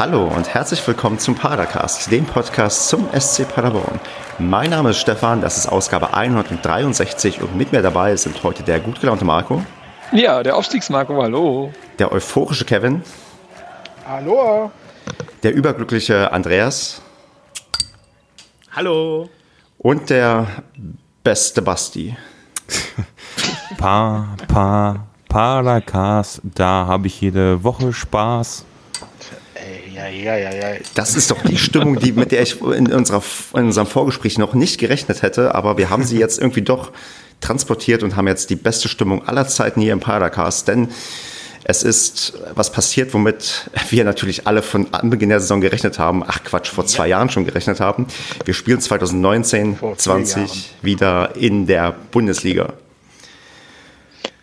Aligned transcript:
Hallo 0.00 0.24
und 0.34 0.54
herzlich 0.54 0.88
willkommen 0.88 1.18
zum 1.18 1.34
Padercast, 1.34 2.10
dem 2.10 2.24
Podcast 2.24 2.88
zum 2.88 3.06
SC 3.12 3.46
Paderborn. 3.46 4.00
Mein 4.38 4.70
Name 4.70 4.92
ist 4.92 4.98
Stefan, 4.98 5.42
das 5.42 5.58
ist 5.58 5.66
Ausgabe 5.66 6.14
163 6.14 7.42
und 7.42 7.54
mit 7.54 7.70
mir 7.70 7.82
dabei 7.82 8.16
sind 8.16 8.42
heute 8.42 8.62
der 8.62 8.80
gut 8.80 8.98
gelaunte 8.98 9.26
Marco. 9.26 9.62
Ja, 10.10 10.42
der 10.42 10.56
Aufstiegsmarco, 10.56 11.22
hallo. 11.22 11.70
Der 11.98 12.10
euphorische 12.12 12.64
Kevin. 12.64 13.02
Hallo. 14.08 14.70
Der 15.42 15.52
überglückliche 15.52 16.32
Andreas. 16.32 17.02
Hallo. 18.72 19.28
Und 19.76 20.08
der 20.08 20.46
beste 21.22 21.60
Basti. 21.60 22.16
pa, 23.76 24.34
pa, 24.48 25.04
Padercast, 25.28 26.40
da 26.42 26.86
habe 26.86 27.06
ich 27.08 27.20
jede 27.20 27.62
Woche 27.62 27.92
Spaß. 27.92 28.64
Ja, 30.08 30.36
ja, 30.36 30.50
ja, 30.50 30.52
ja. 30.52 30.78
Das 30.94 31.14
ist 31.14 31.30
doch 31.30 31.42
die 31.42 31.58
Stimmung, 31.58 31.98
die, 31.98 32.12
mit 32.12 32.32
der 32.32 32.42
ich 32.42 32.60
in, 32.60 32.92
unserer, 32.92 33.22
in 33.54 33.66
unserem 33.66 33.86
Vorgespräch 33.86 34.38
noch 34.38 34.54
nicht 34.54 34.78
gerechnet 34.78 35.22
hätte, 35.22 35.54
aber 35.54 35.76
wir 35.76 35.90
haben 35.90 36.04
sie 36.04 36.18
jetzt 36.18 36.38
irgendwie 36.38 36.62
doch 36.62 36.92
transportiert 37.40 38.02
und 38.02 38.16
haben 38.16 38.26
jetzt 38.26 38.50
die 38.50 38.56
beste 38.56 38.88
Stimmung 38.88 39.26
aller 39.26 39.46
Zeiten 39.46 39.80
hier 39.80 39.92
im 39.92 40.00
Padercast, 40.00 40.68
denn 40.68 40.88
es 41.64 41.82
ist 41.82 42.32
was 42.54 42.72
passiert, 42.72 43.12
womit 43.12 43.70
wir 43.90 44.04
natürlich 44.04 44.46
alle 44.46 44.62
von 44.62 44.92
Anbeginn 44.92 45.28
der 45.28 45.40
Saison 45.40 45.60
gerechnet 45.60 45.98
haben. 45.98 46.24
Ach 46.26 46.42
Quatsch, 46.42 46.68
vor 46.68 46.86
zwei 46.86 47.06
ja. 47.06 47.16
Jahren 47.16 47.28
schon 47.28 47.44
gerechnet 47.44 47.80
haben. 47.80 48.06
Wir 48.44 48.54
spielen 48.54 48.80
2019, 48.80 49.78
20 49.96 50.74
wieder 50.82 51.36
in 51.36 51.66
der 51.66 51.94
Bundesliga. 52.10 52.72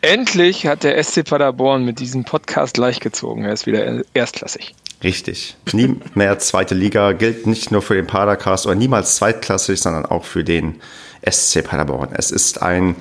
Endlich 0.02 0.68
hat 0.68 0.84
der 0.84 1.04
SC 1.04 1.26
Paderborn 1.26 1.84
mit 1.84 2.00
diesem 2.00 2.24
Podcast 2.24 2.78
leicht 2.78 3.02
gezogen. 3.02 3.46
Er 3.46 3.54
ist 3.54 3.66
wieder 3.66 4.04
erstklassig. 4.14 4.76
Richtig. 5.04 5.56
Nie 5.74 5.96
mehr 6.16 6.40
zweite 6.40 6.74
Liga 6.74 7.12
gilt 7.12 7.46
nicht 7.46 7.72
nur 7.72 7.82
für 7.82 7.94
den 7.94 8.08
Padercast 8.08 8.66
oder 8.66 8.76
niemals 8.76 9.16
zweitklassig, 9.16 9.80
sondern 9.80 10.06
auch 10.06 10.26
für 10.26 10.44
den 10.44 10.82
SC 11.30 11.64
Paderborn. 11.64 12.10
Es 12.14 12.32
ist 12.32 12.64
ein, 12.64 12.96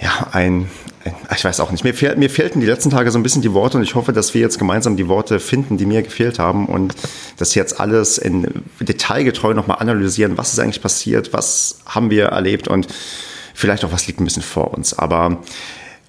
ja, 0.00 0.28
ein, 0.32 0.68
ein 1.04 1.14
ich 1.34 1.44
weiß 1.44 1.60
auch 1.60 1.70
nicht. 1.70 1.84
Mir, 1.84 1.94
fehl, 1.94 2.16
mir 2.16 2.28
fehlten 2.28 2.60
die 2.60 2.66
letzten 2.66 2.90
Tage 2.90 3.12
so 3.12 3.18
ein 3.18 3.22
bisschen 3.22 3.42
die 3.42 3.52
Worte 3.52 3.76
und 3.76 3.84
ich 3.84 3.94
hoffe, 3.94 4.12
dass 4.12 4.34
wir 4.34 4.40
jetzt 4.40 4.58
gemeinsam 4.58 4.96
die 4.96 5.06
Worte 5.06 5.38
finden, 5.38 5.76
die 5.76 5.86
mir 5.86 6.02
gefehlt 6.02 6.40
haben 6.40 6.66
und 6.66 6.96
das 7.36 7.54
jetzt 7.54 7.78
alles 7.78 8.18
in 8.18 8.64
detailgetreu 8.80 9.54
nochmal 9.54 9.78
analysieren. 9.78 10.36
Was 10.36 10.52
ist 10.52 10.58
eigentlich 10.58 10.82
passiert? 10.82 11.32
Was 11.32 11.78
haben 11.86 12.10
wir 12.10 12.26
erlebt? 12.26 12.66
Und 12.66 12.88
vielleicht 13.54 13.84
auch, 13.84 13.92
was 13.92 14.08
liegt 14.08 14.20
ein 14.20 14.24
bisschen 14.24 14.42
vor 14.42 14.74
uns. 14.74 14.98
Aber 14.98 15.42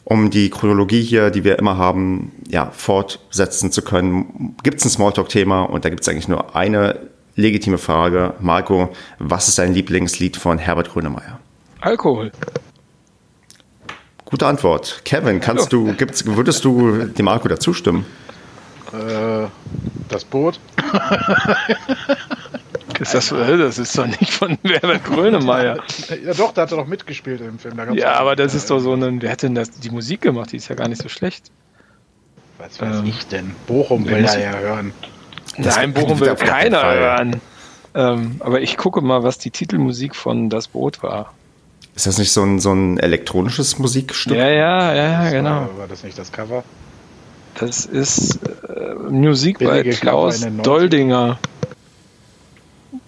um 0.10 0.32
die 0.32 0.50
Chronologie 0.50 1.04
hier, 1.04 1.30
die 1.30 1.44
wir 1.44 1.60
immer 1.60 1.78
haben, 1.78 2.32
ja, 2.48 2.72
fortsetzen 2.72 3.72
zu 3.72 3.84
können, 3.84 4.56
gibt 4.64 4.80
es 4.80 4.86
ein 4.86 4.90
Smalltalk-Thema 4.90 5.62
und 5.64 5.86
da 5.86 5.90
gibt 5.90 6.02
es 6.02 6.10
eigentlich 6.10 6.28
nur 6.28 6.56
eine 6.56 7.00
legitime 7.36 7.78
Frage. 7.78 8.34
Marco, 8.40 8.90
was 9.20 9.48
ist 9.48 9.60
dein 9.60 9.74
Lieblingslied 9.74 10.36
von 10.36 10.58
Herbert 10.58 10.92
Grönemeyer? 10.92 11.40
Alkohol. 11.80 12.32
Gute 14.26 14.48
Antwort. 14.48 15.02
Kevin, 15.06 15.40
kannst 15.40 15.72
du, 15.72 15.94
gibt's, 15.94 16.26
würdest 16.26 16.66
du 16.66 17.06
dem 17.06 17.26
Marco 17.26 17.48
dazu 17.48 17.74
stimmen? 17.74 18.06
Äh, 18.92 19.46
das 20.08 20.26
Boot. 20.26 20.60
Ist 23.00 23.14
das, 23.14 23.32
äh, 23.32 23.58
das 23.58 23.78
ist 23.78 23.98
doch 23.98 24.08
nicht 24.08 24.32
von 24.32 24.58
Herbert 24.64 25.04
Grönemeyer. 25.06 25.78
Ja 26.26 26.34
doch, 26.34 26.54
da 26.54 26.64
hat 26.64 26.72
er 26.72 26.78
doch 26.78 26.88
mitgespielt 26.88 27.42
im 27.42 27.60
Film. 27.60 27.78
ja, 27.94 28.14
aber 28.14 28.36
das 28.36 28.56
ist 28.56 28.70
doch 28.70 28.80
so 28.80 28.94
ein, 28.94 29.22
wer 29.22 29.32
hat 29.32 29.44
denn 29.44 29.56
das, 29.56 29.72
die 29.72 29.90
Musik 29.90 30.22
gemacht? 30.22 30.52
Die 30.52 30.58
ist 30.58 30.68
ja 30.68 30.76
gar 30.76 30.88
nicht 30.88 31.02
so 31.02 31.08
schlecht. 31.08 31.52
Was 32.58 32.82
weiß 32.82 32.98
ähm, 32.98 33.06
ich 33.06 33.28
denn? 33.28 33.56
Bochum 33.68 34.06
will 34.06 34.26
er 34.26 34.40
ja 34.40 34.58
hören. 34.58 34.92
Das 35.58 35.78
Nein, 35.78 35.94
Bochum 35.94 36.20
will 36.20 36.36
keiner 36.36 36.84
hören. 36.84 37.42
Ähm, 37.96 38.36
aber 38.40 38.62
ich 38.62 38.78
gucke 38.78 39.02
mal, 39.02 39.24
was 39.24 39.38
die 39.38 39.52
Titelmusik 39.52 40.16
von 40.16 40.50
Das 40.50 40.68
Boot 40.68 41.02
war. 41.02 41.34
Ist 41.96 42.06
das 42.06 42.18
nicht 42.18 42.32
so 42.32 42.44
ein, 42.44 42.60
so 42.60 42.72
ein 42.72 42.98
elektronisches 42.98 43.80
Musikstück? 43.80 44.36
Ja, 44.36 44.48
ja, 44.48 44.94
ja, 44.94 45.24
ja 45.24 45.30
genau. 45.32 45.50
War, 45.50 45.78
war, 45.80 45.88
das 45.88 46.04
nicht 46.04 46.18
das 46.18 46.32
Cover? 46.32 46.64
Das 47.56 47.86
ist 47.86 48.40
äh, 48.68 48.94
Musik 49.10 49.60
Billige 49.60 49.90
bei 49.90 49.96
Klaus 49.96 50.46
Doldinger. 50.64 51.40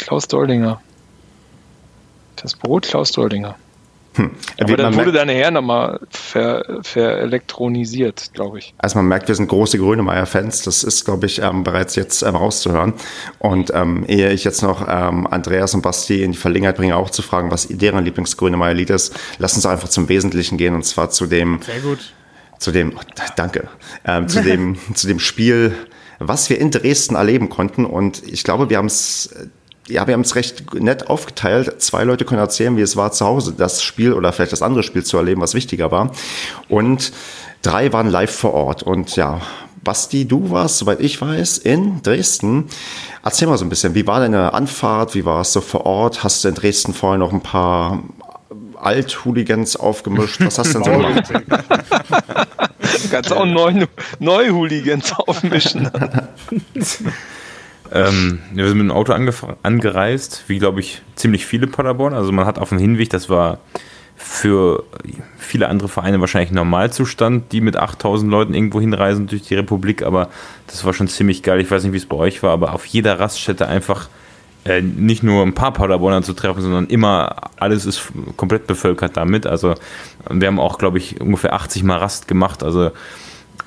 Klaus 0.01 0.27
Doldinger. 0.27 0.81
Das 2.35 2.55
Brot 2.55 2.87
Klaus 2.87 3.11
Doldinger. 3.11 3.55
Hm. 4.15 4.31
Aber 4.59 4.75
dann 4.75 4.95
wurde 4.95 5.13
dann 5.13 5.27
nachher 5.27 5.51
nochmal 5.51 5.99
ver, 6.09 6.79
verelektronisiert, 6.81 8.33
glaube 8.33 8.59
ich. 8.59 8.73
Also 8.77 8.97
man 8.97 9.07
merkt, 9.07 9.29
wir 9.29 9.35
sind 9.35 9.47
große 9.47 9.77
Grönemeyer-Fans. 9.77 10.63
Das 10.63 10.83
ist, 10.83 11.05
glaube 11.05 11.27
ich, 11.27 11.41
ähm, 11.41 11.63
bereits 11.63 11.95
jetzt 11.95 12.21
ähm, 12.21 12.35
rauszuhören. 12.35 12.93
Und 13.39 13.71
ähm, 13.73 14.03
ehe 14.07 14.31
ich 14.31 14.43
jetzt 14.43 14.63
noch 14.63 14.85
ähm, 14.87 15.27
Andreas 15.27 15.73
und 15.73 15.81
Basti 15.81 16.23
in 16.23 16.33
die 16.33 16.37
Verlegenheit 16.37 16.75
bringe, 16.75 16.97
auch 16.97 17.09
zu 17.09 17.21
fragen, 17.21 17.51
was 17.51 17.69
deren 17.69 18.03
Lieblings-Grönemeyer-Lied 18.03 18.89
ist, 18.89 19.17
lass 19.37 19.55
uns 19.55 19.65
einfach 19.65 19.87
zum 19.87 20.09
Wesentlichen 20.09 20.57
gehen. 20.57 20.75
Und 20.75 20.83
zwar 20.83 21.09
zu 21.09 21.25
dem... 21.25 21.61
Sehr 21.61 21.79
gut. 21.79 22.13
Zu 22.59 22.71
dem... 22.71 22.93
Oh, 22.97 23.01
danke. 23.37 23.69
Ähm, 24.03 24.27
zu, 24.27 24.43
dem, 24.43 24.77
zu 24.93 25.07
dem 25.07 25.19
Spiel, 25.19 25.73
was 26.19 26.49
wir 26.49 26.59
in 26.59 26.69
Dresden 26.69 27.15
erleben 27.15 27.47
konnten. 27.47 27.85
Und 27.85 28.27
ich 28.27 28.43
glaube, 28.43 28.69
wir 28.69 28.77
haben 28.77 28.87
es 28.87 29.33
ja, 29.91 30.07
wir 30.07 30.13
haben 30.13 30.21
es 30.21 30.35
recht 30.35 30.73
nett 30.73 31.09
aufgeteilt. 31.09 31.81
Zwei 31.81 32.03
Leute 32.03 32.25
können 32.25 32.39
erzählen, 32.39 32.77
wie 32.77 32.81
es 32.81 32.95
war 32.95 33.11
zu 33.11 33.25
Hause, 33.25 33.53
das 33.57 33.83
Spiel 33.83 34.13
oder 34.13 34.31
vielleicht 34.31 34.53
das 34.53 34.61
andere 34.61 34.83
Spiel 34.83 35.03
zu 35.03 35.17
erleben, 35.17 35.41
was 35.41 35.53
wichtiger 35.53 35.91
war. 35.91 36.11
Und 36.69 37.11
drei 37.61 37.91
waren 37.91 38.09
live 38.09 38.33
vor 38.33 38.53
Ort. 38.53 38.83
Und 38.83 39.15
ja, 39.17 39.41
Basti, 39.83 40.25
du 40.27 40.49
warst, 40.51 40.77
soweit 40.77 41.01
ich 41.01 41.19
weiß, 41.19 41.57
in 41.57 42.01
Dresden. 42.03 42.69
Erzähl 43.23 43.47
mal 43.47 43.57
so 43.57 43.65
ein 43.65 43.69
bisschen, 43.69 43.93
wie 43.95 44.07
war 44.07 44.19
deine 44.19 44.53
Anfahrt? 44.53 45.13
Wie 45.15 45.25
war 45.25 45.41
es 45.41 45.51
so 45.53 45.61
vor 45.61 45.85
Ort? 45.85 46.23
Hast 46.23 46.43
du 46.43 46.49
in 46.49 46.55
Dresden 46.55 46.93
vorher 46.93 47.17
noch 47.17 47.33
ein 47.33 47.41
paar 47.41 48.01
Alt-Hooligans 48.79 49.75
aufgemischt? 49.75 50.39
Was 50.41 50.57
hast 50.57 50.73
du 50.73 50.79
denn 50.79 50.83
so 50.83 50.91
gemacht? 50.91 51.23
du 53.03 53.09
kannst 53.09 53.33
auch 53.33 53.45
Neu-Hooligans 54.19 55.13
aufmischen. 55.13 55.89
Ähm, 57.91 58.39
wir 58.53 58.67
sind 58.67 58.77
mit 58.77 58.87
dem 58.87 58.91
Auto 58.91 59.13
angereist, 59.13 60.45
wie 60.47 60.59
glaube 60.59 60.79
ich 60.79 61.01
ziemlich 61.15 61.45
viele 61.45 61.67
Paderborn. 61.67 62.13
Also 62.13 62.31
man 62.31 62.45
hat 62.45 62.57
auf 62.57 62.69
dem 62.69 62.77
Hinweg, 62.77 63.09
das 63.09 63.29
war 63.29 63.59
für 64.15 64.83
viele 65.37 65.67
andere 65.67 65.89
Vereine 65.89 66.21
wahrscheinlich 66.21 66.51
Normalzustand, 66.51 67.51
die 67.51 67.59
mit 67.59 67.75
8000 67.75 68.29
Leuten 68.29 68.53
irgendwo 68.53 68.79
hinreisen 68.79 69.27
durch 69.27 69.41
die 69.41 69.55
Republik, 69.55 70.03
aber 70.03 70.29
das 70.67 70.85
war 70.85 70.93
schon 70.93 71.07
ziemlich 71.07 71.43
geil. 71.43 71.59
Ich 71.59 71.71
weiß 71.71 71.83
nicht, 71.83 71.93
wie 71.93 71.97
es 71.97 72.05
bei 72.05 72.17
euch 72.17 72.43
war, 72.43 72.51
aber 72.51 72.73
auf 72.73 72.85
jeder 72.85 73.19
Raststätte 73.19 73.67
einfach 73.67 74.09
äh, 74.63 74.81
nicht 74.81 75.23
nur 75.23 75.43
ein 75.43 75.55
paar 75.55 75.73
Paderborner 75.73 76.21
zu 76.21 76.33
treffen, 76.33 76.61
sondern 76.61 76.85
immer 76.85 77.35
alles 77.57 77.85
ist 77.85 78.11
komplett 78.37 78.67
bevölkert 78.67 79.17
damit. 79.17 79.47
Also 79.47 79.73
wir 80.29 80.47
haben 80.47 80.59
auch, 80.59 80.77
glaube 80.77 80.99
ich, 80.99 81.19
ungefähr 81.19 81.53
80 81.53 81.83
Mal 81.83 81.97
Rast 81.97 82.27
gemacht. 82.27 82.61
Also 82.63 82.91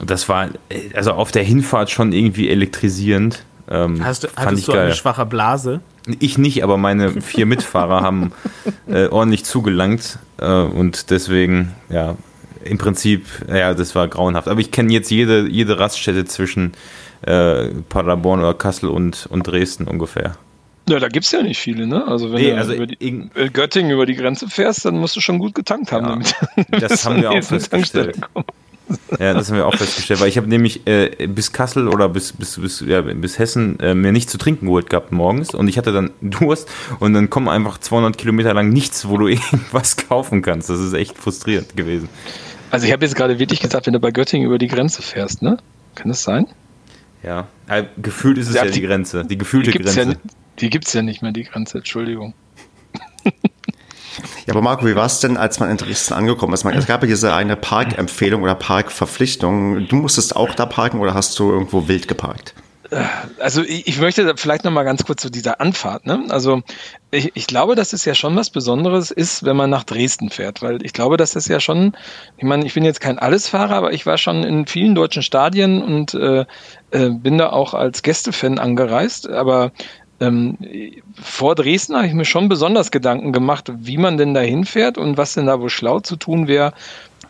das 0.04 0.28
war 0.28 0.50
äh, 0.68 0.94
also 0.94 1.12
auf 1.12 1.32
der 1.32 1.42
Hinfahrt 1.42 1.90
schon 1.90 2.12
irgendwie 2.12 2.48
elektrisierend. 2.48 3.44
Ähm, 3.68 4.04
Hast 4.04 4.24
du, 4.24 4.28
hattest 4.36 4.68
du 4.68 4.72
geil. 4.72 4.86
eine 4.86 4.94
schwache 4.94 5.26
Blase? 5.26 5.80
Ich 6.20 6.36
nicht, 6.36 6.62
aber 6.62 6.76
meine 6.76 7.20
vier 7.22 7.46
Mitfahrer 7.46 8.02
haben 8.02 8.32
äh, 8.86 9.06
ordentlich 9.06 9.44
zugelangt 9.44 10.18
äh, 10.38 10.46
und 10.46 11.10
deswegen, 11.10 11.72
ja, 11.88 12.16
im 12.62 12.78
Prinzip, 12.78 13.26
ja, 13.48 13.74
das 13.74 13.94
war 13.94 14.08
grauenhaft. 14.08 14.48
Aber 14.48 14.60
ich 14.60 14.70
kenne 14.70 14.92
jetzt 14.92 15.10
jede, 15.10 15.48
jede 15.48 15.78
Raststätte 15.78 16.24
zwischen 16.24 16.72
äh, 17.22 17.68
Paderborn 17.88 18.40
oder 18.40 18.54
Kassel 18.54 18.88
und, 18.88 19.26
und 19.30 19.46
Dresden 19.46 19.86
ungefähr. 19.86 20.36
Ja, 20.88 20.98
da 20.98 21.08
gibt 21.08 21.24
es 21.24 21.32
ja 21.32 21.42
nicht 21.42 21.58
viele, 21.58 21.86
ne? 21.86 22.06
Also 22.06 22.30
wenn 22.32 22.42
nee, 22.42 22.50
du 22.50 22.58
also 22.58 22.74
über 22.74 22.86
die, 22.86 23.30
Göttingen 23.52 23.90
über 23.90 24.04
die 24.04 24.14
Grenze 24.14 24.48
fährst, 24.48 24.84
dann 24.84 24.98
musst 24.98 25.16
du 25.16 25.20
schon 25.20 25.38
gut 25.38 25.54
getankt 25.54 25.92
haben. 25.92 26.22
Ja, 26.22 26.32
damit, 26.56 26.82
das 26.82 27.04
haben 27.06 27.22
wir 27.22 27.30
auch 27.30 27.42
festgestellt. 27.42 28.18
Ja, 29.18 29.32
das 29.32 29.48
haben 29.48 29.56
wir 29.56 29.66
auch 29.66 29.76
festgestellt, 29.76 30.20
weil 30.20 30.28
ich 30.28 30.36
habe 30.36 30.48
nämlich 30.48 30.86
äh, 30.86 31.26
bis 31.26 31.52
Kassel 31.52 31.88
oder 31.88 32.08
bis, 32.08 32.32
bis, 32.32 32.60
bis, 32.60 32.80
ja, 32.80 33.00
bis 33.00 33.38
Hessen 33.38 33.78
äh, 33.80 33.94
mir 33.94 34.12
nichts 34.12 34.30
zu 34.30 34.38
trinken 34.38 34.66
geholt 34.66 34.90
gehabt 34.90 35.12
morgens 35.12 35.54
und 35.54 35.68
ich 35.68 35.78
hatte 35.78 35.92
dann 35.92 36.10
Durst 36.20 36.68
und 37.00 37.14
dann 37.14 37.30
kommen 37.30 37.48
einfach 37.48 37.78
200 37.78 38.18
Kilometer 38.18 38.52
lang 38.52 38.70
nichts, 38.70 39.08
wo 39.08 39.16
du 39.16 39.26
irgendwas 39.28 39.96
kaufen 39.96 40.42
kannst. 40.42 40.68
Das 40.68 40.80
ist 40.80 40.92
echt 40.92 41.16
frustrierend 41.16 41.76
gewesen. 41.76 42.08
Also 42.70 42.86
ich 42.86 42.92
habe 42.92 43.04
jetzt 43.04 43.14
gerade 43.14 43.38
wirklich 43.38 43.60
gesagt, 43.60 43.86
wenn 43.86 43.92
du 43.92 44.00
bei 44.00 44.10
Göttingen 44.10 44.46
über 44.46 44.58
die 44.58 44.68
Grenze 44.68 45.00
fährst, 45.00 45.42
ne? 45.42 45.58
Kann 45.94 46.08
das 46.08 46.24
sein? 46.24 46.46
Ja, 47.22 47.46
ja 47.68 47.86
gefühlt 47.96 48.36
ist 48.36 48.48
es 48.48 48.56
ja, 48.56 48.64
ja 48.64 48.70
die, 48.70 48.80
die, 48.80 48.86
Grenze, 48.86 49.24
die 49.24 49.38
gefühlte 49.38 49.70
die 49.70 49.78
Grenze. 49.78 50.02
Ja, 50.02 50.14
die 50.58 50.70
gibt 50.70 50.86
es 50.86 50.92
ja 50.92 51.02
nicht 51.02 51.22
mehr, 51.22 51.32
die 51.32 51.44
Grenze, 51.44 51.78
Entschuldigung. 51.78 52.34
Ja, 54.46 54.54
aber 54.54 54.62
Marco, 54.62 54.86
wie 54.86 54.96
war 54.96 55.06
es 55.06 55.20
denn, 55.20 55.36
als 55.36 55.60
man 55.60 55.70
in 55.70 55.76
Dresden 55.76 56.14
angekommen 56.14 56.54
ist? 56.54 56.64
Es 56.64 56.86
gab 56.86 57.02
ja 57.02 57.08
diese 57.08 57.34
eine 57.34 57.56
Parkempfehlung 57.56 58.42
oder 58.42 58.54
Parkverpflichtung. 58.54 59.86
Du 59.88 59.96
musstest 59.96 60.36
auch 60.36 60.54
da 60.54 60.66
parken 60.66 61.00
oder 61.00 61.14
hast 61.14 61.38
du 61.38 61.50
irgendwo 61.50 61.88
wild 61.88 62.08
geparkt? 62.08 62.54
Also 63.40 63.62
ich, 63.62 63.98
möchte 63.98 64.34
vielleicht 64.36 64.64
noch 64.64 64.70
mal 64.70 64.84
ganz 64.84 65.04
kurz 65.04 65.22
zu 65.22 65.30
dieser 65.30 65.60
Anfahrt. 65.60 66.06
Ne? 66.06 66.24
Also 66.28 66.62
ich, 67.10 67.32
ich 67.34 67.46
glaube, 67.46 67.74
dass 67.74 67.92
es 67.92 68.04
ja 68.04 68.14
schon 68.14 68.36
was 68.36 68.50
Besonderes 68.50 69.10
ist, 69.10 69.44
wenn 69.44 69.56
man 69.56 69.70
nach 69.70 69.84
Dresden 69.84 70.30
fährt, 70.30 70.62
weil 70.62 70.84
ich 70.84 70.92
glaube, 70.92 71.16
dass 71.16 71.34
es 71.34 71.48
ja 71.48 71.60
schon, 71.60 71.96
ich 72.36 72.44
meine, 72.44 72.66
ich 72.66 72.74
bin 72.74 72.84
jetzt 72.84 73.00
kein 73.00 73.18
Allesfahrer, 73.18 73.74
aber 73.74 73.92
ich 73.92 74.06
war 74.06 74.18
schon 74.18 74.44
in 74.44 74.66
vielen 74.66 74.94
deutschen 74.94 75.22
Stadien 75.22 75.82
und 75.82 76.14
äh, 76.14 76.44
äh, 76.90 77.10
bin 77.10 77.38
da 77.38 77.50
auch 77.50 77.74
als 77.74 78.02
Gästefan 78.02 78.58
angereist. 78.58 79.28
Aber 79.28 79.72
ähm, 80.20 80.56
vor 81.20 81.54
Dresden 81.54 81.96
habe 81.96 82.06
ich 82.06 82.14
mir 82.14 82.24
schon 82.24 82.48
besonders 82.48 82.90
Gedanken 82.90 83.32
gemacht, 83.32 83.70
wie 83.76 83.98
man 83.98 84.16
denn 84.16 84.34
da 84.34 84.40
hinfährt 84.40 84.98
und 84.98 85.16
was 85.16 85.34
denn 85.34 85.46
da 85.46 85.60
wohl 85.60 85.70
schlau 85.70 86.00
zu 86.00 86.16
tun 86.16 86.46
wäre 86.46 86.72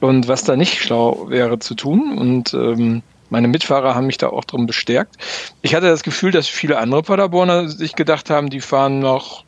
und 0.01 0.29
was 0.29 0.45
da 0.45 0.57
nicht 0.57 0.83
schlau 0.83 1.27
wäre 1.29 1.59
zu 1.59 1.75
tun. 1.75 2.19
Und 2.19 2.53
ähm, 2.55 3.03
meine 3.31 3.49
Mitfahrer 3.49 3.95
haben 3.95 4.07
mich 4.07 4.19
da 4.19 4.29
auch 4.29 4.45
drum 4.45 4.67
bestärkt. 4.67 5.17
Ich 5.63 5.75
hatte 5.75 5.87
das 5.87 6.03
Gefühl, 6.03 6.31
dass 6.31 6.47
viele 6.47 6.79
andere 6.79 7.03
Paderborner 7.03 7.69
sich 7.69 7.97
gedacht 7.97 8.31
haben, 8.31 8.51
die 8.51 8.61
fahren 8.61 9.01
nach, 9.01 9.45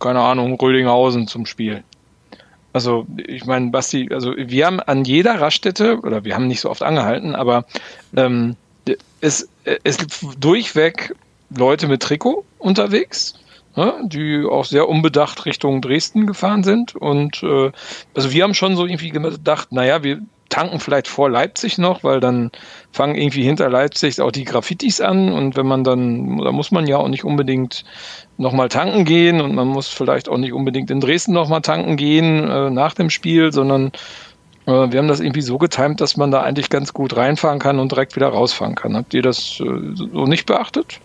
keine 0.00 0.20
Ahnung, 0.20 0.58
Rödinghausen 0.58 1.28
zum 1.28 1.46
Spiel. 1.46 1.84
Also, 2.72 3.06
ich 3.26 3.44
meine, 3.44 3.70
Basti, 3.70 4.08
also 4.12 4.34
wir 4.36 4.66
haben 4.66 4.80
an 4.80 5.04
jeder 5.04 5.40
Raststätte, 5.40 5.98
oder 6.00 6.24
wir 6.24 6.34
haben 6.34 6.46
nicht 6.46 6.60
so 6.60 6.70
oft 6.70 6.82
angehalten, 6.82 7.34
aber 7.34 7.64
ähm, 8.16 8.56
es, 9.20 9.48
es 9.84 9.98
gibt 9.98 10.20
durchweg 10.38 11.14
Leute 11.56 11.88
mit 11.88 12.02
Trikot 12.02 12.44
unterwegs, 12.58 13.34
ne, 13.76 13.94
die 14.04 14.44
auch 14.44 14.64
sehr 14.64 14.88
unbedacht 14.88 15.46
Richtung 15.46 15.80
Dresden 15.80 16.26
gefahren 16.26 16.64
sind. 16.64 16.94
Und 16.94 17.42
äh, 17.42 17.72
also 18.14 18.32
wir 18.32 18.44
haben 18.44 18.54
schon 18.54 18.76
so 18.76 18.84
irgendwie 18.84 19.10
gedacht, 19.10 19.72
naja, 19.72 20.02
wir 20.02 20.20
tanken 20.48 20.80
vielleicht 20.80 21.08
vor 21.08 21.28
Leipzig 21.30 21.78
noch, 21.78 22.04
weil 22.04 22.20
dann 22.20 22.50
fangen 22.90 23.16
irgendwie 23.16 23.42
hinter 23.42 23.68
Leipzig 23.68 24.20
auch 24.20 24.32
die 24.32 24.44
Graffitis 24.44 25.00
an 25.00 25.30
und 25.32 25.56
wenn 25.56 25.66
man 25.66 25.84
dann, 25.84 26.38
da 26.38 26.52
muss 26.52 26.70
man 26.70 26.86
ja 26.86 26.96
auch 26.96 27.08
nicht 27.08 27.24
unbedingt 27.24 27.84
nochmal 28.38 28.68
tanken 28.68 29.04
gehen 29.04 29.40
und 29.40 29.54
man 29.54 29.68
muss 29.68 29.88
vielleicht 29.88 30.28
auch 30.28 30.38
nicht 30.38 30.52
unbedingt 30.52 30.90
in 30.90 31.00
Dresden 31.00 31.32
nochmal 31.32 31.60
tanken 31.60 31.96
gehen 31.96 32.48
äh, 32.48 32.70
nach 32.70 32.94
dem 32.94 33.10
Spiel, 33.10 33.52
sondern 33.52 33.92
äh, 34.66 34.90
wir 34.90 34.98
haben 34.98 35.08
das 35.08 35.20
irgendwie 35.20 35.42
so 35.42 35.58
getimt, 35.58 36.00
dass 36.00 36.16
man 36.16 36.30
da 36.30 36.42
eigentlich 36.42 36.70
ganz 36.70 36.94
gut 36.94 37.16
reinfahren 37.16 37.58
kann 37.58 37.78
und 37.78 37.92
direkt 37.92 38.16
wieder 38.16 38.28
rausfahren 38.28 38.74
kann. 38.74 38.96
Habt 38.96 39.12
ihr 39.12 39.22
das 39.22 39.60
äh, 39.60 39.94
so 39.94 40.26
nicht 40.26 40.46
beachtet? 40.46 41.00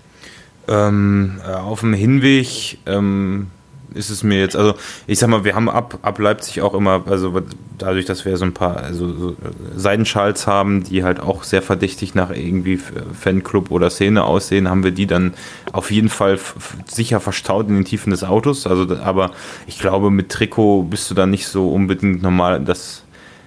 Ähm, 0.68 1.42
äh, 1.46 1.52
auf 1.52 1.82
dem 1.82 1.94
Hinweg 1.94 2.78
ähm, 2.86 3.48
ist 3.94 4.10
es 4.10 4.24
mir 4.24 4.40
jetzt, 4.40 4.56
also 4.56 4.76
ich 5.08 5.20
sag 5.20 5.30
mal, 5.30 5.44
wir 5.44 5.56
haben 5.56 5.70
ab, 5.70 6.00
ab 6.02 6.20
Leipzig 6.20 6.62
auch 6.62 6.74
immer, 6.74 7.04
also 7.06 7.42
dadurch, 7.78 8.06
dass 8.06 8.26
wir 8.26 8.36
so 8.38 8.46
ein 8.46 8.54
paar 8.54 8.78
also 8.78 9.14
so 9.14 9.36
Seidenschals 9.76 10.48
haben, 10.48 10.84
die 10.84 11.04
halt 11.04 11.20
auch 11.20 11.44
sehr 11.44 11.62
verdächtig 11.62 12.16
nach 12.16 12.32
irgendwie 12.32 12.78
Fanclub 12.78 13.72
oder 13.72 13.90
Szene 13.90 14.24
aussehen, 14.24 14.70
haben 14.70 14.84
wir 14.84 14.92
die 14.92 15.08
dann 15.08 15.34
auf 15.72 15.92
jeden 15.92 16.10
Fall 16.10 16.40
sicher 16.86 17.20
verstaut 17.20 17.68
in 17.68 17.76
den 17.76 17.86
Tiefen 17.86 18.12
des 18.12 18.24
Autos. 18.24 18.68
Also, 18.68 18.96
aber 18.98 19.32
ich 19.68 19.80
glaube, 19.80 20.12
mit 20.12 20.30
Trikot 20.30 20.84
bist 20.84 21.10
du 21.10 21.16
dann 21.16 21.30
nicht 21.30 21.48
so 21.48 21.70
unbedingt 21.72 22.22
normal, 22.22 22.62
dass 22.62 23.03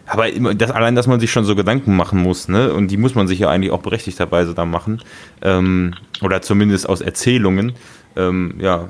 aber 0.07 0.31
das, 0.55 0.71
allein, 0.71 0.95
dass 0.95 1.07
man 1.07 1.21
sich 1.21 1.31
schon 1.31 1.45
so 1.45 1.57
Gedanken 1.57 1.97
machen 1.97 2.21
muss, 2.21 2.49
ne? 2.49 2.73
Und 2.73 2.89
die 2.89 2.97
muss 2.97 3.15
man 3.15 3.27
sich 3.27 3.39
ja 3.41 3.49
eigentlich 3.49 3.73
auch 3.73 3.83
berechtigterweise 3.83 4.55
da 4.55 4.65
machen. 4.65 5.03
Ähm, 5.43 5.95
oder 6.23 6.43
zumindest 6.43 6.89
aus 6.89 7.01
Erzählungen. 7.01 7.73
Ähm, 8.17 8.55
ja, 8.61 8.89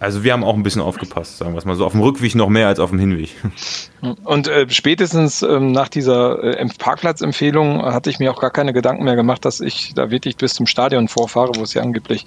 also 0.00 0.22
wir 0.22 0.34
haben 0.34 0.44
auch 0.44 0.54
ein 0.54 0.62
bisschen 0.62 0.82
aufgepasst, 0.82 1.38
sagen 1.38 1.54
wir 1.54 1.58
es 1.58 1.64
mal 1.64 1.76
so. 1.76 1.86
Auf 1.86 1.92
dem 1.92 2.02
Rückweg 2.02 2.34
noch 2.34 2.50
mehr 2.50 2.68
als 2.68 2.78
auf 2.78 2.90
dem 2.90 2.98
Hinweg. 2.98 3.30
Und 4.24 4.48
äh, 4.48 4.68
spätestens 4.68 5.40
ähm, 5.42 5.72
nach 5.72 5.88
dieser 5.88 6.42
äh, 6.42 6.68
Parkplatzempfehlung 6.78 7.82
hatte 7.82 8.10
ich 8.10 8.18
mir 8.18 8.30
auch 8.30 8.40
gar 8.40 8.50
keine 8.50 8.74
Gedanken 8.74 9.04
mehr 9.04 9.16
gemacht, 9.16 9.46
dass 9.46 9.60
ich 9.60 9.94
da 9.94 10.10
wirklich 10.10 10.36
bis 10.36 10.52
zum 10.52 10.66
Stadion 10.66 11.08
vorfahre, 11.08 11.52
wo 11.56 11.62
es 11.62 11.72
ja 11.72 11.80
angeblich 11.80 12.26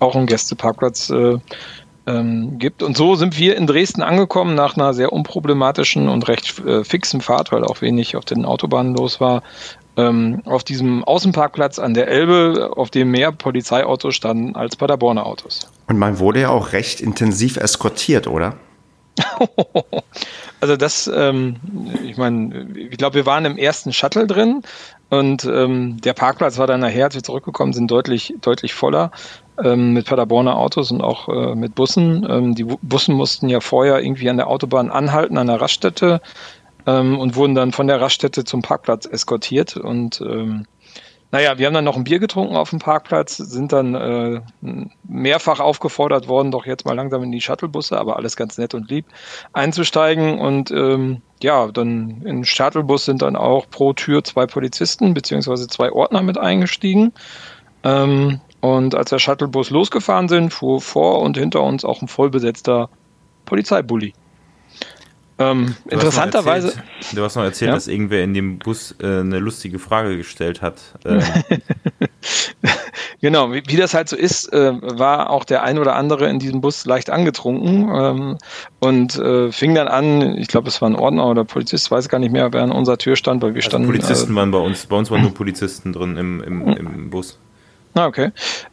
auch 0.00 0.14
einen 0.14 0.26
Gästeparkplatz 0.26 1.08
äh, 1.08 1.38
ähm, 2.06 2.58
gibt. 2.58 2.82
Und 2.82 2.96
so 2.96 3.14
sind 3.14 3.38
wir 3.38 3.56
in 3.56 3.66
Dresden 3.66 4.02
angekommen 4.02 4.54
nach 4.54 4.76
einer 4.76 4.94
sehr 4.94 5.12
unproblematischen 5.12 6.08
und 6.08 6.28
recht 6.28 6.58
äh, 6.60 6.84
fixen 6.84 7.20
Fahrt, 7.20 7.52
weil 7.52 7.64
auch 7.64 7.80
wenig 7.80 8.16
auf 8.16 8.24
den 8.24 8.44
Autobahnen 8.44 8.94
los 8.94 9.20
war. 9.20 9.42
Ähm, 9.96 10.42
auf 10.44 10.64
diesem 10.64 11.04
Außenparkplatz 11.04 11.78
an 11.78 11.94
der 11.94 12.08
Elbe, 12.08 12.72
auf 12.76 12.90
dem 12.90 13.12
mehr 13.12 13.30
Polizeiautos 13.30 14.16
standen 14.16 14.56
als 14.56 14.74
Paderborner 14.74 15.24
Autos. 15.24 15.68
Und 15.86 15.98
man 15.98 16.18
wurde 16.18 16.40
ja 16.40 16.48
auch 16.48 16.72
recht 16.72 17.00
intensiv 17.00 17.56
eskortiert, 17.56 18.26
oder? 18.26 18.56
also 20.60 20.76
das, 20.76 21.08
ähm, 21.14 21.56
ich 22.04 22.16
meine, 22.16 22.66
ich 22.74 22.98
glaube, 22.98 23.14
wir 23.14 23.26
waren 23.26 23.44
im 23.44 23.56
ersten 23.56 23.92
Shuttle 23.92 24.26
drin 24.26 24.62
und 25.10 25.44
ähm, 25.44 26.00
der 26.00 26.12
Parkplatz 26.12 26.58
war 26.58 26.66
dann 26.66 26.80
nachher, 26.80 27.04
als 27.04 27.14
wir 27.14 27.22
zurückgekommen 27.22 27.72
sind, 27.72 27.88
deutlich, 27.88 28.34
deutlich 28.40 28.74
voller 28.74 29.12
ähm, 29.62 29.92
mit 29.92 30.06
Paderborner 30.06 30.56
Autos 30.56 30.90
und 30.90 31.00
auch 31.00 31.28
äh, 31.28 31.54
mit 31.54 31.74
Bussen. 31.74 32.26
Ähm, 32.28 32.54
die 32.54 32.64
Bussen 32.64 33.14
mussten 33.14 33.48
ja 33.48 33.60
vorher 33.60 34.00
irgendwie 34.00 34.30
an 34.30 34.36
der 34.36 34.48
Autobahn 34.48 34.90
anhalten, 34.90 35.38
an 35.38 35.46
der 35.46 35.60
Raststätte 35.60 36.20
ähm, 36.86 37.18
und 37.18 37.36
wurden 37.36 37.54
dann 37.54 37.72
von 37.72 37.86
der 37.86 38.00
Raststätte 38.00 38.44
zum 38.44 38.62
Parkplatz 38.62 39.06
eskortiert. 39.06 39.76
Und 39.76 40.20
ähm, 40.20 40.66
naja, 41.34 41.58
wir 41.58 41.66
haben 41.66 41.74
dann 41.74 41.84
noch 41.84 41.96
ein 41.96 42.04
Bier 42.04 42.20
getrunken 42.20 42.54
auf 42.54 42.70
dem 42.70 42.78
Parkplatz, 42.78 43.38
sind 43.38 43.72
dann 43.72 43.94
äh, 43.94 44.40
mehrfach 45.02 45.58
aufgefordert 45.58 46.28
worden, 46.28 46.52
doch 46.52 46.64
jetzt 46.64 46.84
mal 46.84 46.94
langsam 46.94 47.24
in 47.24 47.32
die 47.32 47.40
Shuttlebusse, 47.40 47.98
aber 47.98 48.16
alles 48.16 48.36
ganz 48.36 48.56
nett 48.56 48.72
und 48.72 48.88
lieb, 48.88 49.06
einzusteigen. 49.52 50.38
Und 50.38 50.70
ähm, 50.70 51.22
ja, 51.42 51.66
dann 51.72 52.22
im 52.24 52.44
Shuttlebus 52.44 53.04
sind 53.04 53.22
dann 53.22 53.34
auch 53.34 53.68
pro 53.68 53.92
Tür 53.94 54.22
zwei 54.22 54.46
Polizisten 54.46 55.12
beziehungsweise 55.12 55.66
zwei 55.66 55.90
Ordner 55.90 56.22
mit 56.22 56.38
eingestiegen. 56.38 57.12
Ähm, 57.82 58.40
und 58.64 58.94
als 58.94 59.10
der 59.10 59.18
Shuttlebus 59.18 59.68
losgefahren 59.68 60.26
sind, 60.26 60.50
fuhr 60.50 60.80
vor 60.80 61.20
und 61.20 61.36
hinter 61.36 61.62
uns 61.62 61.84
auch 61.84 62.00
ein 62.00 62.08
vollbesetzter 62.08 62.88
Polizeibully. 63.44 64.14
Ähm, 65.38 65.76
du 65.84 65.90
interessanterweise. 65.90 66.68
Hast 66.68 66.76
erzählt, 66.76 67.18
du 67.18 67.22
hast 67.24 67.36
noch 67.36 67.42
erzählt, 67.42 67.68
ja? 67.68 67.74
dass 67.74 67.88
irgendwer 67.88 68.24
in 68.24 68.32
dem 68.32 68.58
Bus 68.58 68.94
äh, 69.02 69.20
eine 69.20 69.38
lustige 69.38 69.78
Frage 69.78 70.16
gestellt 70.16 70.62
hat. 70.62 70.80
Ähm. 71.04 71.20
genau, 73.20 73.52
wie, 73.52 73.62
wie, 73.66 73.76
das 73.76 73.92
halt 73.92 74.08
so 74.08 74.16
ist, 74.16 74.50
äh, 74.54 74.72
war 74.80 75.28
auch 75.28 75.44
der 75.44 75.62
ein 75.62 75.78
oder 75.78 75.96
andere 75.96 76.30
in 76.30 76.38
diesem 76.38 76.62
Bus 76.62 76.86
leicht 76.86 77.10
angetrunken 77.10 77.90
ähm, 77.94 78.38
und 78.80 79.18
äh, 79.18 79.52
fing 79.52 79.74
dann 79.74 79.88
an, 79.88 80.38
ich 80.38 80.48
glaube, 80.48 80.68
es 80.68 80.80
war 80.80 80.88
ein 80.88 80.96
Ordner 80.96 81.26
oder 81.26 81.44
Polizist, 81.44 81.90
weiß 81.90 82.08
gar 82.08 82.18
nicht 82.18 82.32
mehr, 82.32 82.50
wer 82.54 82.62
an 82.62 82.72
unserer 82.72 82.96
Tür 82.96 83.16
stand, 83.16 83.42
weil 83.42 83.50
wir 83.50 83.58
also 83.58 83.68
standen. 83.68 83.88
Polizisten 83.88 84.32
äh, 84.32 84.36
waren 84.36 84.50
bei 84.50 84.58
uns, 84.58 84.86
bei 84.86 84.96
uns 84.96 85.10
waren 85.10 85.20
nur 85.20 85.34
Polizisten 85.34 85.92
drin 85.92 86.16
im, 86.16 86.42
im, 86.42 86.66
im 86.68 87.10
Bus. 87.10 87.38
Ah, 87.96 88.06
okay. 88.06 88.32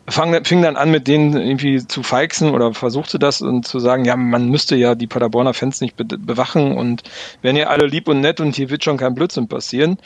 Fang, 0.10 0.44
fing 0.46 0.64
dann 0.64 0.76
an, 0.76 0.90
mit 0.90 1.08
denen 1.08 1.38
irgendwie 1.38 1.86
zu 1.86 2.02
feixen 2.02 2.50
oder 2.50 2.74
versuchte 2.74 3.20
das 3.20 3.42
und 3.44 3.68
zu 3.68 3.80
sagen, 3.80 4.04
ja, 4.04 4.16
man 4.16 4.50
müsste 4.50 4.76
ja 4.76 4.96
die 4.96 5.06
Paderborner 5.06 5.54
Fans 5.54 5.80
nicht 5.80 5.96
be 5.96 6.06
bewachen 6.06 6.76
und 6.76 7.04
werden 7.44 7.56
ja 7.56 7.68
alle 7.68 7.86
lieb 7.86 8.08
und 8.08 8.22
nett 8.22 8.40
und 8.40 8.56
hier 8.56 8.72
wird 8.72 8.84
schon 8.84 8.98
kein 8.98 9.14
Blödsinn 9.14 9.48
passieren. 9.48 10.00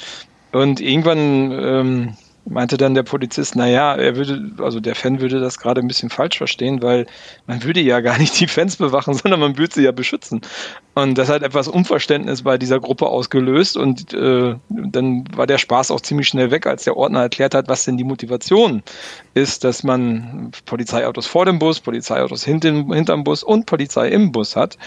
Und 0.51 0.81
irgendwann 0.81 1.51
ähm, 1.51 2.17
meinte 2.45 2.77
dann 2.77 2.93
der 2.93 3.03
Polizist, 3.03 3.55
naja, 3.55 3.95
er 3.95 4.15
würde, 4.15 4.51
also 4.63 4.79
der 4.79 4.95
Fan 4.95 5.19
würde 5.19 5.39
das 5.39 5.57
gerade 5.57 5.81
ein 5.81 5.87
bisschen 5.87 6.09
falsch 6.09 6.37
verstehen, 6.37 6.81
weil 6.81 7.07
man 7.47 7.63
würde 7.63 7.81
ja 7.81 7.99
gar 8.01 8.17
nicht 8.19 8.39
die 8.39 8.47
Fans 8.47 8.75
bewachen, 8.77 9.13
sondern 9.21 9.39
man 9.39 9.57
würde 9.57 9.73
sie 9.73 9.83
ja 9.83 9.91
beschützen. 9.91 10.41
Und 10.93 11.17
das 11.17 11.29
hat 11.29 11.43
etwas 11.43 11.67
Unverständnis 11.67 12.43
bei 12.43 12.57
dieser 12.57 12.79
Gruppe 12.79 13.07
ausgelöst 13.07 13.77
und 13.77 14.13
äh, 14.13 14.55
dann 14.69 15.25
war 15.35 15.47
der 15.47 15.57
Spaß 15.57 15.91
auch 15.91 16.01
ziemlich 16.01 16.27
schnell 16.27 16.51
weg, 16.51 16.67
als 16.67 16.83
der 16.83 16.95
Ordner 16.95 17.21
erklärt 17.21 17.55
hat, 17.55 17.67
was 17.67 17.83
denn 17.83 17.97
die 17.97 18.03
Motivation 18.03 18.83
ist, 19.33 19.63
dass 19.63 19.83
man 19.83 20.51
Polizeiautos 20.65 21.25
vor 21.25 21.45
dem 21.45 21.59
Bus, 21.59 21.79
Polizeiautos 21.79 22.45
hinten, 22.45 22.93
hinterm 22.93 23.23
Bus 23.23 23.43
und 23.43 23.65
Polizei 23.65 24.09
im 24.09 24.31
Bus 24.31 24.55
hat 24.55 24.77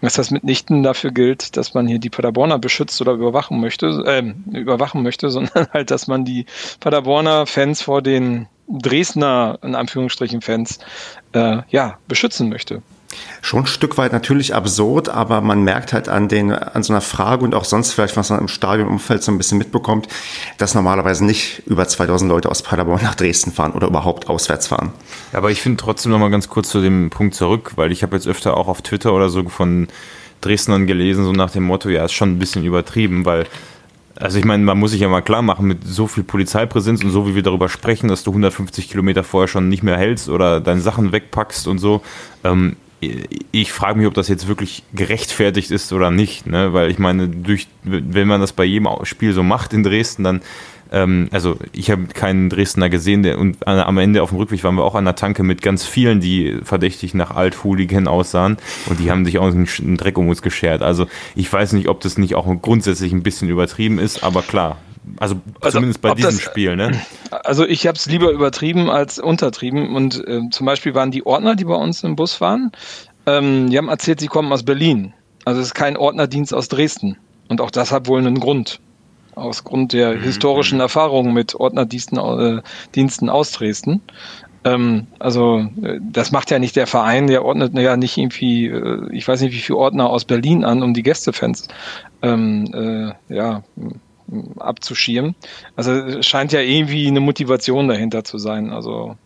dass 0.00 0.14
das 0.14 0.30
mitnichten 0.30 0.82
dafür 0.82 1.10
gilt, 1.10 1.56
dass 1.56 1.74
man 1.74 1.86
hier 1.86 1.98
die 1.98 2.10
Paderborner 2.10 2.58
beschützt 2.58 3.00
oder 3.00 3.12
überwachen 3.12 3.60
möchte, 3.60 3.86
äh, 4.06 4.58
überwachen 4.58 5.02
möchte, 5.02 5.30
sondern 5.30 5.68
halt, 5.72 5.90
dass 5.90 6.06
man 6.06 6.24
die 6.24 6.46
Paderborner 6.80 7.46
Fans 7.46 7.82
vor 7.82 8.02
den 8.02 8.48
Dresdner, 8.68 9.58
in 9.62 9.74
Anführungsstrichen, 9.74 10.40
Fans, 10.40 10.78
äh, 11.32 11.58
ja, 11.68 11.98
beschützen 12.08 12.48
möchte. 12.48 12.82
Schon 13.42 13.60
ein 13.60 13.66
Stück 13.66 13.98
weit 13.98 14.12
natürlich 14.12 14.54
absurd, 14.54 15.08
aber 15.08 15.40
man 15.40 15.62
merkt 15.62 15.92
halt 15.92 16.08
an, 16.08 16.28
den, 16.28 16.52
an 16.52 16.82
so 16.82 16.92
einer 16.92 17.00
Frage 17.00 17.44
und 17.44 17.54
auch 17.54 17.64
sonst 17.64 17.92
vielleicht, 17.92 18.16
was 18.16 18.30
man 18.30 18.40
im 18.40 18.48
Stadionumfeld 18.48 19.22
so 19.22 19.32
ein 19.32 19.38
bisschen 19.38 19.58
mitbekommt, 19.58 20.08
dass 20.58 20.74
normalerweise 20.74 21.24
nicht 21.24 21.62
über 21.66 21.86
2000 21.86 22.30
Leute 22.30 22.50
aus 22.50 22.62
Paderborn 22.62 23.02
nach 23.02 23.14
Dresden 23.14 23.52
fahren 23.52 23.72
oder 23.72 23.86
überhaupt 23.86 24.28
auswärts 24.28 24.68
fahren. 24.68 24.92
Aber 25.32 25.50
ich 25.50 25.60
finde 25.60 25.82
trotzdem 25.82 26.12
noch 26.12 26.18
mal 26.18 26.30
ganz 26.30 26.48
kurz 26.48 26.68
zu 26.70 26.80
dem 26.80 27.10
Punkt 27.10 27.34
zurück, 27.34 27.72
weil 27.76 27.92
ich 27.92 28.02
habe 28.02 28.16
jetzt 28.16 28.26
öfter 28.26 28.56
auch 28.56 28.68
auf 28.68 28.82
Twitter 28.82 29.12
oder 29.12 29.28
so 29.28 29.48
von 29.48 29.88
Dresdnern 30.40 30.86
gelesen, 30.86 31.24
so 31.24 31.32
nach 31.32 31.50
dem 31.50 31.64
Motto, 31.64 31.88
ja, 31.88 32.04
ist 32.04 32.12
schon 32.12 32.32
ein 32.32 32.38
bisschen 32.38 32.64
übertrieben, 32.64 33.24
weil 33.24 33.46
also 34.16 34.38
ich 34.38 34.44
meine, 34.44 34.62
man 34.62 34.78
muss 34.78 34.92
sich 34.92 35.00
ja 35.00 35.08
mal 35.08 35.22
klar 35.22 35.42
machen, 35.42 35.66
mit 35.66 35.84
so 35.84 36.06
viel 36.06 36.22
Polizeipräsenz 36.22 37.02
und 37.02 37.10
so 37.10 37.26
wie 37.26 37.34
wir 37.34 37.42
darüber 37.42 37.68
sprechen, 37.68 38.08
dass 38.08 38.22
du 38.22 38.30
150 38.30 38.88
Kilometer 38.88 39.24
vorher 39.24 39.48
schon 39.48 39.68
nicht 39.68 39.82
mehr 39.82 39.96
hältst 39.96 40.28
oder 40.28 40.60
deine 40.60 40.80
Sachen 40.80 41.12
wegpackst 41.12 41.66
und 41.66 41.78
so, 41.78 42.02
ähm, 42.44 42.76
ich 43.52 43.72
frage 43.72 43.98
mich, 43.98 44.06
ob 44.06 44.14
das 44.14 44.28
jetzt 44.28 44.48
wirklich 44.48 44.82
gerechtfertigt 44.94 45.70
ist 45.70 45.92
oder 45.92 46.10
nicht, 46.10 46.46
ne? 46.46 46.72
weil 46.72 46.90
ich 46.90 46.98
meine, 46.98 47.28
durch, 47.28 47.68
wenn 47.82 48.28
man 48.28 48.40
das 48.40 48.52
bei 48.52 48.64
jedem 48.64 48.88
Spiel 49.04 49.32
so 49.32 49.42
macht 49.42 49.72
in 49.72 49.82
Dresden, 49.82 50.24
dann 50.24 50.40
ähm, 50.92 51.28
also 51.32 51.56
ich 51.72 51.90
habe 51.90 52.06
keinen 52.06 52.48
Dresdner 52.48 52.88
gesehen 52.88 53.22
der, 53.22 53.38
und 53.38 53.66
am 53.66 53.98
Ende 53.98 54.22
auf 54.22 54.30
dem 54.30 54.38
Rückweg 54.38 54.62
waren 54.64 54.76
wir 54.76 54.84
auch 54.84 54.94
an 54.94 55.04
der 55.04 55.16
Tanke 55.16 55.42
mit 55.42 55.62
ganz 55.62 55.84
vielen, 55.84 56.20
die 56.20 56.58
verdächtig 56.62 57.14
nach 57.14 57.32
Althooligan 57.32 58.08
aussahen 58.08 58.56
und 58.86 59.00
die 59.00 59.10
haben 59.10 59.24
sich 59.24 59.38
auch 59.38 59.46
einen 59.46 59.96
Dreck 59.96 60.16
um 60.16 60.28
uns 60.28 60.42
geschert. 60.42 60.82
Also 60.82 61.06
ich 61.34 61.52
weiß 61.52 61.72
nicht, 61.72 61.88
ob 61.88 62.00
das 62.00 62.16
nicht 62.16 62.34
auch 62.34 62.46
grundsätzlich 62.62 63.12
ein 63.12 63.22
bisschen 63.22 63.48
übertrieben 63.48 63.98
ist, 63.98 64.22
aber 64.22 64.42
klar, 64.42 64.78
also, 65.18 65.36
also 65.60 65.78
zumindest 65.78 66.00
bei 66.00 66.14
diesem 66.14 66.30
das, 66.30 66.40
Spiel, 66.40 66.76
ne? 66.76 67.00
Also 67.30 67.66
ich 67.66 67.86
habe 67.86 67.96
es 67.96 68.06
lieber 68.06 68.30
übertrieben 68.30 68.90
als 68.90 69.18
untertrieben. 69.18 69.94
Und 69.94 70.26
äh, 70.26 70.42
zum 70.50 70.66
Beispiel 70.66 70.94
waren 70.94 71.10
die 71.10 71.26
Ordner, 71.26 71.56
die 71.56 71.64
bei 71.64 71.74
uns 71.74 72.02
im 72.04 72.16
Bus 72.16 72.40
waren, 72.40 72.72
ähm, 73.26 73.70
die 73.70 73.78
haben 73.78 73.88
erzählt, 73.88 74.20
sie 74.20 74.28
kommen 74.28 74.52
aus 74.52 74.62
Berlin. 74.62 75.12
Also 75.44 75.60
es 75.60 75.68
ist 75.68 75.74
kein 75.74 75.96
Ordnerdienst 75.96 76.54
aus 76.54 76.68
Dresden. 76.68 77.16
Und 77.48 77.60
auch 77.60 77.70
das 77.70 77.92
hat 77.92 78.06
wohl 78.06 78.18
einen 78.18 78.40
Grund. 78.40 78.80
Aus 79.34 79.64
Grund 79.64 79.92
der 79.92 80.14
mhm. 80.14 80.22
historischen 80.22 80.80
Erfahrungen 80.80 81.34
mit 81.34 81.54
Ordnerdiensten 81.54 82.18
äh, 82.18 82.62
Diensten 82.94 83.28
aus 83.28 83.50
Dresden. 83.52 84.00
Ähm, 84.64 85.06
also 85.18 85.66
äh, 85.82 85.98
das 86.00 86.32
macht 86.32 86.50
ja 86.50 86.58
nicht 86.58 86.76
der 86.76 86.86
Verein, 86.86 87.26
der 87.26 87.44
ordnet 87.44 87.74
ja 87.74 87.96
nicht 87.96 88.16
irgendwie, 88.16 88.66
äh, 88.66 89.08
ich 89.12 89.28
weiß 89.28 89.42
nicht, 89.42 89.52
wie 89.52 89.58
viele 89.58 89.78
Ordner 89.78 90.08
aus 90.08 90.24
Berlin 90.24 90.64
an, 90.64 90.82
um 90.82 90.94
die 90.94 91.02
Gästefans 91.02 91.68
ähm, 92.22 92.64
äh, 92.72 93.34
ja, 93.34 93.62
abzuschirmen. 94.58 95.34
Also 95.76 95.92
es 95.92 96.26
scheint 96.26 96.52
ja 96.52 96.60
irgendwie 96.60 97.06
eine 97.06 97.20
Motivation 97.20 97.88
dahinter 97.88 98.24
zu 98.24 98.38
sein. 98.38 98.70
Also 98.70 99.16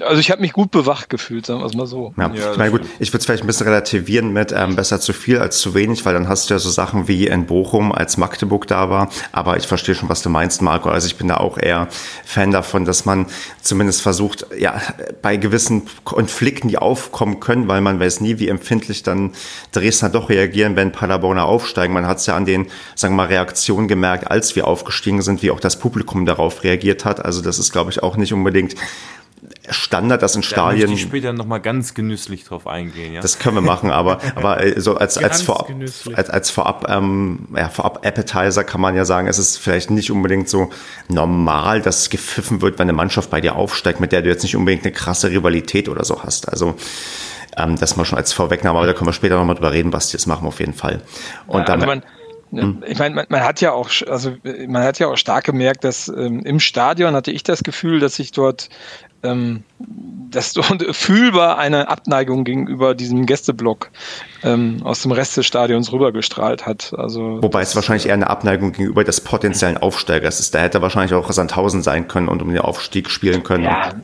also 0.00 0.18
ich 0.18 0.30
habe 0.30 0.40
mich 0.40 0.52
gut 0.52 0.70
bewacht 0.70 1.10
gefühlt, 1.10 1.44
sagen 1.44 1.60
wir 1.60 1.66
es 1.66 1.74
mal 1.74 1.86
so. 1.86 2.14
Ja, 2.16 2.32
ja 2.34 2.52
ich 2.52 2.58
meine, 2.58 2.70
gut, 2.70 2.82
ich 2.98 3.10
würde 3.10 3.18
es 3.18 3.26
vielleicht 3.26 3.42
ein 3.42 3.46
bisschen 3.46 3.66
relativieren 3.66 4.32
mit 4.32 4.52
ähm, 4.56 4.74
besser 4.74 5.00
zu 5.00 5.12
viel 5.12 5.38
als 5.38 5.58
zu 5.58 5.74
wenig, 5.74 6.04
weil 6.06 6.14
dann 6.14 6.28
hast 6.28 6.48
du 6.48 6.54
ja 6.54 6.58
so 6.58 6.70
Sachen 6.70 7.08
wie 7.08 7.26
in 7.26 7.46
Bochum, 7.46 7.92
als 7.92 8.16
Magdeburg 8.16 8.66
da 8.66 8.88
war. 8.88 9.10
Aber 9.32 9.56
ich 9.56 9.66
verstehe 9.66 9.94
schon, 9.94 10.08
was 10.08 10.22
du 10.22 10.30
meinst, 10.30 10.62
Marco. 10.62 10.88
Also 10.88 11.06
ich 11.08 11.16
bin 11.16 11.28
da 11.28 11.36
auch 11.36 11.58
eher 11.58 11.88
Fan 12.24 12.52
davon, 12.52 12.86
dass 12.86 13.04
man 13.04 13.26
zumindest 13.60 14.00
versucht, 14.00 14.46
ja, 14.58 14.80
bei 15.20 15.36
gewissen 15.36 15.82
Konflikten, 16.04 16.68
die 16.68 16.78
aufkommen 16.78 17.40
können, 17.40 17.68
weil 17.68 17.82
man 17.82 18.00
weiß 18.00 18.20
nie, 18.20 18.38
wie 18.38 18.48
empfindlich 18.48 19.02
dann 19.02 19.32
Dresdner 19.72 20.08
doch 20.08 20.30
reagieren, 20.30 20.76
wenn 20.76 20.92
Paderborner 20.92 21.44
aufsteigen. 21.44 21.92
Man 21.92 22.06
hat 22.06 22.18
es 22.18 22.26
ja 22.26 22.34
an 22.34 22.46
den, 22.46 22.68
sagen 22.94 23.14
wir 23.14 23.24
mal, 23.24 23.26
Reaktionen 23.26 23.88
gemerkt, 23.88 24.30
als 24.30 24.56
wir 24.56 24.66
aufgestiegen 24.66 25.20
sind, 25.20 25.42
wie 25.42 25.50
auch 25.50 25.60
das 25.60 25.78
Publikum 25.78 26.24
darauf 26.24 26.64
reagiert 26.64 27.04
hat. 27.04 27.22
Also 27.22 27.42
das 27.42 27.58
ist, 27.58 27.72
glaube 27.72 27.90
ich, 27.90 28.02
auch 28.02 28.16
nicht 28.16 28.32
unbedingt 28.32 28.74
Standard, 29.68 30.22
dass 30.22 30.36
in 30.36 30.42
Stadien. 30.42 30.86
Da 30.88 30.92
ich 30.92 31.02
später 31.02 31.32
nochmal 31.32 31.60
ganz 31.60 31.94
genüsslich 31.94 32.44
drauf 32.44 32.66
eingehen, 32.66 33.14
ja. 33.14 33.20
Das 33.20 33.38
können 33.38 33.56
wir 33.56 33.62
machen, 33.62 33.90
aber, 33.90 34.20
aber 34.34 34.62
äh, 34.62 34.80
so 34.80 34.96
als, 34.96 35.18
als, 35.18 35.42
vorab, 35.42 35.70
als, 36.14 36.30
als 36.30 36.50
vorab, 36.50 36.86
ähm, 36.88 37.48
ja, 37.56 37.68
vorab 37.68 38.06
Appetizer 38.06 38.64
kann 38.64 38.80
man 38.80 38.96
ja 38.96 39.04
sagen, 39.04 39.28
es 39.28 39.38
ist 39.38 39.58
vielleicht 39.58 39.90
nicht 39.90 40.10
unbedingt 40.10 40.48
so 40.48 40.70
normal, 41.08 41.80
dass 41.80 42.10
gepfiffen 42.10 42.62
wird, 42.62 42.78
wenn 42.78 42.84
eine 42.84 42.92
Mannschaft 42.92 43.30
bei 43.30 43.40
dir 43.40 43.56
aufsteigt, 43.56 44.00
mit 44.00 44.12
der 44.12 44.22
du 44.22 44.28
jetzt 44.28 44.42
nicht 44.42 44.56
unbedingt 44.56 44.84
eine 44.84 44.92
krasse 44.92 45.30
Rivalität 45.30 45.88
oder 45.88 46.04
so 46.04 46.22
hast. 46.22 46.48
Also, 46.48 46.76
ähm, 47.56 47.78
das 47.78 47.96
mal 47.96 48.04
schon 48.04 48.18
als 48.18 48.32
Vorwegnahme, 48.32 48.78
aber 48.78 48.86
da 48.86 48.92
können 48.92 49.08
wir 49.08 49.12
später 49.12 49.36
nochmal 49.36 49.56
drüber 49.56 49.72
reden, 49.72 49.92
was 49.92 50.08
die 50.08 50.16
jetzt 50.16 50.26
machen 50.26 50.46
auf 50.46 50.60
jeden 50.60 50.74
Fall. 50.74 51.02
Und 51.46 51.60
ja, 51.60 51.64
dann, 51.64 51.80
also 51.80 51.86
man, 51.86 52.02
hm. 52.52 52.84
Ich 52.86 52.98
meine, 52.98 53.14
man, 53.14 53.26
man, 53.28 53.42
hat 53.42 53.60
ja 53.60 53.72
auch, 53.72 53.90
also 54.06 54.36
man 54.68 54.82
hat 54.82 54.98
ja 54.98 55.08
auch 55.08 55.16
stark 55.16 55.44
gemerkt, 55.44 55.84
dass 55.84 56.08
ähm, 56.08 56.40
im 56.44 56.60
Stadion 56.60 57.14
hatte 57.14 57.32
ich 57.32 57.42
das 57.42 57.62
Gefühl, 57.62 57.98
dass 57.98 58.16
sich 58.16 58.30
dort 58.30 58.68
ähm, 59.22 59.64
dass 60.30 60.52
dort 60.54 60.84
fühlbar 60.94 61.58
eine 61.58 61.88
Abneigung 61.88 62.44
gegenüber 62.44 62.94
diesem 62.94 63.26
Gästeblock 63.26 63.90
ähm, 64.42 64.80
aus 64.84 65.02
dem 65.02 65.12
Rest 65.12 65.36
des 65.36 65.46
Stadions 65.46 65.92
rübergestrahlt 65.92 66.66
hat. 66.66 66.92
Also 66.96 67.42
Wobei 67.42 67.62
es 67.62 67.74
wahrscheinlich 67.74 68.06
eher 68.06 68.14
eine 68.14 68.30
Abneigung 68.30 68.72
gegenüber 68.72 69.04
des 69.04 69.20
potenziellen 69.20 69.78
Aufsteigers 69.78 70.40
ist. 70.40 70.54
Da 70.54 70.60
hätte 70.60 70.82
wahrscheinlich 70.82 71.14
auch 71.14 71.30
Sandhausen 71.30 71.82
sein 71.82 72.08
können 72.08 72.28
und 72.28 72.42
um 72.42 72.48
den 72.48 72.58
Aufstieg 72.58 73.10
spielen 73.10 73.42
können. 73.42 73.64
Ja, 73.64 73.94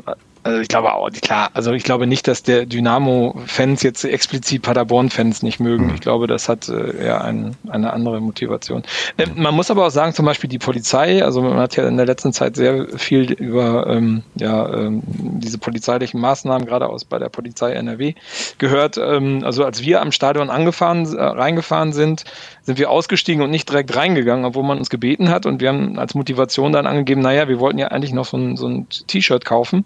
also 0.45 0.61
ich 0.61 0.69
glaube 0.69 0.93
auch, 0.93 1.09
klar, 1.11 1.51
also 1.55 1.73
ich 1.73 1.85
glaube 1.85 2.07
nicht, 2.07 2.27
dass 2.27 2.43
der 2.43 2.67
Dynamo-Fans 2.67 3.83
jetzt 3.83 4.05
explizit 4.05 4.63
Paderborn-Fans 4.63 5.43
nicht 5.43 5.61
mögen. 5.61 5.87
Mhm. 5.87 5.95
Ich 5.95 6.01
glaube, 6.01 6.27
das 6.27 6.49
hat 6.49 6.69
äh, 6.69 7.05
eher 7.05 7.23
ein, 7.23 7.57
eine 7.69 7.93
andere 7.93 8.21
Motivation. 8.21 8.83
Äh, 9.19 9.27
man 9.37 9.55
muss 9.55 9.71
aber 9.71 9.87
auch 9.87 9.91
sagen, 9.91 10.15
zum 10.15 10.27
Beispiel 10.27 10.51
die 10.51 10.59
Polizei, 10.59 11.25
also 11.25 11.43
man 11.43 11.59
hat 11.59 11.77
ja 11.77 11.87
in 11.87 11.97
der 11.97 12.07
letzten 12.07 12.33
Zeit 12.33 12.57
sehr 12.57 12.89
viel 12.99 13.33
über 13.33 13.87
ähm, 13.87 14.25
ja, 14.35 14.69
ähm, 14.73 15.03
diese 15.05 15.59
polizeilichen 15.59 16.21
Maßnahmen, 16.21 16.67
gerade 16.67 16.89
aus 16.89 17.05
bei 17.05 17.21
der 17.21 17.29
Polizei 17.29 17.73
NRW, 17.73 18.15
gehört. 18.59 18.99
Ähm, 18.99 19.43
also 19.45 19.65
als 19.65 19.83
wir 19.83 20.03
am 20.03 20.11
Stadion 20.11 20.51
angefahren, 20.51 21.07
äh, 21.17 21.23
reingefahren 21.23 21.93
sind, 21.93 22.25
sind 22.63 22.79
wir 22.79 22.91
ausgestiegen 22.91 23.43
und 23.45 23.51
nicht 23.51 23.69
direkt 23.69 23.95
reingegangen, 23.95 24.45
obwohl 24.45 24.65
man 24.65 24.79
uns 24.79 24.91
gebeten 24.91 25.31
hat. 25.31 25.47
Und 25.47 25.61
wir 25.61 25.69
haben 25.69 26.01
als 26.01 26.15
Motivation 26.15 26.73
dann 26.73 26.87
angegeben, 26.87 27.21
naja, 27.21 27.47
wir 27.47 27.61
wollten 27.61 27.79
ja 27.79 27.89
eigentlich 27.89 28.13
noch 28.13 28.25
so 28.25 28.37
ein, 28.37 28.57
so 28.57 28.67
ein 28.67 28.89
T-Shirt 29.07 29.45
kaufen 29.45 29.85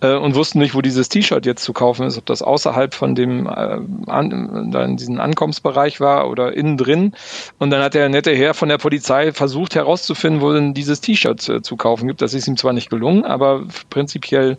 äh, 0.00 0.14
und 0.14 0.34
wussten 0.34 0.58
nicht, 0.58 0.74
wo 0.74 0.80
dieses 0.80 1.08
T-Shirt 1.08 1.46
jetzt 1.46 1.62
zu 1.62 1.72
kaufen 1.72 2.06
ist, 2.06 2.18
ob 2.18 2.26
das 2.26 2.42
außerhalb 2.42 2.94
von 2.94 3.14
dem 3.14 3.46
äh, 3.46 3.78
an, 4.06 4.72
in 4.72 4.96
diesem 4.96 5.20
Ankommensbereich 5.20 6.00
war 6.00 6.28
oder 6.28 6.54
innen 6.54 6.76
drin. 6.76 7.14
Und 7.58 7.70
dann 7.70 7.82
hat 7.82 7.94
der 7.94 8.08
nette 8.08 8.34
Herr 8.34 8.54
von 8.54 8.68
der 8.68 8.78
Polizei 8.78 9.32
versucht 9.32 9.74
herauszufinden, 9.74 10.40
wo 10.40 10.52
denn 10.52 10.74
dieses 10.74 11.00
T-Shirt 11.00 11.48
äh, 11.48 11.62
zu 11.62 11.76
kaufen 11.76 12.06
gibt. 12.06 12.22
Das 12.22 12.34
ist 12.34 12.48
ihm 12.48 12.56
zwar 12.56 12.72
nicht 12.72 12.90
gelungen, 12.90 13.24
aber 13.24 13.66
prinzipiell 13.90 14.56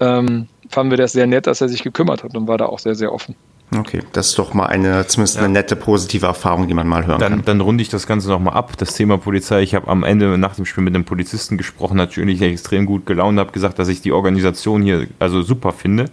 ähm, 0.00 0.48
fanden 0.68 0.90
wir 0.90 0.98
das 0.98 1.12
sehr 1.12 1.26
nett, 1.26 1.46
dass 1.46 1.60
er 1.60 1.68
sich 1.68 1.82
gekümmert 1.82 2.24
hat 2.24 2.34
und 2.36 2.48
war 2.48 2.58
da 2.58 2.66
auch 2.66 2.78
sehr, 2.78 2.94
sehr 2.94 3.12
offen. 3.12 3.36
Okay, 3.76 4.02
das 4.12 4.28
ist 4.28 4.38
doch 4.38 4.52
mal 4.52 4.66
eine, 4.66 5.06
zumindest 5.06 5.36
ja. 5.36 5.44
eine 5.44 5.52
nette, 5.52 5.76
positive 5.76 6.26
Erfahrung, 6.26 6.66
die 6.66 6.74
man 6.74 6.88
mal 6.88 7.06
hören 7.06 7.20
dann, 7.20 7.32
kann. 7.36 7.44
Dann 7.44 7.60
runde 7.60 7.82
ich 7.82 7.88
das 7.88 8.06
Ganze 8.06 8.28
nochmal 8.28 8.54
ab. 8.54 8.76
Das 8.78 8.94
Thema 8.94 9.16
Polizei, 9.18 9.62
ich 9.62 9.74
habe 9.74 9.88
am 9.88 10.02
Ende 10.02 10.36
nach 10.38 10.56
dem 10.56 10.66
Spiel 10.66 10.82
mit 10.82 10.94
einem 10.94 11.04
Polizisten 11.04 11.56
gesprochen, 11.56 11.96
natürlich 11.96 12.42
extrem 12.42 12.84
gut 12.84 13.06
gelaunt, 13.06 13.38
habe 13.38 13.52
gesagt, 13.52 13.78
dass 13.78 13.88
ich 13.88 14.00
die 14.00 14.12
Organisation 14.12 14.82
hier 14.82 15.06
also 15.20 15.42
super 15.42 15.72
finde 15.72 16.06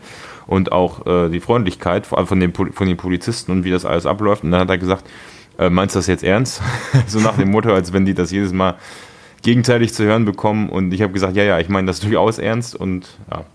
und 0.46 0.72
auch 0.72 1.06
äh, 1.08 1.30
die 1.30 1.40
Freundlichkeit, 1.40 2.06
vor 2.06 2.20
allem 2.20 2.28
von 2.28 2.40
den, 2.40 2.54
von 2.54 2.88
den 2.88 2.98
Polizisten 2.98 3.52
und 3.52 3.64
wie 3.64 3.72
das 3.72 3.86
alles 3.86 4.06
abläuft. 4.06 4.44
Und 4.44 4.52
dann 4.52 4.62
hat 4.62 4.70
er 4.70 4.78
gesagt, 4.78 5.06
äh, 5.58 5.72
meinst 5.72 5.96
du 5.96 6.00
das 6.00 6.08
jetzt 6.08 6.24
ernst? 6.24 6.62
so 7.08 7.20
nach 7.20 7.38
dem 7.38 7.50
Motto, 7.50 7.74
als 7.74 7.92
wenn 7.92 8.06
die 8.06 8.14
das 8.14 8.30
jedes 8.30 8.54
Mal 8.54 8.76
gegenteilig 9.42 9.94
zu 9.94 10.04
hören 10.04 10.26
bekommen. 10.26 10.70
Und 10.70 10.94
ich 10.94 11.02
habe 11.02 11.14
gesagt, 11.14 11.36
ja, 11.36 11.44
ja, 11.44 11.60
ich 11.60 11.70
meine 11.70 11.88
das 11.88 12.00
durchaus 12.00 12.38
ernst 12.38 12.76
und 12.76 13.18
ja, 13.32 13.46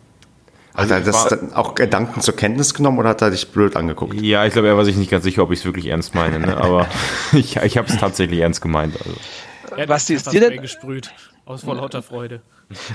also 0.74 0.94
hat 0.94 1.02
er 1.02 1.06
das 1.06 1.28
dann 1.28 1.52
auch 1.52 1.74
Gedanken 1.74 2.20
zur 2.20 2.36
Kenntnis 2.36 2.74
genommen 2.74 2.98
oder 2.98 3.10
hat 3.10 3.22
er 3.22 3.30
dich 3.30 3.48
blöd 3.48 3.76
angeguckt? 3.76 4.20
Ja, 4.20 4.46
ich 4.46 4.52
glaube, 4.52 4.68
er 4.68 4.76
war 4.76 4.84
sich 4.84 4.96
nicht 4.96 5.10
ganz 5.10 5.24
sicher, 5.24 5.42
ob 5.42 5.52
ich 5.52 5.60
es 5.60 5.64
wirklich 5.64 5.86
ernst 5.86 6.14
meine. 6.14 6.38
Ne? 6.38 6.56
Aber 6.56 6.86
ich, 7.32 7.56
ich 7.56 7.76
habe 7.76 7.88
es 7.88 7.98
tatsächlich 7.98 8.40
ernst 8.40 8.62
gemeint. 8.62 8.96
Also. 8.98 9.16
Ja, 9.76 9.88
Was 9.88 10.08
ist 10.08 10.32
dir 10.32 10.40
denn? 10.40 10.60
gesprüht. 10.60 11.12
Aus 11.44 11.64
vor 11.64 11.74
lauter 11.74 12.02
Freude. 12.02 12.40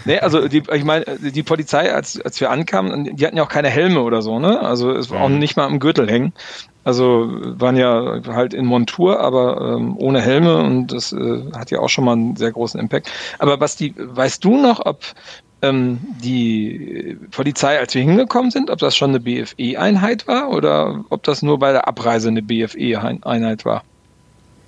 Nee, 0.05 0.19
also 0.19 0.47
die, 0.47 0.63
ich 0.73 0.83
meine, 0.83 1.05
die 1.19 1.43
Polizei, 1.43 1.93
als, 1.93 2.19
als 2.21 2.39
wir 2.39 2.49
ankamen, 2.49 3.15
die 3.15 3.25
hatten 3.25 3.37
ja 3.37 3.43
auch 3.43 3.49
keine 3.49 3.69
Helme 3.69 4.01
oder 4.01 4.21
so, 4.21 4.39
ne? 4.39 4.61
Also 4.61 4.91
es 4.91 5.09
war 5.09 5.21
auch 5.21 5.29
mhm. 5.29 5.39
nicht 5.39 5.57
mal 5.57 5.65
am 5.65 5.79
Gürtel 5.79 6.09
hängen. 6.09 6.33
Also 6.83 7.27
waren 7.29 7.75
ja 7.75 8.21
halt 8.27 8.53
in 8.53 8.65
Montur, 8.65 9.19
aber 9.19 9.75
ähm, 9.75 9.97
ohne 9.97 10.21
Helme 10.21 10.57
und 10.57 10.93
das 10.93 11.11
äh, 11.11 11.43
hat 11.53 11.69
ja 11.69 11.79
auch 11.79 11.89
schon 11.89 12.05
mal 12.05 12.13
einen 12.13 12.37
sehr 12.37 12.51
großen 12.51 12.79
Impact. 12.79 13.11
Aber 13.39 13.59
was 13.59 13.75
die, 13.75 13.93
weißt 13.97 14.43
du 14.43 14.55
noch, 14.55 14.85
ob 14.85 15.03
ähm, 15.61 15.99
die 16.23 17.17
Polizei, 17.31 17.79
als 17.79 17.95
wir 17.95 18.03
hingekommen 18.03 18.51
sind, 18.51 18.69
ob 18.69 18.79
das 18.79 18.95
schon 18.95 19.11
eine 19.11 19.19
BFE-Einheit 19.19 20.27
war 20.27 20.49
oder 20.49 21.03
ob 21.09 21.23
das 21.23 21.41
nur 21.41 21.59
bei 21.59 21.71
der 21.71 21.87
Abreise 21.87 22.27
eine 22.27 22.41
BFE-Einheit 22.41 23.65
war. 23.65 23.83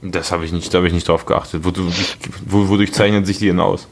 Das 0.01 0.31
habe 0.31 0.46
ich 0.46 0.51
nicht, 0.51 0.74
da 0.74 0.77
habe 0.77 0.88
ich 0.88 0.93
nicht 0.93 1.08
drauf 1.08 1.25
geachtet. 1.25 1.63
Wodurch, 1.65 2.17
wodurch 2.46 2.93
zeichnen 2.93 3.25
sich 3.25 3.38
die 3.39 3.48
denn 3.48 3.60
aus? 3.60 3.88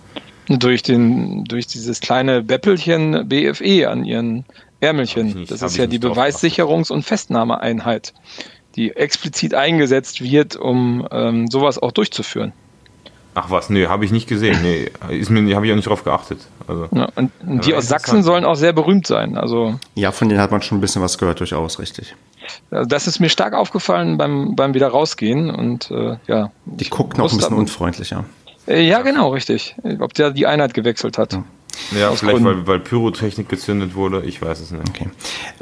Durch 0.48 0.82
den, 0.82 1.44
durch 1.44 1.68
dieses 1.68 2.00
kleine 2.00 2.42
Beppelchen 2.42 3.28
BFE 3.28 3.90
an 3.90 4.06
ihren 4.06 4.46
Ärmelchen. 4.80 5.34
Nicht, 5.34 5.52
das 5.52 5.62
ist 5.62 5.76
ja 5.76 5.88
die 5.88 6.00
Beweissicherungs- 6.00 6.92
und 6.92 7.04
Festnahmeeinheit, 7.04 8.14
die 8.76 8.96
explizit 8.96 9.54
eingesetzt 9.54 10.22
wird, 10.22 10.56
um 10.56 11.06
ähm, 11.12 11.48
sowas 11.48 11.78
auch 11.78 11.92
durchzuführen. 11.92 12.54
Ach 13.40 13.52
was, 13.52 13.70
nee, 13.70 13.86
habe 13.86 14.04
ich 14.04 14.12
nicht 14.12 14.28
gesehen. 14.28 14.64
Nee, 14.64 14.90
ist 15.10 15.30
mir, 15.30 15.56
habe 15.56 15.68
ich 15.68 15.72
auch 15.72 15.76
nicht 15.76 15.88
drauf 15.88 16.04
geachtet. 16.04 16.40
Also, 16.68 16.88
ja, 16.92 17.08
und 17.16 17.32
die 17.68 17.76
aus 17.76 17.88
Sachsen 17.88 18.24
sollen 18.24 18.44
auch 18.44 18.56
sehr 18.56 18.74
berühmt 18.74 19.06
sein. 19.06 19.38
Also, 19.38 19.80
ja, 19.94 20.12
von 20.12 20.28
denen 20.28 20.42
hat 20.42 20.50
man 20.50 20.64
schon 20.64 20.80
ein 20.80 20.82
bisschen 20.82 21.04
was 21.04 21.20
gehört, 21.20 21.40
durchaus, 21.40 21.78
richtig. 21.78 22.16
Das 22.72 23.06
ist 23.06 23.20
mir 23.20 23.30
stark 23.30 23.54
aufgefallen 23.54 24.18
beim, 24.18 24.56
beim 24.56 24.74
wieder 24.74 24.88
rausgehen 24.88 25.52
und 25.52 25.92
äh, 25.92 26.18
ja. 26.26 26.50
Die 26.66 26.90
gucken 26.90 27.22
auch 27.22 27.32
ein 27.32 27.38
bisschen 27.38 27.54
unfreundlicher. 27.54 28.26
Äh, 28.68 28.82
ja, 28.82 29.04
genau, 29.04 29.30
richtig. 29.30 29.76
Ob 30.00 30.16
der 30.16 30.32
die 30.32 30.48
Einheit 30.48 30.74
gewechselt 30.74 31.20
hat. 31.20 31.34
Ja, 31.34 31.44
ja 31.96 32.12
vielleicht 32.14 32.44
weil, 32.44 32.66
weil 32.66 32.80
Pyrotechnik 32.80 33.50
gezündet 33.50 33.94
wurde, 33.94 34.24
ich 34.24 34.42
weiß 34.42 34.62
es 34.62 34.72
nicht. 34.72 34.90
Okay. 34.90 35.12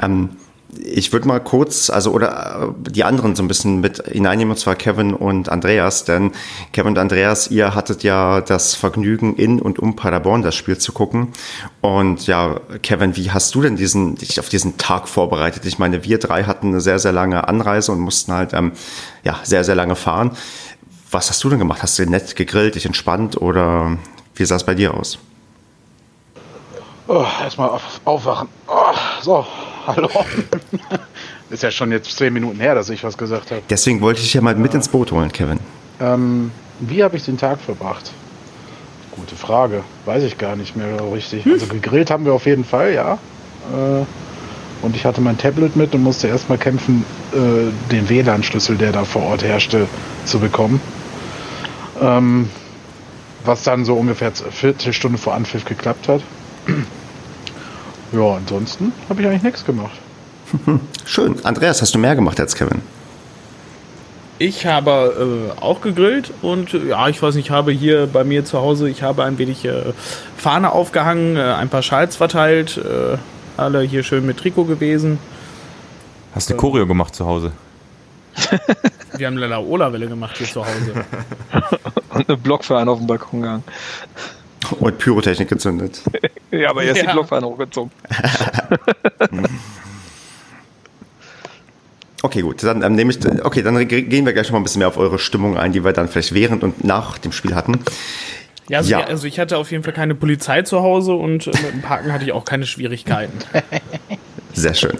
Ähm, 0.00 0.30
ich 0.78 1.12
würde 1.12 1.28
mal 1.28 1.40
kurz, 1.40 1.90
also 1.90 2.12
oder 2.12 2.74
äh, 2.86 2.90
die 2.90 3.04
anderen 3.04 3.36
so 3.36 3.42
ein 3.42 3.48
bisschen 3.48 3.80
mit 3.80 4.02
hineinnehmen, 4.06 4.52
und 4.52 4.58
zwar 4.58 4.74
Kevin 4.74 5.14
und 5.14 5.48
Andreas, 5.48 6.04
denn 6.04 6.32
Kevin 6.72 6.92
und 6.92 6.98
Andreas, 6.98 7.48
ihr 7.50 7.74
hattet 7.74 8.02
ja 8.02 8.40
das 8.40 8.74
Vergnügen 8.74 9.36
in 9.36 9.60
und 9.60 9.78
um 9.78 9.96
Paderborn 9.96 10.42
das 10.42 10.54
Spiel 10.54 10.78
zu 10.78 10.92
gucken. 10.92 11.32
Und 11.80 12.26
ja, 12.26 12.60
Kevin, 12.82 13.16
wie 13.16 13.30
hast 13.30 13.54
du 13.54 13.62
denn 13.62 13.76
diesen, 13.76 14.16
dich 14.16 14.38
auf 14.40 14.48
diesen 14.48 14.78
Tag 14.78 15.08
vorbereitet? 15.08 15.64
Ich 15.66 15.78
meine, 15.78 16.04
wir 16.04 16.18
drei 16.18 16.44
hatten 16.44 16.68
eine 16.68 16.80
sehr, 16.80 16.98
sehr 16.98 17.12
lange 17.12 17.48
Anreise 17.48 17.92
und 17.92 18.00
mussten 18.00 18.32
halt 18.32 18.52
ähm, 18.52 18.72
ja 19.24 19.38
sehr, 19.42 19.64
sehr 19.64 19.74
lange 19.74 19.96
fahren. 19.96 20.36
was 21.10 21.30
hast 21.30 21.42
du 21.44 21.48
denn 21.50 21.58
gemacht? 21.58 21.82
Hast 21.82 21.98
du 21.98 22.06
nett 22.06 22.36
gegrillt, 22.36 22.74
dich 22.74 22.86
entspannt 22.86 23.40
oder 23.40 23.96
wie 24.34 24.44
sah 24.44 24.56
es 24.56 24.64
bei 24.64 24.74
dir 24.74 24.94
aus? 24.94 25.18
Oh, 27.08 27.24
erstmal 27.42 27.68
auf, 27.68 28.00
aufwachen. 28.04 28.48
Oh, 28.66 28.92
so, 29.22 29.46
hallo. 29.86 30.08
Ist 31.50 31.62
ja 31.62 31.70
schon 31.70 31.92
jetzt 31.92 32.16
zehn 32.16 32.32
Minuten 32.32 32.60
her, 32.60 32.74
dass 32.74 32.90
ich 32.90 33.04
was 33.04 33.16
gesagt 33.16 33.50
habe. 33.50 33.62
Deswegen 33.70 34.00
wollte 34.00 34.20
ich 34.20 34.26
dich 34.26 34.34
ja 34.34 34.40
mal 34.40 34.54
mit 34.56 34.74
ins 34.74 34.88
Boot 34.88 35.12
holen, 35.12 35.32
Kevin. 35.32 35.60
Ähm, 36.00 36.50
wie 36.80 37.02
habe 37.02 37.16
ich 37.16 37.24
den 37.24 37.38
Tag 37.38 37.60
verbracht? 37.60 38.10
Gute 39.12 39.36
Frage. 39.36 39.82
Weiß 40.04 40.22
ich 40.24 40.38
gar 40.38 40.56
nicht 40.56 40.76
mehr 40.76 40.96
richtig. 41.12 41.44
Hm? 41.44 41.52
Also 41.52 41.66
gegrillt 41.66 42.10
haben 42.10 42.24
wir 42.24 42.34
auf 42.34 42.46
jeden 42.46 42.64
Fall, 42.64 42.92
ja. 42.92 43.14
Äh, 43.72 44.04
und 44.82 44.94
ich 44.94 45.04
hatte 45.06 45.20
mein 45.20 45.38
Tablet 45.38 45.74
mit 45.76 45.94
und 45.94 46.02
musste 46.02 46.28
erstmal 46.28 46.58
kämpfen, 46.58 47.04
äh, 47.32 47.90
den 47.90 48.08
WLAN-Schlüssel, 48.08 48.76
der 48.76 48.92
da 48.92 49.04
vor 49.04 49.22
Ort 49.22 49.42
herrschte, 49.42 49.88
zu 50.24 50.38
bekommen. 50.38 50.80
Ähm, 52.00 52.50
was 53.44 53.62
dann 53.62 53.84
so 53.84 53.94
ungefähr 53.94 54.28
eine 54.28 54.52
Viertelstunde 54.52 55.18
vor 55.18 55.34
Anpfiff 55.34 55.64
geklappt 55.64 56.08
hat. 56.08 56.22
Ja, 58.16 58.36
ansonsten 58.36 58.92
habe 59.10 59.20
ich 59.20 59.28
eigentlich 59.28 59.42
nichts 59.42 59.64
gemacht. 59.64 59.98
Schön. 61.04 61.36
Andreas, 61.44 61.82
hast 61.82 61.94
du 61.94 61.98
mehr 61.98 62.14
gemacht 62.14 62.40
als 62.40 62.54
Kevin? 62.54 62.80
Ich 64.38 64.64
habe 64.64 65.50
äh, 65.58 65.60
auch 65.60 65.82
gegrillt 65.82 66.32
und 66.42 66.72
ja, 66.72 67.08
ich 67.08 67.22
weiß 67.22 67.34
nicht, 67.34 67.46
ich 67.46 67.50
habe 67.50 67.72
hier 67.72 68.06
bei 68.06 68.24
mir 68.24 68.44
zu 68.44 68.58
Hause, 68.58 68.88
ich 68.88 69.02
habe 69.02 69.24
ein 69.24 69.38
wenig 69.38 69.64
äh, 69.64 69.92
Fahne 70.36 70.72
aufgehangen, 70.72 71.36
äh, 71.36 71.40
ein 71.40 71.68
paar 71.68 71.82
Schals 71.82 72.16
verteilt, 72.16 72.78
äh, 72.78 73.16
alle 73.56 73.80
hier 73.82 74.02
schön 74.02 74.24
mit 74.26 74.38
Trikot 74.38 74.64
gewesen. 74.64 75.18
Hast 76.34 76.48
du 76.50 76.54
ähm, 76.54 76.60
Choreo 76.60 76.86
gemacht 76.86 77.14
zu 77.14 77.26
Hause? 77.26 77.52
Wir 79.16 79.26
haben 79.26 79.38
Lala 79.38 79.58
Ola-Welle 79.58 80.06
gemacht 80.06 80.36
hier 80.36 80.46
zu 80.46 80.60
Hause. 80.60 81.04
und 82.10 82.28
eine 82.28 82.36
Blockfahne 82.36 82.90
auf 82.90 82.98
dem 82.98 83.06
Balkon 83.06 83.40
gegangen. 83.40 83.64
Und 84.72 84.98
Pyrotechnik 84.98 85.48
gezündet. 85.48 86.02
ja, 86.50 86.70
aber 86.70 86.82
erst 86.82 87.02
ja. 87.02 87.08
die 87.08 87.12
Blockfahne 87.12 87.46
hochgezogen. 87.46 87.90
Okay, 92.22 92.40
gut. 92.40 92.60
Dann 92.64 92.82
ähm, 92.82 92.96
nehme 92.96 93.12
ich, 93.12 93.44
okay, 93.44 93.62
dann 93.62 93.86
gehen 93.86 94.26
wir 94.26 94.32
gleich 94.32 94.46
noch 94.46 94.52
mal 94.52 94.58
ein 94.58 94.64
bisschen 94.64 94.80
mehr 94.80 94.88
auf 94.88 94.96
eure 94.96 95.18
Stimmung 95.18 95.56
ein, 95.56 95.70
die 95.70 95.84
wir 95.84 95.92
dann 95.92 96.08
vielleicht 96.08 96.34
während 96.34 96.64
und 96.64 96.82
nach 96.82 97.18
dem 97.18 97.30
Spiel 97.30 97.54
hatten. 97.54 97.78
Ja, 98.68 98.78
also, 98.78 98.90
ja. 98.90 99.00
also 99.04 99.26
ich 99.28 99.38
hatte 99.38 99.56
auf 99.58 99.70
jeden 99.70 99.84
Fall 99.84 99.92
keine 99.92 100.16
Polizei 100.16 100.62
zu 100.62 100.80
Hause 100.80 101.12
und 101.12 101.46
äh, 101.46 101.50
mit 101.50 101.72
dem 101.72 101.82
Parken 101.82 102.12
hatte 102.12 102.24
ich 102.24 102.32
auch 102.32 102.44
keine 102.44 102.66
Schwierigkeiten. 102.66 103.38
Sehr 104.56 104.72
schön. 104.72 104.98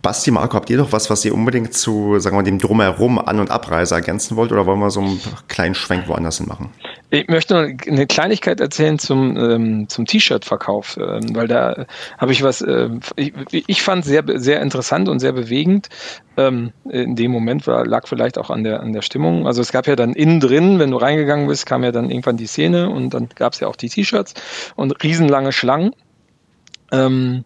Basti, 0.00 0.30
Marco, 0.30 0.54
habt 0.54 0.70
ihr 0.70 0.78
noch 0.78 0.90
was, 0.90 1.10
was 1.10 1.22
ihr 1.26 1.34
unbedingt 1.34 1.74
zu, 1.74 2.18
sagen 2.18 2.34
wir 2.34 2.42
dem 2.42 2.58
Drumherum 2.58 3.18
An- 3.18 3.38
und 3.38 3.50
Abreise 3.50 3.94
ergänzen 3.94 4.36
wollt 4.36 4.52
oder 4.52 4.64
wollen 4.64 4.78
wir 4.78 4.90
so 4.90 5.00
einen 5.00 5.20
kleinen 5.48 5.74
Schwenk 5.74 6.08
woanders 6.08 6.38
hin 6.38 6.46
machen? 6.48 6.70
Ich 7.10 7.28
möchte 7.28 7.52
noch 7.52 7.86
eine 7.86 8.06
Kleinigkeit 8.06 8.60
erzählen 8.60 8.98
zum, 8.98 9.36
ähm, 9.36 9.88
zum 9.90 10.06
T-Shirt-Verkauf, 10.06 10.96
ähm, 10.96 11.36
weil 11.36 11.46
da 11.46 11.84
habe 12.16 12.32
ich 12.32 12.42
was, 12.42 12.62
äh, 12.62 12.88
ich, 13.16 13.34
ich 13.50 13.82
fand 13.82 14.06
sehr, 14.06 14.24
sehr 14.36 14.62
interessant 14.62 15.10
und 15.10 15.20
sehr 15.20 15.32
bewegend. 15.32 15.90
Ähm, 16.38 16.72
in 16.88 17.16
dem 17.16 17.32
Moment 17.32 17.66
war, 17.66 17.84
lag 17.86 18.08
vielleicht 18.08 18.38
auch 18.38 18.48
an 18.48 18.64
der, 18.64 18.80
an 18.80 18.94
der 18.94 19.02
Stimmung. 19.02 19.46
Also 19.46 19.60
es 19.60 19.72
gab 19.72 19.86
ja 19.86 19.94
dann 19.94 20.14
innen 20.14 20.40
drin, 20.40 20.78
wenn 20.78 20.90
du 20.90 20.96
reingegangen 20.96 21.48
bist, 21.48 21.66
kam 21.66 21.84
ja 21.84 21.92
dann 21.92 22.08
irgendwann 22.08 22.38
die 22.38 22.46
Szene 22.46 22.88
und 22.88 23.12
dann 23.12 23.28
gab 23.34 23.52
es 23.52 23.60
ja 23.60 23.68
auch 23.68 23.76
die 23.76 23.90
T-Shirts 23.90 24.32
und 24.74 25.04
riesenlange 25.04 25.52
Schlangen. 25.52 25.94
Ähm, 26.92 27.44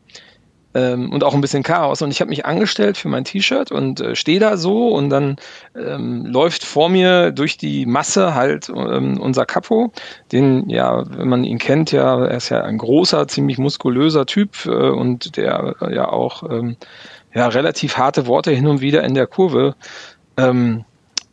ähm, 0.79 1.11
und 1.13 1.25
auch 1.25 1.35
ein 1.35 1.41
bisschen 1.41 1.63
Chaos. 1.63 2.03
Und 2.03 2.11
ich 2.11 2.21
habe 2.21 2.29
mich 2.29 2.47
angestellt 2.47 2.97
für 2.97 3.09
mein 3.09 3.25
T-Shirt 3.25 3.73
und 3.73 4.01
äh, 4.01 4.15
stehe 4.15 4.39
da 4.39 4.57
so 4.57 4.89
und 4.89 5.11
dann 5.11 5.37
ähm, 5.77 6.25
läuft 6.27 6.65
vor 6.65 6.89
mir 6.89 7.33
durch 7.33 7.57
die 7.57 7.87
Masse 7.87 8.35
halt 8.35 8.69
ähm, 8.69 9.21
unser 9.21 9.45
Capo, 9.45 9.93
den 10.31 10.69
ja, 10.71 11.05
wenn 11.11 11.29
man 11.29 11.45
ihn 11.45 11.59
kennt, 11.59 11.93
ja, 11.93 12.25
er 12.25 12.37
ist 12.37 12.51
ja 12.51 12.63
ein 12.63 12.79
großer, 12.79 13.27
ziemlich 13.29 13.59
muskulöser 13.59 14.27
Typ 14.27 14.67
äh, 14.67 14.71
und 14.71 15.37
der 15.37 15.75
äh, 15.81 15.95
ja 15.95 16.09
auch 16.09 16.43
ähm, 16.49 16.77
ja 17.35 17.49
relativ 17.49 17.97
harte 17.97 18.27
Worte 18.27 18.53
hin 18.53 18.67
und 18.67 18.81
wieder 18.81 19.03
in 19.03 19.15
der 19.15 19.27
Kurve 19.27 19.75
ähm, 20.37 20.85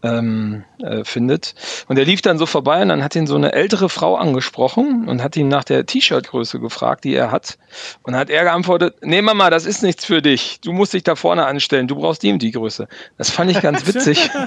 ähm, 0.06 0.64
äh, 0.80 1.04
findet. 1.04 1.56
Und 1.88 1.98
er 1.98 2.06
lief 2.06 2.22
dann 2.22 2.38
so 2.38 2.46
vorbei 2.46 2.82
und 2.82 2.90
dann 2.90 3.04
hat 3.04 3.16
ihn 3.16 3.26
so 3.28 3.36
eine 3.36 3.54
ältere 3.54 3.90
Frau 3.90 4.16
angesprochen 4.16 5.08
und 5.08 5.24
hat 5.24 5.36
ihn 5.36 5.48
nach 5.48 5.64
der 5.64 5.86
T-Shirt-Größe 5.86 6.60
gefragt, 6.60 7.04
die 7.04 7.16
er 7.16 7.32
hat. 7.32 7.58
Und 8.04 8.14
dann 8.14 8.22
hat 8.22 8.30
er 8.30 8.44
geantwortet, 8.44 8.96
nee 9.02 9.22
Mama, 9.22 9.50
das 9.50 9.66
ist 9.66 9.82
nichts 9.84 10.06
für 10.06 10.22
dich. 10.22 10.60
Du 10.62 10.72
musst 10.74 10.94
dich 10.94 11.04
da 11.04 11.16
vorne 11.16 11.46
anstellen, 11.46 11.88
du 11.88 11.96
brauchst 11.96 12.22
die 12.24 12.32
und 12.32 12.42
die 12.42 12.52
Größe. 12.52 12.88
Das 13.18 13.32
fand 13.32 13.52
ich 13.52 13.62
ganz 13.62 13.88
witzig. 13.88 14.30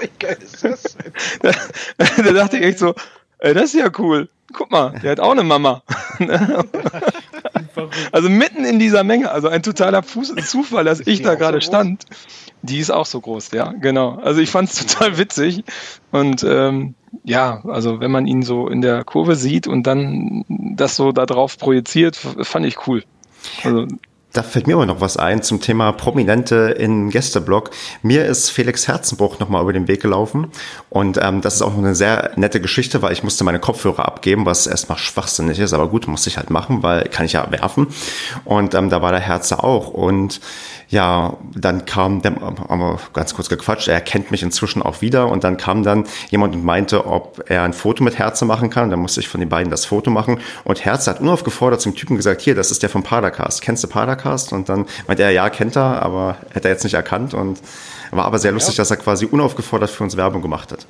Wie 0.00 0.10
geil 0.18 0.38
ist 0.40 0.64
das 0.64 0.96
denn? 0.96 1.12
da 2.24 2.32
dachte 2.32 2.56
ich 2.58 2.64
echt 2.64 2.78
so, 2.78 2.94
ey, 3.38 3.54
das 3.54 3.74
ist 3.74 3.74
ja 3.74 3.90
cool. 3.98 4.28
Guck 4.52 4.70
mal, 4.70 4.98
der 5.02 5.12
hat 5.12 5.20
auch 5.20 5.32
eine 5.32 5.42
Mama. 5.42 5.82
also 8.12 8.28
mitten 8.28 8.64
in 8.64 8.78
dieser 8.78 9.02
Menge, 9.02 9.30
also 9.30 9.48
ein 9.48 9.62
totaler 9.62 10.02
Fuß 10.02 10.34
Zufall, 10.46 10.84
dass 10.84 11.00
ich 11.00 11.22
da 11.22 11.34
gerade 11.34 11.60
so 11.60 11.66
stand. 11.66 12.04
Die 12.64 12.78
ist 12.78 12.90
auch 12.90 13.04
so 13.04 13.20
groß, 13.20 13.50
ja, 13.52 13.72
genau. 13.72 14.16
Also 14.22 14.40
ich 14.40 14.50
fand 14.50 14.70
es 14.70 14.86
total 14.86 15.18
witzig. 15.18 15.64
Und 16.10 16.42
ähm, 16.44 16.94
ja, 17.22 17.62
also 17.66 18.00
wenn 18.00 18.10
man 18.10 18.26
ihn 18.26 18.42
so 18.42 18.68
in 18.68 18.80
der 18.80 19.04
Kurve 19.04 19.36
sieht 19.36 19.66
und 19.66 19.86
dann 19.86 20.44
das 20.48 20.96
so 20.96 21.12
darauf 21.12 21.58
projiziert, 21.58 22.16
fand 22.16 22.64
ich 22.64 22.86
cool. 22.86 23.04
Also 23.62 23.86
da 24.32 24.42
fällt 24.42 24.66
mir 24.66 24.74
aber 24.74 24.86
noch 24.86 25.00
was 25.00 25.16
ein 25.16 25.42
zum 25.42 25.60
Thema 25.60 25.92
Prominente 25.92 26.74
in 26.76 27.10
Gästeblog. 27.10 27.70
Mir 28.02 28.24
ist 28.24 28.50
Felix 28.50 28.88
Herzenbruch 28.88 29.38
nochmal 29.38 29.62
über 29.62 29.72
den 29.72 29.86
Weg 29.86 30.02
gelaufen 30.02 30.48
und 30.90 31.20
ähm, 31.22 31.40
das 31.40 31.56
ist 31.56 31.62
auch 31.62 31.76
eine 31.78 31.94
sehr 31.94 32.32
nette 32.34 32.60
Geschichte, 32.60 33.00
weil 33.00 33.12
ich 33.12 33.22
musste 33.22 33.44
meine 33.44 33.60
Kopfhörer 33.60 34.06
abgeben, 34.06 34.44
was 34.44 34.66
erstmal 34.66 34.98
schwachsinnig 34.98 35.60
ist, 35.60 35.72
aber 35.72 35.88
gut, 35.88 36.08
musste 36.08 36.30
ich 36.30 36.36
halt 36.36 36.50
machen, 36.50 36.82
weil 36.82 37.04
kann 37.10 37.26
ich 37.26 37.34
ja 37.34 37.48
werfen 37.52 37.86
und 38.44 38.74
ähm, 38.74 38.90
da 38.90 39.02
war 39.02 39.12
der 39.12 39.20
Herze 39.20 39.62
auch 39.62 39.88
und 39.88 40.40
ja, 40.88 41.36
dann 41.54 41.84
kam, 41.84 42.22
der, 42.22 42.34
haben 42.36 42.80
wir 42.80 42.98
ganz 43.12 43.34
kurz 43.34 43.48
gequatscht, 43.48 43.88
er 43.88 44.00
kennt 44.00 44.30
mich 44.30 44.42
inzwischen 44.42 44.82
auch 44.82 45.00
wieder 45.00 45.28
und 45.28 45.44
dann 45.44 45.56
kam 45.56 45.82
dann 45.82 46.04
jemand 46.30 46.54
und 46.54 46.64
meinte, 46.64 47.06
ob 47.06 47.44
er 47.48 47.62
ein 47.62 47.72
Foto 47.72 48.04
mit 48.04 48.18
Herze 48.18 48.44
machen 48.44 48.70
kann. 48.70 48.90
Dann 48.90 49.00
musste 49.00 49.20
ich 49.20 49.28
von 49.28 49.40
den 49.40 49.48
beiden 49.48 49.70
das 49.70 49.84
Foto 49.84 50.10
machen 50.10 50.40
und 50.64 50.84
Herze 50.84 51.10
hat 51.10 51.20
unaufgefordert 51.20 51.80
zum 51.80 51.94
Typen 51.94 52.16
gesagt, 52.16 52.42
hier, 52.42 52.54
das 52.54 52.70
ist 52.70 52.82
der 52.82 52.90
vom 52.90 53.02
Padercast. 53.02 53.62
Kennst 53.62 53.82
du 53.84 53.88
Padercast? 53.88 54.52
Und 54.52 54.68
dann 54.68 54.86
meinte 55.06 55.22
er, 55.22 55.30
ja, 55.30 55.48
kennt 55.50 55.76
er, 55.76 56.02
aber 56.02 56.36
hätte 56.50 56.68
er 56.68 56.74
jetzt 56.74 56.84
nicht 56.84 56.94
erkannt 56.94 57.34
und 57.34 57.60
war 58.10 58.26
aber 58.26 58.38
sehr 58.38 58.52
lustig, 58.52 58.76
ja. 58.76 58.82
dass 58.82 58.90
er 58.90 58.96
quasi 58.96 59.26
unaufgefordert 59.26 59.90
für 59.90 60.04
uns 60.04 60.16
Werbung 60.16 60.42
gemacht 60.42 60.72
hat. 60.72 60.86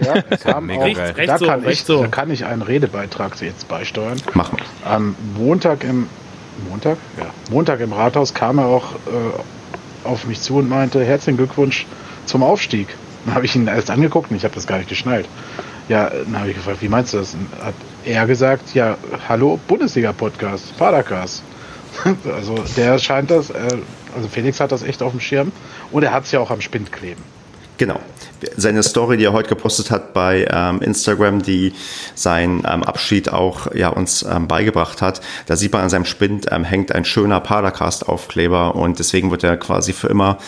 Ja, 0.00 0.22
kam 0.42 0.70
auch, 0.70 0.84
recht, 0.84 0.98
recht 0.98 1.28
da, 1.28 1.38
so, 1.38 1.46
kann 1.46 1.68
ich, 1.68 1.84
so. 1.84 2.02
da 2.02 2.08
kann 2.08 2.30
ich 2.30 2.44
einen 2.44 2.62
Redebeitrag 2.62 3.40
jetzt 3.40 3.68
beisteuern. 3.68 4.20
Machen. 4.34 4.58
Am 4.84 5.14
Montag 5.36 5.84
im 5.84 6.08
Montag? 6.68 6.98
Ja. 7.18 7.26
Montag 7.50 7.80
im 7.80 7.92
Rathaus 7.92 8.34
kam 8.34 8.58
er 8.58 8.66
auch 8.66 8.94
äh, 8.94 10.06
auf 10.06 10.26
mich 10.26 10.40
zu 10.40 10.56
und 10.56 10.68
meinte, 10.68 11.04
herzlichen 11.04 11.36
Glückwunsch 11.36 11.86
zum 12.26 12.42
Aufstieg. 12.42 12.88
Dann 13.24 13.34
habe 13.34 13.46
ich 13.46 13.56
ihn 13.56 13.66
erst 13.66 13.90
angeguckt 13.90 14.30
und 14.30 14.36
ich 14.36 14.44
habe 14.44 14.54
das 14.54 14.66
gar 14.66 14.78
nicht 14.78 14.88
geschnallt. 14.88 15.28
Ja, 15.88 16.10
dann 16.10 16.38
habe 16.38 16.50
ich 16.50 16.56
gefragt, 16.56 16.78
wie 16.80 16.88
meinst 16.88 17.12
du 17.12 17.18
das? 17.18 17.34
Und 17.34 17.48
hat 17.62 17.74
er 18.04 18.26
gesagt, 18.26 18.74
ja, 18.74 18.96
hallo, 19.28 19.58
Bundesliga-Podcast, 19.68 20.76
Padercast. 20.78 21.42
also 22.24 22.54
der 22.76 22.98
scheint 22.98 23.30
das, 23.30 23.50
äh, 23.50 23.68
also 24.14 24.28
Felix 24.28 24.60
hat 24.60 24.72
das 24.72 24.82
echt 24.82 25.02
auf 25.02 25.12
dem 25.12 25.20
Schirm 25.20 25.52
und 25.92 26.02
er 26.02 26.12
hat 26.12 26.24
es 26.24 26.32
ja 26.32 26.40
auch 26.40 26.50
am 26.50 26.60
Spind 26.60 26.92
kleben. 26.92 27.22
Genau. 27.76 28.00
Seine 28.56 28.82
Story, 28.82 29.16
die 29.16 29.24
er 29.24 29.32
heute 29.32 29.48
gepostet 29.48 29.90
hat 29.90 30.12
bei 30.12 30.46
ähm, 30.50 30.80
Instagram, 30.82 31.42
die 31.42 31.72
seinen 32.14 32.58
ähm, 32.58 32.84
Abschied 32.84 33.32
auch 33.32 33.74
ja, 33.74 33.88
uns 33.88 34.22
ähm, 34.22 34.46
beigebracht 34.46 35.00
hat, 35.02 35.20
da 35.46 35.56
sieht 35.56 35.72
man 35.72 35.82
an 35.82 35.88
seinem 35.88 36.04
Spind 36.04 36.46
ähm, 36.50 36.62
hängt 36.62 36.94
ein 36.94 37.04
schöner 37.04 37.40
Padercast-Aufkleber 37.40 38.74
und 38.74 38.98
deswegen 38.98 39.30
wird 39.30 39.44
er 39.44 39.56
quasi 39.56 39.92
für 39.92 40.08
immer 40.08 40.38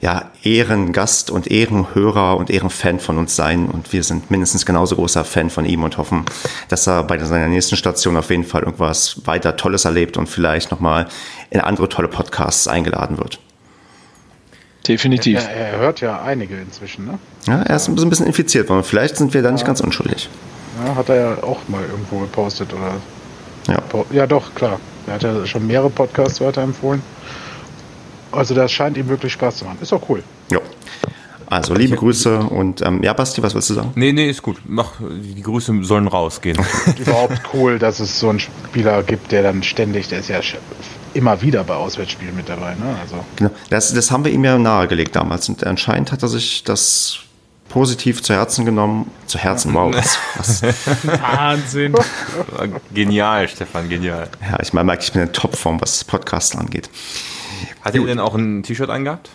ja, 0.00 0.30
Ehrengast 0.42 1.30
und 1.30 1.50
Ehrenhörer 1.50 2.36
und 2.36 2.50
Ehrenfan 2.50 3.00
von 3.00 3.18
uns 3.18 3.36
sein. 3.36 3.70
Und 3.70 3.92
wir 3.92 4.02
sind 4.02 4.30
mindestens 4.30 4.66
genauso 4.66 4.96
großer 4.96 5.24
Fan 5.24 5.48
von 5.48 5.64
ihm 5.64 5.82
und 5.82 5.96
hoffen, 5.96 6.24
dass 6.68 6.86
er 6.86 7.04
bei 7.04 7.18
seiner 7.18 7.48
nächsten 7.48 7.76
Station 7.76 8.16
auf 8.16 8.28
jeden 8.28 8.44
Fall 8.44 8.64
irgendwas 8.64 9.26
weiter 9.26 9.56
Tolles 9.56 9.86
erlebt 9.86 10.16
und 10.16 10.28
vielleicht 10.28 10.70
nochmal 10.70 11.08
in 11.50 11.60
andere 11.60 11.88
tolle 11.88 12.08
Podcasts 12.08 12.68
eingeladen 12.68 13.16
wird. 13.16 13.38
Definitiv. 14.86 15.38
Er, 15.38 15.50
er, 15.50 15.78
hört 15.78 16.00
ja 16.00 16.22
einige 16.22 16.56
inzwischen, 16.56 17.06
ne? 17.06 17.18
Ja, 17.46 17.62
er 17.62 17.76
ist 17.76 17.88
ein 17.88 17.94
bisschen 17.94 18.26
infiziert 18.26 18.68
worden. 18.68 18.84
Vielleicht 18.84 19.16
sind 19.16 19.32
wir 19.32 19.42
da 19.42 19.50
nicht 19.50 19.62
ja. 19.62 19.66
ganz 19.66 19.80
unschuldig. 19.80 20.28
Ja, 20.84 20.94
hat 20.94 21.08
er 21.08 21.16
ja 21.16 21.42
auch 21.42 21.60
mal 21.68 21.82
irgendwo 21.82 22.18
gepostet 22.18 22.72
oder. 22.72 22.94
Ja. 23.66 23.82
Ja, 24.12 24.26
doch, 24.26 24.54
klar. 24.54 24.78
Er 25.06 25.14
hat 25.14 25.22
ja 25.22 25.46
schon 25.46 25.66
mehrere 25.66 25.88
Podcasts 25.88 26.40
weiterempfohlen. 26.40 27.02
Also 28.30 28.54
das 28.54 28.72
scheint 28.72 28.96
ihm 28.96 29.08
wirklich 29.08 29.32
Spaß 29.32 29.58
zu 29.58 29.64
machen. 29.64 29.78
Ist 29.80 29.92
auch 29.92 30.02
cool. 30.08 30.22
Ja. 30.50 30.58
Also 31.46 31.74
liebe 31.74 31.94
Grüße 31.94 32.40
und 32.40 32.82
ähm, 32.82 33.02
ja, 33.02 33.12
Basti, 33.12 33.42
was 33.42 33.54
willst 33.54 33.70
du 33.70 33.74
sagen? 33.74 33.92
Nee, 33.94 34.12
nee, 34.12 34.28
ist 34.28 34.42
gut. 34.42 34.60
Mach, 34.66 34.92
die 35.00 35.42
Grüße 35.42 35.72
sollen 35.82 36.08
rausgehen. 36.08 36.58
Überhaupt 36.98 37.40
cool, 37.52 37.78
dass 37.78 38.00
es 38.00 38.18
so 38.18 38.30
einen 38.30 38.40
Spieler 38.40 39.02
gibt, 39.02 39.30
der 39.30 39.42
dann 39.42 39.62
ständig, 39.62 40.08
der 40.08 40.20
ist 40.20 40.28
ja 40.28 40.40
immer 41.14 41.40
wieder 41.42 41.64
bei 41.64 41.74
Auswärtsspielen 41.74 42.36
mit 42.36 42.48
dabei. 42.48 42.74
Ne? 42.74 42.96
Also. 43.00 43.24
Genau. 43.36 43.50
Das, 43.70 43.92
das 43.92 44.10
haben 44.10 44.24
wir 44.24 44.32
ihm 44.32 44.44
ja 44.44 44.58
nahegelegt 44.58 45.16
damals 45.16 45.48
und 45.48 45.64
anscheinend 45.66 46.12
hat 46.12 46.22
er 46.22 46.28
sich 46.28 46.64
das 46.64 47.20
positiv 47.68 48.22
zu 48.22 48.34
Herzen 48.34 48.64
genommen. 48.64 49.10
Zu 49.26 49.38
Herzen, 49.38 49.74
wow. 49.74 49.94
Was, 49.94 50.18
was. 50.36 50.62
Wahnsinn. 51.04 51.94
genial, 52.92 53.48
Stefan, 53.48 53.88
genial. 53.88 54.28
Ja, 54.48 54.58
ich 54.62 54.72
meine, 54.72 54.96
ich 54.98 55.12
bin 55.12 55.22
in 55.22 55.32
Topform, 55.32 55.80
was 55.80 56.04
Podcasten 56.04 56.60
angeht. 56.60 56.88
Hat 57.82 57.94
er 57.94 58.04
denn 58.04 58.20
auch 58.20 58.34
ein 58.34 58.62
T-Shirt 58.62 58.90
angehabt? 58.90 59.30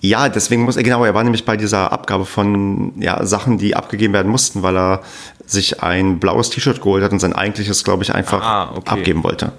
Ja, 0.00 0.28
deswegen 0.28 0.62
muss 0.62 0.76
er, 0.76 0.82
genau, 0.82 1.04
er 1.04 1.14
war 1.14 1.24
nämlich 1.24 1.44
bei 1.44 1.56
dieser 1.56 1.92
Abgabe 1.92 2.24
von 2.24 2.92
ja, 3.00 3.24
Sachen, 3.24 3.58
die 3.58 3.74
abgegeben 3.74 4.12
werden 4.12 4.30
mussten, 4.30 4.62
weil 4.62 4.76
er 4.76 5.02
sich 5.44 5.82
ein 5.82 6.20
blaues 6.20 6.50
T-Shirt 6.50 6.80
geholt 6.80 7.02
hat 7.02 7.12
und 7.12 7.18
sein 7.18 7.32
eigentliches, 7.32 7.82
glaube 7.82 8.04
ich, 8.04 8.14
einfach 8.14 8.42
ah, 8.42 8.72
okay. 8.76 8.90
abgeben 8.90 9.24
wollte. 9.24 9.52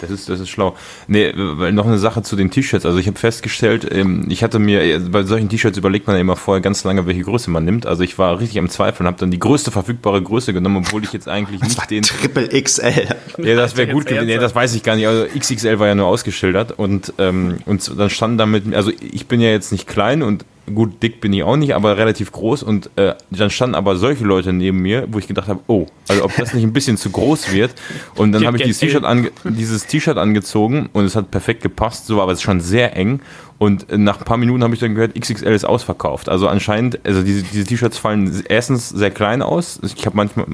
Das 0.00 0.10
ist, 0.10 0.28
das 0.28 0.40
ist 0.40 0.48
schlau. 0.48 0.76
Nee, 1.08 1.32
noch 1.32 1.86
eine 1.86 1.98
Sache 1.98 2.22
zu 2.22 2.36
den 2.36 2.50
T-Shirts. 2.50 2.84
Also 2.84 2.98
ich 2.98 3.06
habe 3.06 3.18
festgestellt, 3.18 3.88
ähm, 3.90 4.26
ich 4.28 4.42
hatte 4.42 4.58
mir, 4.58 5.00
bei 5.10 5.22
solchen 5.22 5.48
T-Shirts 5.48 5.78
überlegt 5.78 6.06
man 6.06 6.16
ja 6.16 6.20
immer 6.20 6.36
vorher 6.36 6.60
ganz 6.60 6.84
lange, 6.84 7.06
welche 7.06 7.22
Größe 7.22 7.50
man 7.50 7.64
nimmt. 7.64 7.86
Also 7.86 8.02
ich 8.02 8.18
war 8.18 8.38
richtig 8.40 8.58
am 8.58 8.68
Zweifeln 8.68 9.06
und 9.06 9.12
habe 9.12 9.20
dann 9.20 9.30
die 9.30 9.38
größte 9.38 9.70
verfügbare 9.70 10.22
Größe 10.22 10.52
genommen, 10.52 10.78
obwohl 10.78 11.04
ich 11.04 11.12
jetzt 11.12 11.28
eigentlich 11.28 11.60
das 11.60 11.76
nicht 11.76 11.90
den... 11.90 12.02
Triple 12.02 12.48
XL. 12.62 13.08
Ja, 13.38 13.56
das 13.56 13.76
wäre 13.76 13.92
gut 13.92 14.06
gewesen. 14.06 14.26
Nee, 14.26 14.38
das 14.38 14.54
weiß 14.54 14.74
ich 14.74 14.82
gar 14.82 14.96
nicht. 14.96 15.06
Also 15.06 15.26
XXL 15.26 15.78
war 15.78 15.86
ja 15.86 15.94
nur 15.94 16.06
ausgeschildert 16.06 16.72
und, 16.72 17.12
ähm, 17.18 17.58
und 17.66 17.98
dann 17.98 18.10
stand 18.10 18.38
damit, 18.38 18.74
also 18.74 18.90
ich 19.00 19.26
bin 19.26 19.40
ja 19.40 19.50
jetzt 19.50 19.72
nicht 19.72 19.86
klein 19.86 20.22
und 20.22 20.44
gut, 20.74 21.02
dick 21.02 21.20
bin 21.20 21.32
ich 21.32 21.42
auch 21.42 21.56
nicht, 21.56 21.74
aber 21.74 21.96
relativ 21.96 22.32
groß. 22.32 22.62
Und 22.62 22.90
äh, 22.96 23.14
dann 23.30 23.50
standen 23.50 23.74
aber 23.74 23.96
solche 23.96 24.24
Leute 24.24 24.52
neben 24.52 24.80
mir, 24.80 25.06
wo 25.10 25.18
ich 25.18 25.26
gedacht 25.26 25.48
habe, 25.48 25.60
oh, 25.66 25.86
also 26.08 26.24
ob 26.24 26.36
das 26.36 26.54
nicht 26.54 26.64
ein 26.64 26.72
bisschen 26.72 26.96
zu 26.96 27.10
groß 27.10 27.52
wird. 27.52 27.74
Und 28.14 28.32
dann 28.32 28.46
habe 28.46 28.56
ich 28.56 28.64
dieses 28.64 28.78
T-Shirt 28.78 29.04
ange 29.04 29.30
dieses 29.44 29.86
T-Shirt 29.86 30.18
angezogen 30.18 30.88
und 30.92 31.04
es 31.04 31.16
hat 31.16 31.30
perfekt 31.30 31.62
gepasst, 31.62 32.06
so 32.06 32.20
aber 32.20 32.32
es 32.32 32.38
ist 32.38 32.42
schon 32.42 32.60
sehr 32.60 32.96
eng. 32.96 33.20
Und 33.58 33.90
nach 33.90 34.18
ein 34.18 34.24
paar 34.24 34.36
Minuten 34.36 34.62
habe 34.62 34.74
ich 34.74 34.80
dann 34.80 34.94
gehört, 34.94 35.18
XXL 35.18 35.52
ist 35.52 35.64
ausverkauft. 35.64 36.28
Also 36.28 36.46
anscheinend, 36.46 37.00
also 37.06 37.22
diese, 37.22 37.42
diese 37.42 37.64
T-Shirts 37.64 37.96
fallen 37.96 38.44
erstens 38.48 38.90
sehr 38.90 39.10
klein 39.10 39.40
aus. 39.40 39.80
Ich 39.82 40.04
habe 40.04 40.14
manchmal 40.16 40.46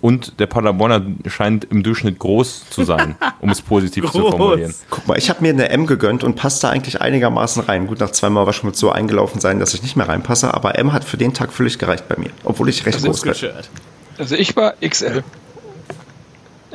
und 0.00 0.38
der 0.38 0.46
Paderborner 0.46 1.02
scheint 1.26 1.64
im 1.64 1.82
Durchschnitt 1.82 2.20
groß 2.20 2.70
zu 2.70 2.84
sein, 2.84 3.16
um 3.40 3.50
es 3.50 3.62
positiv 3.62 4.10
zu 4.12 4.30
formulieren. 4.30 4.72
Guck 4.90 5.08
mal, 5.08 5.18
ich 5.18 5.28
habe 5.28 5.42
mir 5.42 5.50
eine 5.50 5.70
M 5.70 5.86
gegönnt 5.86 6.22
und 6.22 6.36
passt 6.36 6.62
da 6.62 6.70
eigentlich 6.70 7.00
einigermaßen 7.00 7.64
rein. 7.64 7.88
Gut, 7.88 7.98
nach 7.98 8.10
zweimal 8.10 8.46
war 8.46 8.52
schon 8.52 8.68
mit 8.68 8.76
so 8.76 8.92
eingelaufen 8.92 9.40
sein, 9.40 9.58
dass 9.58 9.74
ich 9.74 9.82
nicht 9.82 9.96
mehr 9.96 10.08
reinpasse, 10.08 10.54
aber 10.54 10.78
M 10.78 10.92
hat 10.92 11.02
für 11.02 11.16
den 11.16 11.34
Tag 11.34 11.52
völlig 11.52 11.80
gereicht 11.80 12.08
bei 12.08 12.16
mir, 12.16 12.30
obwohl 12.44 12.68
ich 12.68 12.86
recht 12.86 13.02
groß 13.02 13.22
bin. 13.22 13.34
Also 14.18 14.36
ich 14.36 14.54
war 14.54 14.74
XL. 14.80 15.24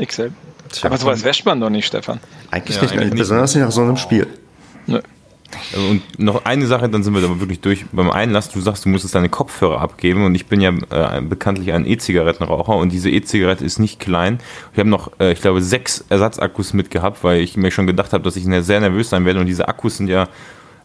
XL. 0.03 0.31
Tja, 0.69 0.89
aber 0.89 0.97
sowas 0.97 1.23
wäscht 1.23 1.45
man 1.45 1.59
doch 1.59 1.69
nicht, 1.69 1.85
Stefan. 1.85 2.19
Eigentlich 2.49 2.75
ja, 2.75 2.83
nicht, 2.83 2.97
eigentlich 2.97 3.19
besonders 3.19 3.55
nicht 3.55 3.63
nach 3.63 3.71
so 3.71 3.81
einem 3.81 3.97
Spiel. 3.97 4.27
Nö. 4.87 4.99
Und 5.75 6.01
noch 6.19 6.45
eine 6.45 6.67
Sache, 6.67 6.89
dann 6.89 7.03
sind 7.03 7.13
wir 7.13 7.21
da 7.21 7.39
wirklich 7.39 7.61
durch 7.61 7.85
beim 7.91 8.11
Einlass. 8.11 8.49
Du 8.49 8.59
sagst, 8.61 8.85
du 8.85 8.89
musstest 8.89 9.15
deine 9.15 9.29
Kopfhörer 9.29 9.81
abgeben 9.81 10.25
und 10.25 10.35
ich 10.35 10.47
bin 10.47 10.61
ja 10.61 10.71
äh, 10.89 11.21
bekanntlich 11.21 11.73
ein 11.73 11.85
E-Zigarettenraucher 11.85 12.75
und 12.75 12.91
diese 12.91 13.09
E-Zigarette 13.09 13.65
ist 13.65 13.79
nicht 13.79 13.99
klein. 13.99 14.39
Ich 14.73 14.79
habe 14.79 14.89
noch, 14.89 15.11
äh, 15.19 15.31
ich 15.31 15.41
glaube, 15.41 15.61
sechs 15.61 16.03
Ersatzakkus 16.09 16.73
mitgehabt, 16.73 17.23
weil 17.23 17.41
ich 17.41 17.57
mir 17.57 17.71
schon 17.71 17.87
gedacht 17.87 18.13
habe, 18.13 18.23
dass 18.23 18.35
ich 18.35 18.43
sehr 18.43 18.79
nervös 18.79 19.09
sein 19.09 19.25
werde 19.25 19.39
und 19.39 19.45
diese 19.45 19.67
Akkus 19.67 19.97
sind 19.97 20.07
ja 20.07 20.27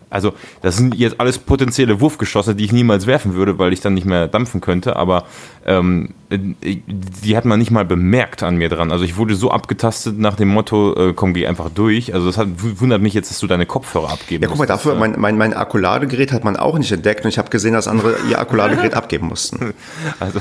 also 0.08 0.34
das 0.62 0.76
sind 0.76 0.94
jetzt 0.94 1.20
alles 1.20 1.38
potenzielle 1.38 2.00
Wurfgeschosse, 2.00 2.54
die 2.54 2.64
ich 2.64 2.72
niemals 2.72 3.06
werfen 3.06 3.34
würde, 3.34 3.58
weil 3.58 3.72
ich 3.72 3.80
dann 3.80 3.94
nicht 3.94 4.06
mehr 4.06 4.28
dampfen 4.28 4.60
könnte, 4.60 4.96
aber 4.96 5.24
ähm, 5.66 6.14
die 6.30 7.36
hat 7.36 7.44
man 7.44 7.58
nicht 7.58 7.70
mal 7.70 7.84
bemerkt 7.84 8.42
an 8.42 8.56
mir 8.56 8.68
dran. 8.68 8.92
Also 8.92 9.04
ich 9.04 9.16
wurde 9.16 9.34
so 9.34 9.50
abgetastet 9.50 10.18
nach 10.18 10.36
dem 10.36 10.48
Motto, 10.48 10.94
äh, 10.94 11.12
komm, 11.12 11.34
geh 11.34 11.46
einfach 11.46 11.70
durch. 11.70 12.14
Also 12.14 12.26
das 12.26 12.38
hat, 12.38 12.48
wundert 12.56 13.02
mich 13.02 13.14
jetzt, 13.14 13.30
dass 13.30 13.40
du 13.40 13.46
deine 13.46 13.66
Kopfhörer 13.66 14.12
abgeben 14.12 14.42
Ja, 14.42 14.48
guck 14.48 14.58
mal, 14.58 14.66
dafür, 14.66 14.94
mein, 14.94 15.18
mein, 15.18 15.36
mein 15.36 15.54
Akkuladegerät 15.54 16.32
hat 16.32 16.44
man 16.44 16.56
auch 16.56 16.78
nicht 16.78 16.92
entdeckt 16.92 17.24
und 17.24 17.28
ich 17.28 17.38
habe 17.38 17.50
gesehen, 17.50 17.72
dass 17.74 17.88
andere 17.88 18.16
ihr 18.30 18.38
Akkuladegerät 18.38 18.94
abgeben 18.96 19.26
mussten. 19.26 19.74
Also, 20.20 20.40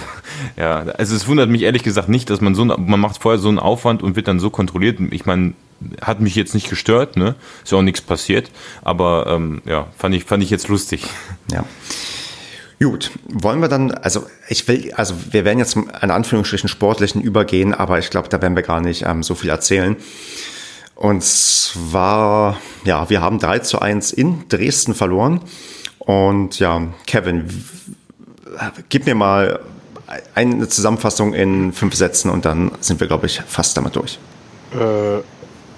ja, 0.58 0.86
also 0.98 1.16
es 1.16 1.28
wundert 1.28 1.50
mich 1.50 1.64
ehrlich 1.64 1.84
gesagt 1.84 2.10
nicht, 2.10 2.30
dass 2.30 2.42
man 2.42 2.54
so, 2.54 2.66
man 2.66 3.00
macht 3.00 3.22
vorher 3.22 3.40
so 3.40 3.50
einen 3.50 3.60
Aufwand 3.60 4.04
und 4.04 4.16
wird 4.16 4.28
dann 4.28 4.40
so 4.40 4.50
kontrolliert. 4.50 5.00
Ich 5.12 5.26
meine, 5.26 5.54
hat 6.02 6.22
mich 6.22 6.36
jetzt 6.36 6.54
nicht 6.54 6.70
gestört, 6.70 7.18
ne? 7.18 7.36
Ist 7.64 7.72
ja 7.72 7.78
auch 7.78 7.84
nichts 7.84 8.02
passiert, 8.02 8.50
aber 8.82 9.28
ähm, 9.28 9.62
ja, 9.66 9.88
fand 9.98 10.16
ich, 10.16 10.26
fand 10.26 10.44
ich 10.44 10.50
jetzt 10.50 10.68
lustig. 10.68 11.06
Ja. 11.52 11.66
Gut, 12.80 13.12
wollen 13.24 13.62
wir 13.62 13.70
dann, 13.70 13.92
also 13.92 14.26
ich 14.50 14.68
will, 14.68 14.92
also 14.96 15.16
wir 15.32 15.46
werden 15.46 15.60
jetzt 15.60 15.76
in 15.76 16.12
Anführungsstrichen 16.12 16.68
sportlichen 16.68 17.22
übergehen, 17.22 17.74
aber 17.74 18.00
ich 18.00 18.10
glaube, 18.10 18.28
da 18.28 18.42
werden 18.42 18.56
wir 18.56 18.64
gar 18.64 18.82
nicht 18.82 19.06
ähm, 19.06 19.24
so 19.24 19.34
viel 19.34 19.50
erzählen. 19.50 19.96
Und 20.96 21.24
zwar, 21.24 22.58
ja, 22.84 23.10
wir 23.10 23.22
haben 23.22 23.40
3 23.40 23.60
zu 23.60 23.80
1 23.80 24.14
in 24.14 24.48
Dresden 24.50 24.94
verloren. 24.94 25.42
Und 26.00 26.60
ja, 26.60 26.82
Kevin, 27.06 27.48
gib 28.90 29.06
mir 29.06 29.16
mal 29.16 29.60
eine 30.36 30.68
Zusammenfassung 30.68 31.34
in 31.34 31.74
fünf 31.74 31.96
Sätzen 31.96 32.30
und 32.30 32.46
dann 32.46 32.72
sind 32.80 33.00
wir, 33.00 33.08
glaube 33.08 33.26
ich, 33.26 33.42
fast 33.42 33.76
damit 33.78 33.96
durch. 33.96 34.20
Äh, 34.74 35.22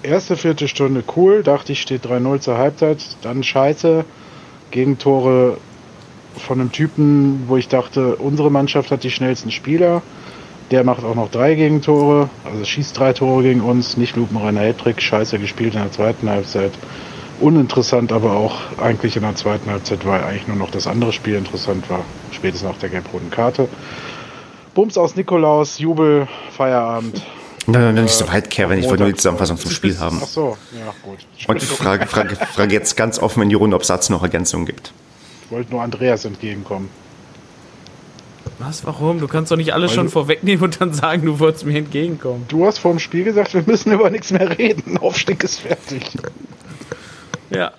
erste 0.02 0.36
Viertelstunde 0.36 1.02
cool, 1.16 1.42
dachte 1.42 1.72
ich, 1.72 1.80
steht 1.80 2.06
3-0 2.06 2.40
zur 2.40 2.58
Halbzeit. 2.58 2.98
Dann 3.22 3.42
scheiße. 3.42 4.04
Gegentore 4.70 5.56
von 6.38 6.60
einem 6.60 6.72
Typen, 6.72 7.44
wo 7.48 7.56
ich 7.56 7.68
dachte, 7.68 8.16
unsere 8.16 8.50
Mannschaft 8.50 8.90
hat 8.90 9.02
die 9.02 9.10
schnellsten 9.10 9.50
Spieler. 9.50 10.02
Der 10.70 10.84
macht 10.84 11.02
auch 11.02 11.14
noch 11.14 11.30
drei 11.30 11.54
Gegentore, 11.54 12.28
also 12.44 12.64
schießt 12.64 12.98
drei 12.98 13.14
Tore 13.14 13.42
gegen 13.42 13.62
uns, 13.62 13.96
nicht 13.96 14.16
lupenreiner 14.16 14.60
Hattrick, 14.60 15.00
scheiße 15.00 15.38
gespielt 15.38 15.74
in 15.74 15.80
der 15.80 15.92
zweiten 15.92 16.28
Halbzeit. 16.28 16.72
Uninteressant, 17.40 18.12
aber 18.12 18.32
auch 18.32 18.56
eigentlich 18.78 19.16
in 19.16 19.22
der 19.22 19.34
zweiten 19.36 19.70
Halbzeit, 19.70 20.04
weil 20.04 20.22
eigentlich 20.22 20.48
nur 20.48 20.56
noch 20.56 20.70
das 20.70 20.86
andere 20.86 21.12
Spiel 21.12 21.36
interessant 21.36 21.88
war, 21.88 22.00
spätestens 22.32 22.68
nach 22.68 22.78
der 22.78 22.90
gelb-roten 22.90 23.30
Karte. 23.30 23.68
Bums 24.74 24.98
aus 24.98 25.16
Nikolaus, 25.16 25.78
Jubel, 25.78 26.28
Feierabend. 26.50 27.22
Nein, 27.70 27.94
nein, 27.94 28.04
nicht 28.04 28.14
so 28.14 28.26
weit, 28.28 28.48
Kevin. 28.48 28.78
Ich 28.78 28.86
wollte 28.86 29.02
nur 29.02 29.12
die 29.12 29.18
Zusammenfassung 29.18 29.58
zum 29.58 29.70
Spiel 29.70 29.98
haben. 29.98 30.20
Ach 30.22 30.26
so, 30.26 30.56
ja, 30.72 30.94
gut. 31.02 31.18
Und 31.46 31.62
frage, 31.62 32.06
frage, 32.06 32.34
frage 32.34 32.72
jetzt 32.72 32.96
ganz 32.96 33.18
offen 33.18 33.42
in 33.42 33.50
die 33.50 33.56
Runde, 33.56 33.76
ob 33.76 33.82
es 33.82 33.88
Satz 33.88 34.08
noch 34.08 34.22
Ergänzungen 34.22 34.64
gibt. 34.64 34.94
Ich 35.44 35.50
wollte 35.50 35.70
nur 35.70 35.82
Andreas 35.82 36.24
entgegenkommen. 36.24 36.88
Was, 38.58 38.86
warum? 38.86 39.20
Du 39.20 39.28
kannst 39.28 39.52
doch 39.52 39.56
nicht 39.56 39.74
alles 39.74 39.90
Weil 39.90 39.96
schon 39.96 40.08
vorwegnehmen 40.08 40.64
und 40.64 40.80
dann 40.80 40.94
sagen, 40.94 41.26
du 41.26 41.38
wolltest 41.38 41.66
mir 41.66 41.76
entgegenkommen. 41.76 42.46
Du 42.48 42.64
hast 42.64 42.78
vor 42.78 42.92
dem 42.92 43.00
Spiel 43.00 43.24
gesagt, 43.24 43.52
wir 43.52 43.62
müssen 43.66 43.92
über 43.92 44.08
nichts 44.08 44.30
mehr 44.30 44.58
reden. 44.58 44.96
Aufstieg 44.96 45.44
ist 45.44 45.60
fertig. 45.60 46.04
Ja. 47.50 47.72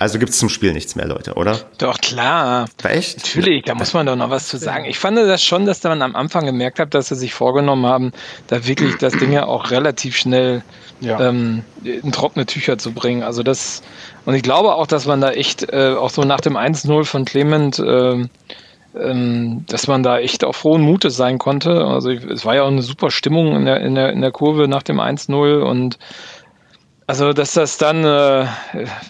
Also 0.00 0.20
gibt 0.20 0.30
es 0.30 0.38
zum 0.38 0.48
Spiel 0.48 0.72
nichts 0.72 0.94
mehr, 0.94 1.06
Leute, 1.08 1.34
oder? 1.34 1.58
Doch, 1.78 1.98
klar. 1.98 2.68
Echt? 2.84 3.16
Natürlich, 3.16 3.64
da 3.64 3.74
muss 3.74 3.94
man 3.94 4.06
doch 4.06 4.14
noch 4.14 4.30
was 4.30 4.46
zu 4.46 4.56
sagen. 4.56 4.84
Ich 4.84 4.96
fand 4.96 5.18
das 5.18 5.42
schon, 5.42 5.66
dass 5.66 5.82
man 5.82 6.02
am 6.02 6.14
Anfang 6.14 6.46
gemerkt 6.46 6.78
hat, 6.78 6.94
dass 6.94 7.08
sie 7.08 7.16
sich 7.16 7.34
vorgenommen 7.34 7.84
haben, 7.84 8.12
da 8.46 8.64
wirklich 8.64 8.96
das 8.98 9.14
Ding 9.14 9.32
ja 9.32 9.46
auch 9.46 9.72
relativ 9.72 10.16
schnell 10.16 10.62
ja. 11.00 11.28
ähm, 11.28 11.64
in 11.82 12.12
trockene 12.12 12.46
Tücher 12.46 12.78
zu 12.78 12.92
bringen. 12.92 13.24
Also 13.24 13.42
das, 13.42 13.82
und 14.24 14.34
ich 14.34 14.42
glaube 14.42 14.76
auch, 14.76 14.86
dass 14.86 15.06
man 15.06 15.20
da 15.20 15.32
echt, 15.32 15.68
äh, 15.72 15.94
auch 15.94 16.10
so 16.10 16.22
nach 16.22 16.40
dem 16.40 16.56
1-0 16.56 17.04
von 17.04 17.24
Clement, 17.24 17.80
äh, 17.80 18.24
ähm, 18.96 19.64
dass 19.68 19.88
man 19.88 20.04
da 20.04 20.18
echt 20.20 20.44
auf 20.44 20.56
frohen 20.56 20.82
Mutes 20.82 21.16
sein 21.16 21.38
konnte. 21.38 21.84
Also 21.84 22.10
es 22.10 22.44
war 22.44 22.54
ja 22.54 22.62
auch 22.62 22.68
eine 22.68 22.82
super 22.82 23.10
Stimmung 23.10 23.56
in 23.56 23.64
der, 23.64 23.80
in 23.80 23.96
der, 23.96 24.12
in 24.12 24.20
der 24.20 24.30
Kurve 24.30 24.68
nach 24.68 24.84
dem 24.84 25.00
1-0 25.00 25.60
und 25.60 25.98
also, 27.08 27.32
dass 27.32 27.54
das 27.54 27.78
dann, 27.78 28.04
äh, 28.04 28.44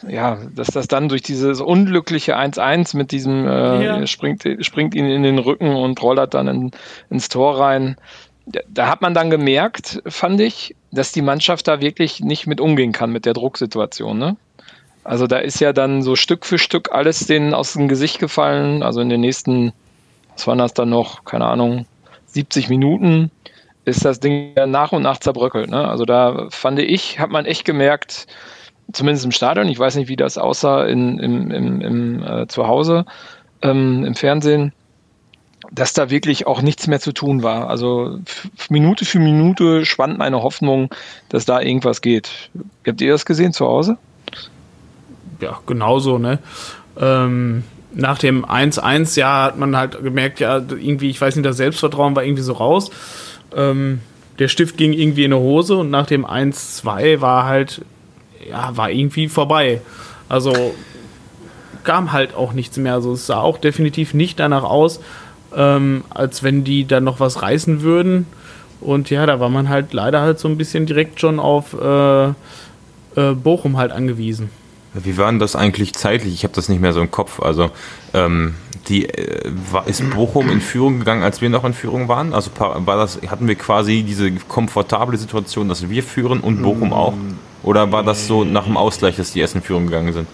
ja, 0.09 0.39
dass 0.55 0.69
das 0.69 0.87
dann 0.87 1.09
durch 1.09 1.23
dieses 1.23 1.61
unglückliche 1.61 2.37
1-1 2.37 2.97
mit 2.97 3.11
diesem, 3.11 3.45
äh, 3.45 3.85
ja. 3.85 4.07
springt, 4.07 4.47
springt 4.61 4.95
ihn 4.95 5.07
in 5.07 5.25
den 5.25 5.41
Rücken 5.41 5.75
und 5.75 6.01
rollert 6.01 6.33
dann 6.33 6.47
in, 6.47 6.71
ins 7.11 7.29
Tor 7.29 7.59
rein. 7.59 7.97
Da 8.69 8.87
hat 8.87 9.03
man 9.03 9.15
dann 9.15 9.31
gemerkt, 9.31 10.01
fand 10.07 10.41
ich, 10.41 10.77
dass 10.93 11.11
die 11.11 11.23
Mannschaft 11.23 11.67
da 11.67 11.81
wirklich 11.81 12.21
nicht 12.21 12.47
mit 12.47 12.61
umgehen 12.61 12.93
kann 12.93 13.11
mit 13.11 13.27
der 13.27 13.35
Drucksituation. 13.35 14.17
Ne? 14.17 14.37
Also 15.03 15.27
da 15.27 15.39
ist 15.39 15.59
ja 15.59 15.73
dann 15.73 16.03
so 16.03 16.15
Stück 16.15 16.47
für 16.47 16.59
Stück 16.59 16.93
alles 16.93 17.27
denen 17.27 17.53
aus 17.53 17.73
dem 17.73 17.89
Gesicht 17.89 18.21
gefallen. 18.21 18.85
Also 18.85 19.01
in 19.01 19.09
den 19.09 19.23
nächsten, 19.23 19.73
was 20.35 20.47
waren 20.47 20.59
das 20.59 20.73
dann 20.73 20.91
noch, 20.91 21.25
keine 21.25 21.47
Ahnung, 21.47 21.85
70 22.27 22.69
Minuten 22.69 23.33
ist 23.89 24.05
das 24.05 24.21
Ding 24.21 24.55
nach 24.67 24.93
und 24.93 25.03
nach 25.03 25.19
zerbröckelt. 25.19 25.71
Ne? 25.71 25.89
Also 25.89 26.05
da 26.05 26.47
fand 26.51 26.79
ich, 26.79 27.19
hat 27.19 27.31
man 27.31 27.45
echt 27.45 27.65
gemerkt, 27.65 28.27
zumindest 28.93 29.25
im 29.25 29.33
Stadion, 29.33 29.69
ich 29.69 29.79
weiß 29.79 29.97
nicht, 29.97 30.09
wie 30.09 30.17
das 30.17 30.39
aussah 30.39 30.85
in, 30.87 31.19
im, 31.19 31.51
im, 31.51 31.81
im 31.81 32.23
äh, 32.23 32.47
Zuhause, 32.47 33.05
ähm, 33.63 34.05
im 34.05 34.15
Fernsehen, 34.15 34.73
dass 35.71 35.93
da 35.93 36.11
wirklich 36.11 36.47
auch 36.47 36.63
nichts 36.63 36.87
mehr 36.87 37.01
zu 37.01 37.13
tun 37.13 37.43
war. 37.43 37.69
Also 37.69 38.19
Minute 38.71 39.05
für 39.05 39.19
Minute 39.19 39.85
schwand 39.85 40.19
meine 40.19 40.43
Hoffnung, 40.43 40.95
dass 41.29 41.45
da 41.45 41.61
irgendwas 41.61 42.01
geht. 42.01 42.51
Habt 42.87 43.01
ihr 43.01 43.13
das 43.13 43.27
gesehen 43.27 43.53
zu 43.53 43.67
Hause? 43.67 43.99
Ja, 45.41 45.59
genauso, 45.67 46.19
ne? 46.19 46.39
Ähm, 46.99 47.65
nach 47.93 48.19
dem 48.19 48.45
1-1, 48.45 49.19
ja, 49.19 49.45
hat 49.45 49.59
man 49.59 49.77
halt 49.77 50.03
gemerkt, 50.03 50.41
ja, 50.41 50.57
irgendwie, 50.57 51.11
ich 51.11 51.21
weiß 51.21 51.37
nicht, 51.37 51.47
das 51.47 51.57
Selbstvertrauen 51.57 52.17
war 52.17 52.25
irgendwie 52.25 52.43
so 52.43 52.53
raus. 52.53 52.91
Ähm, 53.57 54.01
der 54.39 54.49
Stift 54.49 54.77
ging 54.77 54.93
irgendwie 54.93 55.25
in 55.25 55.33
die 55.33 55.37
Hose 55.37 55.77
und 55.77 55.91
nach 55.91 56.07
dem 56.07 56.25
1-2 56.25 57.21
war 57.21 57.45
halt, 57.45 57.83
ja, 58.49 58.77
war 58.77 58.91
irgendwie 58.91 59.29
vorbei. 59.29 59.81
Also, 60.29 60.75
kam 61.89 62.13
halt 62.13 62.35
auch 62.35 62.53
nichts 62.53 62.77
mehr. 62.77 62.93
Also 62.93 63.13
es 63.13 63.27
sah 63.27 63.41
auch 63.41 63.57
definitiv 63.57 64.13
nicht 64.13 64.39
danach 64.39 64.63
aus, 64.63 65.01
ähm, 65.57 66.05
als 66.11 66.43
wenn 66.43 66.63
die 66.63 66.87
dann 66.87 67.05
noch 67.05 67.19
was 67.19 67.41
reißen 67.41 67.81
würden. 67.81 68.27
Und 68.81 69.09
ja, 69.09 69.25
da 69.25 69.41
war 69.41 69.49
man 69.49 69.71
halt 69.71 69.95
leider 69.95 70.21
halt 70.21 70.39
so 70.39 70.49
ein 70.49 70.59
bisschen 70.59 70.85
direkt 70.85 71.19
schon 71.19 71.41
auf 71.41 71.75
äh, 71.81 72.29
äh, 72.29 73.35
Bochum 73.43 73.79
halt 73.79 73.91
angewiesen. 73.91 74.51
Wie 75.05 75.17
war 75.17 75.31
denn 75.31 75.39
das 75.39 75.57
eigentlich 75.57 75.95
zeitlich? 75.95 76.35
Ich 76.35 76.45
habe 76.45 76.55
das 76.55 76.69
nicht 76.69 76.81
mehr 76.81 76.93
so 76.93 77.01
im 77.01 77.11
Kopf. 77.11 77.41
Also 77.41 77.71
ähm, 78.15 78.55
die 78.89 79.09
äh, 79.09 79.51
war, 79.71 79.87
ist 79.87 80.09
Bochum 80.11 80.51
in 80.51 80.61
Führung 80.61 80.99
gegangen, 80.99 81.23
als 81.23 81.41
wir 81.41 81.51
noch 81.51 81.65
in 81.65 81.75
Führung 81.75 82.09
waren? 82.09 82.33
Also 82.35 82.51
war 82.59 82.97
das, 82.97 83.21
hatten 83.29 83.49
wir 83.49 83.55
quasi 83.55 84.03
diese 84.03 84.31
komfortable 84.49 85.17
Situation, 85.19 85.69
dass 85.69 85.89
wir 85.89 86.03
führen 86.03 86.41
und 86.41 86.63
Bochum 86.63 86.93
auch? 86.93 87.15
Oder 87.63 87.93
war 87.93 88.03
das 88.03 88.27
so 88.27 88.45
nach 88.45 88.65
dem 88.65 88.77
Ausgleich, 88.77 89.17
dass 89.17 89.33
die 89.33 89.41
erst 89.41 89.55
in 89.55 89.63
Führung 89.63 89.87
gegangen 89.87 90.13
sind? 90.13 90.29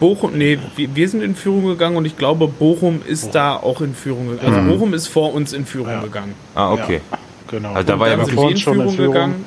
Bochum, 0.00 0.32
nee, 0.38 0.58
wir 0.76 1.08
sind 1.08 1.22
in 1.22 1.34
Führung 1.34 1.66
gegangen 1.66 1.96
und 1.96 2.06
ich 2.06 2.16
glaube, 2.16 2.48
Bochum 2.48 3.02
ist 3.06 3.22
Bochum. 3.22 3.32
da 3.32 3.56
auch 3.56 3.80
in 3.82 3.94
Führung 3.94 4.30
gegangen. 4.30 4.54
Also 4.54 4.70
Bochum 4.70 4.94
ist 4.94 5.06
vor 5.08 5.34
uns 5.34 5.52
in 5.52 5.66
Führung 5.66 5.90
ja. 5.90 6.00
gegangen. 6.00 6.34
Ah, 6.54 6.72
okay. 6.72 7.00
Ja, 7.10 7.18
genau. 7.48 7.72
Also 7.72 7.86
da 7.86 8.00
war 8.00 8.08
ja 8.08 8.16
wirklich 8.16 8.50
in 8.52 8.56
Führung, 8.56 8.88
in 8.88 8.90
Führung 8.90 9.12
gegangen. 9.12 9.44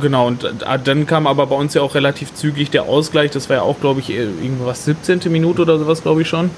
Genau, 0.00 0.28
und 0.28 0.46
dann 0.84 1.06
kam 1.06 1.26
aber 1.26 1.46
bei 1.46 1.56
uns 1.56 1.74
ja 1.74 1.82
auch 1.82 1.94
relativ 1.94 2.32
zügig 2.34 2.70
der 2.70 2.84
Ausgleich. 2.84 3.30
Das 3.30 3.48
war 3.50 3.56
ja 3.56 3.62
auch, 3.62 3.78
glaube 3.80 4.00
ich, 4.00 4.10
irgendwas 4.10 4.86
17. 4.86 5.20
Minute 5.30 5.62
oder 5.62 5.78
sowas, 5.78 6.02
glaube 6.02 6.22
ich 6.22 6.28
schon. 6.28 6.50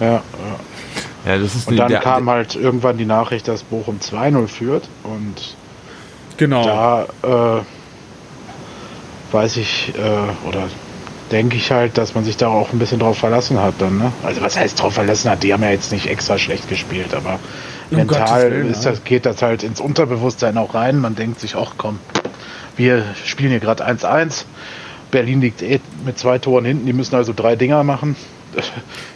Ja, 0.00 0.06
ja. 0.06 0.22
ja 1.26 1.38
das 1.38 1.54
ist 1.54 1.68
und 1.68 1.76
dann 1.76 1.88
der, 1.88 2.00
kam 2.00 2.30
halt 2.30 2.56
irgendwann 2.56 2.96
die 2.96 3.04
Nachricht, 3.04 3.48
dass 3.48 3.62
Bochum 3.64 3.98
2-0 3.98 4.48
führt. 4.48 4.88
Und 5.04 5.56
genau. 6.38 6.64
da 6.64 7.58
äh, 7.58 7.62
weiß 9.32 9.58
ich, 9.58 9.92
äh, 9.96 10.48
oder 10.48 10.68
denke 11.30 11.56
ich 11.56 11.70
halt, 11.70 11.98
dass 11.98 12.14
man 12.14 12.24
sich 12.24 12.36
da 12.36 12.48
auch 12.48 12.72
ein 12.72 12.78
bisschen 12.78 12.98
drauf 12.98 13.18
verlassen 13.18 13.60
hat 13.60 13.74
dann. 13.78 13.98
Ne? 13.98 14.12
Also 14.24 14.40
was 14.40 14.58
heißt 14.58 14.80
drauf 14.80 14.94
verlassen 14.94 15.30
hat? 15.30 15.42
Die 15.42 15.52
haben 15.52 15.62
ja 15.62 15.70
jetzt 15.70 15.92
nicht 15.92 16.06
extra 16.06 16.38
schlecht 16.38 16.68
gespielt, 16.68 17.14
aber 17.14 17.38
um 17.90 17.98
mental 17.98 18.50
Willen, 18.50 18.70
ist 18.70 18.86
das, 18.86 19.04
geht 19.04 19.26
das 19.26 19.42
halt 19.42 19.62
ins 19.62 19.80
Unterbewusstsein 19.80 20.56
auch 20.58 20.74
rein. 20.74 20.98
Man 20.98 21.14
denkt 21.14 21.40
sich, 21.40 21.56
ach 21.56 21.74
komm, 21.76 21.98
wir 22.80 23.04
spielen 23.24 23.50
hier 23.50 23.60
gerade 23.60 23.86
1-1. 23.86 24.44
Berlin 25.10 25.40
liegt 25.40 25.60
eh 25.62 25.80
mit 26.04 26.18
zwei 26.18 26.38
Toren 26.38 26.64
hinten, 26.64 26.86
die 26.86 26.92
müssen 26.92 27.14
also 27.14 27.32
drei 27.36 27.54
Dinger 27.54 27.84
machen. 27.84 28.16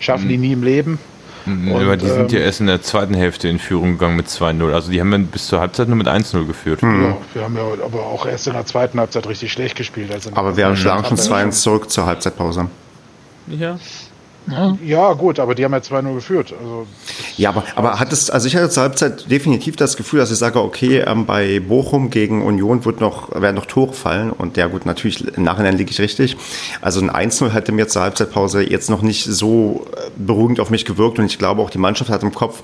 Schaffen 0.00 0.27
mhm. 0.27 0.29
die 0.29 0.37
nie 0.38 0.53
im 0.53 0.62
Leben. 0.62 0.98
Mhm, 1.46 1.72
und, 1.72 1.83
aber 1.83 1.96
die 1.96 2.07
sind 2.07 2.33
ja 2.33 2.40
ähm, 2.40 2.44
erst 2.44 2.61
in 2.61 2.66
der 2.66 2.83
zweiten 2.83 3.14
Hälfte 3.14 3.48
in 3.48 3.59
Führung 3.59 3.92
gegangen 3.92 4.16
mit 4.16 4.29
2-0. 4.29 4.72
Also 4.72 4.90
die 4.90 5.00
haben 5.00 5.12
ja 5.12 5.18
bis 5.18 5.46
zur 5.46 5.61
Halbzeit 5.61 5.88
nur 5.88 5.96
mit 5.96 6.09
1-0 6.09 6.46
geführt. 6.46 6.83
Mhm. 6.83 7.03
Ja, 7.03 7.16
wir 7.33 7.42
haben 7.42 7.57
ja 7.57 7.85
aber 7.85 8.00
auch 8.07 8.27
erst 8.27 8.46
in 8.46 8.53
der 8.53 8.66
zweiten 8.66 8.98
Halbzeit 9.00 9.27
richtig 9.27 9.53
schlecht 9.53 9.77
gespielt. 9.77 10.12
Also 10.12 10.31
aber 10.35 10.57
wir 10.57 10.77
schlagen 10.77 11.05
schon 11.05 11.16
2-1 11.16 11.50
zurück 11.50 11.90
zur 11.90 12.07
Halbzeitpause. 12.07 12.68
Ja. 13.46 13.79
Ja. 14.83 15.12
gut, 15.14 15.38
aber 15.38 15.54
die 15.54 15.64
haben 15.64 15.72
ja 15.72 15.78
2-0 15.78 16.14
geführt. 16.14 16.54
Also, 16.59 16.87
ja, 17.37 17.48
aber, 17.48 17.64
aber 17.76 17.98
hat 17.98 18.12
es, 18.12 18.30
also 18.30 18.46
ich 18.46 18.57
hatte 18.57 18.68
zur 18.68 18.83
Halbzeit 18.83 19.30
definitiv 19.30 19.76
das 19.76 19.96
Gefühl, 19.96 20.20
dass 20.20 20.30
ich 20.30 20.38
sage, 20.38 20.61
okay, 20.61 20.98
ähm, 20.98 21.26
bei 21.26 21.61
Bochum 21.61 22.11
gegen 22.11 22.42
Union 22.42 22.85
wird 22.85 23.00
noch, 23.00 23.30
werden 23.40 23.57
noch 23.57 23.66
Tore 23.66 23.92
fallen 23.92 24.30
und 24.30 24.57
ja 24.57 24.66
gut, 24.66 24.87
natürlich 24.87 25.26
im 25.37 25.44
Nachhinein 25.44 25.76
liege 25.76 25.90
ich 25.90 26.00
richtig. 26.00 26.37
Also 26.80 27.00
ein 27.00 27.11
1-0 27.11 27.50
hätte 27.50 27.72
mir 27.72 27.88
zur 27.88 28.02
Halbzeitpause 28.02 28.62
jetzt 28.62 28.90
noch 28.90 29.02
nicht 29.02 29.24
so 29.24 29.87
äh, 29.96 30.11
beruhigend 30.16 30.61
auf 30.61 30.70
mich 30.70 30.85
gewirkt 30.85 31.18
und 31.18 31.26
ich 31.26 31.38
glaube 31.38 31.62
auch 31.62 31.70
die 31.70 31.78
Mannschaft 31.78 32.11
hat 32.11 32.22
im 32.22 32.35
Kopf, 32.35 32.62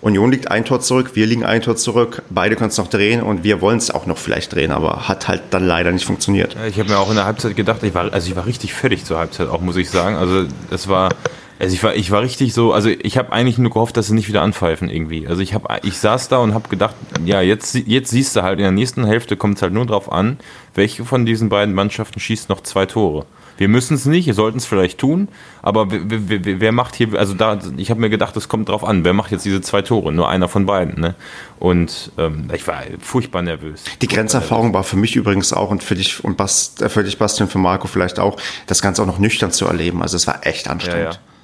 Union 0.00 0.30
liegt 0.30 0.50
ein 0.50 0.64
Tor 0.64 0.80
zurück, 0.80 1.10
wir 1.14 1.26
liegen 1.26 1.44
ein 1.44 1.60
Tor 1.60 1.76
zurück, 1.76 2.22
beide 2.30 2.56
können 2.56 2.70
es 2.70 2.78
noch 2.78 2.88
drehen 2.88 3.22
und 3.22 3.42
wir 3.42 3.60
wollen 3.60 3.78
es 3.78 3.90
auch 3.90 4.06
noch 4.06 4.18
vielleicht 4.18 4.54
drehen, 4.54 4.70
aber 4.70 5.08
hat 5.08 5.28
halt 5.28 5.42
dann 5.50 5.66
leider 5.66 5.90
nicht 5.90 6.04
funktioniert. 6.04 6.56
Ich 6.68 6.78
habe 6.78 6.88
mir 6.88 6.98
auch 6.98 7.10
in 7.10 7.16
der 7.16 7.24
Halbzeit 7.24 7.56
gedacht, 7.56 7.82
ich 7.82 7.94
war, 7.94 8.12
also 8.12 8.28
ich 8.28 8.36
war 8.36 8.46
richtig 8.46 8.74
fertig 8.74 9.04
zur 9.04 9.18
Halbzeit 9.18 9.48
auch, 9.48 9.60
muss 9.60 9.76
ich 9.76 9.90
sagen. 9.90 10.16
Also 10.16 10.44
das 10.70 10.88
war, 10.88 11.10
also 11.58 11.74
ich 11.74 11.82
war, 11.82 11.96
ich 11.96 12.10
war 12.12 12.22
richtig 12.22 12.54
so, 12.54 12.72
also 12.72 12.88
ich 12.88 13.18
habe 13.18 13.32
eigentlich 13.32 13.58
nur 13.58 13.72
gehofft, 13.72 13.96
dass 13.96 14.06
sie 14.06 14.14
nicht 14.14 14.28
wieder 14.28 14.42
anpfeifen 14.42 14.88
irgendwie. 14.88 15.26
Also 15.26 15.42
ich 15.42 15.54
habe, 15.54 15.80
ich 15.82 15.98
saß 15.98 16.28
da 16.28 16.38
und 16.38 16.54
habe 16.54 16.68
gedacht, 16.68 16.94
ja 17.24 17.40
jetzt, 17.40 17.74
jetzt 17.74 18.10
siehst 18.10 18.36
du 18.36 18.42
halt 18.42 18.58
in 18.58 18.62
der 18.62 18.72
nächsten 18.72 19.04
Hälfte 19.04 19.36
kommt 19.36 19.56
es 19.56 19.62
halt 19.62 19.72
nur 19.72 19.86
darauf 19.86 20.12
an, 20.12 20.38
welche 20.74 21.04
von 21.04 21.26
diesen 21.26 21.48
beiden 21.48 21.74
Mannschaften 21.74 22.20
schießt 22.20 22.48
noch 22.48 22.60
zwei 22.60 22.86
Tore. 22.86 23.26
Wir 23.58 23.68
müssen 23.68 23.94
es 23.94 24.06
nicht, 24.06 24.26
wir 24.26 24.34
sollten 24.34 24.58
es 24.58 24.66
vielleicht 24.66 24.98
tun, 24.98 25.28
aber 25.62 25.88
wer, 25.90 26.72
macht 26.72 26.94
hier, 26.94 27.12
also 27.18 27.34
da, 27.34 27.58
ich 27.76 27.90
habe 27.90 28.00
mir 28.00 28.08
gedacht, 28.08 28.36
es 28.36 28.48
kommt 28.48 28.68
drauf 28.68 28.84
an, 28.84 29.04
wer 29.04 29.12
macht 29.12 29.32
jetzt 29.32 29.44
diese 29.44 29.60
zwei 29.60 29.82
Tore? 29.82 30.12
Nur 30.12 30.28
einer 30.28 30.48
von 30.48 30.64
beiden, 30.64 31.00
ne? 31.00 31.16
Und 31.58 32.12
ähm, 32.18 32.50
ich 32.54 32.66
war 32.68 32.82
furchtbar 33.00 33.42
nervös. 33.42 33.82
Die 34.00 34.06
Grenzerfahrung 34.06 34.72
war 34.72 34.84
für 34.84 34.96
mich 34.96 35.16
übrigens 35.16 35.52
auch 35.52 35.70
und 35.70 35.82
für 35.82 35.96
dich 35.96 36.24
und 36.24 36.36
Bast, 36.36 36.80
äh, 36.82 36.88
für 36.88 37.02
dich, 37.02 37.18
Bastian, 37.18 37.48
für 37.48 37.58
Marco 37.58 37.88
vielleicht 37.88 38.20
auch, 38.20 38.40
das 38.66 38.80
Ganze 38.80 39.02
auch 39.02 39.06
noch 39.06 39.18
nüchtern 39.18 39.50
zu 39.50 39.66
erleben. 39.66 40.02
Also 40.02 40.16
es 40.16 40.26
war 40.28 40.46
echt 40.46 40.68
anstrengend. 40.68 41.14
Ja, 41.14 41.20
ja. 41.20 41.37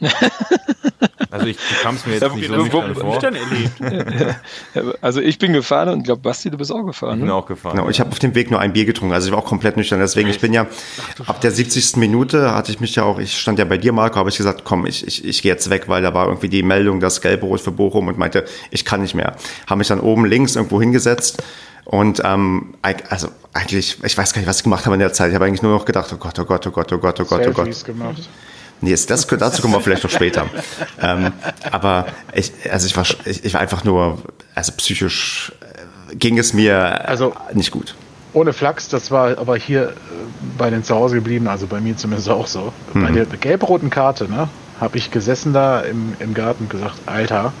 Also 1.30 1.46
ich 1.46 1.58
kam 1.82 1.96
es 1.96 2.06
mir 2.06 2.12
jetzt 2.12 2.22
ja, 2.22 2.28
nicht 2.28 2.46
so 2.48 2.54
nüchtern 2.54 2.94
vor. 2.94 3.20
Also 5.00 5.20
ich 5.20 5.36
bin 5.38 5.52
gefahren 5.52 5.88
und 5.88 5.98
ich 5.98 6.04
glaube, 6.04 6.20
Basti, 6.20 6.48
du 6.48 6.56
bist 6.56 6.70
auch 6.70 6.84
gefahren. 6.84 7.14
Ich 7.14 7.20
bin 7.20 7.26
ne? 7.26 7.34
auch 7.34 7.46
gefahren. 7.46 7.76
Genau, 7.76 7.88
ich 7.88 7.98
habe 7.98 8.10
auf 8.10 8.20
dem 8.20 8.36
Weg 8.36 8.52
nur 8.52 8.60
ein 8.60 8.72
Bier 8.72 8.84
getrunken, 8.84 9.12
also 9.12 9.26
ich 9.26 9.32
war 9.32 9.40
auch 9.40 9.44
komplett 9.44 9.76
nüchtern. 9.76 9.98
Deswegen, 9.98 10.28
ich 10.28 10.38
bin 10.38 10.52
ja, 10.52 10.68
Ach, 11.24 11.28
ab 11.30 11.40
der 11.40 11.50
70. 11.50 11.96
Minute 11.96 12.54
hatte 12.54 12.70
ich 12.70 12.78
mich 12.78 12.94
ja 12.94 13.02
auch, 13.02 13.18
ich 13.18 13.36
stand 13.36 13.58
ja 13.58 13.64
bei 13.64 13.78
dir, 13.78 13.92
Marco, 13.92 14.16
habe 14.16 14.30
ich 14.30 14.36
gesagt, 14.36 14.62
komm, 14.64 14.86
ich, 14.86 15.04
ich, 15.06 15.24
ich 15.24 15.42
gehe 15.42 15.50
jetzt 15.50 15.68
weg, 15.70 15.88
weil 15.88 16.02
da 16.02 16.14
war 16.14 16.28
irgendwie 16.28 16.48
die 16.48 16.62
Meldung, 16.62 17.00
das 17.00 17.20
Gelb-Rot 17.20 17.60
für 17.60 17.72
Bochum 17.72 18.06
und 18.06 18.16
meinte, 18.16 18.44
ich 18.70 18.84
kann 18.84 19.02
nicht 19.02 19.14
mehr. 19.14 19.34
Habe 19.66 19.78
mich 19.78 19.88
dann 19.88 19.98
oben 19.98 20.26
links 20.26 20.54
irgendwo 20.54 20.80
hingesetzt 20.80 21.42
und 21.84 22.22
ähm, 22.24 22.74
also 22.82 23.28
eigentlich, 23.52 23.98
ich 24.04 24.16
weiß 24.16 24.32
gar 24.32 24.40
nicht, 24.40 24.48
was 24.48 24.58
ich 24.58 24.62
gemacht 24.62 24.86
habe 24.86 24.94
in 24.94 25.00
der 25.00 25.12
Zeit. 25.12 25.30
Ich 25.30 25.34
habe 25.34 25.46
eigentlich 25.46 25.62
nur 25.62 25.72
noch 25.72 25.84
gedacht, 25.84 26.12
oh 26.12 26.16
Gott, 26.16 26.38
oh 26.38 26.44
Gott, 26.44 26.66
oh 26.66 26.70
Gott, 26.70 26.92
oh 26.92 26.98
Gott, 26.98 27.20
oh 27.20 27.24
Gott, 27.24 27.46
oh 27.46 27.52
Gott. 27.52 27.84
Gemacht. 27.84 28.28
Nee, 28.84 28.90
das, 28.90 29.26
dazu 29.26 29.62
kommen 29.62 29.72
wir 29.72 29.80
vielleicht 29.80 30.04
noch 30.04 30.10
später. 30.10 30.46
ähm, 31.00 31.32
aber 31.70 32.06
ich, 32.34 32.52
also 32.70 32.86
ich 32.86 32.94
war, 32.94 33.06
ich, 33.24 33.44
ich 33.44 33.54
war 33.54 33.62
einfach 33.62 33.82
nur, 33.82 34.18
also 34.54 34.72
psychisch 34.76 35.52
äh, 36.10 36.16
ging 36.16 36.38
es 36.38 36.52
mir 36.52 37.08
also, 37.08 37.32
nicht 37.54 37.70
gut. 37.70 37.94
Ohne 38.34 38.52
Flachs, 38.52 38.90
das 38.90 39.10
war 39.10 39.38
aber 39.38 39.56
hier 39.56 39.84
äh, 39.84 39.92
bei 40.58 40.68
den 40.68 40.84
zu 40.84 40.94
Hause 40.94 41.14
geblieben, 41.14 41.48
also 41.48 41.66
bei 41.66 41.80
mir 41.80 41.96
zumindest 41.96 42.28
auch 42.28 42.46
so. 42.46 42.74
Mhm. 42.92 43.02
Bei 43.02 43.10
der 43.10 43.24
gelb-roten 43.24 43.88
Karte, 43.88 44.30
ne, 44.30 44.50
habe 44.78 44.98
ich 44.98 45.10
gesessen 45.10 45.54
da 45.54 45.80
im, 45.80 46.14
im 46.18 46.34
Garten 46.34 46.64
und 46.64 46.70
gesagt, 46.70 46.96
Alter, 47.06 47.54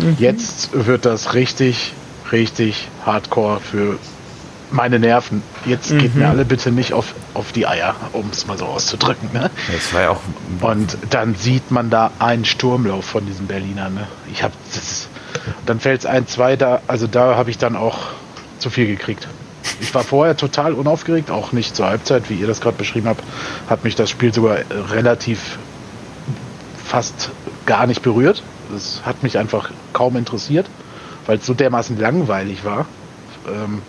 mhm. 0.00 0.16
jetzt 0.18 0.70
wird 0.72 1.06
das 1.06 1.34
richtig, 1.34 1.92
richtig 2.32 2.88
hardcore 3.06 3.60
für 3.60 3.98
meine 4.74 4.98
Nerven. 4.98 5.42
Jetzt 5.64 5.90
mhm. 5.90 5.98
geht 5.98 6.14
mir 6.14 6.28
alle 6.28 6.44
bitte 6.44 6.70
nicht 6.70 6.92
auf, 6.92 7.14
auf 7.32 7.52
die 7.52 7.66
Eier, 7.66 7.94
um 8.12 8.28
es 8.30 8.46
mal 8.46 8.58
so 8.58 8.66
auszudrücken. 8.66 9.30
Ne? 9.32 9.50
Das 9.72 9.94
war 9.94 10.02
ja 10.02 10.10
auch. 10.10 10.20
Und 10.60 10.98
dann 11.10 11.34
sieht 11.34 11.70
man 11.70 11.90
da 11.90 12.10
einen 12.18 12.44
Sturmlauf 12.44 13.04
von 13.04 13.24
diesen 13.24 13.46
Berlinern. 13.46 13.94
Ne? 13.94 14.06
Ich 14.32 14.42
habe 14.42 14.54
das. 14.74 15.08
Dann 15.66 15.80
fällt 15.80 16.00
es 16.00 16.06
ein, 16.06 16.26
zwei 16.26 16.56
da. 16.56 16.82
Also 16.86 17.06
da 17.06 17.36
habe 17.36 17.50
ich 17.50 17.58
dann 17.58 17.76
auch 17.76 17.98
zu 18.58 18.70
viel 18.70 18.86
gekriegt. 18.86 19.28
Ich 19.80 19.94
war 19.94 20.04
vorher 20.04 20.36
total 20.36 20.74
unaufgeregt, 20.74 21.30
auch 21.30 21.52
nicht 21.52 21.74
zur 21.74 21.86
Halbzeit, 21.86 22.28
wie 22.28 22.34
ihr 22.34 22.46
das 22.46 22.60
gerade 22.60 22.76
beschrieben 22.76 23.08
habt, 23.08 23.22
hat 23.68 23.82
mich 23.82 23.94
das 23.94 24.10
Spiel 24.10 24.32
sogar 24.32 24.58
relativ 24.90 25.58
fast 26.84 27.30
gar 27.66 27.86
nicht 27.86 28.02
berührt. 28.02 28.42
Das 28.72 29.02
hat 29.04 29.22
mich 29.22 29.38
einfach 29.38 29.70
kaum 29.92 30.16
interessiert, 30.16 30.66
weil 31.26 31.38
es 31.38 31.46
so 31.46 31.54
dermaßen 31.54 31.98
langweilig 31.98 32.64
war. 32.64 32.86
Ähm, 33.48 33.82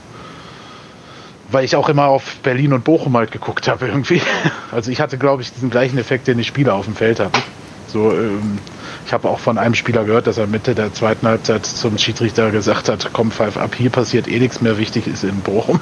weil 1.52 1.66
ich 1.66 1.76
auch 1.76 1.90
immer 1.90 2.06
auf 2.06 2.38
Berlin 2.38 2.74
und 2.74 2.84
Bochum 2.84 3.16
halt 3.18 3.32
geguckt 3.32 3.68
habe 3.68 3.88
irgendwie. 3.88 4.22
Also 4.72 4.92
ich 4.92 5.00
hatte, 5.00 5.18
glaube 5.18 5.42
ich, 5.42 5.54
diesen 5.54 5.70
gleichen 5.70 5.98
Effekt, 5.98 6.28
den 6.28 6.38
die 6.38 6.44
Spieler 6.44 6.74
auf 6.74 6.84
dem 6.84 6.96
Feld 6.96 7.22
hatten. 7.22 7.42
So, 7.88 8.12
ähm, 8.12 8.58
ich 9.06 9.14
habe 9.14 9.30
auch 9.30 9.40
von 9.40 9.58
einem 9.58 9.74
Spieler 9.74 10.04
gehört, 10.04 10.28
dass 10.28 10.38
er 10.38 10.48
Mitte 10.48 10.76
der 10.76 10.94
zweiten 10.94 11.28
Halbzeit 11.28 11.66
zum 11.66 11.98
Schiedsrichter 11.98 12.52
gesagt 12.52 12.90
hat, 12.90 13.10
komm, 13.14 13.32
pfeif 13.32 13.56
ab, 13.56 13.74
hier 13.76 13.90
passiert 13.90 14.28
eh 14.28 14.40
nichts 14.40 14.60
mehr, 14.60 14.78
wichtig 14.78 15.08
ist 15.08 15.24
in 15.24 15.40
Bochum. 15.40 15.80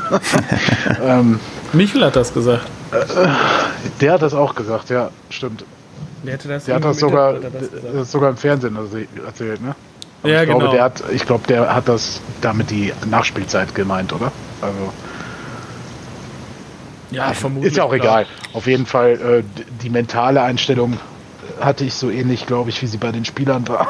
ähm, 1.04 1.40
Michel 1.72 2.06
hat 2.06 2.16
das 2.16 2.34
gesagt. 2.34 2.68
Äh, 2.92 3.28
der 4.02 4.14
hat 4.14 4.22
das 4.22 4.36
auch 4.36 4.54
gesagt, 4.54 4.92
ja, 4.92 5.10
stimmt. 5.30 5.66
Der, 6.24 6.34
hätte 6.34 6.50
das 6.50 6.66
der 6.66 6.76
hat 6.76 6.86
das 6.86 7.00
sogar, 7.00 7.36
das 7.94 8.12
sogar 8.12 8.30
im 8.30 8.38
Fernsehen 8.38 8.78
erzählt, 9.26 9.62
ne? 9.62 9.76
Aber 10.22 10.32
ja, 10.32 10.42
ich 10.42 10.46
glaube, 10.48 10.62
genau. 10.62 10.74
der 10.74 10.84
hat, 10.84 11.04
ich 11.12 11.26
glaube, 11.26 11.48
der 11.48 11.74
hat 11.76 11.90
das 11.90 12.22
damit 12.42 12.70
die 12.70 12.94
Nachspielzeit 13.10 13.76
gemeint, 13.76 14.14
oder? 14.14 14.32
Also 14.62 14.94
ja, 17.14 17.34
vermutlich. 17.34 17.72
Ist 17.72 17.78
ja 17.78 17.84
auch 17.84 17.94
egal. 17.94 18.26
Auf 18.54 18.68
jeden 18.68 18.86
Fall, 18.86 19.44
äh, 19.44 19.62
die 19.82 19.90
mentale 19.90 20.42
Einstellung 20.42 20.98
hatte 21.60 21.86
ich 21.86 21.94
so 21.94 22.10
ähnlich, 22.10 22.46
glaube 22.46 22.70
ich, 22.70 22.82
wie 22.82 22.88
sie 22.88 22.98
bei 22.98 23.12
den 23.12 23.26
Spielern 23.26 23.68
war. 23.68 23.88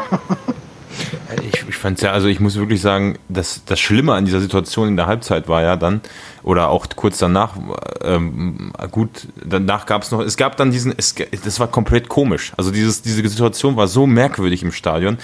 ich, 1.42 1.68
ich 1.68 1.76
fand 1.76 2.02
ja, 2.02 2.12
also 2.12 2.28
ich 2.28 2.40
muss 2.40 2.56
wirklich 2.56 2.82
sagen, 2.82 3.18
dass 3.30 3.64
das 3.66 3.80
Schlimme 3.80 4.14
an 4.14 4.26
dieser 4.26 4.40
Situation 4.40 4.88
in 4.88 4.98
der 4.98 5.08
Halbzeit 5.08 5.48
war 5.48 5.62
ja 5.62 5.76
dann, 5.76 6.02
oder 6.44 6.70
auch 6.70 6.88
kurz 6.96 7.18
danach, 7.18 7.56
ähm, 8.04 8.74
gut, 8.92 9.28
danach 9.44 9.86
gab 9.86 10.04
es 10.04 10.12
noch, 10.12 10.20
es 10.22 10.38
gab 10.38 10.58
dann 10.58 10.72
diesen, 10.72 10.94
es, 10.98 11.16
das 11.44 11.60
war 11.60 11.68
komplett 11.68 12.10
komisch. 12.10 12.54
Also 12.58 12.72
dieses, 12.72 13.02
diese 13.02 13.28
Situation 13.28 13.76
war 13.76 13.88
so 13.88 14.06
merkwürdig 14.06 14.64
im 14.64 14.72
Stadion. 14.72 15.18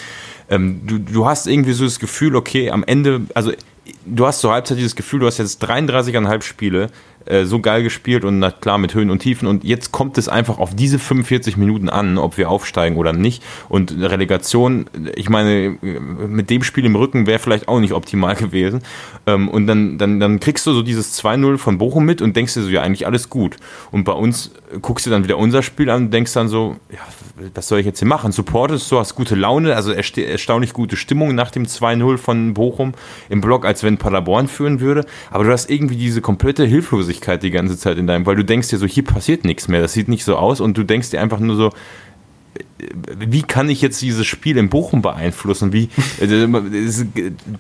Ähm, 0.49 0.81
du, 0.85 0.97
du 0.97 1.25
hast 1.25 1.47
irgendwie 1.47 1.73
so 1.73 1.83
das 1.83 1.99
Gefühl, 1.99 2.35
okay, 2.35 2.71
am 2.71 2.83
Ende, 2.83 3.21
also 3.35 3.51
du 4.05 4.25
hast 4.25 4.39
zur 4.39 4.51
Halbzeit 4.51 4.77
dieses 4.77 4.95
Gefühl, 4.95 5.19
du 5.19 5.27
hast 5.27 5.37
jetzt 5.37 5.63
33,5 5.63 6.41
Spiele, 6.41 6.89
äh, 7.25 7.45
so 7.45 7.59
geil 7.59 7.83
gespielt 7.83 8.23
und 8.25 8.39
na 8.39 8.49
klar 8.49 8.77
mit 8.77 8.93
Höhen 8.93 9.11
und 9.11 9.19
Tiefen. 9.19 9.47
Und 9.47 9.63
jetzt 9.63 9.91
kommt 9.91 10.17
es 10.17 10.27
einfach 10.27 10.57
auf 10.57 10.75
diese 10.75 10.99
45 10.99 11.57
Minuten 11.57 11.89
an, 11.89 12.17
ob 12.17 12.37
wir 12.37 12.49
aufsteigen 12.49 12.97
oder 12.97 13.13
nicht. 13.13 13.43
Und 13.67 13.91
Relegation, 13.99 14.89
ich 15.15 15.29
meine, 15.29 15.77
mit 15.81 16.49
dem 16.49 16.63
Spiel 16.63 16.85
im 16.85 16.95
Rücken 16.95 17.27
wäre 17.27 17.39
vielleicht 17.39 17.67
auch 17.67 17.79
nicht 17.79 17.93
optimal 17.93 18.35
gewesen. 18.35 18.81
Ähm, 19.27 19.47
und 19.49 19.67
dann, 19.67 19.97
dann, 19.97 20.19
dann 20.19 20.39
kriegst 20.39 20.65
du 20.65 20.73
so 20.73 20.81
dieses 20.81 21.21
2-0 21.21 21.57
von 21.57 21.77
Bochum 21.77 22.05
mit 22.05 22.21
und 22.21 22.35
denkst 22.35 22.55
dir 22.55 22.61
so, 22.61 22.69
ja, 22.69 22.81
eigentlich 22.81 23.05
alles 23.05 23.29
gut. 23.29 23.57
Und 23.91 24.05
bei 24.05 24.13
uns 24.13 24.51
guckst 24.81 25.05
du 25.05 25.09
dann 25.09 25.23
wieder 25.23 25.37
unser 25.37 25.61
Spiel 25.61 25.89
an 25.89 26.05
und 26.05 26.13
denkst 26.13 26.33
dann 26.33 26.47
so, 26.47 26.77
ja, 26.91 26.99
was 27.53 27.67
soll 27.67 27.79
ich 27.79 27.85
jetzt 27.85 27.99
hier 27.99 28.07
machen? 28.07 28.31
Supportest 28.31 28.91
du, 28.91 28.99
hast 28.99 29.15
gute 29.15 29.35
Laune, 29.35 29.75
also 29.75 29.91
erstaunlich 29.91 30.73
gute 30.73 30.95
Stimmung 30.95 31.35
nach 31.35 31.51
dem 31.51 31.65
2-0 31.65 32.17
von 32.17 32.53
Bochum 32.53 32.93
im 33.29 33.41
Block, 33.41 33.65
als 33.65 33.83
wenn 33.83 33.97
Paderborn 33.97 34.47
führen 34.47 34.79
würde. 34.79 35.05
Aber 35.31 35.43
du 35.43 35.51
hast 35.51 35.69
irgendwie 35.69 35.95
diese 35.95 36.21
komplette 36.21 36.65
Hilflosigkeit 36.65 37.08
die 37.13 37.51
ganze 37.51 37.77
Zeit 37.77 37.97
in 37.97 38.07
deinem, 38.07 38.25
weil 38.25 38.35
du 38.35 38.43
denkst 38.43 38.69
dir 38.69 38.77
so, 38.77 38.85
hier 38.85 39.03
passiert 39.03 39.45
nichts 39.45 39.67
mehr, 39.67 39.81
das 39.81 39.93
sieht 39.93 40.07
nicht 40.07 40.23
so 40.23 40.35
aus 40.35 40.61
und 40.61 40.77
du 40.77 40.83
denkst 40.83 41.11
dir 41.11 41.21
einfach 41.21 41.39
nur 41.39 41.55
so, 41.55 41.71
wie 43.17 43.43
kann 43.43 43.69
ich 43.69 43.81
jetzt 43.81 44.01
dieses 44.01 44.25
Spiel 44.25 44.57
in 44.57 44.69
Bochum 44.69 45.01
beeinflussen? 45.01 45.73
Wie, 45.73 45.89
es, 46.19 47.05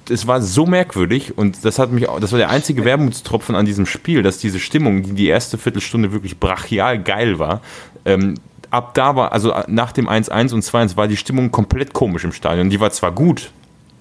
es, 0.09 0.27
war 0.27 0.41
so 0.41 0.65
merkwürdig 0.65 1.37
und 1.37 1.63
das 1.63 1.79
hat 1.79 1.91
mich, 1.91 2.07
das 2.19 2.31
war 2.31 2.39
der 2.39 2.49
einzige 2.49 2.85
Wermutstropfen 2.85 3.55
an 3.55 3.65
diesem 3.65 3.85
Spiel, 3.85 4.23
dass 4.23 4.37
diese 4.37 4.59
Stimmung, 4.59 5.03
die 5.03 5.13
die 5.13 5.27
erste 5.27 5.57
Viertelstunde 5.57 6.11
wirklich 6.11 6.39
brachial 6.39 7.01
geil 7.01 7.39
war, 7.39 7.61
ähm, 8.05 8.35
ab 8.71 8.93
da 8.93 9.15
war, 9.15 9.31
also 9.33 9.53
nach 9.67 9.91
dem 9.91 10.07
1-1 10.07 10.53
und 10.53 10.63
2-1 10.63 10.97
war 10.97 11.07
die 11.07 11.17
Stimmung 11.17 11.51
komplett 11.51 11.93
komisch 11.93 12.23
im 12.23 12.31
Stadion. 12.31 12.69
Die 12.69 12.79
war 12.79 12.91
zwar 12.91 13.11
gut, 13.11 13.51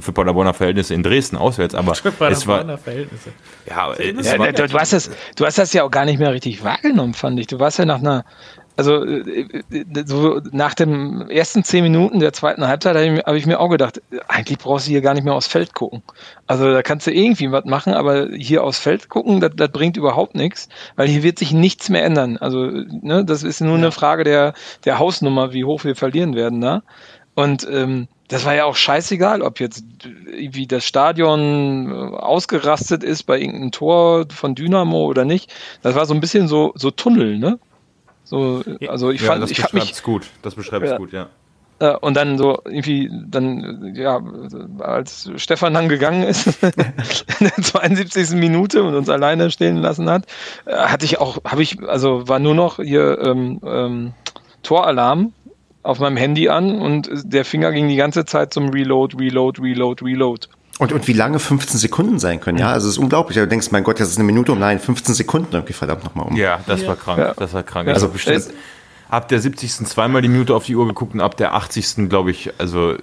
für 0.01 0.13
Paderborner 0.13 0.55
Verhältnisse 0.55 0.95
in 0.95 1.03
Dresden 1.03 1.37
auswärts, 1.37 1.75
aber 1.75 1.93
es 1.93 2.47
war 2.47 2.79
Verhältnisse. 2.79 3.31
Ja, 3.69 3.95
ja 3.95 4.39
war, 4.39 4.53
du, 4.53 4.67
du, 4.67 4.79
hast 4.79 4.93
das, 4.93 5.11
du 5.37 5.45
hast 5.45 5.59
das 5.59 5.73
ja 5.73 5.85
auch 5.85 5.91
gar 5.91 6.05
nicht 6.05 6.19
mehr 6.19 6.33
richtig 6.33 6.63
wahrgenommen, 6.65 7.15
fand 7.15 7.39
ich. 7.41 7.47
Du 7.47 7.59
warst 7.59 7.79
ja 7.79 7.85
nach 7.85 7.99
einer 7.99 8.25
also 8.79 9.05
äh, 9.05 9.61
äh, 9.71 10.05
so 10.07 10.41
nach 10.53 10.73
den 10.73 11.29
ersten 11.29 11.65
zehn 11.65 11.83
Minuten 11.83 12.21
der 12.21 12.33
zweiten 12.33 12.67
Halbzeit 12.67 12.95
habe 12.95 13.07
ich, 13.07 13.25
hab 13.25 13.35
ich, 13.35 13.45
mir 13.45 13.59
auch 13.59 13.71
gedacht, 13.71 14.01
eigentlich 14.29 14.59
brauchst 14.59 14.87
du 14.87 14.93
hier 14.93 15.01
gar 15.01 15.15
nicht 15.15 15.25
mehr 15.25 15.35
aufs 15.35 15.49
Feld 15.49 15.75
gucken. 15.75 16.03
Also 16.47 16.71
da 16.73 16.83
kannst 16.83 17.09
du 17.09 17.13
irgendwie 17.13 17.51
was 17.51 17.65
machen, 17.65 17.93
aber 17.93 18.29
hier 18.31 18.63
aufs 18.63 18.79
Feld 18.79 19.09
gucken, 19.09 19.41
das, 19.41 19.51
das 19.57 19.71
bringt 19.71 19.97
überhaupt 19.97 20.37
nichts, 20.37 20.69
weil 20.95 21.09
hier 21.09 21.25
wird 21.25 21.41
sich 21.41 21.53
nichts 21.53 21.89
mehr 21.89 22.05
ändern. 22.05 22.37
Also 22.37 22.67
ne, 22.67 23.25
das 23.25 23.43
ist 23.43 23.61
nur 23.61 23.73
ja. 23.73 23.79
eine 23.79 23.91
Frage 23.91 24.23
der, 24.23 24.55
der 24.85 25.01
Hausnummer, 25.01 25.53
wie 25.53 25.65
hoch 25.65 25.83
wir 25.83 25.97
verlieren 25.97 26.37
werden 26.37 26.61
da. 26.61 26.83
Und 27.35 27.67
ähm, 27.69 28.07
das 28.29 28.45
war 28.45 28.55
ja 28.55 28.65
auch 28.65 28.77
scheißegal, 28.77 29.43
ob 29.43 29.59
jetzt 29.59 29.85
wie 30.05 30.67
das 30.67 30.85
Stadion 30.85 31.91
äh, 31.91 32.17
ausgerastet 32.17 33.03
ist 33.03 33.25
bei 33.25 33.39
irgendeinem 33.39 33.73
Tor 33.73 34.27
von 34.31 34.55
Dynamo 34.55 35.07
oder 35.07 35.25
nicht. 35.25 35.53
Das 35.83 35.95
war 35.95 36.07
so 36.07 36.15
ein 36.15 36.21
bisschen 36.21 36.47
so, 36.47 36.73
so 36.77 36.91
Tunnel, 36.91 37.39
ne? 37.39 37.59
So, 38.25 38.63
also 38.87 39.11
ich 39.11 39.23
ja, 39.23 39.29
fand, 39.29 39.43
das 39.43 39.51
ich 39.51 39.65
habe 39.65 39.77
mich 39.77 40.03
gut. 40.03 40.27
Das 40.43 40.55
beschreibt 40.55 40.85
es 40.85 40.91
ja, 40.91 40.99
gut, 40.99 41.13
ja. 41.13 41.31
Äh, 41.79 41.97
und 41.97 42.15
dann 42.15 42.37
so 42.37 42.59
irgendwie, 42.65 43.11
dann, 43.11 43.95
ja, 43.95 44.21
als 44.81 45.31
Stefan 45.37 45.73
dann 45.73 45.89
gegangen 45.89 46.25
ist, 46.25 46.47
in 46.63 46.73
der 47.41 47.63
72. 47.63 48.31
Minute 48.33 48.83
und 48.83 48.95
uns 48.95 49.09
alleine 49.09 49.51
stehen 49.51 49.79
lassen 49.79 50.11
hat, 50.11 50.27
äh, 50.67 50.77
hatte 50.77 51.07
ich 51.07 51.19
auch, 51.19 51.39
habe 51.45 51.63
ich, 51.63 51.83
also 51.89 52.29
war 52.29 52.39
nur 52.39 52.55
noch 52.55 52.77
hier 52.77 53.19
ähm, 53.25 53.61
ähm, 53.65 54.13
Toralarm 54.63 55.33
auf 55.83 55.99
meinem 56.01 56.17
Handy 56.17 56.49
an 56.49 56.81
und 56.81 57.11
der 57.25 57.45
Finger 57.45 57.73
ging 57.73 57.89
die 57.89 57.97
ganze 57.97 58.25
Zeit 58.25 58.53
zum 58.53 58.69
Reload, 58.71 59.17
Reload, 59.19 59.61
Reload, 59.63 60.05
Reload. 60.05 60.49
Und, 60.79 60.93
und 60.93 61.09
wie 61.09 61.13
lange 61.13 61.39
15 61.39 61.79
Sekunden 61.79 62.19
sein 62.19 62.41
können, 62.41 62.59
ja? 62.59 62.71
Also 62.71 62.87
es 62.87 62.95
ist 62.95 62.99
unglaublich. 62.99 63.37
Du 63.37 63.49
denkst, 63.49 63.73
mein 63.73 63.83
Gott, 63.83 63.99
das 63.99 64.11
ist 64.11 64.17
eine 64.17 64.25
Minute 64.25 64.53
um, 64.53 64.61
nein, 64.61 64.79
15 64.79 65.15
Sekunden, 65.15 65.49
irgendwie 65.53 65.73
verdammt 65.73 66.05
nochmal 66.05 66.27
um. 66.27 66.37
Ja, 66.37 66.61
das 66.67 66.87
war 66.87 66.95
krank, 66.95 67.19
ja. 67.19 67.35
das 67.35 67.53
war 67.53 67.65
krank. 67.65 67.89
Also 67.89 68.09
bestimmt 68.09 68.49
ab 69.09 69.29
der 69.29 69.41
70. 69.41 69.87
zweimal 69.87 70.23
die 70.23 70.29
Minute 70.29 70.55
auf 70.55 70.65
die 70.65 70.77
Uhr 70.77 70.87
geguckt 70.87 71.15
und 71.15 71.21
ab 71.21 71.37
der 71.37 71.55
80. 71.55 72.09
glaube 72.09 72.31
ich, 72.31 72.53
also 72.59 72.97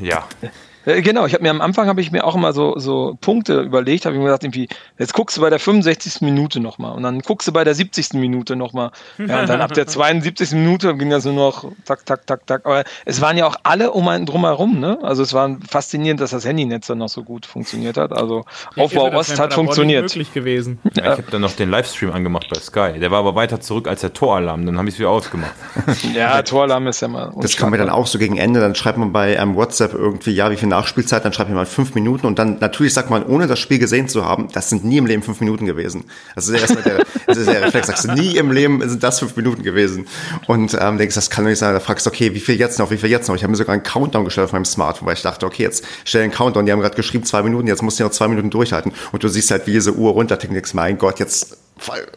ja. 0.00 0.24
Äh, 0.86 1.02
genau, 1.02 1.26
ich 1.26 1.34
habe 1.34 1.42
mir 1.42 1.50
am 1.50 1.60
Anfang 1.60 1.88
habe 1.88 2.00
ich 2.00 2.10
mir 2.10 2.24
auch 2.24 2.34
immer 2.34 2.52
so, 2.52 2.78
so 2.78 3.16
Punkte 3.20 3.60
überlegt, 3.60 4.06
habe 4.06 4.14
ich 4.14 4.18
mir 4.18 4.26
gedacht, 4.26 4.44
irgendwie, 4.44 4.68
jetzt 4.98 5.12
guckst 5.12 5.36
du 5.36 5.40
bei 5.40 5.50
der 5.50 5.58
65. 5.58 6.22
Minute 6.22 6.60
nochmal 6.60 6.92
und 6.96 7.02
dann 7.02 7.20
guckst 7.20 7.48
du 7.48 7.52
bei 7.52 7.64
der 7.64 7.74
70. 7.74 8.14
Minute 8.14 8.56
nochmal. 8.56 8.90
Ja, 9.18 9.40
und 9.40 9.48
dann 9.48 9.60
ab 9.60 9.74
der 9.74 9.86
72. 9.86 10.52
Minute 10.52 10.96
ging 10.96 11.10
das 11.10 11.24
nur 11.24 11.34
noch 11.34 11.70
tak, 11.84 12.06
tak, 12.06 12.26
tak, 12.26 12.46
tak. 12.46 12.64
Aber 12.64 12.84
es 13.04 13.20
waren 13.20 13.36
ja 13.36 13.46
auch 13.46 13.56
alle 13.62 13.90
um 13.90 14.08
einen 14.08 14.26
drumherum, 14.26 14.80
ne? 14.80 14.98
Also 15.02 15.22
es 15.22 15.34
war 15.34 15.56
faszinierend, 15.68 16.20
dass 16.20 16.30
das 16.30 16.44
Handynetz 16.44 16.86
dann 16.86 16.98
noch 16.98 17.08
so 17.08 17.24
gut 17.24 17.46
funktioniert 17.46 17.96
hat. 17.96 18.12
Also 18.12 18.44
Aufbau 18.76 19.12
Ost 19.12 19.38
hat 19.38 19.52
funktioniert. 19.52 20.04
Möglich 20.04 20.32
gewesen. 20.32 20.78
Ja, 20.94 21.12
ich 21.12 21.18
habe 21.18 21.30
dann 21.30 21.42
noch 21.42 21.52
den 21.52 21.70
Livestream 21.70 22.12
angemacht 22.12 22.46
bei 22.50 22.58
Sky. 22.58 22.98
Der 22.98 23.10
war 23.10 23.18
aber 23.18 23.34
weiter 23.34 23.60
zurück 23.60 23.86
als 23.86 24.00
der 24.00 24.12
Toralarm. 24.12 24.64
Dann 24.64 24.78
habe 24.78 24.88
ich 24.88 24.94
es 24.94 24.98
wieder 24.98 25.10
ausgemacht. 25.10 25.52
ja, 26.14 26.40
Toralarm 26.42 26.86
ist 26.86 27.00
ja 27.00 27.08
mal. 27.08 27.32
Das 27.40 27.56
kann 27.56 27.70
man 27.70 27.78
dann 27.78 27.90
auch 27.90 28.06
so 28.06 28.18
gegen 28.18 28.38
Ende. 28.38 28.60
Dann 28.60 28.74
schreibt 28.74 28.98
man 28.98 29.12
bei 29.12 29.36
ähm, 29.36 29.56
WhatsApp 29.56 29.92
irgendwie, 29.92 30.32
ja, 30.32 30.50
wie 30.50 30.56
viel 30.56 30.69
Nachspielzeit, 30.70 31.24
dann 31.24 31.32
schreibt 31.32 31.50
jemand 31.50 31.68
fünf 31.68 31.94
Minuten 31.94 32.26
und 32.26 32.38
dann 32.38 32.58
natürlich 32.58 32.94
sagt 32.94 33.10
man, 33.10 33.24
ohne 33.24 33.46
das 33.46 33.58
Spiel 33.58 33.78
gesehen 33.78 34.08
zu 34.08 34.24
haben, 34.24 34.48
das 34.52 34.70
sind 34.70 34.84
nie 34.84 34.96
im 34.96 35.06
Leben 35.06 35.22
fünf 35.22 35.40
Minuten 35.40 35.66
gewesen. 35.66 36.04
Das 36.34 36.48
ist 36.48 36.60
erstmal 36.60 36.82
der, 36.82 37.04
das 37.26 37.36
ist 37.36 37.48
der 37.48 37.62
Reflex, 37.62 37.86
sagst 37.88 38.04
du, 38.04 38.12
nie 38.12 38.36
im 38.36 38.50
Leben 38.50 38.86
sind 38.88 39.02
das 39.02 39.18
fünf 39.18 39.36
Minuten 39.36 39.62
gewesen. 39.62 40.06
Und 40.46 40.76
ähm, 40.80 40.98
denkst, 40.98 41.14
das 41.14 41.30
kann 41.30 41.44
doch 41.44 41.50
nicht 41.50 41.58
sein. 41.58 41.74
Da 41.74 41.80
fragst 41.80 42.06
du, 42.06 42.10
okay, 42.10 42.34
wie 42.34 42.40
viel 42.40 42.56
jetzt 42.56 42.78
noch, 42.78 42.90
wie 42.90 42.96
viel 42.96 43.10
jetzt 43.10 43.28
noch? 43.28 43.36
Ich 43.36 43.42
habe 43.42 43.50
mir 43.50 43.56
sogar 43.56 43.74
einen 43.74 43.82
Countdown 43.82 44.24
gestellt 44.24 44.46
auf 44.46 44.52
meinem 44.52 44.64
Smartphone, 44.64 45.06
weil 45.06 45.14
ich 45.14 45.22
dachte, 45.22 45.46
okay, 45.46 45.62
jetzt 45.62 45.84
stell 46.04 46.22
einen 46.22 46.32
Countdown, 46.32 46.66
die 46.66 46.72
haben 46.72 46.80
gerade 46.80 46.96
geschrieben 46.96 47.24
zwei 47.24 47.42
Minuten, 47.42 47.66
jetzt 47.66 47.82
musst 47.82 48.00
du 48.00 48.04
noch 48.04 48.10
zwei 48.10 48.28
Minuten 48.28 48.50
durchhalten. 48.50 48.92
Und 49.12 49.22
du 49.22 49.28
siehst 49.28 49.50
halt, 49.50 49.66
wie 49.66 49.72
diese 49.72 49.94
Uhr 49.94 50.12
runtertickt 50.12 50.54
denkst, 50.54 50.74
mein 50.74 50.98
Gott, 50.98 51.18
jetzt 51.18 51.56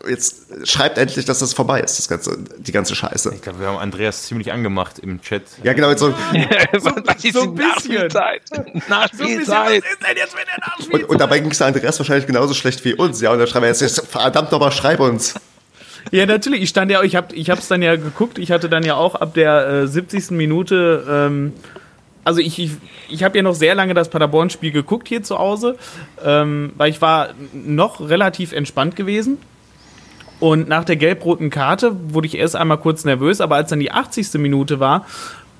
jetzt 0.07 0.67
schreibt 0.67 0.97
endlich, 0.97 1.25
dass 1.25 1.39
das 1.39 1.53
vorbei 1.53 1.81
ist, 1.81 1.97
das 1.97 2.07
ganze, 2.07 2.37
die 2.57 2.71
ganze 2.71 2.95
Scheiße. 2.95 3.33
Ich 3.33 3.41
glaube, 3.41 3.59
wir 3.59 3.67
haben 3.67 3.77
Andreas 3.77 4.23
ziemlich 4.23 4.51
angemacht 4.51 4.99
im 4.99 5.21
Chat. 5.21 5.43
Ja, 5.63 5.73
genau, 5.73 5.95
so, 5.95 6.09
so, 6.09 6.13
so 6.79 6.89
ein 6.89 7.03
bisschen. 7.03 7.53
Nachspielzeit. 7.55 8.41
Nachspielzeit. 8.89 9.45
So 9.45 9.53
ein 9.53 10.15
bisschen, 10.15 10.47
was 10.77 10.87
Und, 10.87 11.03
und 11.09 11.21
dabei 11.21 11.39
ging 11.39 11.51
es 11.51 11.61
Andreas 11.61 11.99
wahrscheinlich 11.99 12.27
genauso 12.27 12.53
schlecht 12.53 12.83
wie 12.85 12.93
uns, 12.93 13.21
ja, 13.21 13.31
und 13.31 13.39
dann 13.39 13.47
schreiben 13.47 13.65
wir 13.65 13.69
jetzt, 13.69 14.07
verdammt 14.07 14.51
nochmal, 14.51 14.71
schreib 14.71 14.99
uns. 14.99 15.35
Ja, 16.11 16.25
natürlich. 16.25 16.61
Ich 16.61 16.69
stand 16.69 16.91
ja, 16.91 17.01
ich 17.01 17.15
habe, 17.15 17.33
ich 17.33 17.49
habe 17.49 17.61
es 17.61 17.67
dann 17.69 17.81
ja 17.81 17.95
geguckt. 17.95 18.37
Ich 18.37 18.51
hatte 18.51 18.67
dann 18.67 18.83
ja 18.83 18.95
auch 18.95 19.15
ab 19.15 19.33
der 19.33 19.67
äh, 19.67 19.87
70. 19.87 20.31
Minute 20.31 21.05
ähm, 21.09 21.53
also 22.23 22.39
ich, 22.39 22.57
ich, 22.59 22.71
ich 23.09 23.23
habe 23.23 23.37
ja 23.37 23.43
noch 23.43 23.53
sehr 23.53 23.75
lange 23.75 23.93
das 23.93 24.09
Paderborn-Spiel 24.09 24.71
geguckt 24.71 25.07
hier 25.07 25.23
zu 25.23 25.37
Hause, 25.37 25.77
ähm, 26.23 26.71
weil 26.77 26.89
ich 26.89 27.01
war 27.01 27.29
noch 27.53 27.99
relativ 27.99 28.53
entspannt 28.53 28.95
gewesen. 28.95 29.37
Und 30.43 30.67
nach 30.67 30.83
der 30.83 30.97
gelb-roten 30.97 31.49
Karte 31.49 31.95
wurde 32.09 32.27
ich 32.27 32.37
erst 32.37 32.57
einmal 32.57 32.77
kurz 32.77 33.05
nervös, 33.05 33.39
aber 33.39 33.55
als 33.55 33.69
dann 33.69 33.79
die 33.79 33.93
80. 33.93 34.33
Minute 34.41 34.81
war 34.81 35.05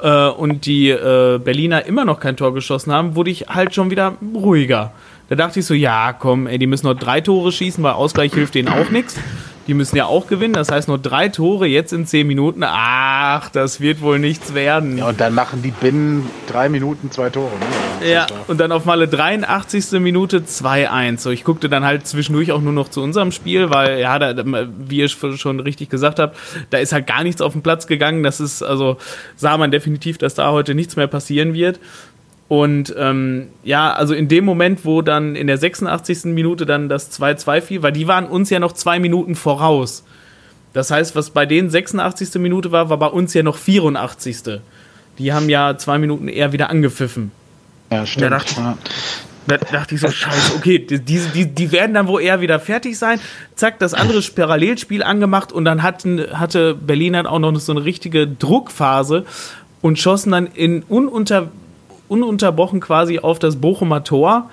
äh, 0.02 0.28
und 0.28 0.66
die 0.66 0.90
äh, 0.90 1.40
Berliner 1.42 1.86
immer 1.86 2.04
noch 2.04 2.20
kein 2.20 2.36
Tor 2.36 2.54
geschossen 2.54 2.92
haben, 2.92 3.16
wurde 3.16 3.32
ich 3.32 3.48
halt 3.48 3.74
schon 3.74 3.92
wieder 3.92 4.18
ruhiger. 4.36 4.92
Da 5.30 5.36
dachte 5.36 5.62
ich 5.62 5.66
so, 5.66 5.74
ja, 5.74 6.12
komm, 6.12 6.48
ey, 6.48 6.60
die 6.60 6.68
müssen 6.68 6.88
noch 6.88 6.96
drei 6.96 7.22
Tore 7.22 7.54
schießen, 7.54 7.82
weil 7.82 7.94
Ausgleich 7.94 8.34
hilft 8.34 8.56
denen 8.56 8.68
auch 8.68 8.90
nichts. 8.90 9.16
Die 9.68 9.74
müssen 9.74 9.96
ja 9.96 10.06
auch 10.06 10.28
gewinnen, 10.28 10.54
das 10.54 10.70
heißt 10.70 10.90
nur 10.90 10.98
drei 10.98 11.30
Tore 11.30 11.68
jetzt 11.68 11.94
in 11.94 12.06
zehn 12.06 12.28
Minuten. 12.28 12.64
Ach, 12.66 13.50
das 13.50 13.80
wird 13.80 14.02
wohl 14.02 14.20
nichts 14.20 14.54
werden. 14.54 14.98
Ja, 14.98 15.08
und 15.08 15.22
dann 15.22 15.34
machen 15.34 15.62
die 15.62 15.72
binnen 15.72 16.30
drei 16.48 16.68
Minuten 16.68 17.12
zwei 17.12 17.30
Tore. 17.30 17.52
Ne? 18.02 18.12
Ja, 18.12 18.28
und 18.48 18.60
dann 18.60 18.74
auf 18.74 18.84
Malle 18.84 19.08
83. 19.08 19.92
Minute 20.02 20.40
2-1. 20.40 21.20
So, 21.20 21.30
ich 21.30 21.46
guckte 21.46 21.70
dann 21.70 21.86
halt 21.86 22.06
zwischendurch 22.06 22.52
auch 22.52 22.62
nur 22.62 22.74
noch 22.74 22.90
zu 22.90 23.02
unserem 23.02 23.32
Spiel, 23.32 23.70
weil, 23.70 24.00
ja, 24.00 24.20
da, 24.20 24.44
wie 24.46 24.98
ihr 24.98 25.08
schon 25.08 25.60
richtig 25.62 25.90
gesagt 25.90 26.20
habt, 26.20 26.38
da 26.70 26.80
ist 26.80 26.92
halt 26.92 27.08
gar 27.08 27.24
nichts 27.24 27.42
auf 27.42 27.54
den 27.54 27.62
Platz 27.62 27.88
gegangen. 27.88 28.24
Das 28.24 28.42
ist, 28.42 28.62
also 28.62 28.98
sah 29.38 29.58
man 29.58 29.72
definitiv, 29.72 30.18
dass 30.18 30.36
da 30.36 30.52
heute 30.52 30.76
nichts 30.76 30.98
mehr 30.98 31.08
passieren 31.08 31.54
wird. 31.54 31.80
Und 32.54 32.94
ähm, 33.00 33.48
ja, 33.64 33.92
also 33.94 34.14
in 34.14 34.28
dem 34.28 34.46
Moment, 34.46 34.86
wo 34.86 35.02
dann 35.02 35.36
in 35.36 35.48
der 35.48 35.58
86. 35.58 36.26
Minute 36.26 36.68
dann 36.68 36.88
das 36.88 37.12
2-2 37.20 37.62
fiel, 37.62 37.82
weil 37.82 37.94
die 37.94 38.08
waren 38.08 38.28
uns 38.28 38.52
ja 38.52 38.60
noch 38.60 38.74
zwei 38.74 39.00
Minuten 39.00 39.36
voraus. 39.36 40.04
Das 40.72 40.92
heißt, 40.92 41.16
was 41.16 41.32
bei 41.32 41.48
denen 41.48 41.72
86. 41.72 42.36
Minute 42.36 42.72
war, 42.72 42.92
war 42.92 43.00
bei 43.00 43.08
uns 43.08 43.34
ja 43.34 43.42
noch 43.42 43.58
84. 43.58 44.60
Die 45.18 45.34
haben 45.34 45.50
ja 45.50 45.80
zwei 45.80 45.98
Minuten 45.98 46.28
eher 46.28 46.54
wieder 46.54 46.70
angepfiffen. 46.70 47.32
Ja, 47.92 48.06
stimmt. 48.06 48.26
Da 48.26 48.30
dachte, 48.30 48.54
ja. 48.56 48.78
da 49.48 49.58
dachte 49.58 49.96
ich 49.96 50.02
so, 50.02 50.12
scheiße, 50.12 50.54
okay, 50.56 50.78
die, 50.78 51.00
die, 51.00 51.48
die 51.48 51.72
werden 51.72 51.96
dann 51.96 52.06
wohl 52.06 52.22
eher 52.22 52.40
wieder 52.40 52.60
fertig 52.60 53.00
sein. 53.00 53.20
Zack, 53.56 53.80
das 53.80 53.96
andere 53.96 54.22
Parallelspiel 54.36 55.02
angemacht 55.02 55.52
und 55.52 55.66
dann 55.66 55.82
hatten, 55.82 56.24
hatte 56.34 56.76
Berlin 56.76 57.14
dann 57.14 57.26
auch 57.26 57.40
noch 57.40 57.56
so 57.60 57.72
eine 57.72 57.84
richtige 57.84 58.28
Druckphase 58.28 59.26
und 59.82 59.98
schossen 59.98 60.34
dann 60.34 60.46
in 60.46 60.84
ununter 60.84 61.50
ununterbrochen 62.14 62.80
quasi 62.80 63.20
auf 63.20 63.40
das 63.40 63.58
Bochumer 63.58 64.04
Tor. 64.04 64.50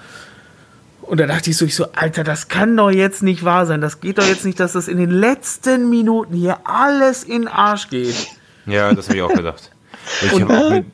Und 1.03 1.19
da 1.19 1.27
dachte 1.27 1.51
ich 1.51 1.57
so, 1.57 1.65
ich 1.65 1.75
so, 1.75 1.87
Alter, 1.93 2.25
das 2.25 2.49
kann 2.49 2.77
doch 2.77 2.91
jetzt 2.91 3.23
nicht 3.23 3.45
wahr 3.45 3.67
sein. 3.67 3.81
Das 3.81 4.01
geht 4.01 4.19
doch 4.19 4.27
jetzt 4.27 4.45
nicht, 4.45 4.61
dass 4.61 4.73
das 4.73 4.87
in 4.87 4.97
den 4.97 5.11
letzten 5.11 5.91
Minuten 5.91 6.35
hier 6.35 6.59
alles 6.65 7.25
in 7.25 7.49
Arsch 7.49 7.89
geht. 7.89 8.29
Ja, 8.67 8.93
das 8.95 9.09
habe 9.09 9.17
ich 9.17 9.23
auch 9.23 9.35
gedacht. 9.35 9.71
Ich 10.23 10.41
habe 10.41 10.59
auch 10.59 10.71
mit, 10.71 10.87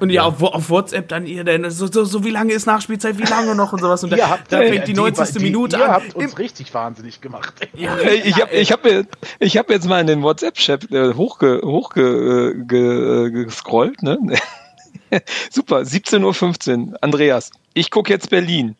Und 0.00 0.10
ja, 0.10 0.24
auf, 0.24 0.42
auf, 0.42 0.68
WhatsApp 0.70 1.08
dann 1.08 1.26
ihr 1.26 1.44
denn 1.44 1.70
so, 1.70 1.86
so, 1.90 2.04
so, 2.04 2.24
wie 2.24 2.30
lange 2.30 2.52
ist 2.52 2.66
Nachspielzeit, 2.66 3.18
wie 3.18 3.24
lange 3.24 3.54
noch 3.54 3.72
und 3.72 3.80
sowas. 3.80 4.04
Und 4.04 4.12
da, 4.12 4.28
habt, 4.28 4.52
da 4.52 4.58
fängt 4.58 4.86
die 4.86 4.92
90. 4.92 5.36
Die, 5.36 5.42
Minute 5.42 5.76
ihr 5.76 5.84
an. 5.84 5.88
Ihr 5.88 5.94
habt 5.94 6.14
uns 6.14 6.38
richtig 6.38 6.72
wahnsinnig 6.74 7.20
gemacht. 7.20 7.54
Ja, 7.74 7.96
ich 7.98 8.40
habe 8.40 8.54
ich 8.54 8.72
hab, 8.72 8.80
ich 9.38 9.56
hab 9.56 9.70
jetzt 9.70 9.88
mal 9.88 10.00
in 10.00 10.06
den 10.06 10.22
WhatsApp-Chat 10.22 10.92
äh, 10.92 11.14
hochge, 11.14 11.62
hochge, 11.64 12.54
ge, 12.66 13.30
gescrollt. 13.30 14.02
Ne? 14.02 14.18
Super, 15.50 15.80
17.15 15.80 16.90
Uhr. 16.90 16.98
Andreas, 17.00 17.50
ich 17.74 17.90
gucke 17.90 18.12
jetzt 18.12 18.30
Berlin. 18.30 18.76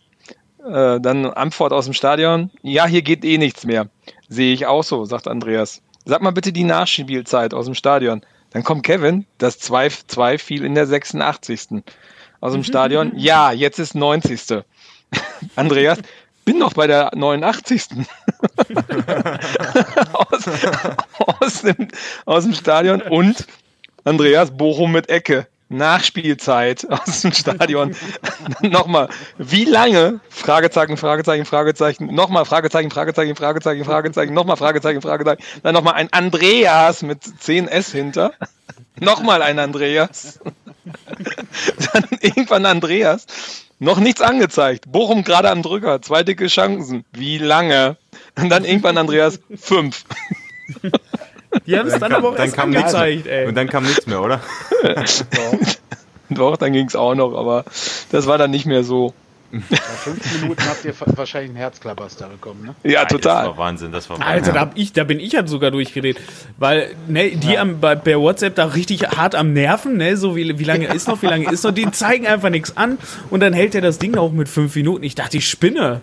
Äh, 0.64 1.00
dann 1.00 1.26
Antwort 1.26 1.72
aus 1.72 1.86
dem 1.86 1.94
Stadion. 1.94 2.50
Ja, 2.62 2.86
hier 2.86 3.02
geht 3.02 3.24
eh 3.24 3.38
nichts 3.38 3.64
mehr. 3.64 3.88
Sehe 4.28 4.52
ich 4.52 4.66
auch 4.66 4.84
so, 4.84 5.04
sagt 5.04 5.26
Andreas. 5.26 5.82
Sag 6.04 6.22
mal 6.22 6.32
bitte 6.32 6.52
die 6.52 6.64
Nachspielzeit 6.64 7.54
aus 7.54 7.66
dem 7.66 7.74
Stadion. 7.74 8.22
Dann 8.50 8.64
kommt 8.64 8.84
Kevin, 8.84 9.26
das 9.38 9.60
2-2 9.60 10.38
fiel 10.38 10.64
in 10.64 10.74
der 10.74 10.86
86. 10.86 11.82
Aus 12.40 12.52
dem 12.52 12.64
Stadion. 12.64 13.12
Ja, 13.16 13.52
jetzt 13.52 13.78
ist 13.78 13.94
90. 13.94 14.64
Andreas, 15.56 15.98
bin 16.44 16.58
noch 16.58 16.74
bei 16.74 16.86
der 16.86 17.12
89. 17.14 17.82
aus, 20.12 20.48
aus, 21.40 21.62
dem, 21.62 21.88
aus 22.24 22.44
dem 22.44 22.54
Stadion 22.54 23.02
und 23.02 23.46
Andreas 24.04 24.56
Bochum 24.56 24.92
mit 24.92 25.08
Ecke. 25.08 25.46
Nachspielzeit 25.70 26.86
aus 26.90 27.22
dem 27.22 27.32
Stadion. 27.32 27.96
Nochmal, 28.60 29.08
wie 29.38 29.64
lange? 29.64 30.20
Fragezeichen, 30.28 30.96
Fragezeichen, 30.96 31.46
Fragezeichen. 31.46 32.14
Nochmal 32.14 32.44
Fragezeichen, 32.44 32.90
Fragezeichen, 32.90 33.36
Fragezeichen, 33.36 33.84
Fragezeichen. 33.84 34.34
Nochmal 34.34 34.56
Fragezeichen, 34.56 35.00
Fragezeichen. 35.00 35.42
Dann 35.62 35.74
nochmal 35.74 35.94
ein 35.94 36.12
Andreas 36.12 37.02
mit 37.02 37.22
10S 37.22 37.92
hinter. 37.92 38.32
Nochmal 38.98 39.42
ein 39.42 39.58
Andreas. 39.58 40.40
Dann 41.92 42.04
irgendwann 42.20 42.66
Andreas. 42.66 43.26
Noch 43.78 43.98
nichts 43.98 44.20
angezeigt. 44.20 44.92
Bochum 44.92 45.24
gerade 45.24 45.50
am 45.50 45.62
Drücker. 45.62 46.02
Zwei 46.02 46.22
dicke 46.22 46.48
Chancen. 46.48 47.04
Wie 47.12 47.38
lange? 47.38 47.96
Und 48.36 48.50
dann 48.50 48.66
irgendwann 48.66 48.98
Andreas. 48.98 49.40
Fünf. 49.56 50.04
Die 51.66 51.78
haben 51.78 51.86
es 51.86 51.92
dann, 51.92 52.00
dann, 52.00 52.12
aber 52.14 52.30
auch 52.30 52.36
dann 52.36 52.52
kam 52.52 52.74
angezeigt, 52.74 53.26
ey. 53.26 53.46
Und 53.46 53.54
dann 53.54 53.68
kam 53.68 53.84
nichts 53.84 54.06
mehr, 54.06 54.22
oder? 54.22 54.40
Doch, 56.30 56.56
dann 56.56 56.72
ging 56.72 56.86
es 56.86 56.96
auch 56.96 57.14
noch, 57.14 57.34
aber 57.34 57.64
das 58.10 58.26
war 58.26 58.38
dann 58.38 58.50
nicht 58.50 58.66
mehr 58.66 58.84
so. 58.84 59.12
Bei 59.52 59.76
fünf 59.76 60.40
Minuten 60.40 60.62
habt 60.64 60.84
ihr 60.84 60.94
wahrscheinlich 61.16 61.50
einen 61.50 61.56
Herzklabaster 61.56 62.28
bekommen, 62.28 62.66
ne? 62.66 62.74
Ja, 62.88 63.04
total. 63.04 63.46
Das 63.46 63.50
war 63.50 63.58
Wahnsinn, 63.58 63.90
das 63.90 64.08
war 64.08 64.20
Wahnsinn. 64.20 64.32
Alter, 64.32 64.52
da, 64.52 64.60
hab 64.60 64.78
ich, 64.78 64.92
da 64.92 65.02
bin 65.02 65.18
ich 65.18 65.34
halt 65.34 65.48
sogar 65.48 65.72
durchgedreht. 65.72 66.18
Weil, 66.56 66.94
ne, 67.08 67.30
die 67.30 67.54
ja. 67.54 67.62
am, 67.62 67.80
bei, 67.80 67.96
bei 67.96 68.16
WhatsApp 68.16 68.54
da 68.54 68.66
richtig 68.66 69.08
hart 69.08 69.34
am 69.34 69.52
Nerven, 69.52 69.96
ne, 69.96 70.16
so 70.16 70.36
wie, 70.36 70.56
wie 70.60 70.64
lange 70.64 70.86
ist 70.86 71.08
noch, 71.08 71.20
wie 71.22 71.26
lange 71.26 71.50
ist 71.50 71.64
noch, 71.64 71.72
die 71.72 71.90
zeigen 71.90 72.28
einfach 72.28 72.50
nichts 72.50 72.76
an 72.76 72.98
und 73.30 73.40
dann 73.40 73.52
hält 73.52 73.74
er 73.74 73.80
das 73.80 73.98
Ding 73.98 74.16
auch 74.16 74.30
mit 74.30 74.48
fünf 74.48 74.76
Minuten. 74.76 75.02
Ich 75.02 75.16
dachte, 75.16 75.38
ich 75.38 75.48
spinne. 75.48 76.00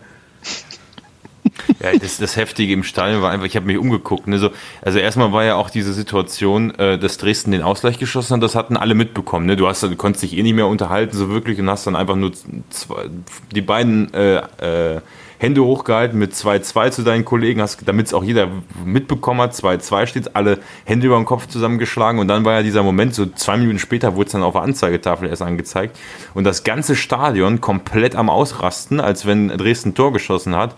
Das, 1.93 2.17
das 2.17 2.35
Heftige 2.35 2.73
im 2.73 2.83
Stadion 2.83 3.21
war 3.21 3.31
einfach, 3.31 3.45
ich 3.45 3.55
habe 3.55 3.65
mich 3.65 3.77
umgeguckt. 3.77 4.27
Ne, 4.27 4.39
so, 4.39 4.49
also 4.81 4.99
erstmal 4.99 5.31
war 5.31 5.43
ja 5.43 5.55
auch 5.55 5.69
diese 5.69 5.93
Situation, 5.93 6.73
äh, 6.75 6.97
dass 6.97 7.17
Dresden 7.17 7.51
den 7.51 7.61
Ausgleich 7.61 7.99
geschossen 7.99 8.35
hat, 8.35 8.43
das 8.43 8.55
hatten 8.55 8.77
alle 8.77 8.95
mitbekommen. 8.95 9.45
Ne? 9.45 9.55
Du, 9.55 9.67
hast, 9.67 9.83
du 9.83 9.95
konntest 9.95 10.23
dich 10.23 10.37
eh 10.37 10.43
nicht 10.43 10.55
mehr 10.55 10.67
unterhalten, 10.67 11.15
so 11.15 11.29
wirklich, 11.29 11.59
und 11.59 11.69
hast 11.69 11.87
dann 11.87 11.95
einfach 11.95 12.15
nur 12.15 12.31
zwei, 12.69 13.09
die 13.53 13.61
beiden 13.61 14.13
äh, 14.13 14.95
äh, 14.95 15.01
Hände 15.39 15.63
hochgehalten 15.63 16.17
mit 16.17 16.33
2-2 16.33 16.91
zu 16.91 17.03
deinen 17.03 17.23
Kollegen, 17.23 17.63
damit 17.85 18.07
es 18.07 18.13
auch 18.13 18.23
jeder 18.23 18.49
mitbekommen 18.83 19.41
hat, 19.41 19.53
2-2 19.53 20.07
steht, 20.07 20.35
alle 20.35 20.59
Hände 20.83 21.07
über 21.07 21.15
den 21.15 21.25
Kopf 21.25 21.47
zusammengeschlagen 21.47 22.19
und 22.19 22.27
dann 22.27 22.43
war 22.43 22.53
ja 22.53 22.63
dieser 22.63 22.81
Moment, 22.81 23.13
so 23.13 23.25
zwei 23.27 23.57
Minuten 23.57 23.77
später 23.77 24.15
wurde 24.15 24.27
es 24.27 24.31
dann 24.31 24.41
auf 24.41 24.53
der 24.53 24.63
Anzeigetafel 24.63 25.29
erst 25.29 25.43
angezeigt 25.43 25.97
und 26.33 26.43
das 26.43 26.63
ganze 26.63 26.95
Stadion 26.95 27.61
komplett 27.61 28.15
am 28.15 28.29
Ausrasten, 28.29 28.99
als 28.99 29.27
wenn 29.27 29.49
Dresden 29.49 29.93
Tor 29.93 30.11
geschossen 30.11 30.55
hat 30.55 30.75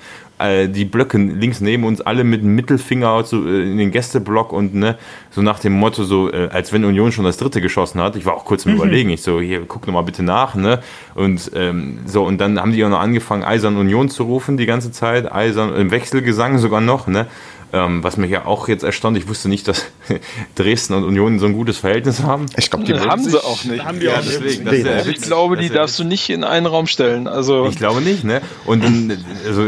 die 0.67 0.85
Blöcke 0.85 1.17
links 1.17 1.59
neben 1.59 1.83
uns 1.83 2.01
alle 2.01 2.23
mit 2.23 2.41
dem 2.41 2.55
Mittelfinger 2.55 3.23
so, 3.25 3.45
äh, 3.45 3.63
in 3.63 3.77
den 3.77 3.91
Gästeblock 3.91 4.53
und 4.53 4.73
ne, 4.73 4.97
so 5.31 5.41
nach 5.41 5.59
dem 5.59 5.73
Motto, 5.73 6.03
so 6.03 6.31
äh, 6.31 6.49
als 6.51 6.71
wenn 6.71 6.85
Union 6.85 7.11
schon 7.11 7.25
das 7.25 7.37
dritte 7.37 7.61
geschossen 7.61 8.01
hat. 8.01 8.15
Ich 8.15 8.25
war 8.25 8.35
auch 8.35 8.45
kurz 8.45 8.65
im 8.65 8.71
mhm. 8.71 8.77
Überlegen, 8.77 9.09
ich 9.09 9.21
so, 9.21 9.41
hier, 9.41 9.61
guck 9.67 9.85
noch 9.85 9.93
mal 9.93 10.01
bitte 10.01 10.23
nach, 10.23 10.55
ne? 10.55 10.79
Und 11.15 11.51
ähm, 11.55 11.99
so, 12.05 12.23
und 12.23 12.39
dann 12.39 12.59
haben 12.59 12.71
die 12.71 12.83
auch 12.85 12.89
noch 12.89 12.99
angefangen, 12.99 13.43
Eisern 13.43 13.77
Union 13.77 14.09
zu 14.09 14.23
rufen 14.23 14.57
die 14.57 14.65
ganze 14.65 14.91
Zeit, 14.91 15.31
Eisern 15.31 15.75
im 15.75 15.91
Wechselgesang 15.91 16.57
sogar 16.57 16.81
noch, 16.81 17.07
ne? 17.07 17.27
Ähm, 17.71 18.03
was 18.03 18.17
mich 18.17 18.31
ja 18.31 18.45
auch 18.45 18.67
jetzt 18.67 18.83
erstaunt, 18.83 19.15
ich 19.15 19.27
wusste 19.27 19.47
nicht, 19.47 19.67
dass 19.67 19.85
Dresden 20.55 20.93
und 20.95 21.03
Union 21.03 21.37
so 21.37 21.45
ein 21.45 21.53
gutes 21.53 21.77
Verhältnis 21.77 22.23
haben. 22.23 22.47
Ich 22.57 22.71
glaube, 22.71 22.85
die 22.85 22.95
haben 22.95 23.23
sie 23.23 23.37
auch 23.37 23.63
nicht. 23.63 23.85
Haben 23.85 23.99
die 23.99 24.07
ja, 24.07 24.15
auch 24.15 24.21
deswegen, 24.21 24.63
nicht. 24.63 25.07
Ich 25.07 25.21
glaube, 25.21 25.55
die 25.55 25.69
darfst 25.69 25.99
du 25.99 26.03
nicht 26.03 26.29
in 26.31 26.43
einen 26.43 26.65
Raum 26.65 26.87
stellen. 26.87 27.27
Also 27.27 27.67
ich 27.67 27.77
glaube 27.77 28.01
nicht, 28.01 28.23
ne? 28.23 28.41
Und 28.65 28.83
dann, 28.83 29.23
also 29.45 29.67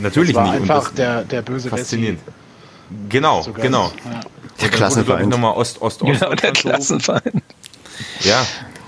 Natürlich 0.00 0.32
das 0.34 0.44
war 0.44 0.52
nicht. 0.52 0.62
einfach 0.62 0.92
der, 0.92 1.24
der 1.24 1.42
böse 1.42 1.68
Faszinierend. 1.68 2.20
Genau, 3.08 3.44
genau. 3.54 3.92
Ja. 4.04 4.20
Der 4.60 4.68
Klassenfeind. 4.70 5.28
Nochmal 5.28 5.54
Ost, 5.54 5.80
Ost, 5.82 6.02
Ost. 6.02 6.20
Genau, 6.20 6.34
der 6.34 6.52
Klassenfeind. 6.52 7.42
Ja, 8.20 8.46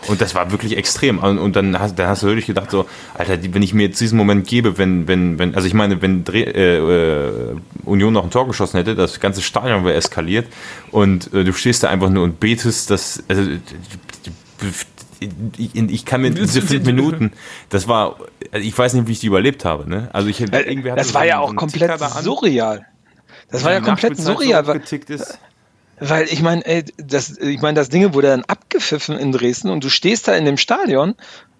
und 0.08 0.20
das 0.20 0.34
war 0.34 0.50
wirklich 0.50 0.76
extrem. 0.76 1.18
Und 1.18 1.54
dann 1.56 1.78
hast, 1.78 1.98
dann 1.98 2.08
hast 2.08 2.22
du 2.22 2.26
wirklich 2.26 2.46
gedacht, 2.46 2.70
so, 2.70 2.86
Alter, 3.14 3.38
wenn 3.52 3.62
ich 3.62 3.74
mir 3.74 3.88
jetzt 3.88 4.00
diesen 4.00 4.16
Moment 4.16 4.46
gebe, 4.46 4.78
wenn, 4.78 5.06
wenn, 5.06 5.38
wenn, 5.38 5.54
also 5.54 5.66
ich 5.66 5.74
meine, 5.74 6.00
wenn 6.00 6.24
Dreh, 6.24 6.42
äh, 6.42 6.78
äh, 6.78 7.56
Union 7.84 8.12
noch 8.12 8.24
ein 8.24 8.30
Tor 8.30 8.46
geschossen 8.46 8.78
hätte, 8.78 8.94
das 8.94 9.20
ganze 9.20 9.42
Stadion 9.42 9.84
wäre 9.84 9.94
eskaliert 9.94 10.46
und 10.90 11.32
äh, 11.34 11.44
du 11.44 11.52
stehst 11.52 11.82
da 11.82 11.90
einfach 11.90 12.08
nur 12.08 12.24
und 12.24 12.40
betest, 12.40 12.90
dass, 12.90 13.22
also, 13.28 13.42
ich, 15.58 15.74
ich, 15.74 16.04
kann 16.04 16.22
mir 16.22 16.30
diese 16.30 16.62
fünf 16.66 16.84
Minuten, 16.84 17.32
das 17.68 17.88
war, 17.88 18.16
ich 18.52 18.76
weiß 18.76 18.94
nicht, 18.94 19.06
wie 19.06 19.12
ich 19.12 19.20
die 19.20 19.26
überlebt 19.26 19.64
habe. 19.64 19.88
Ne? 19.88 20.08
Also 20.12 20.28
ich, 20.28 20.40
irgendwie 20.40 20.90
das 20.90 21.14
war 21.14 21.22
so 21.22 21.28
ja 21.28 21.38
auch 21.38 21.54
komplett 21.54 21.98
surreal. 21.98 22.86
Das 23.50 23.64
war 23.64 23.72
ja 23.72 23.80
komplett 23.80 24.16
surreal. 24.16 24.66
Weil, 24.66 24.80
ist. 25.08 25.38
weil 25.98 26.24
ich 26.24 26.42
meine, 26.42 26.84
das, 26.96 27.36
ich 27.38 27.60
meine, 27.60 27.74
das 27.74 27.88
Ding 27.88 28.14
wurde 28.14 28.28
dann 28.28 28.44
abgepfiffen 28.44 29.18
in 29.18 29.32
Dresden 29.32 29.70
und 29.70 29.84
du 29.84 29.88
stehst 29.88 30.28
da 30.28 30.34
in 30.34 30.44
dem 30.44 30.56
Stadion 30.56 31.14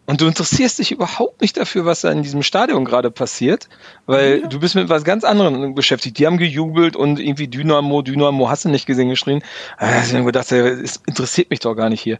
und 0.07 0.21
du 0.21 0.27
interessierst 0.27 0.81
dich 0.81 0.91
überhaupt 0.91 1.41
nicht 1.41 1.57
dafür, 1.57 1.85
was 1.85 2.01
da 2.01 2.11
in 2.11 2.23
diesem 2.23 2.43
Stadion 2.43 2.85
gerade 2.85 3.13
passiert, 3.13 3.69
weil 4.07 4.41
ja. 4.41 4.47
du 4.49 4.59
bist 4.59 4.75
mit 4.75 4.89
was 4.89 5.05
ganz 5.05 5.23
anderem 5.23 5.75
beschäftigt. 5.75 6.19
Die 6.19 6.27
haben 6.27 6.37
gejubelt 6.37 6.97
und 6.97 7.21
irgendwie 7.21 7.47
Dynamo, 7.47 8.03
Dynamo, 8.03 8.49
hast 8.49 8.65
du 8.65 8.71
nicht 8.71 8.87
gesehen, 8.87 9.09
geschrien. 9.09 9.43
Da 9.79 9.87
hast 9.87 10.13
du 10.13 10.25
gedacht, 10.25 10.51
es 10.51 11.01
interessiert 11.07 11.51
mich 11.51 11.61
doch 11.61 11.75
gar 11.75 11.91
nicht 11.91 12.01
hier. 12.01 12.19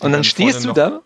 Und 0.00 0.12
dann 0.12 0.24
stehst 0.24 0.64
du 0.64 0.72
da 0.72 1.00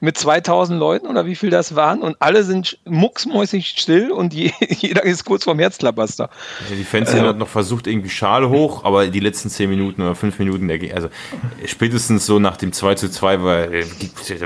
mit 0.00 0.16
2000 0.16 0.78
Leuten 0.78 1.06
oder 1.06 1.26
wie 1.26 1.34
viel 1.34 1.50
das 1.50 1.74
waren 1.74 2.02
und 2.02 2.16
alle 2.20 2.44
sind 2.44 2.78
mucksmäusig 2.84 3.74
still 3.76 4.10
und 4.10 4.32
je, 4.32 4.52
jeder 4.68 5.04
ist 5.04 5.24
kurz 5.24 5.44
vorm 5.44 5.58
Herzklabaster. 5.58 6.30
Ja, 6.70 6.76
die 6.76 6.84
Fans 6.84 7.12
äh, 7.12 7.20
haben 7.20 7.38
noch 7.38 7.48
versucht 7.48 7.86
irgendwie 7.86 8.10
Schale 8.10 8.48
hoch, 8.48 8.84
aber 8.84 9.08
die 9.08 9.20
letzten 9.20 9.50
10 9.50 9.68
Minuten 9.68 10.02
oder 10.02 10.14
5 10.14 10.38
Minuten, 10.38 10.70
also 10.94 11.08
spätestens 11.66 12.26
so 12.26 12.38
nach 12.38 12.56
dem 12.56 12.72
2 12.72 12.94
zu 12.94 13.10
2 13.10 13.42
war, 13.42 13.72
äh, 13.72 13.84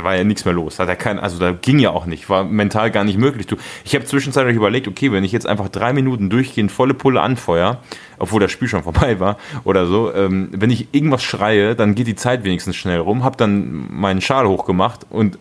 war 0.03 0.16
ja 0.16 0.24
nichts 0.24 0.44
mehr 0.44 0.55
los. 0.55 0.78
Hat 0.78 0.88
er 0.88 0.96
kein, 0.96 1.18
also 1.18 1.38
da 1.38 1.53
ging 1.53 1.78
ja 1.78 1.90
auch 1.90 2.07
nicht, 2.07 2.28
war 2.30 2.44
mental 2.44 2.90
gar 2.90 3.05
nicht 3.05 3.18
möglich. 3.18 3.46
Du, 3.46 3.57
ich 3.84 3.94
habe 3.94 4.05
zwischenzeitlich 4.05 4.57
überlegt, 4.57 4.88
okay, 4.88 5.12
wenn 5.12 5.24
ich 5.24 5.32
jetzt 5.32 5.46
einfach 5.46 5.68
drei 5.68 5.92
Minuten 5.92 6.30
durchgehend 6.30 6.72
volle 6.72 6.94
Pulle 6.94 7.20
anfeuer, 7.20 7.82
obwohl 8.23 8.41
das 8.41 8.53
Spiel 8.53 8.68
schon 8.68 8.85
vorbei 8.85 9.18
war 9.18 9.37
oder 9.64 9.87
so, 9.87 10.14
ähm, 10.14 10.49
wenn 10.53 10.70
ich 10.70 10.87
irgendwas 10.93 11.25
schreie, 11.25 11.75
dann 11.75 11.97
geht 11.97 12.07
die 12.07 12.14
Zeit 12.14 12.45
wenigstens 12.45 12.77
schnell 12.77 13.01
rum, 13.01 13.25
habe 13.25 13.37
dann 13.37 13.89
meinen 13.91 14.20
Schal 14.20 14.47
hochgemacht 14.47 15.07
und 15.11 15.39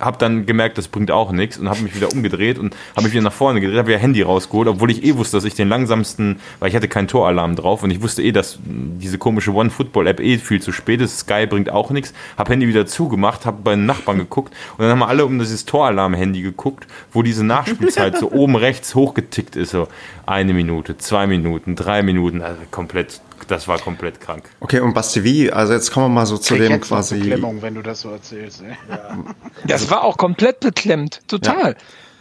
habe 0.00 0.18
dann 0.18 0.46
gemerkt, 0.46 0.78
das 0.78 0.88
bringt 0.88 1.10
auch 1.10 1.32
nichts 1.32 1.58
und 1.58 1.68
habe 1.68 1.80
mich 1.80 1.94
wieder 1.94 2.12
umgedreht 2.12 2.58
und 2.58 2.76
habe 2.94 3.04
mich 3.04 3.12
wieder 3.12 3.22
nach 3.22 3.32
vorne 3.32 3.60
gedreht, 3.60 3.78
habe 3.78 3.88
wieder 3.88 3.98
Handy 3.98 4.22
rausgeholt, 4.22 4.68
obwohl 4.68 4.90
ich 4.90 5.04
eh 5.04 5.16
wusste, 5.16 5.36
dass 5.36 5.44
ich 5.44 5.54
den 5.54 5.68
langsamsten, 5.68 6.40
weil 6.58 6.68
ich 6.68 6.76
hatte 6.76 6.88
keinen 6.88 7.08
Toralarm 7.08 7.56
drauf 7.56 7.82
und 7.82 7.90
ich 7.90 8.02
wusste 8.02 8.22
eh, 8.22 8.32
dass 8.32 8.58
diese 8.64 9.18
komische 9.18 9.52
One 9.52 9.70
Football 9.70 10.06
App 10.06 10.20
eh 10.20 10.38
viel 10.38 10.60
zu 10.60 10.72
spät 10.72 11.00
ist. 11.00 11.18
Sky 11.20 11.46
bringt 11.46 11.70
auch 11.70 11.90
nichts. 11.90 12.12
Habe 12.36 12.52
Handy 12.52 12.68
wieder 12.68 12.86
zugemacht, 12.86 13.46
habe 13.46 13.58
bei 13.62 13.74
den 13.74 13.86
Nachbarn 13.86 14.18
geguckt 14.18 14.54
und 14.76 14.82
dann 14.82 14.90
haben 14.90 14.98
wir 14.98 15.08
alle 15.08 15.24
um 15.24 15.38
dieses 15.38 15.64
Toralarm-Handy 15.64 16.42
geguckt, 16.42 16.86
wo 17.12 17.22
diese 17.22 17.44
Nachspielzeit 17.44 18.18
so 18.18 18.30
oben 18.32 18.56
rechts 18.56 18.94
hochgetickt 18.94 19.56
ist, 19.56 19.70
so 19.70 19.88
eine 20.26 20.52
Minute, 20.52 20.98
zwei 20.98 21.26
Minuten, 21.26 21.76
drei 21.76 22.02
Minuten, 22.02 22.42
also 22.42 22.60
komplett 22.70 23.20
das 23.46 23.68
war 23.68 23.78
komplett 23.78 24.20
krank. 24.20 24.48
Okay, 24.60 24.80
und 24.80 24.94
Basti, 24.94 25.24
wie? 25.24 25.52
Also 25.52 25.72
jetzt 25.72 25.92
kommen 25.92 26.06
wir 26.06 26.20
mal 26.20 26.26
so 26.26 26.38
zu 26.38 26.54
Krieg 26.54 26.68
dem 26.68 26.80
quasi. 26.80 27.18
Beklemmung, 27.18 27.62
wenn 27.62 27.74
du 27.74 27.82
das 27.82 28.00
so 28.00 28.10
erzählst. 28.10 28.62
Ey. 28.62 28.76
Ja. 28.88 29.18
Das 29.66 29.90
war 29.90 30.04
auch 30.04 30.16
komplett 30.16 30.60
beklemmt, 30.60 31.20
total. 31.28 31.72
Ja. 31.72 31.76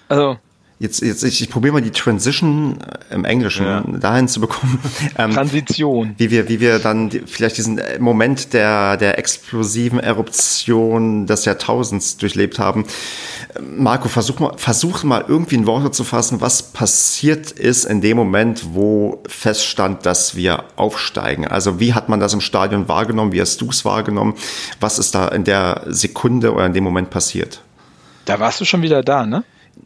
Also 0.09 0.38
Jetzt, 0.80 1.01
jetzt 1.01 1.23
ich, 1.23 1.41
ich 1.41 1.49
probiere 1.49 1.73
mal 1.73 1.82
die 1.82 1.89
Transition 1.89 2.80
äh, 2.82 3.15
im 3.15 3.25
Englischen 3.25 3.65
ja. 3.65 3.82
dahin 3.82 4.28
zu 4.28 4.39
bekommen. 4.39 4.80
Ähm, 5.17 5.32
Transition. 5.32 6.13
Wie 6.17 6.30
wir, 6.30 6.49
wie 6.49 6.59
wir 6.59 6.80
dann 6.80 7.09
die, 7.09 7.21
vielleicht 7.25 7.57
diesen 7.57 7.80
Moment 7.99 8.53
der, 8.53 8.97
der 8.97 9.17
explosiven 9.17 9.99
Eruption 9.99 11.25
des 11.25 11.45
Jahrtausends 11.45 12.17
durchlebt 12.17 12.59
haben. 12.59 12.86
Marco, 13.61 14.09
versuch 14.09 14.39
mal, 14.39 14.53
versuch 14.57 15.03
mal 15.03 15.25
irgendwie 15.28 15.55
in 15.55 15.65
Worte 15.65 15.91
zu 15.91 16.03
fassen, 16.03 16.41
was 16.41 16.61
passiert 16.61 17.51
ist 17.51 17.86
in 17.86 18.01
dem 18.01 18.17
Moment, 18.17 18.73
wo 18.73 19.23
feststand, 19.28 20.05
dass 20.05 20.36
wir 20.36 20.65
aufsteigen. 20.75 21.47
Also 21.47 21.80
wie 21.80 21.93
hat 21.93 22.09
man 22.09 22.19
das 22.19 22.34
im 22.34 22.41
Stadion 22.41 22.88
wahrgenommen? 22.88 23.32
Wie 23.32 23.41
hast 23.41 23.61
du 23.61 23.69
es 23.69 23.86
wahrgenommen? 23.86 24.36
Was 24.80 24.99
ist 24.99 25.15
da 25.15 25.30
in 25.30 25.43
der 25.43 25.84
Sekunde 25.88 26.53
oder 26.53 26.65
in 26.65 26.73
dem 26.73 26.84
Moment 26.84 27.09
passiert? 27.09 27.61
Da 28.25 28.39
warst 28.39 28.59
du 28.61 28.65
schon 28.65 28.82
wieder 28.82 29.01
da, 29.03 29.25
ne? 29.25 29.43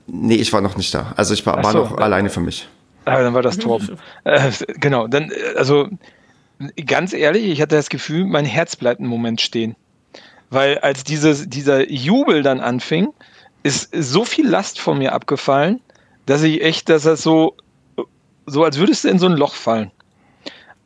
Nee, 0.07 0.35
ich 0.35 0.51
war 0.53 0.61
noch 0.61 0.77
nicht 0.77 0.93
da. 0.93 1.13
Also 1.15 1.33
ich 1.33 1.45
war, 1.45 1.63
war 1.63 1.73
noch 1.73 1.97
äh, 1.97 2.01
alleine 2.01 2.29
für 2.29 2.39
mich. 2.39 2.67
Ah, 3.05 3.21
dann 3.21 3.33
war 3.33 3.41
das 3.41 3.57
Torben. 3.57 3.97
äh, 4.23 4.51
genau, 4.79 5.07
dann, 5.07 5.31
äh, 5.31 5.57
also 5.57 5.89
ganz 6.85 7.13
ehrlich, 7.13 7.45
ich 7.45 7.61
hatte 7.61 7.75
das 7.75 7.89
Gefühl, 7.89 8.25
mein 8.25 8.45
Herz 8.45 8.75
bleibt 8.75 8.99
einen 8.99 9.09
Moment 9.09 9.41
stehen. 9.41 9.75
Weil 10.49 10.79
als 10.79 11.03
dieses, 11.03 11.49
dieser 11.49 11.89
Jubel 11.89 12.43
dann 12.43 12.59
anfing, 12.59 13.13
ist 13.63 13.89
so 13.93 14.25
viel 14.25 14.47
Last 14.47 14.79
von 14.79 14.97
mir 14.97 15.13
abgefallen, 15.13 15.79
dass 16.25 16.43
ich 16.43 16.61
echt, 16.61 16.89
dass 16.89 17.03
das 17.03 17.23
so, 17.23 17.55
so 18.45 18.63
als 18.63 18.77
würdest 18.77 19.03
du 19.03 19.09
in 19.09 19.19
so 19.19 19.27
ein 19.27 19.37
Loch 19.37 19.53
fallen. 19.53 19.91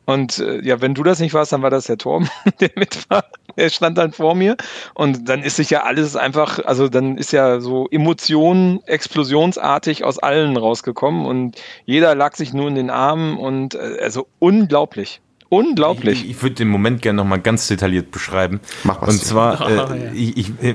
Und 0.06 0.38
äh, 0.38 0.60
ja, 0.64 0.80
wenn 0.80 0.94
du 0.94 1.02
das 1.02 1.18
nicht 1.18 1.34
warst, 1.34 1.52
dann 1.52 1.62
war 1.62 1.70
das 1.70 1.86
der 1.86 1.98
Torben, 1.98 2.28
der 2.60 2.70
mit 2.76 3.10
war. 3.10 3.24
Er 3.56 3.70
stand 3.70 3.98
dann 3.98 4.12
vor 4.12 4.34
mir 4.34 4.56
und 4.94 5.28
dann 5.28 5.42
ist 5.42 5.56
sich 5.56 5.70
ja 5.70 5.82
alles 5.82 6.14
einfach, 6.14 6.64
also 6.64 6.88
dann 6.88 7.16
ist 7.16 7.32
ja 7.32 7.60
so 7.60 7.88
Emotionen 7.90 8.80
explosionsartig 8.86 10.04
aus 10.04 10.18
allen 10.18 10.56
rausgekommen 10.56 11.26
und 11.26 11.56
jeder 11.86 12.14
lag 12.14 12.36
sich 12.36 12.52
nur 12.52 12.68
in 12.68 12.74
den 12.74 12.90
Armen 12.90 13.38
und 13.38 13.74
äh, 13.74 13.98
also 14.00 14.26
unglaublich. 14.38 15.20
Unglaublich. 15.48 16.24
Ich, 16.24 16.30
ich 16.30 16.42
würde 16.42 16.56
den 16.56 16.68
Moment 16.68 17.02
gerne 17.02 17.18
nochmal 17.18 17.40
ganz 17.40 17.68
detailliert 17.68 18.10
beschreiben. 18.10 18.60
Mach 18.82 19.00
was. 19.02 19.08
Und 19.10 19.22
zwar, 19.22 19.60
äh, 19.70 19.74
oh, 19.74 19.94
ja. 19.94 20.12
ich, 20.12 20.36
ich, 20.36 20.52
äh, 20.62 20.74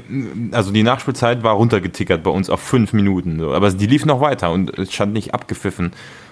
also 0.53 0.71
die 0.71 0.83
Nachspielzeit 0.83 1.43
war 1.43 1.55
runtergetickert 1.55 2.23
bei 2.23 2.31
uns 2.31 2.49
auf 2.49 2.61
fünf 2.61 2.93
Minuten. 2.93 3.39
So. 3.39 3.53
Aber 3.53 3.71
die 3.71 3.87
lief 3.87 4.05
noch 4.05 4.21
weiter 4.21 4.51
und 4.51 4.77
es 4.77 4.93
stand 4.93 5.13
nicht 5.13 5.33
abgepfiffen. 5.33 5.91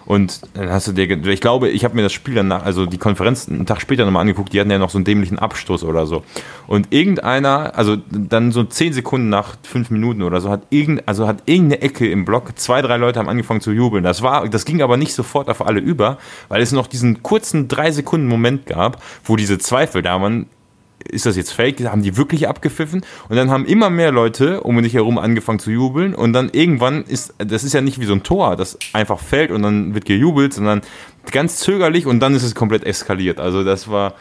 Und 0.09 0.41
dann 0.55 0.71
hast 0.71 0.87
du 0.87 0.91
dir, 0.91 1.07
ich 1.07 1.39
glaube, 1.39 1.69
ich 1.69 1.83
habe 1.85 1.95
mir 1.95 2.01
das 2.01 2.13
Spiel 2.13 2.33
danach, 2.33 2.65
also 2.65 2.87
die 2.87 2.97
Konferenz 2.97 3.47
einen 3.47 3.67
Tag 3.67 3.79
später 3.79 4.05
nochmal 4.05 4.21
angeguckt, 4.21 4.51
die 4.51 4.59
hatten 4.59 4.71
ja 4.71 4.79
noch 4.79 4.89
so 4.89 4.97
einen 4.97 5.05
dämlichen 5.05 5.37
Abstoß 5.37 5.83
oder 5.83 6.07
so. 6.07 6.23
Und 6.65 6.91
irgendeiner, 6.91 7.77
also 7.77 7.95
dann 8.09 8.51
so 8.51 8.63
zehn 8.63 8.91
Sekunden 8.91 9.29
nach 9.29 9.57
fünf 9.61 9.91
Minuten 9.91 10.23
oder 10.23 10.41
so, 10.41 10.49
hat 10.49 10.63
irgend, 10.71 11.07
also 11.07 11.27
hat 11.27 11.43
irgendeine 11.45 11.83
Ecke 11.83 12.09
im 12.09 12.25
Block, 12.25 12.57
zwei, 12.57 12.81
drei 12.81 12.97
Leute 12.97 13.19
haben 13.19 13.29
angefangen 13.29 13.61
zu 13.61 13.71
jubeln. 13.71 14.03
Das 14.03 14.23
war, 14.23 14.49
das 14.49 14.65
ging 14.65 14.81
aber 14.81 14.97
nicht 14.97 15.13
sofort 15.13 15.47
auf 15.47 15.63
alle 15.63 15.79
über, 15.79 16.17
weil 16.47 16.63
es 16.63 16.71
noch 16.71 16.87
diesen 16.87 17.21
kurzen 17.21 17.67
drei 17.67 17.91
Sekunden 17.91 18.25
Moment 18.25 18.65
gab, 18.65 19.03
wo 19.23 19.35
diese 19.35 19.59
Zweifel 19.59 20.01
da 20.01 20.19
waren, 20.19 20.47
ist 21.03 21.25
das 21.25 21.37
jetzt 21.37 21.51
fake? 21.51 21.79
Haben 21.85 22.03
die 22.03 22.17
wirklich 22.17 22.47
abgepfiffen? 22.47 23.03
Und 23.29 23.35
dann 23.35 23.49
haben 23.49 23.65
immer 23.65 23.89
mehr 23.89 24.11
Leute 24.11 24.61
um 24.61 24.75
mich 24.75 24.93
herum 24.93 25.17
angefangen 25.17 25.59
zu 25.59 25.71
jubeln. 25.71 26.13
Und 26.13 26.33
dann 26.33 26.49
irgendwann 26.49 27.03
ist, 27.03 27.33
das 27.37 27.63
ist 27.63 27.73
ja 27.73 27.81
nicht 27.81 27.99
wie 27.99 28.05
so 28.05 28.13
ein 28.13 28.23
Tor, 28.23 28.55
das 28.55 28.77
einfach 28.93 29.19
fällt 29.19 29.51
und 29.51 29.61
dann 29.61 29.93
wird 29.93 30.05
gejubelt, 30.05 30.53
sondern 30.53 30.81
ganz 31.31 31.57
zögerlich 31.57 32.05
und 32.05 32.19
dann 32.19 32.35
ist 32.35 32.43
es 32.43 32.55
komplett 32.55 32.83
eskaliert. 32.83 33.39
Also 33.39 33.63
das 33.63 33.89
war, 33.89 34.13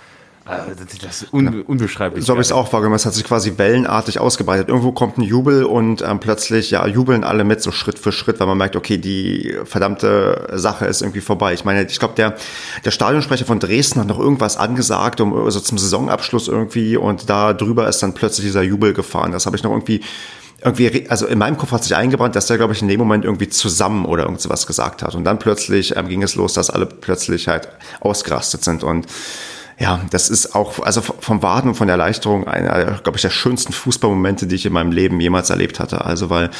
das 1.02 1.22
ist 1.22 1.32
un 1.32 1.62
unbeschreiblich. 1.62 2.24
So 2.24 2.32
habe 2.32 2.40
ich 2.40 2.48
es 2.48 2.52
auch 2.52 2.72
wahrgenommen. 2.72 2.96
Es 2.96 3.04
hat 3.04 3.14
sich 3.14 3.24
quasi 3.24 3.54
wellenartig 3.56 4.18
ausgebreitet. 4.18 4.68
Irgendwo 4.68 4.92
kommt 4.92 5.18
ein 5.18 5.22
Jubel 5.22 5.64
und 5.64 6.02
ähm, 6.02 6.20
plötzlich 6.20 6.70
ja 6.70 6.86
jubeln 6.86 7.22
alle 7.22 7.44
mit, 7.44 7.62
so 7.62 7.70
Schritt 7.70 7.98
für 7.98 8.12
Schritt, 8.12 8.40
weil 8.40 8.46
man 8.46 8.56
merkt, 8.56 8.74
okay, 8.74 8.96
die 8.96 9.54
verdammte 9.64 10.48
Sache 10.54 10.86
ist 10.86 11.02
irgendwie 11.02 11.20
vorbei. 11.20 11.52
Ich 11.52 11.64
meine, 11.64 11.84
ich 11.84 11.98
glaube, 11.98 12.14
der, 12.14 12.36
der 12.84 12.90
Stadionsprecher 12.90 13.44
von 13.44 13.58
Dresden 13.58 14.00
hat 14.00 14.08
noch 14.08 14.18
irgendwas 14.18 14.56
angesagt, 14.56 15.20
um 15.20 15.34
also 15.34 15.60
zum 15.60 15.76
Saisonabschluss 15.76 16.48
irgendwie 16.48 16.96
und 16.96 17.28
da 17.28 17.52
drüber 17.52 17.86
ist 17.88 18.02
dann 18.02 18.14
plötzlich 18.14 18.46
dieser 18.46 18.62
Jubel 18.62 18.94
gefahren. 18.94 19.32
Das 19.32 19.44
habe 19.44 19.56
ich 19.56 19.62
noch 19.62 19.72
irgendwie 19.72 20.00
irgendwie, 20.60 21.08
also 21.08 21.26
in 21.26 21.38
meinem 21.38 21.56
Kopf 21.56 21.70
hat 21.70 21.84
sich 21.84 21.94
eingebrannt, 21.94 22.34
dass 22.34 22.46
der, 22.46 22.56
glaube 22.56 22.72
ich, 22.72 22.82
in 22.82 22.88
dem 22.88 22.98
Moment 22.98 23.24
irgendwie 23.24 23.48
zusammen 23.48 24.04
oder 24.06 24.24
irgendwas 24.24 24.66
gesagt 24.66 25.02
hat. 25.02 25.14
Und 25.14 25.24
dann 25.24 25.38
plötzlich 25.38 25.96
ähm, 25.96 26.08
ging 26.08 26.22
es 26.22 26.34
los, 26.34 26.52
dass 26.52 26.68
alle 26.70 26.86
plötzlich 26.86 27.46
halt 27.46 27.68
ausgerastet 28.00 28.64
sind. 28.64 28.82
Und 28.82 29.06
ja, 29.80 30.00
das 30.10 30.28
ist 30.28 30.56
auch, 30.56 30.80
also 30.80 31.00
vom 31.00 31.40
Warten 31.40 31.68
und 31.68 31.74
von 31.76 31.86
der 31.86 31.94
Erleichterung 31.94 32.48
einer, 32.48 32.98
glaube 33.00 33.16
ich, 33.16 33.22
der 33.22 33.30
schönsten 33.30 33.72
Fußballmomente, 33.72 34.48
die 34.48 34.56
ich 34.56 34.66
in 34.66 34.72
meinem 34.72 34.90
Leben 34.90 35.20
jemals 35.20 35.50
erlebt 35.50 35.78
hatte. 35.78 36.04
Also 36.04 36.30
weil, 36.30 36.50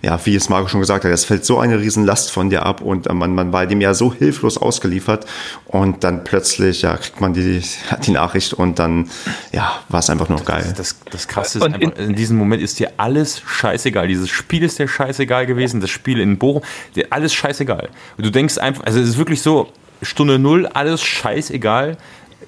ja, 0.00 0.18
wie 0.24 0.34
es 0.34 0.48
Marco 0.48 0.68
schon 0.68 0.80
gesagt 0.80 1.04
hat, 1.04 1.12
es 1.12 1.26
fällt 1.26 1.44
so 1.44 1.58
eine 1.58 1.78
Riesenlast 1.80 2.30
von 2.30 2.48
dir 2.48 2.64
ab 2.64 2.80
und 2.80 3.08
äh, 3.08 3.12
man, 3.12 3.34
man 3.34 3.52
war 3.52 3.66
dem 3.66 3.82
ja 3.82 3.92
so 3.92 4.14
hilflos 4.14 4.56
ausgeliefert 4.56 5.26
und 5.66 6.02
dann 6.02 6.24
plötzlich, 6.24 6.80
ja, 6.80 6.96
kriegt 6.96 7.20
man 7.20 7.34
die, 7.34 7.62
die 8.06 8.10
Nachricht 8.12 8.54
und 8.54 8.78
dann, 8.78 9.10
ja, 9.52 9.80
war 9.90 10.00
es 10.00 10.08
einfach 10.08 10.30
nur 10.30 10.40
geil. 10.42 10.64
Das, 10.74 10.96
das, 10.96 10.96
das 11.10 11.28
Krasse 11.28 11.58
ist 11.58 11.64
einfach, 11.64 11.78
in, 11.78 11.90
in 11.90 12.14
diesem 12.14 12.38
Moment 12.38 12.62
ist 12.62 12.78
dir 12.78 12.92
alles 12.96 13.42
scheißegal. 13.46 14.08
Dieses 14.08 14.30
Spiel 14.30 14.62
ist 14.62 14.78
dir 14.78 14.88
scheißegal 14.88 15.44
gewesen, 15.44 15.82
das 15.82 15.90
Spiel 15.90 16.20
in 16.20 16.38
Bochum, 16.38 16.62
dir 16.96 17.08
alles 17.10 17.34
scheißegal. 17.34 17.90
Und 18.16 18.24
du 18.24 18.30
denkst 18.30 18.56
einfach, 18.56 18.84
also 18.84 18.98
es 18.98 19.10
ist 19.10 19.18
wirklich 19.18 19.42
so, 19.42 19.70
Stunde 20.00 20.38
Null, 20.38 20.66
alles 20.66 21.02
scheißegal 21.02 21.96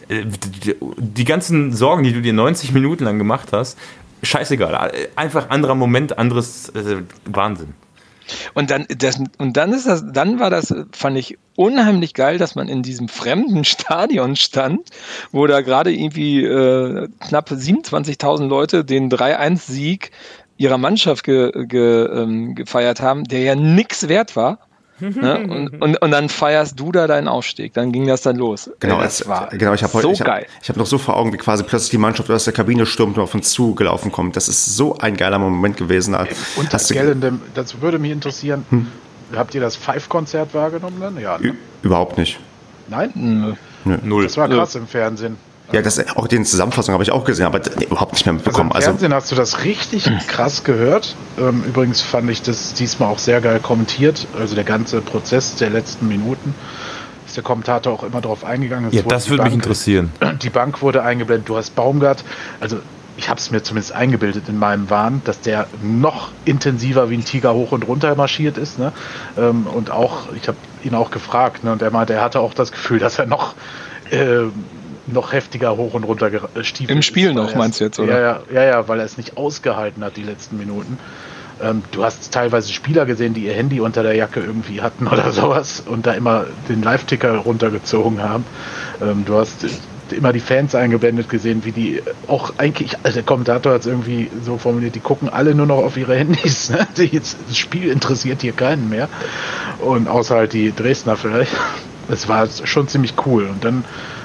die 0.09 1.25
ganzen 1.25 1.73
Sorgen, 1.73 2.05
die 2.05 2.13
du 2.13 2.23
dir 2.23 2.33
90 2.33 2.73
Minuten 2.73 3.05
lang 3.05 3.19
gemacht 3.19 3.49
hast, 3.53 3.79
scheißegal. 4.23 4.93
Einfach 5.17 5.51
anderer 5.51 5.75
Moment, 5.75 6.19
anderes 6.19 6.71
äh, 6.71 7.03
Wahnsinn. 7.25 7.75
Und 8.55 8.71
dann, 8.71 8.87
das, 8.89 9.21
und 9.39 9.57
dann 9.57 9.73
ist 9.73 9.87
das, 9.87 10.05
dann 10.11 10.41
war 10.41 10.51
das, 10.51 10.75
fand 10.93 11.19
ich 11.19 11.39
unheimlich 11.57 12.15
geil, 12.15 12.39
dass 12.39 12.55
man 12.55 12.69
in 12.69 12.83
diesem 12.83 13.09
fremden 13.09 13.65
Stadion 13.65 14.37
stand, 14.37 14.91
wo 15.33 15.47
da 15.47 15.61
gerade 15.61 15.93
irgendwie 15.93 16.43
äh, 16.43 17.09
knapp 17.21 17.51
27.000 17.51 18.47
Leute 18.47 18.85
den 18.85 19.11
3-1-Sieg 19.11 20.11
ihrer 20.57 20.79
Mannschaft 20.79 21.25
ge, 21.25 21.67
ge, 21.67 22.05
ähm, 22.07 22.55
gefeiert 22.55 23.01
haben, 23.01 23.25
der 23.25 23.41
ja 23.41 23.55
nichts 23.55 24.09
wert 24.09 24.37
war. 24.37 24.59
Ne? 25.01 25.47
Und, 25.49 25.83
und, 25.83 25.97
und 25.97 26.11
dann 26.11 26.29
feierst 26.29 26.79
du 26.79 26.93
da 26.93 27.07
deinen 27.07 27.29
Aufstieg. 27.29 27.73
Dann 27.75 27.91
ging 27.91 28.07
das 28.07 28.23
dann 28.23 28.37
los. 28.37 28.71
Genau, 28.81 29.01
das 29.01 29.21
es, 29.21 29.29
war 29.29 29.49
genau 29.49 29.75
ich 29.75 29.83
habe 29.83 30.01
so 30.01 30.11
ich 30.11 30.21
hab, 30.21 30.27
geil. 30.27 30.47
Ich 30.63 30.69
habe 30.69 30.79
noch 30.79 30.87
so 30.87 30.99
vor 30.99 31.17
Augen, 31.17 31.33
wie 31.33 31.37
quasi 31.37 31.65
plötzlich 31.65 31.91
die 31.91 31.99
Mannschaft 31.99 32.31
aus 32.31 32.45
der 32.45 32.53
Kabine 32.53 32.87
stürmt 32.87 33.17
und 33.17 33.23
auf 33.23 33.35
uns 33.35 33.51
zugelaufen 33.51 34.13
kommt. 34.13 34.37
Das 34.37 34.49
ist 34.49 34.77
so 34.77 34.97
ein 34.99 35.17
geiler 35.17 35.39
Moment 35.39 35.77
gewesen. 35.77 36.15
Und 36.15 36.73
das, 36.73 36.89
Gellendem, 36.89 37.41
das 37.55 37.81
würde 37.81 37.99
mich 37.99 38.13
interessieren. 38.13 38.65
Hm? 38.71 38.87
Habt 39.35 39.55
ihr 39.55 39.61
das 39.61 39.75
Five-Konzert 39.75 40.55
wahrgenommen 40.55 41.01
dann? 41.01 41.19
Ja. 41.19 41.39
Ne? 41.39 41.55
Überhaupt 41.83 42.17
nicht. 42.19 42.39
Nein? 42.89 43.11
Nö. 43.15 43.55
Null. 44.03 44.25
Das 44.25 44.37
war 44.37 44.49
krass 44.49 44.75
Nö. 44.75 44.83
im 44.83 44.87
Fernsehen. 44.87 45.37
Ja, 45.73 45.83
das, 45.83 46.17
auch 46.17 46.29
den 46.29 46.45
Zusammenfassung 46.45 46.93
habe 46.93 47.03
ich 47.03 47.11
auch 47.11 47.25
gesehen, 47.25 47.47
aber 47.47 47.61
überhaupt 47.81 48.13
nicht 48.13 48.27
mehr 48.27 48.35
mitbekommen. 48.35 48.71
Also 48.73 48.91
im 48.91 48.99
Fernsehen 48.99 49.13
also, 49.13 49.23
hast 49.23 49.33
du 49.33 49.37
das 49.37 49.65
richtig 49.65 50.05
krass 50.29 50.63
gehört. 50.63 51.17
Ähm, 51.39 51.65
übrigens 51.67 52.03
fand 52.03 52.31
ich 52.31 52.43
das 52.43 52.75
diesmal 52.75 53.09
auch 53.09 53.19
sehr 53.19 53.41
geil 53.41 53.61
kommentiert. 53.61 54.27
Also 54.39 54.55
der 54.55 54.65
ganze 54.65 55.01
Prozess 55.01 55.57
der 55.57 55.71
letzten 55.71 56.07
Minuten 56.07 56.55
ist 57.27 57.37
der 57.37 57.45
Kommentator 57.45 57.93
auch 57.93 58.03
immer 58.05 58.21
darauf 58.21 58.45
eingegangen. 58.45 58.91
ja, 58.93 59.03
das 59.03 59.31
würde 59.31 59.45
mich 59.45 59.55
interessieren. 59.55 60.13
Die 60.43 60.51
Bank 60.51 60.83
wurde 60.83 61.03
eingeblendet. 61.03 61.49
Du 61.49 61.57
hast 61.57 61.75
Baumgart. 61.75 62.25
Also 62.61 62.79
ich 63.17 63.29
habe 63.29 63.39
es 63.39 63.51
mir 63.51 63.63
zumindest 63.63 63.93
eingebildet 63.93 64.49
in 64.49 64.59
meinem 64.59 64.91
Wahn, 64.91 65.23
dass 65.25 65.41
der 65.41 65.67
noch 65.83 66.31
intensiver 66.45 67.11
wie 67.11 67.17
ein 67.17 67.25
Tiger 67.25 67.55
hoch 67.55 67.73
und 67.73 67.87
runter 67.87 68.15
marschiert 68.17 68.59
ist. 68.59 68.79
Ne? 68.79 68.93
Ähm, 69.39 69.67
und 69.67 69.91
auch, 69.91 70.33
ich 70.35 70.47
habe 70.49 70.59
ihn 70.83 70.95
auch 70.95 71.11
gefragt, 71.11 71.65
ne? 71.65 71.73
und 71.73 71.81
er 71.81 71.91
meinte, 71.91 72.13
er 72.13 72.23
hatte 72.23 72.41
auch 72.41 72.55
das 72.55 72.73
Gefühl, 72.73 72.99
dass 72.99 73.19
er 73.19 73.27
noch 73.27 73.55
äh, 74.11 74.45
noch 75.07 75.33
heftiger 75.33 75.77
hoch 75.77 75.95
und 75.95 76.05
runter 76.05 76.31
gestiefelt 76.31 76.97
Im 76.97 77.03
Spiel 77.03 77.29
ist, 77.29 77.35
noch, 77.35 77.55
meinst 77.55 77.81
du 77.81 77.85
jetzt, 77.85 77.99
oder? 77.99 78.21
Ja, 78.21 78.43
ja, 78.53 78.65
ja, 78.65 78.89
weil 78.89 78.99
er 78.99 79.05
es 79.05 79.17
nicht 79.17 79.37
ausgehalten 79.37 80.05
hat, 80.05 80.17
die 80.17 80.23
letzten 80.23 80.59
Minuten. 80.59 80.99
Ähm, 81.63 81.83
du 81.93 82.05
hast 82.05 82.33
teilweise 82.33 82.73
Spieler 82.73 83.07
gesehen, 83.07 83.35
die 83.35 83.45
ihr 83.45 83.55
Handy 83.55 83.81
unter 83.81 84.03
der 84.03 84.15
Jacke 84.15 84.41
irgendwie 84.41 84.81
hatten 84.81 85.07
oder 85.07 85.31
sowas 85.33 85.83
und 85.87 86.07
da 86.07 86.13
immer 86.13 86.47
den 86.69 86.83
Live-Ticker 86.83 87.37
runtergezogen 87.37 88.23
haben. 88.23 88.45
Ähm, 89.01 89.25
du 89.25 89.37
hast 89.37 89.67
immer 90.11 90.33
die 90.33 90.41
Fans 90.41 90.75
eingeblendet 90.75 91.29
gesehen, 91.29 91.65
wie 91.65 91.73
die 91.73 92.03
auch 92.27 92.55
eigentlich, 92.59 92.97
also 93.03 93.15
der 93.15 93.23
Kommentator 93.23 93.73
hat 93.73 93.83
es 93.83 93.87
irgendwie 93.87 94.31
so 94.45 94.59
formuliert, 94.59 94.95
die 94.95 95.01
gucken 95.01 95.29
alle 95.29 95.55
nur 95.55 95.67
noch 95.67 95.79
auf 95.79 95.97
ihre 95.97 96.17
Handys. 96.17 96.71
Ne? 96.71 96.87
Jetzt, 97.11 97.37
das 97.49 97.57
Spiel 97.57 97.91
interessiert 97.91 98.43
hier 98.43 98.53
keinen 98.53 98.89
mehr. 98.89 99.09
Und 99.81 100.09
außer 100.09 100.37
halt 100.37 100.53
die 100.53 100.75
Dresdner 100.75 101.17
vielleicht. 101.17 101.53
Es 102.09 102.29
war 102.29 102.47
schon 102.65 102.89
ziemlich 102.89 103.15
cool. 103.25 103.47
Und 103.47 103.65
dann 103.65 103.85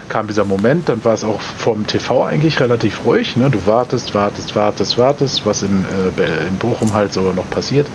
kam 0.10 0.28
dieser 0.28 0.45
Moment, 0.45 0.89
dann 0.89 1.03
war 1.05 1.14
es 1.14 1.24
auch 1.24 1.39
vom 1.39 1.88
TV 1.88 2.24
eigentlich 2.26 2.60
relativ 2.60 3.05
ruhig. 3.05 3.38
Ne? 3.38 3.49
Du 3.49 3.66
wartest, 3.66 4.14
wartest, 4.14 4.55
wartest, 4.55 4.97
wartest, 4.97 5.45
was 5.45 5.64
in, 5.64 5.86
äh, 6.18 6.47
in 6.47 6.57
Bochum 6.57 6.93
halt 6.93 7.14
so 7.14 7.32
noch 7.34 7.49
passiert. 7.49 7.88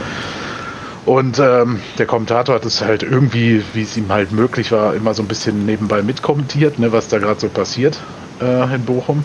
Und 1.06 1.38
ähm, 1.38 1.80
der 1.98 2.06
Kommentator 2.06 2.54
hat 2.54 2.64
es 2.64 2.80
halt 2.80 3.02
irgendwie, 3.02 3.62
wie 3.74 3.82
es 3.82 3.96
ihm 3.96 4.10
halt 4.10 4.32
möglich 4.32 4.72
war, 4.72 4.94
immer 4.94 5.12
so 5.12 5.22
ein 5.22 5.28
bisschen 5.28 5.66
nebenbei 5.66 6.02
mitkommentiert, 6.02 6.78
ne, 6.78 6.92
was 6.92 7.08
da 7.08 7.18
gerade 7.18 7.40
so 7.40 7.48
passiert 7.48 7.98
äh, 8.40 8.74
in 8.74 8.84
Bochum. 8.84 9.24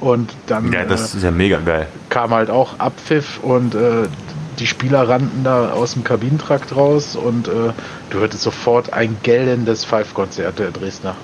Und 0.00 0.30
dann 0.46 0.70
ja, 0.72 0.84
das 0.84 1.14
ist 1.14 1.22
ja 1.22 1.30
mega 1.30 1.58
geil. 1.60 1.86
kam 2.10 2.30
halt 2.30 2.50
auch 2.50 2.78
Abpfiff 2.78 3.40
und 3.42 3.74
äh, 3.74 4.08
die 4.58 4.66
Spieler 4.66 5.08
rannten 5.08 5.44
da 5.44 5.70
aus 5.70 5.94
dem 5.94 6.04
Kabinentrakt 6.04 6.76
raus 6.76 7.16
und 7.16 7.48
äh, 7.48 7.72
du 8.10 8.18
hörtest 8.18 8.42
sofort 8.42 8.92
ein 8.92 9.16
gellendes 9.22 9.84
Five-Konzert 9.84 10.58
der 10.58 10.70
Dresdner. 10.70 11.16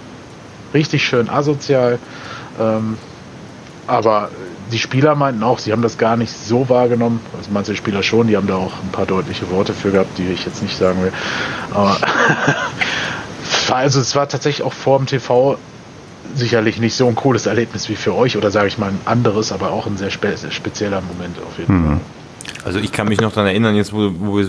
Richtig 0.75 1.05
schön 1.05 1.29
asozial. 1.29 1.99
Ähm, 2.61 2.99
aber 3.87 4.31
die 4.71 4.79
Spieler 4.79 5.15
meinten 5.15 5.43
auch, 5.43 5.59
sie 5.59 5.73
haben 5.73 5.83
das 5.83 5.99
gar 5.99 6.17
nicht 6.17 6.33
so 6.33 6.69
wahrgenommen. 6.69 7.21
Also 7.37 7.51
manche 7.53 7.77
Spieler 7.77 8.03
schon, 8.03 8.29
die 8.29 8.37
haben 8.37 8.47
da 8.47 8.57
auch 8.57 8.73
ein 8.83 8.91
paar 8.91 9.07
deutliche 9.07 9.51
Worte 9.51 9.75
für 9.75 9.91
gehabt, 9.91 10.17
die 10.19 10.29
ich 10.29 10.45
jetzt 10.47 10.63
nicht 10.63 10.77
sagen 10.77 11.03
will. 11.03 11.13
Aber 11.73 11.97
also 13.71 14.01
es 14.01 14.15
war 14.15 14.29
tatsächlich 14.29 14.65
auch 14.65 14.73
vor 14.73 14.99
dem 14.99 15.07
TV 15.07 15.59
sicherlich 16.35 16.79
nicht 16.79 16.95
so 16.95 17.07
ein 17.09 17.15
cooles 17.15 17.47
Erlebnis 17.47 17.89
wie 17.89 17.97
für 17.97 18.15
euch 18.15 18.37
oder 18.37 18.51
sage 18.51 18.69
ich 18.69 18.79
mal 18.79 18.89
ein 18.89 19.01
anderes, 19.05 19.53
aber 19.53 19.71
auch 19.71 19.87
ein 19.87 19.97
sehr 19.97 20.11
spe 20.11 20.35
spezieller 20.51 21.03
Moment 21.03 21.37
auf 21.39 21.59
jeden 21.59 21.77
mhm. 21.77 21.87
Fall. 21.87 22.01
Also 22.65 22.79
ich 22.79 22.93
kann 22.93 23.09
mich 23.09 23.21
noch 23.21 23.33
daran 23.33 23.49
erinnern, 23.49 23.75
jetzt 23.75 23.93
wo, 23.93 24.11
wo 24.19 24.41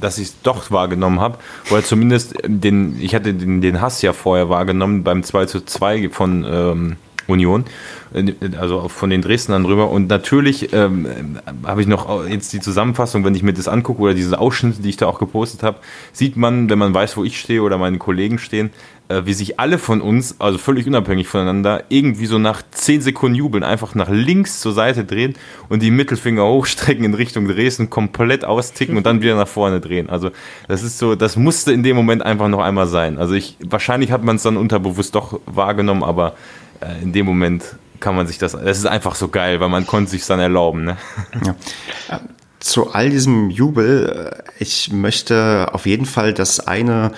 dass 0.00 0.18
ich 0.18 0.28
es 0.28 0.42
doch 0.42 0.70
wahrgenommen 0.70 1.20
habe, 1.20 1.38
oder 1.70 1.82
zumindest 1.82 2.34
den, 2.44 2.98
ich 3.00 3.14
hatte 3.14 3.34
den, 3.34 3.60
den 3.60 3.80
Hass 3.80 4.02
ja 4.02 4.12
vorher 4.12 4.48
wahrgenommen 4.48 5.04
beim 5.04 5.22
2 5.22 5.46
zu 5.46 5.64
2 5.64 6.10
von 6.10 6.44
ähm, 6.48 6.96
Union, 7.28 7.64
äh, 8.12 8.32
also 8.58 8.88
von 8.88 9.10
den 9.10 9.22
Dresdnern 9.22 9.64
rüber. 9.64 9.90
Und 9.90 10.08
natürlich 10.08 10.72
ähm, 10.72 11.38
habe 11.64 11.80
ich 11.80 11.86
noch 11.86 12.26
jetzt 12.26 12.52
die 12.52 12.60
Zusammenfassung, 12.60 13.24
wenn 13.24 13.34
ich 13.34 13.42
mir 13.42 13.52
das 13.52 13.68
angucke 13.68 14.02
oder 14.02 14.14
diese 14.14 14.38
Ausschnitte, 14.38 14.82
die 14.82 14.88
ich 14.88 14.96
da 14.96 15.06
auch 15.06 15.18
gepostet 15.18 15.62
habe, 15.62 15.78
sieht 16.12 16.36
man, 16.36 16.68
wenn 16.68 16.78
man 16.78 16.92
weiß, 16.92 17.16
wo 17.16 17.24
ich 17.24 17.38
stehe 17.38 17.62
oder 17.62 17.78
meine 17.78 17.98
Kollegen 17.98 18.38
stehen, 18.38 18.70
äh, 19.08 19.24
wie 19.24 19.32
sich 19.32 19.58
alle 19.58 19.78
von 19.78 20.00
uns, 20.00 20.36
also 20.38 20.58
völlig 20.58 20.86
unabhängig 20.86 21.28
voneinander, 21.28 21.84
irgendwie 21.88 22.26
so 22.26 22.38
nach 22.38 22.62
10 22.70 23.00
Sekunden 23.00 23.36
jubeln, 23.36 23.64
einfach 23.64 23.94
nach 23.94 24.10
links 24.10 24.60
zur 24.60 24.72
Seite 24.72 25.04
drehen 25.04 25.34
und 25.68 25.82
die 25.82 25.90
Mittelfinger 25.90 26.44
hochstrecken 26.44 27.04
in 27.04 27.14
Richtung 27.14 27.48
Dresden, 27.48 27.88
komplett 27.88 28.44
austicken 28.44 28.96
und 28.96 29.06
dann 29.06 29.22
wieder 29.22 29.34
nach 29.34 29.48
vorne 29.48 29.80
drehen. 29.80 30.10
Also 30.10 30.30
das 30.68 30.82
ist 30.82 30.98
so, 30.98 31.14
das 31.14 31.36
musste 31.36 31.72
in 31.72 31.82
dem 31.82 31.96
Moment 31.96 32.22
einfach 32.22 32.48
noch 32.48 32.60
einmal 32.60 32.86
sein. 32.86 33.18
Also 33.18 33.34
ich, 33.34 33.56
wahrscheinlich 33.64 34.12
hat 34.12 34.24
man 34.24 34.36
es 34.36 34.42
dann 34.42 34.56
unterbewusst 34.56 35.14
doch 35.14 35.40
wahrgenommen, 35.46 36.02
aber 36.02 36.34
äh, 36.80 37.02
in 37.02 37.12
dem 37.12 37.26
Moment 37.26 37.64
kann 38.00 38.14
man 38.14 38.26
sich 38.26 38.38
das, 38.38 38.52
das 38.52 38.78
ist 38.78 38.86
einfach 38.86 39.14
so 39.14 39.28
geil, 39.28 39.60
weil 39.60 39.68
man 39.68 39.86
konnte 39.86 40.10
sich 40.10 40.24
dann 40.26 40.40
erlauben. 40.40 40.84
Ne? 40.84 40.96
Ja. 41.44 42.20
Zu 42.60 42.92
all 42.92 43.10
diesem 43.10 43.50
Jubel, 43.50 44.42
äh, 44.48 44.62
ich 44.62 44.92
möchte 44.92 45.68
auf 45.72 45.86
jeden 45.86 46.06
Fall 46.06 46.34
das 46.34 46.60
eine 46.60 47.12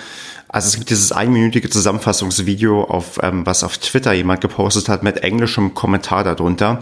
also 0.53 0.67
es 0.67 0.75
gibt 0.75 0.89
dieses 0.89 1.13
einminütige 1.13 1.69
Zusammenfassungsvideo, 1.69 2.83
auf, 2.83 3.19
ähm, 3.23 3.45
was 3.45 3.63
auf 3.63 3.77
Twitter 3.77 4.11
jemand 4.11 4.41
gepostet 4.41 4.89
hat 4.89 5.01
mit 5.01 5.23
englischem 5.23 5.73
Kommentar 5.73 6.25
darunter 6.25 6.81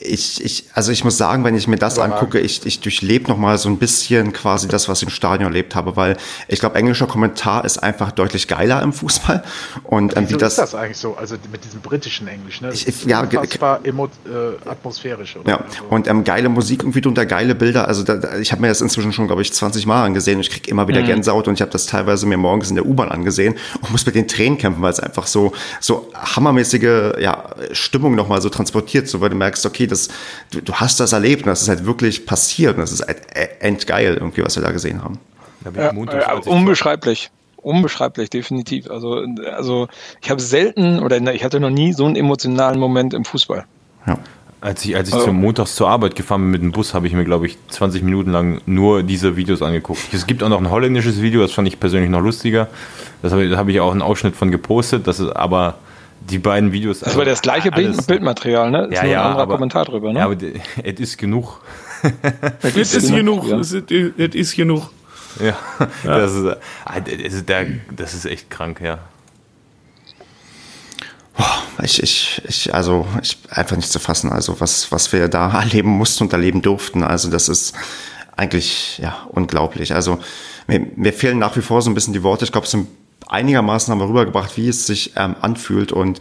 ich, 0.00 0.44
ich, 0.44 0.64
also 0.74 0.90
ich 0.90 1.04
muss 1.04 1.16
sagen, 1.16 1.44
wenn 1.44 1.54
ich 1.54 1.68
mir 1.68 1.76
das 1.76 1.98
angucke, 2.00 2.40
ich, 2.40 2.66
ich 2.66 2.80
durchlebe 2.80 3.28
nochmal 3.28 3.58
so 3.58 3.68
ein 3.68 3.78
bisschen 3.78 4.32
quasi 4.32 4.66
das, 4.66 4.88
was 4.88 4.98
ich 4.98 5.04
im 5.04 5.10
Stadion 5.10 5.48
erlebt 5.48 5.76
habe, 5.76 5.94
weil 5.96 6.16
ich 6.48 6.58
glaube, 6.58 6.76
englischer 6.76 7.06
Kommentar 7.06 7.64
ist 7.64 7.78
einfach 7.78 8.10
deutlich 8.10 8.48
geiler 8.48 8.82
im 8.82 8.92
Fußball. 8.92 9.44
Und 9.84 10.16
ähm, 10.16 10.28
wie 10.28 10.34
das, 10.34 10.54
ist 10.54 10.58
das 10.58 10.74
eigentlich 10.74 10.98
so? 10.98 11.14
Also 11.16 11.36
mit 11.52 11.64
diesem 11.64 11.80
britischen 11.80 12.26
Englisch, 12.26 12.60
ne? 12.60 12.70
Ich, 12.72 12.88
ich, 12.88 13.04
ja, 13.04 13.22
emo, 13.84 14.06
äh, 14.06 14.68
atmosphärisch. 14.68 15.36
Oder? 15.36 15.48
Ja, 15.48 15.56
also. 15.58 15.84
und 15.90 16.08
ähm, 16.08 16.24
geile 16.24 16.48
Musik 16.48 16.82
irgendwie 16.82 17.00
drunter, 17.00 17.24
geile 17.24 17.54
Bilder. 17.54 17.86
Also 17.86 18.02
da, 18.02 18.36
ich 18.38 18.50
habe 18.50 18.62
mir 18.62 18.68
das 18.68 18.80
inzwischen 18.80 19.12
schon, 19.12 19.28
glaube 19.28 19.42
ich, 19.42 19.52
20 19.52 19.86
Mal 19.86 20.04
angesehen 20.04 20.36
und 20.36 20.40
ich 20.40 20.50
kriege 20.50 20.68
immer 20.70 20.88
wieder 20.88 21.02
mhm. 21.02 21.06
Gänsehaut 21.06 21.46
und 21.46 21.54
ich 21.54 21.60
habe 21.60 21.70
das 21.70 21.86
teilweise 21.86 22.26
mir 22.26 22.36
morgens 22.36 22.68
in 22.68 22.74
der 22.74 22.84
U-Bahn 22.84 23.10
angesehen 23.10 23.54
und 23.80 23.92
muss 23.92 24.04
mit 24.04 24.16
den 24.16 24.26
Tränen 24.26 24.58
kämpfen, 24.58 24.82
weil 24.82 24.92
es 24.92 24.98
einfach 24.98 25.28
so, 25.28 25.52
so 25.80 26.10
hammermäßige 26.14 27.20
ja, 27.20 27.44
Stimmung 27.70 28.16
nochmal 28.16 28.42
so 28.42 28.48
transportiert, 28.48 29.06
so 29.08 29.20
weil 29.20 29.30
du 29.30 29.36
merkst, 29.36 29.64
okay, 29.64 29.83
das, 29.86 30.08
du, 30.50 30.60
du 30.60 30.74
hast 30.74 31.00
das 31.00 31.12
erlebt 31.12 31.42
und 31.42 31.48
das 31.48 31.62
ist 31.62 31.68
halt 31.68 31.86
wirklich 31.86 32.26
passiert 32.26 32.74
und 32.74 32.80
das 32.80 32.92
ist 32.92 33.06
halt 33.06 33.18
e, 33.34 33.48
endgeil 33.60 34.14
irgendwie, 34.14 34.42
was 34.44 34.56
wir 34.56 34.62
da 34.62 34.72
gesehen 34.72 35.02
haben. 35.02 35.18
Ja, 35.74 35.92
ja, 35.94 36.34
unbeschreiblich. 36.44 37.30
Unbeschreiblich, 37.56 38.28
definitiv. 38.28 38.90
Also, 38.90 39.24
also 39.50 39.88
ich 40.20 40.30
habe 40.30 40.40
selten 40.40 40.98
oder 40.98 41.16
ich 41.32 41.44
hatte 41.44 41.60
noch 41.60 41.70
nie 41.70 41.94
so 41.94 42.04
einen 42.04 42.16
emotionalen 42.16 42.78
Moment 42.78 43.14
im 43.14 43.24
Fußball. 43.24 43.64
Ja. 44.06 44.18
Als 44.60 44.82
ich, 44.84 44.96
als 44.96 45.08
ich 45.08 45.14
also, 45.14 45.26
zum 45.26 45.36
Montags 45.40 45.74
zur 45.74 45.90
Arbeit 45.90 46.16
gefahren 46.16 46.40
bin 46.40 46.50
mit 46.50 46.62
dem 46.62 46.72
Bus, 46.72 46.94
habe 46.94 47.06
ich 47.06 47.12
mir, 47.12 47.24
glaube 47.24 47.46
ich, 47.46 47.58
20 47.68 48.02
Minuten 48.02 48.30
lang 48.32 48.62
nur 48.64 49.02
diese 49.02 49.36
Videos 49.36 49.60
angeguckt. 49.60 50.00
Es 50.12 50.26
gibt 50.26 50.42
auch 50.42 50.48
noch 50.48 50.58
ein 50.58 50.70
holländisches 50.70 51.20
Video, 51.20 51.42
das 51.42 51.52
fand 51.52 51.68
ich 51.68 51.78
persönlich 51.78 52.08
noch 52.08 52.22
lustiger. 52.22 52.68
Das 53.20 53.32
habe, 53.32 53.46
da 53.48 53.58
habe 53.58 53.72
ich 53.72 53.80
auch 53.80 53.92
einen 53.92 54.00
Ausschnitt 54.00 54.36
von 54.36 54.50
gepostet. 54.50 55.06
Das 55.06 55.20
ist 55.20 55.30
aber 55.36 55.74
die 56.30 56.38
beiden 56.38 56.72
Videos. 56.72 57.00
Das 57.00 57.08
also 57.08 57.18
war 57.18 57.24
das 57.24 57.42
gleiche 57.42 57.70
Bild, 57.70 58.06
Bildmaterial, 58.06 58.70
ne? 58.70 58.86
Ist 58.86 58.94
ja, 58.94 59.04
ja, 59.04 59.20
ein 59.20 59.26
anderer 59.26 59.42
aber, 59.42 59.54
Kommentar 59.54 59.84
drüber, 59.84 60.12
ne? 60.12 60.20
Ja, 60.20 60.24
aber 60.26 60.36
es 60.82 61.00
ist 61.00 61.18
genug. 61.18 61.60
Es 62.62 62.94
ist 62.94 63.10
genug. 63.10 63.50
Es 63.50 63.72
ist 63.72 64.56
genug. 64.56 64.90
Ja, 65.40 65.56
ja. 66.04 66.18
Das, 66.18 66.32
ist, 66.32 66.56
ah, 66.84 67.00
das 67.96 68.14
ist 68.14 68.24
echt 68.24 68.50
krank, 68.50 68.80
ja. 68.80 68.98
Ich, 71.82 72.00
ich, 72.02 72.40
ich, 72.46 72.72
also, 72.72 73.04
ich, 73.20 73.38
einfach 73.50 73.76
nicht 73.76 73.90
zu 73.90 73.98
fassen, 73.98 74.30
also, 74.30 74.60
was, 74.60 74.92
was 74.92 75.12
wir 75.12 75.28
da 75.28 75.50
erleben 75.60 75.90
mussten 75.90 76.24
und 76.24 76.32
erleben 76.32 76.62
durften. 76.62 77.02
Also, 77.02 77.30
das 77.30 77.48
ist 77.48 77.74
eigentlich, 78.36 78.98
ja, 78.98 79.26
unglaublich. 79.30 79.94
Also, 79.94 80.20
mir, 80.68 80.86
mir 80.94 81.12
fehlen 81.12 81.38
nach 81.38 81.56
wie 81.56 81.62
vor 81.62 81.82
so 81.82 81.90
ein 81.90 81.94
bisschen 81.94 82.12
die 82.12 82.22
Worte. 82.22 82.44
Ich 82.44 82.52
glaube, 82.52 82.66
es 82.66 82.70
sind 82.70 82.86
einigermaßen 83.28 83.90
haben 83.90 84.00
wir 84.00 84.08
rübergebracht, 84.08 84.56
wie 84.56 84.68
es 84.68 84.86
sich 84.86 85.12
ähm, 85.16 85.36
anfühlt 85.40 85.92
und 85.92 86.20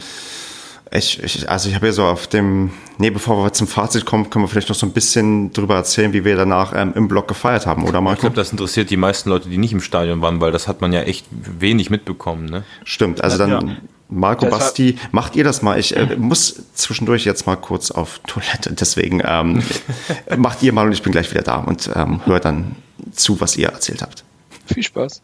ich, 0.95 1.21
ich, 1.23 1.49
also 1.49 1.69
ich 1.69 1.75
habe 1.75 1.87
ja 1.87 1.91
so 1.91 2.03
auf 2.03 2.27
dem, 2.27 2.71
nee, 2.99 3.09
bevor 3.09 3.43
wir 3.43 3.51
zum 3.53 3.67
Fazit 3.67 4.05
kommen, 4.05 4.29
können 4.29 4.45
wir 4.45 4.49
vielleicht 4.49 4.69
noch 4.69 4.75
so 4.75 4.85
ein 4.85 4.91
bisschen 4.91 5.51
drüber 5.51 5.75
erzählen, 5.75 6.13
wie 6.13 6.23
wir 6.23 6.35
danach 6.35 6.73
ähm, 6.75 6.93
im 6.95 7.07
Blog 7.07 7.27
gefeiert 7.27 7.65
haben, 7.65 7.83
oder 7.85 7.99
Marco? 7.99 8.15
Ich 8.15 8.21
glaube, 8.21 8.35
das 8.35 8.51
interessiert 8.51 8.89
die 8.89 8.97
meisten 8.97 9.29
Leute, 9.29 9.49
die 9.49 9.57
nicht 9.57 9.73
im 9.73 9.81
Stadion 9.81 10.21
waren, 10.21 10.39
weil 10.39 10.51
das 10.51 10.67
hat 10.67 10.81
man 10.81 10.93
ja 10.93 11.01
echt 11.01 11.25
wenig 11.31 11.89
mitbekommen, 11.89 12.45
ne? 12.45 12.63
Stimmt, 12.83 13.23
also 13.23 13.37
dann, 13.39 13.49
ja. 13.49 13.75
Marco, 14.09 14.45
das 14.45 14.59
Basti, 14.59 14.97
macht 15.11 15.35
ihr 15.35 15.43
das 15.43 15.63
mal? 15.63 15.79
Ich 15.79 15.95
äh, 15.97 16.15
muss 16.15 16.61
zwischendurch 16.75 17.25
jetzt 17.25 17.47
mal 17.47 17.55
kurz 17.55 17.89
auf 17.89 18.19
Toilette, 18.27 18.73
deswegen 18.73 19.21
ähm, 19.25 19.63
macht 20.37 20.61
ihr 20.61 20.73
mal 20.73 20.85
und 20.85 20.93
ich 20.93 21.01
bin 21.01 21.11
gleich 21.11 21.31
wieder 21.31 21.41
da 21.41 21.55
und 21.55 21.89
ähm, 21.95 22.21
höre 22.25 22.39
dann 22.39 22.75
zu, 23.11 23.41
was 23.41 23.57
ihr 23.57 23.69
erzählt 23.69 24.03
habt. 24.03 24.23
Viel 24.67 24.83
Spaß. 24.83 25.21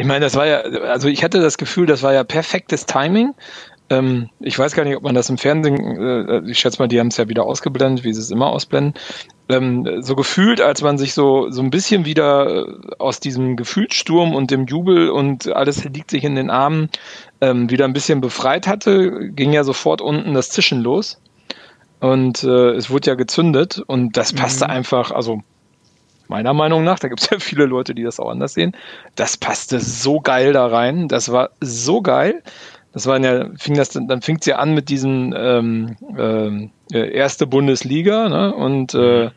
Ich 0.00 0.06
meine, 0.06 0.24
das 0.24 0.34
war 0.34 0.46
ja, 0.46 0.60
also 0.60 1.08
ich 1.08 1.22
hatte 1.22 1.42
das 1.42 1.58
Gefühl, 1.58 1.84
das 1.84 2.02
war 2.02 2.14
ja 2.14 2.24
perfektes 2.24 2.86
Timing. 2.86 3.34
Ähm, 3.90 4.30
ich 4.40 4.58
weiß 4.58 4.74
gar 4.74 4.84
nicht, 4.84 4.96
ob 4.96 5.02
man 5.02 5.14
das 5.14 5.28
im 5.28 5.36
Fernsehen, 5.36 5.76
äh, 5.76 6.40
ich 6.50 6.58
schätze 6.58 6.78
mal, 6.78 6.88
die 6.88 6.98
haben 6.98 7.08
es 7.08 7.18
ja 7.18 7.28
wieder 7.28 7.44
ausgeblendet, 7.44 8.02
wie 8.02 8.14
sie 8.14 8.22
es 8.22 8.30
immer 8.30 8.46
ausblenden. 8.46 8.94
Ähm, 9.50 10.00
so 10.00 10.16
gefühlt, 10.16 10.62
als 10.62 10.80
man 10.80 10.96
sich 10.96 11.12
so, 11.12 11.50
so 11.50 11.60
ein 11.60 11.68
bisschen 11.68 12.06
wieder 12.06 12.66
äh, 12.66 12.72
aus 12.98 13.20
diesem 13.20 13.56
Gefühlssturm 13.56 14.34
und 14.34 14.50
dem 14.50 14.64
Jubel 14.64 15.10
und 15.10 15.48
alles 15.48 15.84
liegt 15.84 16.10
sich 16.10 16.24
in 16.24 16.34
den 16.34 16.48
Armen 16.48 16.88
ähm, 17.42 17.68
wieder 17.68 17.84
ein 17.84 17.92
bisschen 17.92 18.22
befreit 18.22 18.66
hatte, 18.66 19.28
ging 19.32 19.52
ja 19.52 19.64
sofort 19.64 20.00
unten 20.00 20.32
das 20.32 20.48
Zischen 20.48 20.80
los. 20.80 21.20
Und 22.00 22.42
äh, 22.42 22.70
es 22.70 22.88
wurde 22.88 23.10
ja 23.10 23.16
gezündet 23.16 23.82
und 23.86 24.16
das 24.16 24.32
passte 24.32 24.64
mhm. 24.64 24.70
einfach, 24.70 25.10
also 25.10 25.42
meiner 26.30 26.54
Meinung 26.54 26.84
nach, 26.84 26.98
da 26.98 27.08
gibt 27.08 27.20
es 27.20 27.30
ja 27.30 27.38
viele 27.38 27.66
Leute, 27.66 27.94
die 27.94 28.04
das 28.04 28.18
auch 28.18 28.30
anders 28.30 28.54
sehen, 28.54 28.74
das 29.16 29.36
passte 29.36 29.80
so 29.80 30.20
geil 30.20 30.52
da 30.52 30.66
rein. 30.66 31.08
Das 31.08 31.30
war 31.30 31.50
so 31.60 32.00
geil. 32.00 32.42
Das 32.92 33.06
war 33.06 33.20
ja, 33.20 33.46
fing 33.56 33.76
das, 33.76 33.90
dann 33.90 34.22
fing 34.22 34.38
es 34.40 34.46
ja 34.46 34.56
an 34.56 34.74
mit 34.74 34.88
diesem 34.88 35.34
ähm, 35.36 35.96
ähm 36.16 36.70
äh, 36.92 37.12
erste 37.12 37.46
Bundesliga, 37.46 38.28
ne? 38.28 38.52
Und 38.52 38.94
äh, 38.94 39.30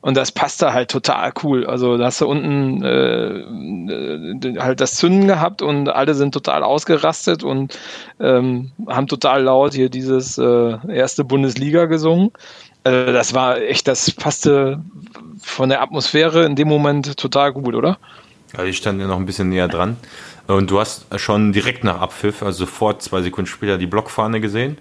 und 0.00 0.16
das 0.16 0.30
passte 0.30 0.72
halt 0.72 0.90
total 0.90 1.32
cool. 1.42 1.66
Also 1.66 1.96
da 1.96 2.06
hast 2.06 2.20
du 2.20 2.26
unten 2.28 2.84
äh, 2.84 3.40
äh, 3.40 4.58
halt 4.60 4.80
das 4.80 4.94
Zünden 4.94 5.26
gehabt 5.26 5.60
und 5.60 5.88
alle 5.88 6.14
sind 6.14 6.32
total 6.32 6.62
ausgerastet 6.62 7.42
und 7.42 7.76
ähm, 8.20 8.70
haben 8.86 9.08
total 9.08 9.42
laut 9.42 9.74
hier 9.74 9.88
dieses 9.90 10.38
äh, 10.38 10.76
erste 10.88 11.24
Bundesliga 11.24 11.86
gesungen. 11.86 12.30
Also 12.88 13.12
das 13.12 13.34
war 13.34 13.60
echt, 13.60 13.86
das 13.86 14.10
passte 14.10 14.80
von 15.42 15.68
der 15.68 15.82
Atmosphäre 15.82 16.44
in 16.44 16.56
dem 16.56 16.68
Moment 16.68 17.18
total 17.18 17.52
gut, 17.52 17.74
oder? 17.74 17.98
Ja, 18.56 18.64
ich 18.64 18.78
stand 18.78 18.98
ja 18.98 19.06
noch 19.06 19.18
ein 19.18 19.26
bisschen 19.26 19.50
näher 19.50 19.68
dran. 19.68 19.98
Und 20.46 20.70
du 20.70 20.80
hast 20.80 21.04
schon 21.16 21.52
direkt 21.52 21.84
nach 21.84 22.00
Abpfiff, 22.00 22.42
also 22.42 22.64
sofort 22.64 23.02
zwei 23.02 23.20
Sekunden 23.20 23.46
später, 23.46 23.76
die 23.76 23.86
Blockfahne 23.86 24.40
gesehen. 24.40 24.78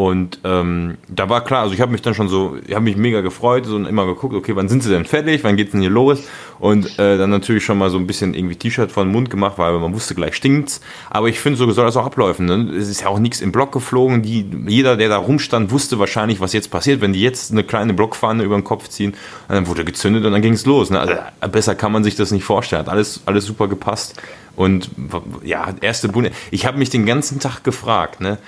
Und 0.00 0.38
ähm, 0.44 0.96
da 1.08 1.28
war 1.28 1.44
klar, 1.44 1.60
also 1.60 1.74
ich 1.74 1.82
habe 1.82 1.92
mich 1.92 2.00
dann 2.00 2.14
schon 2.14 2.30
so, 2.30 2.56
ich 2.66 2.74
habe 2.74 2.84
mich 2.84 2.96
mega 2.96 3.20
gefreut 3.20 3.66
so, 3.66 3.76
und 3.76 3.84
immer 3.84 4.06
geguckt, 4.06 4.34
okay, 4.34 4.56
wann 4.56 4.66
sind 4.66 4.82
sie 4.82 4.88
denn 4.88 5.04
fertig, 5.04 5.44
wann 5.44 5.56
geht's 5.56 5.72
denn 5.72 5.82
hier 5.82 5.90
los? 5.90 6.22
Und 6.58 6.98
äh, 6.98 7.18
dann 7.18 7.28
natürlich 7.28 7.62
schon 7.66 7.76
mal 7.76 7.90
so 7.90 7.98
ein 7.98 8.06
bisschen 8.06 8.32
irgendwie 8.32 8.56
T-Shirt 8.56 8.90
vor 8.90 9.04
den 9.04 9.12
Mund 9.12 9.28
gemacht, 9.28 9.58
weil 9.58 9.78
man 9.78 9.92
wusste, 9.92 10.14
gleich 10.14 10.36
stinkt's. 10.36 10.80
Aber 11.10 11.28
ich 11.28 11.38
finde, 11.38 11.58
so 11.58 11.70
soll 11.70 11.84
das 11.84 11.98
auch 11.98 12.06
abläufen. 12.06 12.46
Ne? 12.46 12.74
Es 12.78 12.88
ist 12.88 13.02
ja 13.02 13.08
auch 13.08 13.18
nichts 13.18 13.42
im 13.42 13.52
Block 13.52 13.72
geflogen. 13.72 14.22
Die, 14.22 14.46
jeder, 14.66 14.96
der 14.96 15.10
da 15.10 15.18
rumstand, 15.18 15.70
wusste 15.70 15.98
wahrscheinlich, 15.98 16.40
was 16.40 16.54
jetzt 16.54 16.70
passiert. 16.70 17.02
Wenn 17.02 17.12
die 17.12 17.20
jetzt 17.20 17.52
eine 17.52 17.62
kleine 17.62 17.92
Blockfahne 17.92 18.42
über 18.42 18.54
den 18.54 18.64
Kopf 18.64 18.88
ziehen, 18.88 19.12
dann 19.48 19.66
wurde 19.66 19.84
gezündet 19.84 20.24
und 20.24 20.32
dann 20.32 20.40
ging's 20.40 20.64
los. 20.64 20.88
Ne? 20.88 20.98
Also, 20.98 21.14
besser 21.52 21.74
kann 21.74 21.92
man 21.92 22.04
sich 22.04 22.14
das 22.14 22.30
nicht 22.30 22.44
vorstellen. 22.44 22.80
Hat 22.80 22.88
alles, 22.88 23.20
alles 23.26 23.44
super 23.44 23.68
gepasst. 23.68 24.18
Und 24.56 24.90
ja, 25.42 25.74
erste 25.80 26.08
Bunde. 26.08 26.32
Ich 26.50 26.66
habe 26.66 26.78
mich 26.78 26.90
den 26.90 27.06
ganzen 27.06 27.38
Tag 27.38 27.64
gefragt, 27.64 28.20
ne? 28.20 28.38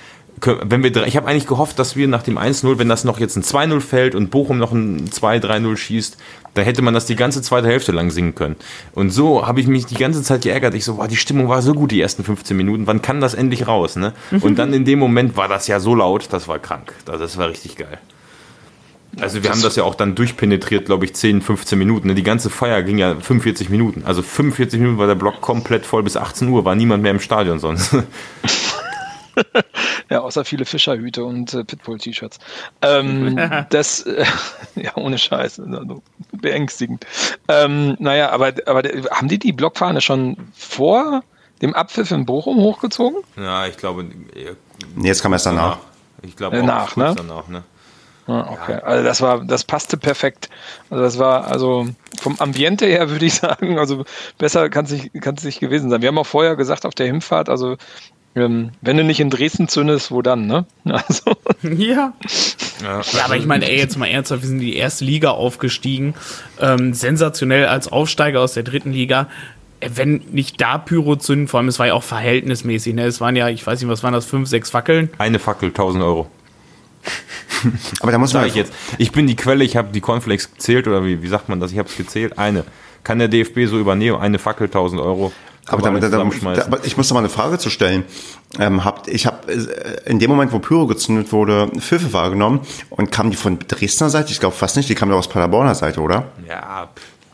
Wenn 0.45 0.83
wir, 0.83 0.95
ich 1.05 1.17
habe 1.17 1.27
eigentlich 1.27 1.47
gehofft, 1.47 1.79
dass 1.79 1.95
wir 1.95 2.07
nach 2.07 2.23
dem 2.23 2.37
1-0, 2.37 2.77
wenn 2.77 2.89
das 2.89 3.03
noch 3.03 3.19
jetzt 3.19 3.35
ein 3.35 3.43
2-0 3.43 3.79
fällt 3.81 4.15
und 4.15 4.29
Bochum 4.29 4.57
noch 4.57 4.71
ein 4.71 5.09
2-3-0 5.09 5.77
schießt, 5.77 6.17
da 6.53 6.61
hätte 6.61 6.81
man 6.81 6.93
das 6.93 7.05
die 7.05 7.15
ganze 7.15 7.41
zweite 7.41 7.67
Hälfte 7.67 7.91
lang 7.91 8.11
singen 8.11 8.35
können. 8.35 8.55
Und 8.93 9.09
so 9.09 9.47
habe 9.47 9.59
ich 9.59 9.67
mich 9.67 9.85
die 9.85 9.95
ganze 9.95 10.21
Zeit 10.21 10.43
geärgert. 10.43 10.75
Ich 10.75 10.85
so, 10.85 10.95
boah, 10.95 11.07
die 11.07 11.15
Stimmung 11.15 11.49
war 11.49 11.61
so 11.61 11.73
gut 11.73 11.91
die 11.91 12.01
ersten 12.01 12.23
15 12.23 12.55
Minuten. 12.55 12.87
Wann 12.87 13.01
kann 13.01 13.21
das 13.21 13.33
endlich 13.33 13.67
raus? 13.67 13.95
Ne? 13.95 14.13
Und 14.41 14.59
dann 14.59 14.73
in 14.73 14.85
dem 14.85 14.99
Moment 14.99 15.35
war 15.35 15.47
das 15.47 15.67
ja 15.67 15.79
so 15.79 15.95
laut, 15.95 16.27
das 16.31 16.47
war 16.47 16.59
krank. 16.59 16.93
Das 17.05 17.37
war 17.37 17.49
richtig 17.49 17.77
geil. 17.77 17.99
Also 19.19 19.35
wir 19.35 19.41
das 19.41 19.51
haben 19.51 19.61
das 19.61 19.75
ja 19.75 19.83
auch 19.83 19.95
dann 19.95 20.15
durchpenetriert, 20.15 20.85
glaube 20.85 21.05
ich, 21.05 21.13
10, 21.13 21.41
15 21.41 21.77
Minuten. 21.77 22.07
Ne? 22.07 22.15
Die 22.15 22.23
ganze 22.23 22.49
Feier 22.49 22.81
ging 22.81 22.97
ja 22.97 23.15
45 23.15 23.69
Minuten. 23.69 24.03
Also 24.05 24.23
45 24.23 24.79
Minuten 24.79 24.97
war 24.97 25.07
der 25.07 25.15
Block 25.15 25.41
komplett 25.41 25.85
voll 25.85 26.03
bis 26.03 26.17
18 26.17 26.47
Uhr, 26.47 26.65
war 26.65 26.75
niemand 26.75 27.03
mehr 27.03 27.11
im 27.11 27.19
Stadion 27.19 27.59
sonst. 27.59 27.95
ja, 30.09 30.21
außer 30.21 30.45
viele 30.45 30.65
Fischerhüte 30.65 31.23
und 31.23 31.53
äh, 31.53 31.63
Pitbull-T-Shirts. 31.63 32.39
Ähm, 32.81 33.39
das, 33.69 34.01
äh, 34.01 34.25
ja, 34.75 34.95
ohne 34.95 35.17
Scheiß, 35.17 35.59
also 35.59 36.01
beängstigend. 36.31 37.05
Ähm, 37.47 37.95
naja, 37.99 38.31
aber, 38.31 38.53
aber 38.65 38.83
haben 39.11 39.27
die 39.27 39.39
die 39.39 39.53
Blockfahne 39.53 40.01
schon 40.01 40.37
vor 40.53 41.23
dem 41.61 41.73
Abpfiff 41.73 42.11
in 42.11 42.25
Bochum 42.25 42.57
hochgezogen? 42.57 43.21
Ja, 43.37 43.67
ich 43.67 43.77
glaube. 43.77 44.03
Nee, 44.03 45.07
jetzt 45.07 45.21
kam 45.21 45.33
erst 45.33 45.45
danach. 45.45 45.77
Ich 46.21 46.35
glaube, 46.35 46.57
äh, 46.57 46.63
nach, 46.63 46.95
ne? 46.95 47.13
danach, 47.15 47.47
ne? 47.47 47.63
Ah, 48.27 48.49
okay. 48.51 48.79
Also 48.83 49.03
das 49.03 49.21
war, 49.21 49.43
das 49.43 49.65
passte 49.65 49.97
perfekt. 49.97 50.49
Also 50.89 51.03
das 51.03 51.19
war, 51.19 51.47
also 51.47 51.87
vom 52.19 52.39
Ambiente 52.39 52.85
her 52.85 53.09
würde 53.09 53.25
ich 53.25 53.33
sagen, 53.35 53.77
also 53.79 54.05
besser 54.37 54.69
kann 54.69 54.85
es 54.85 54.91
nicht, 54.91 55.43
nicht 55.43 55.59
gewesen 55.59 55.89
sein. 55.89 56.01
Wir 56.01 56.07
haben 56.07 56.17
auch 56.17 56.25
vorher 56.25 56.55
gesagt 56.55 56.85
auf 56.85 56.95
der 56.95 57.07
Hinfahrt, 57.07 57.49
also 57.49 57.75
ähm, 58.35 58.71
wenn 58.81 58.97
du 58.97 59.03
nicht 59.03 59.19
in 59.19 59.29
Dresden 59.29 59.67
zündest, 59.67 60.11
wo 60.11 60.21
dann, 60.21 60.47
ne? 60.47 60.65
Also. 60.85 61.31
Ja. 61.61 62.13
ja. 62.81 63.01
aber 63.23 63.37
ich 63.37 63.45
meine, 63.45 63.69
ey, 63.69 63.77
jetzt 63.77 63.97
mal 63.97 64.07
ernsthaft, 64.07 64.41
wir 64.41 64.47
sind 64.47 64.59
in 64.59 64.65
die 64.65 64.75
erste 64.75 65.05
Liga 65.05 65.31
aufgestiegen. 65.31 66.15
Ähm, 66.59 66.93
sensationell 66.93 67.67
als 67.67 67.91
Aufsteiger 67.91 68.41
aus 68.41 68.53
der 68.53 68.63
dritten 68.63 68.91
Liga. 68.91 69.27
Äh, 69.79 69.91
wenn 69.95 70.23
nicht 70.31 70.59
da 70.59 70.77
Pyro 70.77 71.15
zünden, 71.15 71.47
vor 71.47 71.59
allem, 71.59 71.67
es 71.67 71.79
war 71.79 71.87
ja 71.87 71.93
auch 71.93 72.03
verhältnismäßig, 72.03 72.95
ne? 72.95 73.05
Es 73.05 73.21
waren 73.21 73.35
ja, 73.35 73.49
ich 73.49 73.65
weiß 73.65 73.79
nicht, 73.79 73.89
was 73.89 74.03
waren 74.03 74.13
das, 74.13 74.25
fünf, 74.25 74.49
sechs 74.49 74.71
Fackeln? 74.71 75.09
Eine 75.19 75.39
Fackel, 75.39 75.69
1000 75.69 76.03
Euro. 76.03 76.29
aber 77.99 78.11
da 78.11 78.17
muss 78.17 78.33
man. 78.33 78.47
ich 78.47 78.55
jetzt. 78.55 78.73
Ich 78.97 79.11
bin 79.11 79.27
die 79.27 79.35
Quelle, 79.35 79.63
ich 79.63 79.77
habe 79.77 79.89
die 79.91 80.01
Cornflakes 80.01 80.53
gezählt, 80.53 80.87
oder 80.87 81.05
wie, 81.05 81.21
wie 81.21 81.27
sagt 81.27 81.49
man 81.49 81.59
das? 81.59 81.71
Ich 81.71 81.77
habe 81.77 81.89
es 81.89 81.95
gezählt. 81.95 82.37
Eine. 82.37 82.63
Kann 83.03 83.19
der 83.19 83.27
DFB 83.27 83.67
so 83.67 83.77
übernehmen? 83.79 84.17
Eine 84.17 84.39
Fackel, 84.39 84.67
1000 84.67 85.01
Euro. 85.01 85.33
Aber 85.67 85.81
damit, 85.81 86.03
da, 86.03 86.09
da, 86.09 86.77
ich 86.83 86.97
muss 86.97 87.07
da 87.07 87.13
mal 87.13 87.21
eine 87.21 87.29
Frage 87.29 87.57
zu 87.57 87.69
stellen. 87.69 88.03
Ähm, 88.59 88.83
habt, 88.83 89.07
ich 89.07 89.25
habe 89.25 89.51
äh, 89.51 90.09
in 90.09 90.19
dem 90.19 90.29
Moment, 90.29 90.51
wo 90.51 90.59
Pyro 90.59 90.87
gezündet 90.87 91.31
wurde, 91.31 91.69
Pfiffe 91.79 92.11
wahrgenommen 92.11 92.61
und 92.89 93.11
kamen 93.11 93.31
die 93.31 93.37
von 93.37 93.59
Dresdner 93.59 94.09
Seite? 94.09 94.31
Ich 94.31 94.39
glaube 94.39 94.55
fast 94.55 94.75
nicht, 94.75 94.89
die 94.89 94.95
kamen 94.95 95.11
doch 95.11 95.19
aus 95.19 95.29
Paderborner 95.29 95.75
Seite, 95.75 96.01
oder? 96.01 96.25
Ja, 96.47 96.89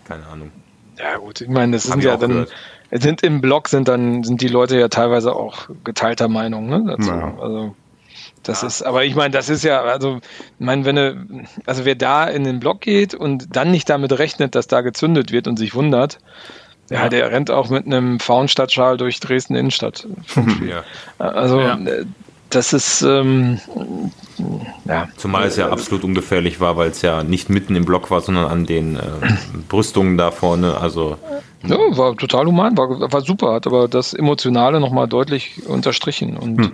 keine 0.07 0.27
Ahnung. 0.27 0.51
Ja 0.97 1.17
gut, 1.17 1.41
ich 1.41 1.49
meine, 1.49 1.73
das 1.73 1.83
sind 1.83 2.03
ja 2.03 2.17
dann, 2.17 2.45
sind 2.91 3.23
im 3.23 3.41
Blog 3.41 3.67
sind 3.67 3.87
dann, 3.87 4.23
sind 4.23 4.41
die 4.41 4.47
Leute 4.47 4.77
ja 4.77 4.89
teilweise 4.89 5.33
auch 5.33 5.69
geteilter 5.83 6.27
Meinung, 6.27 6.67
ne? 6.67 6.83
Dazu. 6.85 7.09
Ja. 7.09 7.37
Also 7.39 7.75
das 8.43 8.61
ja. 8.61 8.67
ist, 8.67 8.81
aber 8.83 9.05
ich 9.05 9.15
meine, 9.15 9.31
das 9.31 9.49
ist 9.49 9.63
ja, 9.63 9.81
also, 9.81 10.17
ich 10.17 10.65
meine, 10.65 10.85
wenn 10.85 11.47
also 11.65 11.85
wer 11.85 11.95
da 11.95 12.25
in 12.25 12.43
den 12.43 12.59
Blog 12.59 12.81
geht 12.81 13.13
und 13.13 13.55
dann 13.55 13.71
nicht 13.71 13.89
damit 13.89 14.17
rechnet, 14.17 14.55
dass 14.55 14.67
da 14.67 14.81
gezündet 14.81 15.31
wird 15.31 15.47
und 15.47 15.57
sich 15.57 15.75
wundert, 15.75 16.19
ja, 16.89 17.03
ja 17.03 17.09
der 17.09 17.31
rennt 17.31 17.51
auch 17.51 17.69
mit 17.69 17.85
einem 17.85 18.19
Faunstadtschal 18.19 18.97
durch 18.97 19.19
Dresden 19.19 19.55
Innenstadt. 19.55 20.07
ja. 20.67 20.83
Also, 21.17 21.59
ja. 21.59 21.75
Äh, 21.75 22.05
das 22.49 22.73
ist, 22.73 23.03
ähm, 23.03 23.59
ja. 24.85 25.07
Zumal 25.17 25.45
es 25.45 25.55
ja 25.55 25.69
absolut 25.69 26.03
ungefährlich 26.03 26.59
war, 26.59 26.77
weil 26.77 26.89
es 26.89 27.03
ja 27.03 27.23
nicht 27.23 27.49
mitten 27.49 27.75
im 27.75 27.85
Block 27.85 28.09
war, 28.09 28.21
sondern 28.21 28.45
an 28.47 28.65
den 28.65 28.95
äh, 28.95 29.01
Brüstungen 29.69 30.17
da 30.17 30.31
vorne. 30.31 30.77
Also 30.79 31.17
ja, 31.63 31.77
war 31.77 32.15
total 32.15 32.47
human, 32.47 32.77
war, 32.77 32.89
war 33.11 33.21
super, 33.21 33.53
hat 33.53 33.67
aber 33.67 33.87
das 33.87 34.13
Emotionale 34.13 34.79
nochmal 34.79 35.07
deutlich 35.07 35.67
unterstrichen. 35.67 36.37
Und 36.37 36.57
hm. 36.57 36.71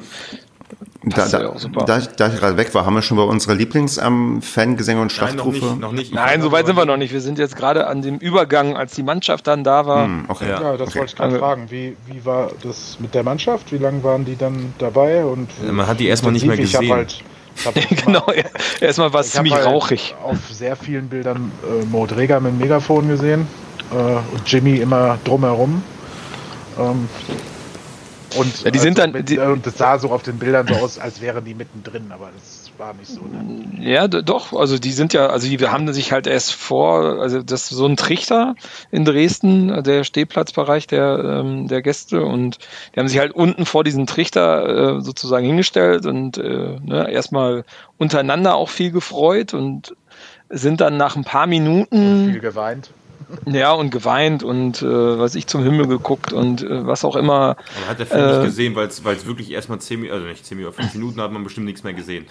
Da, 1.07 1.27
da, 1.27 1.39
da, 1.85 1.99
da, 1.99 2.27
ich 2.27 2.39
gerade 2.39 2.57
weg 2.57 2.73
war, 2.73 2.85
haben 2.85 2.95
wir 2.95 3.03
schon 3.03 3.17
bei 3.17 3.23
unserer 3.23 3.53
Lieblings-Fangesänge 3.53 4.97
ähm, 4.97 5.03
und 5.03 5.11
Schlachtrufe? 5.11 5.59
Nein, 5.59 5.59
noch 5.61 5.69
nicht. 5.69 5.81
Noch 5.81 5.91
nicht. 5.91 6.13
Nein 6.13 6.41
so 6.41 6.51
weit 6.51 6.65
sind 6.65 6.75
wir 6.75 6.85
noch 6.85 6.97
nicht. 6.97 7.13
Wir 7.13 7.21
sind 7.21 7.37
jetzt 7.37 7.55
gerade 7.55 7.85
an 7.85 8.01
dem 8.01 8.17
Übergang, 8.17 8.75
als 8.75 8.95
die 8.95 9.03
Mannschaft 9.03 9.45
dann 9.45 9.63
da 9.63 9.85
war. 9.85 10.05
Hm, 10.05 10.25
okay. 10.27 10.49
Ja, 10.49 10.61
ja 10.61 10.77
das 10.77 10.89
okay. 10.89 10.99
wollte 10.99 11.11
ich 11.11 11.15
gerade 11.15 11.33
also, 11.33 11.45
fragen. 11.45 11.69
Wie, 11.69 11.95
wie 12.07 12.25
war 12.25 12.51
das 12.63 12.97
mit 12.99 13.13
der 13.13 13.21
Mannschaft? 13.21 13.71
Wie 13.71 13.77
lange 13.77 14.03
waren 14.03 14.25
die 14.25 14.35
dann 14.35 14.73
dabei? 14.79 15.23
Und 15.23 15.49
Man 15.71 15.85
hat 15.85 15.99
die 15.99 16.07
erstmal 16.07 16.33
nicht 16.33 16.45
mehr 16.45 16.57
gesehen. 16.57 16.83
Ich 16.83 17.23
halt, 17.65 18.05
genau, 18.05 18.25
erstmal 18.81 19.13
war 19.13 19.21
es 19.21 19.31
ziemlich 19.31 19.53
halt 19.53 19.67
rauchig. 19.67 20.15
Auf 20.23 20.37
sehr 20.51 20.75
vielen 20.75 21.07
Bildern 21.07 21.51
äh, 21.63 21.85
Mo 21.85 22.05
Dreger 22.05 22.39
mit 22.39 22.53
dem 22.53 22.57
Megafon 22.57 23.07
gesehen 23.07 23.47
äh, 23.91 23.95
und 23.95 24.41
Jimmy 24.45 24.77
immer 24.77 25.19
drumherum. 25.23 25.83
Ähm, 26.79 27.07
und, 28.37 28.63
ja, 28.63 28.71
die 28.71 28.79
sind 28.79 28.99
also 28.99 29.11
dann, 29.11 29.25
die, 29.25 29.37
und 29.37 29.65
das 29.65 29.77
sah 29.77 29.97
so 29.99 30.09
auf 30.09 30.23
den 30.23 30.37
Bildern 30.39 30.67
so 30.67 30.75
aus, 30.75 30.97
als 30.99 31.21
wären 31.21 31.45
die 31.45 31.53
mittendrin, 31.53 32.11
aber 32.11 32.31
das 32.35 32.71
war 32.77 32.93
nicht 32.93 33.07
so. 33.07 33.21
Ne? 33.21 33.81
Ja, 33.81 34.07
doch. 34.07 34.53
Also 34.53 34.77
die 34.77 34.91
sind 34.91 35.13
ja, 35.13 35.27
also 35.27 35.47
die 35.47 35.57
haben 35.67 35.91
sich 35.93 36.11
halt 36.11 36.27
erst 36.27 36.53
vor, 36.53 37.21
also 37.21 37.41
das 37.41 37.71
ist 37.71 37.77
so 37.77 37.85
ein 37.85 37.97
Trichter 37.97 38.55
in 38.91 39.05
Dresden, 39.05 39.83
der 39.83 40.03
Stehplatzbereich 40.03 40.87
der, 40.87 41.41
ähm, 41.43 41.67
der 41.67 41.81
Gäste 41.81 42.23
und 42.23 42.57
die 42.93 42.99
haben 42.99 43.07
sich 43.07 43.19
halt 43.19 43.33
unten 43.33 43.65
vor 43.65 43.83
diesen 43.83 44.07
Trichter 44.07 44.97
äh, 44.97 45.01
sozusagen 45.01 45.45
hingestellt 45.45 46.05
und 46.05 46.37
äh, 46.37 46.79
ne, 46.81 47.09
erstmal 47.11 47.63
untereinander 47.97 48.55
auch 48.55 48.69
viel 48.69 48.91
gefreut 48.91 49.53
und 49.53 49.95
sind 50.49 50.81
dann 50.81 50.97
nach 50.97 51.15
ein 51.15 51.23
paar 51.23 51.47
Minuten. 51.47 52.25
Und 52.25 52.31
viel 52.31 52.39
geweint. 52.39 52.89
Ja, 53.45 53.71
und 53.73 53.89
geweint 53.89 54.43
und 54.43 54.81
äh, 54.81 54.85
was 54.85 55.35
ich 55.35 55.47
zum 55.47 55.63
Himmel 55.63 55.87
geguckt 55.87 56.33
und 56.33 56.63
äh, 56.63 56.85
was 56.85 57.05
auch 57.05 57.15
immer. 57.15 57.57
Aber 57.77 57.89
hat 57.89 57.99
der 57.99 58.05
Film 58.05 58.23
äh, 58.23 58.37
nicht 58.37 58.45
gesehen, 58.45 58.75
weil 58.75 58.87
es 58.87 59.25
wirklich 59.25 59.51
erstmal 59.51 59.79
10 59.79 59.99
Minuten, 59.99 60.15
also 60.15 60.27
nicht 60.27 60.45
10 60.45 60.57
Minuten, 60.57 60.75
5 60.75 60.93
Minuten 60.95 61.21
hat 61.21 61.31
man 61.31 61.43
bestimmt 61.43 61.65
nichts 61.65 61.83
mehr 61.83 61.93
gesehen. 61.93 62.25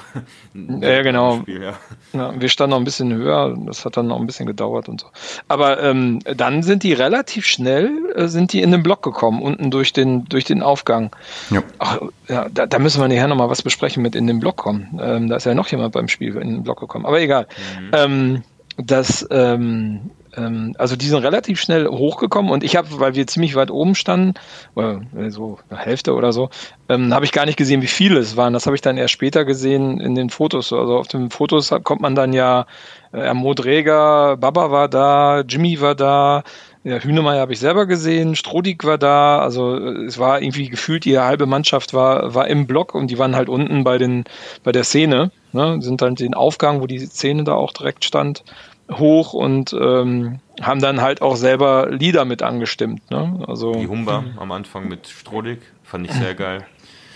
ja, 0.54 1.02
genau. 1.02 1.38
Spiel, 1.42 1.62
ja. 1.62 1.74
Ja, 2.12 2.40
wir 2.40 2.48
standen 2.48 2.70
noch 2.70 2.78
ein 2.78 2.84
bisschen 2.84 3.12
höher, 3.12 3.56
das 3.66 3.84
hat 3.84 3.96
dann 3.96 4.06
noch 4.06 4.20
ein 4.20 4.26
bisschen 4.26 4.46
gedauert 4.46 4.88
und 4.88 5.00
so. 5.00 5.06
Aber 5.48 5.82
ähm, 5.82 6.20
dann 6.36 6.62
sind 6.62 6.82
die 6.82 6.92
relativ 6.92 7.46
schnell, 7.46 7.90
äh, 8.14 8.28
sind 8.28 8.52
die 8.52 8.62
in 8.62 8.70
den 8.70 8.82
Block 8.82 9.02
gekommen, 9.02 9.42
unten 9.42 9.70
durch 9.70 9.92
den, 9.92 10.24
durch 10.26 10.44
den 10.44 10.62
Aufgang. 10.62 11.10
Ja. 11.50 11.62
Ach, 11.78 12.00
ja, 12.28 12.48
da, 12.48 12.66
da, 12.66 12.78
müssen 12.78 13.00
wir 13.00 13.08
nachher 13.08 13.28
nochmal 13.28 13.50
was 13.50 13.62
besprechen 13.62 14.02
mit 14.02 14.14
in 14.14 14.26
den 14.26 14.40
Block 14.40 14.56
kommen. 14.56 14.98
Ähm, 15.02 15.28
da 15.28 15.36
ist 15.36 15.46
ja 15.46 15.54
noch 15.54 15.68
jemand 15.68 15.92
beim 15.92 16.08
Spiel 16.08 16.36
in 16.36 16.48
den 16.48 16.62
Block 16.62 16.80
gekommen. 16.80 17.06
Aber 17.06 17.20
egal. 17.20 17.46
Mhm. 17.80 17.90
Ähm, 17.92 18.42
das, 18.76 19.26
ähm, 19.30 19.54
ähm, 19.54 20.10
also 20.36 20.96
die 20.96 21.06
sind 21.06 21.22
relativ 21.22 21.60
schnell 21.60 21.86
hochgekommen 21.86 22.50
und 22.50 22.64
ich 22.64 22.76
habe, 22.76 22.88
weil 22.98 23.14
wir 23.14 23.26
ziemlich 23.26 23.54
weit 23.54 23.70
oben 23.70 23.94
standen, 23.94 24.34
äh, 24.76 25.30
so 25.30 25.58
eine 25.70 25.78
Hälfte 25.78 26.14
oder 26.14 26.32
so, 26.32 26.50
ähm, 26.88 27.14
habe 27.14 27.24
ich 27.24 27.32
gar 27.32 27.46
nicht 27.46 27.56
gesehen, 27.56 27.82
wie 27.82 27.86
viele 27.86 28.18
es 28.18 28.36
waren. 28.36 28.52
Das 28.52 28.66
habe 28.66 28.76
ich 28.76 28.82
dann 28.82 28.96
erst 28.96 29.12
später 29.12 29.44
gesehen 29.44 30.00
in 30.00 30.14
den 30.14 30.30
Fotos. 30.30 30.72
Also 30.72 30.98
auf 30.98 31.08
den 31.08 31.30
Fotos 31.30 31.72
kommt 31.84 32.00
man 32.00 32.14
dann 32.14 32.32
ja, 32.32 32.66
äh, 33.12 33.32
Mo 33.32 33.54
Dräger, 33.54 34.36
Baba 34.36 34.70
war 34.70 34.88
da, 34.88 35.40
Jimmy 35.40 35.80
war 35.80 35.94
da, 35.94 36.42
ja, 36.84 36.98
Hühnemeier 36.98 37.40
habe 37.40 37.54
ich 37.54 37.60
selber 37.60 37.86
gesehen, 37.86 38.36
Strodig 38.36 38.84
war 38.84 38.98
da, 38.98 39.38
also 39.38 39.76
äh, 39.76 40.04
es 40.04 40.18
war 40.18 40.42
irgendwie 40.42 40.68
gefühlt, 40.68 41.04
die 41.06 41.18
halbe 41.18 41.46
Mannschaft 41.46 41.94
war, 41.94 42.34
war 42.34 42.46
im 42.48 42.66
Block 42.66 42.94
und 42.94 43.10
die 43.10 43.18
waren 43.18 43.34
halt 43.34 43.48
unten 43.48 43.84
bei 43.84 43.96
den, 43.98 44.24
bei 44.64 44.72
der 44.72 44.84
Szene, 44.84 45.30
ne, 45.52 45.80
sind 45.80 46.02
dann 46.02 46.14
den 46.14 46.34
Aufgang, 46.34 46.82
wo 46.82 46.86
die 46.86 46.98
Szene 46.98 47.44
da 47.44 47.54
auch 47.54 47.72
direkt 47.72 48.04
stand, 48.04 48.44
hoch 48.90 49.32
und 49.32 49.72
ähm, 49.72 50.40
haben 50.60 50.80
dann 50.80 51.00
halt 51.00 51.22
auch 51.22 51.36
selber 51.36 51.88
Lieder 51.90 52.24
mit 52.24 52.42
angestimmt. 52.42 53.10
Ne? 53.10 53.44
Also, 53.46 53.72
Die 53.72 53.88
Humba 53.88 54.24
am 54.36 54.52
Anfang 54.52 54.88
mit 54.88 55.08
Strodig 55.08 55.60
fand 55.82 56.06
ich 56.06 56.12
sehr 56.12 56.34
geil. 56.34 56.64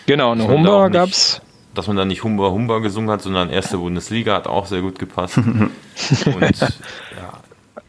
Genau, 0.06 0.32
eine 0.32 0.48
Humba 0.48 0.88
gab 0.88 1.10
es. 1.10 1.40
Dass 1.74 1.86
man 1.86 1.96
da 1.96 2.04
nicht 2.04 2.24
Humba 2.24 2.50
Humba 2.50 2.78
gesungen 2.78 3.10
hat, 3.10 3.22
sondern 3.22 3.50
erste 3.50 3.78
Bundesliga 3.78 4.34
hat 4.34 4.46
auch 4.46 4.66
sehr 4.66 4.80
gut 4.80 4.98
gepasst. 4.98 5.36
und, 5.38 6.60
ja. 6.60 7.40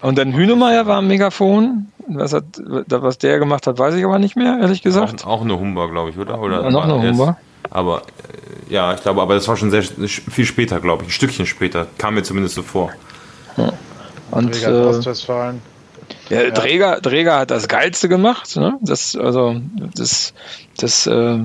und 0.02 0.18
dann 0.18 0.34
Hünemeyer 0.34 0.86
war 0.86 0.98
am 0.98 1.08
Megafon. 1.08 1.88
Was, 2.12 2.34
hat, 2.34 2.46
was 2.58 3.20
der 3.20 3.38
gemacht 3.38 3.68
hat, 3.68 3.78
weiß 3.78 3.94
ich 3.94 4.04
aber 4.04 4.18
nicht 4.18 4.36
mehr, 4.36 4.58
ehrlich 4.60 4.82
gesagt. 4.82 5.26
Auch, 5.26 5.38
auch 5.38 5.42
eine 5.42 5.60
Humba, 5.60 5.86
glaube 5.86 6.10
ich, 6.10 6.18
oder? 6.18 6.42
oder 6.42 6.64
ja, 6.64 6.72
noch 6.72 6.84
eine 6.84 7.00
Humba. 7.00 7.38
Aber 7.70 8.02
äh, 8.68 8.74
ja, 8.74 8.94
ich 8.96 9.02
glaube, 9.02 9.22
aber 9.22 9.36
das 9.36 9.48
war 9.48 9.58
schon 9.58 9.70
sehr 9.70 9.84
viel 9.84 10.46
später, 10.46 10.80
glaube 10.80 11.04
ich. 11.04 11.10
Ein 11.10 11.12
Stückchen 11.12 11.46
später. 11.46 11.88
Kam 12.00 12.16
mir 12.16 12.24
zumindest 12.24 12.56
so 12.56 12.64
vor. 12.64 12.92
Und 14.32 14.54
Träger 14.54 14.84
äh, 14.84 14.88
Ostwestfalen. 14.88 15.62
Ja, 16.30 16.44
ja. 16.44 16.52
Träger, 16.52 17.02
Träger 17.02 17.40
hat 17.40 17.52
das 17.52 17.68
Geilste 17.68 18.10
gemacht. 18.10 18.56
Ne? 18.56 18.78
Das, 18.82 19.16
also, 19.16 19.60
das, 19.96 20.34
das, 20.78 21.08
äh, 21.08 21.40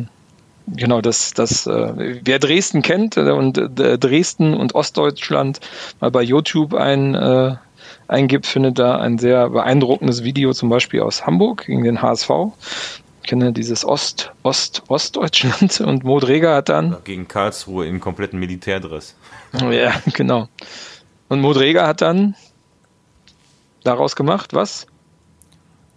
genau, 0.67 1.01
das, 1.01 1.33
das, 1.33 1.67
äh, 1.67 2.21
wer 2.23 2.39
Dresden 2.39 2.83
kennt 2.83 3.17
äh, 3.17 3.31
und 3.31 3.59
äh, 3.59 3.99
Dresden 3.99 4.55
und 4.55 4.75
Ostdeutschland 4.75 5.61
mal 6.01 6.11
bei 6.11 6.23
YouTube 6.23 6.75
ein, 6.75 7.15
äh, 7.15 7.57
eingibt, 8.09 8.47
findet 8.47 8.79
da 8.79 8.99
ein 8.99 9.19
sehr 9.19 9.51
beeindruckendes 9.51 10.25
Video 10.25 10.53
zum 10.53 10.69
Beispiel 10.69 11.01
aus 11.01 11.27
Hamburg 11.27 11.67
gegen 11.67 11.85
den 11.85 12.03
HSV. 12.03 12.31
kenne 13.27 13.53
dieses 13.53 13.87
Ost, 13.87 14.33
Ost, 14.43 14.83
Ostdeutschland 14.89 15.81
und 15.87 16.05
Modreger 16.05 16.57
hat 16.57 16.69
dann. 16.69 16.97
Gegen 17.05 17.27
Karlsruhe 17.27 17.87
im 17.87 18.01
kompletten 18.01 18.39
Militärdress. 18.39 19.17
Ja, 19.71 19.95
genau. 20.13 20.49
Und 21.29 21.41
Modreger 21.41 21.87
hat 21.87 22.01
dann 22.01 22.35
daraus 23.83 24.17
gemacht, 24.17 24.55
was? 24.55 24.87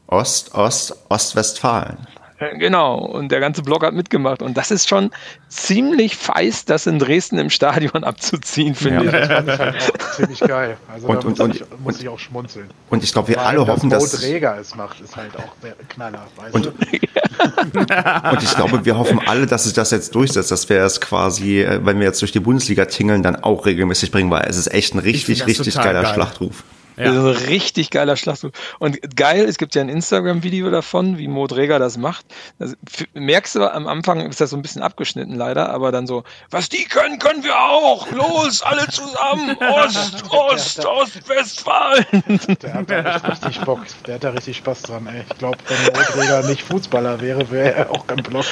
Ost, 0.07 0.53
Ost, 0.55 0.95
Ostwestfalen. 1.09 2.07
Genau, 2.39 2.99
und 2.99 3.31
der 3.31 3.39
ganze 3.39 3.63
Blog 3.63 3.83
hat 3.83 3.95
mitgemacht. 3.95 4.43
Und 4.43 4.57
das 4.57 4.69
ist 4.69 4.87
schon 4.87 5.09
ziemlich 5.49 6.15
feist, 6.15 6.69
das 6.69 6.85
in 6.85 6.99
Dresden 6.99 7.39
im 7.39 7.49
Stadion 7.49 8.03
abzuziehen, 8.03 8.75
finde 8.75 9.05
ja. 9.05 9.21
ich. 9.21 9.27
Das 9.27 9.27
fand 9.27 9.49
ich 9.49 9.59
halt 9.59 10.03
auch 10.03 10.11
ziemlich 10.11 10.39
geil. 10.41 10.77
Also 10.87 11.07
und, 11.07 11.23
da 11.23 11.27
und, 11.27 11.29
muss, 11.29 11.39
und, 11.39 11.55
ich, 11.55 11.61
muss 11.83 11.95
und, 11.95 12.01
ich 12.01 12.09
auch 12.09 12.19
schmunzeln. 12.19 12.69
Und 12.91 13.03
ich 13.03 13.11
glaube, 13.11 13.29
wir 13.29 13.41
alle 13.41 13.65
hoffen, 13.65 13.89
dass... 13.89 14.11
dass 14.11 14.21
Träger 14.21 14.57
es 14.59 14.75
macht, 14.75 15.01
ist 15.01 15.15
halt 15.15 15.35
auch 15.35 15.55
der 15.63 15.73
Knaller. 15.89 16.27
Und, 16.51 16.67
und 16.77 18.43
ich 18.43 18.55
glaube, 18.55 18.85
wir 18.85 18.97
hoffen 18.97 19.19
alle, 19.25 19.47
dass 19.47 19.63
sich 19.63 19.73
das 19.73 19.89
jetzt 19.89 20.13
durchsetzt, 20.13 20.51
dass 20.51 20.69
wir 20.69 20.83
es 20.83 21.01
quasi, 21.01 21.61
äh, 21.61 21.83
wenn 21.83 21.99
wir 21.99 22.05
jetzt 22.05 22.21
durch 22.21 22.31
die 22.31 22.39
Bundesliga 22.39 22.85
tingeln, 22.85 23.23
dann 23.23 23.35
auch 23.35 23.65
regelmäßig 23.65 24.11
bringen, 24.11 24.29
weil 24.29 24.45
es 24.47 24.57
ist 24.57 24.71
echt 24.71 24.93
ein 24.93 24.99
richtig, 24.99 25.47
richtig 25.47 25.73
geiler 25.73 26.03
geil. 26.03 26.13
Schlachtruf. 26.13 26.63
Ja. 26.97 27.13
Das 27.13 27.15
ist 27.15 27.43
ein 27.43 27.49
richtig 27.49 27.91
geiler 27.91 28.15
Schlachtruf. 28.15 28.51
Und 28.79 29.15
geil, 29.15 29.45
es 29.45 29.57
gibt 29.59 29.75
ja 29.75 29.81
ein 29.81 29.89
Instagram-Video 29.89 30.71
davon, 30.71 31.19
wie 31.19 31.27
Mo 31.27 31.45
Dräger 31.45 31.77
das 31.77 31.97
macht. 31.97 32.25
Das, 32.57 32.75
merkst 33.13 33.55
du, 33.55 33.71
am 33.71 33.87
Anfang 33.87 34.21
ist 34.21 34.41
das 34.41 34.49
so 34.49 34.55
ein 34.55 34.63
bisschen 34.63 34.81
abgeschnitten 34.81 35.35
leider, 35.35 35.69
aber 35.69 35.91
dann 35.91 36.07
so, 36.07 36.23
was 36.49 36.69
die 36.69 36.85
können, 36.85 37.19
können 37.19 37.43
wir 37.43 37.55
auch. 37.55 38.09
Los, 38.11 38.63
alle 38.63 38.87
zusammen. 38.87 39.55
Ost, 39.59 40.23
Ost, 40.31 40.85
Ostwestfalen. 40.85 42.05
Der 42.61 42.73
hat 42.73 42.89
da 42.89 43.17
richtig 43.29 43.61
Bock. 43.61 43.81
Der 44.07 44.15
hat 44.15 44.23
da 44.23 44.31
richtig 44.31 44.57
Spaß 44.57 44.81
dran. 44.81 45.05
Ey. 45.07 45.23
Ich 45.29 45.37
glaube, 45.37 45.57
wenn 45.67 45.93
Mo 45.93 45.99
Dräger 46.13 46.47
nicht 46.47 46.63
Fußballer 46.63 47.21
wäre, 47.21 47.51
wäre 47.51 47.75
er 47.75 47.91
auch 47.91 48.07
kein 48.07 48.23
Block. 48.23 48.45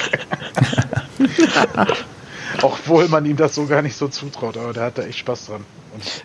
Obwohl 2.62 3.08
man 3.08 3.26
ihm 3.26 3.36
das 3.36 3.56
so 3.56 3.66
gar 3.66 3.82
nicht 3.82 3.96
so 3.96 4.06
zutraut, 4.08 4.56
aber 4.56 4.72
der 4.72 4.84
hat 4.84 4.98
da 4.98 5.02
echt 5.02 5.18
Spaß 5.18 5.46
dran. 5.46 5.64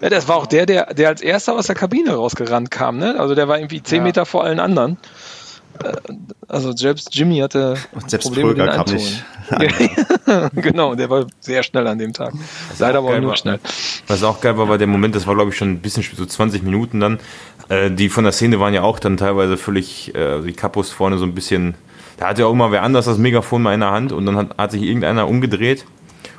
Ja, 0.02 0.10
das 0.10 0.28
war 0.28 0.36
auch 0.36 0.48
der, 0.48 0.66
der, 0.66 0.94
der 0.94 1.10
als 1.10 1.22
erster 1.22 1.54
aus 1.54 1.68
der 1.68 1.76
Kabine 1.76 2.14
rausgerannt 2.14 2.72
kam, 2.72 2.98
ne? 2.98 3.20
Also 3.20 3.36
der 3.36 3.48
war 3.48 3.58
irgendwie 3.58 3.82
zehn 3.84 4.00
ja. 4.00 4.04
Meter 4.04 4.26
vor 4.26 4.44
allen 4.44 4.60
anderen. 4.60 4.98
Äh, 5.84 5.94
also 6.48 6.76
selbst 6.76 7.16
Jimmy 7.16 7.40
hatte 7.40 7.78
Und 7.94 8.10
selbst 8.10 8.26
Probleme 8.26 8.54
Kröger 8.54 8.68
kam 8.68 8.94
nicht. 8.94 9.24
genau, 10.56 10.96
der 10.96 11.10
war 11.10 11.26
sehr 11.40 11.64
schnell 11.64 11.88
an 11.88 11.98
dem 11.98 12.14
Tag. 12.14 12.34
Leider 12.80 13.00
aber 13.00 13.10
auch 13.10 13.20
nur 13.20 13.30
war, 13.30 13.38
schnell. 13.38 13.60
Was 14.08 14.24
auch 14.24 14.42
geil 14.42 14.58
war, 14.58 14.70
war 14.70 14.78
der 14.78 14.88
Moment, 14.88 15.16
das 15.16 15.28
war 15.28 15.36
glaube 15.36 15.52
ich 15.52 15.58
schon 15.58 15.72
ein 15.72 15.80
bisschen 15.80 16.04
so 16.16 16.26
20 16.26 16.64
Minuten 16.64 17.00
dann. 17.00 17.20
Äh, 17.70 17.92
die 17.92 18.10
von 18.10 18.24
der 18.24 18.34
Szene 18.34 18.60
waren 18.60 18.74
ja 18.74 18.84
auch 18.84 19.00
dann 19.00 19.18
teilweise 19.18 19.58
völlig, 19.58 20.14
äh, 20.16 20.42
die 20.42 20.54
Kapus 20.54 20.92
vorne 20.92 21.18
so 21.18 21.26
ein 21.26 21.34
bisschen, 21.34 21.76
da 22.18 22.28
hatte 22.28 22.42
ja 22.42 22.48
auch 22.48 22.54
mal 22.54 22.72
wer 22.72 22.84
anders 22.84 23.06
das 23.06 23.18
Megafon 23.18 23.62
mal 23.62 23.74
in 23.74 23.80
der 23.80 23.92
Hand 23.92 24.12
und 24.12 24.26
dann 24.26 24.38
hat, 24.38 24.58
hat 24.58 24.72
sich 24.72 24.84
irgendeiner 24.84 25.28
umgedreht 25.28 25.86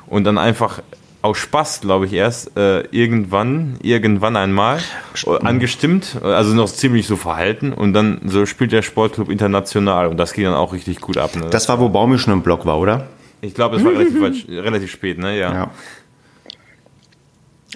und 0.07 0.23
dann 0.25 0.37
einfach 0.37 0.81
aus 1.23 1.37
Spaß, 1.37 1.81
glaube 1.81 2.05
ich, 2.05 2.13
erst 2.13 2.55
äh, 2.57 2.81
irgendwann, 2.91 3.77
irgendwann 3.81 4.35
einmal 4.35 4.79
äh, 5.25 5.37
angestimmt, 5.39 6.17
also 6.21 6.53
noch 6.53 6.69
ziemlich 6.69 7.07
so 7.07 7.15
verhalten 7.15 7.71
und 7.71 7.93
dann 7.93 8.19
so 8.25 8.45
spielt 8.45 8.73
der 8.73 8.81
Sportclub 8.81 9.29
international 9.29 10.07
und 10.07 10.17
das 10.17 10.33
ging 10.33 10.43
dann 10.43 10.53
auch 10.53 10.73
richtig 10.73 10.99
gut 10.99 11.17
ab. 11.17 11.35
Ne? 11.37 11.47
Das 11.49 11.69
war, 11.69 11.79
wo 11.79 11.87
Baumi 11.87 12.19
schon 12.19 12.33
im 12.33 12.43
Block 12.43 12.65
war, 12.65 12.77
oder? 12.77 13.07
Ich 13.39 13.53
glaube, 13.53 13.77
das 13.77 13.85
war 13.85 13.93
relativ, 13.93 14.47
relativ 14.49 14.91
spät, 14.91 15.17
ne? 15.17 15.39
Ja. 15.39 15.53
ja. 15.53 15.71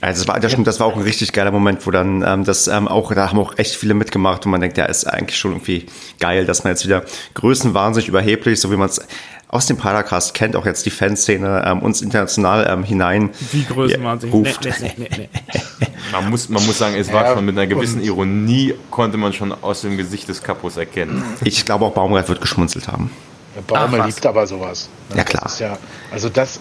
Also 0.02 0.22
das 0.22 0.28
war, 0.28 0.40
das, 0.40 0.52
stimmt, 0.52 0.68
das 0.68 0.80
war 0.80 0.88
auch 0.88 0.96
ein 0.96 1.02
richtig 1.02 1.32
geiler 1.32 1.52
Moment, 1.52 1.88
wo 1.88 1.92
dann 1.92 2.24
ähm, 2.28 2.44
das 2.44 2.68
ähm, 2.68 2.88
auch, 2.88 3.14
da 3.14 3.30
haben 3.30 3.40
auch 3.40 3.58
echt 3.58 3.76
viele 3.76 3.94
mitgemacht 3.94 4.46
und 4.46 4.52
man 4.52 4.62
denkt, 4.62 4.78
ja, 4.78 4.86
ist 4.86 5.06
eigentlich 5.06 5.40
schon 5.40 5.54
irgendwie 5.54 5.88
geil, 6.20 6.46
dass 6.46 6.64
man 6.64 6.74
jetzt 6.74 6.86
wieder 6.86 7.04
größenwahnsinnig 7.34 8.08
überheblich, 8.08 8.60
so 8.60 8.72
wie 8.72 8.76
man 8.76 8.90
es 8.90 9.02
aus 9.50 9.66
dem 9.66 9.78
Paracast 9.78 10.34
kennt, 10.34 10.56
auch 10.56 10.66
jetzt 10.66 10.86
die 10.86 10.90
Fanszene 10.90 11.64
ähm, 11.66 11.80
uns 11.80 12.02
international 12.02 12.68
ähm, 12.70 12.84
hinein 12.84 13.30
Wie 13.52 13.64
größenwahnsinnig. 13.64 14.34
ruft. 14.34 14.66
Nee, 14.82 14.94
nee, 14.98 15.10
nee, 15.18 15.30
man, 16.12 16.30
muss, 16.30 16.50
man 16.50 16.66
muss 16.66 16.78
sagen, 16.78 16.96
es 16.96 17.12
war 17.14 17.24
ja, 17.24 17.34
schon 17.34 17.46
mit 17.46 17.58
einer 17.58 17.68
gewissen 17.68 18.02
Ironie, 18.02 18.76
konnte 18.92 19.18
man 19.18 19.32
schon 19.32 19.54
aus 19.62 19.82
dem 19.82 19.96
Gesicht 19.96 20.28
des 20.28 20.44
Kapos 20.44 20.76
erkennen. 20.76 21.24
Ich 21.44 21.64
glaube 21.64 21.86
auch 21.86 21.94
Baumgart 21.94 22.28
wird 22.28 22.42
geschmunzelt 22.42 22.88
haben. 22.88 23.12
Der 23.56 23.62
Baumgart 23.62 24.08
liebt 24.08 24.26
aber 24.26 24.46
sowas. 24.48 24.90
Ne? 25.10 25.18
Ja 25.18 25.24
klar. 25.24 25.50
Ja, 25.60 25.78
also 26.12 26.28
das, 26.28 26.58
äh, 26.58 26.60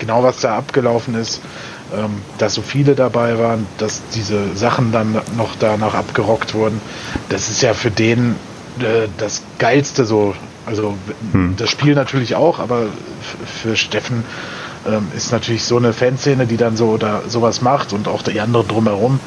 genau 0.00 0.24
was 0.24 0.40
da 0.40 0.58
abgelaufen 0.58 1.14
ist, 1.14 1.40
ähm, 1.94 2.20
dass 2.38 2.54
so 2.54 2.62
viele 2.62 2.96
dabei 2.96 3.38
waren, 3.38 3.66
dass 3.78 4.02
diese 4.12 4.56
Sachen 4.56 4.90
dann 4.90 5.20
noch 5.36 5.54
danach 5.58 5.94
abgerockt 5.94 6.54
wurden, 6.54 6.80
das 7.28 7.48
ist 7.48 7.62
ja 7.62 7.74
für 7.74 7.92
den 7.92 8.34
äh, 8.80 9.06
das 9.18 9.42
Geilste 9.58 10.04
so 10.04 10.34
also 10.66 10.96
hm. 11.32 11.54
das 11.56 11.70
Spiel 11.70 11.94
natürlich 11.94 12.34
auch, 12.34 12.58
aber 12.58 12.86
für 13.62 13.76
Steffen 13.76 14.24
ähm, 14.86 15.08
ist 15.16 15.32
natürlich 15.32 15.64
so 15.64 15.76
eine 15.76 15.92
Fanszene, 15.92 16.46
die 16.46 16.56
dann 16.56 16.76
so 16.76 16.88
oder 16.88 17.22
sowas 17.28 17.62
macht 17.62 17.92
und 17.92 18.08
auch 18.08 18.22
die 18.22 18.40
anderen 18.40 18.68
drumherum 18.68 19.20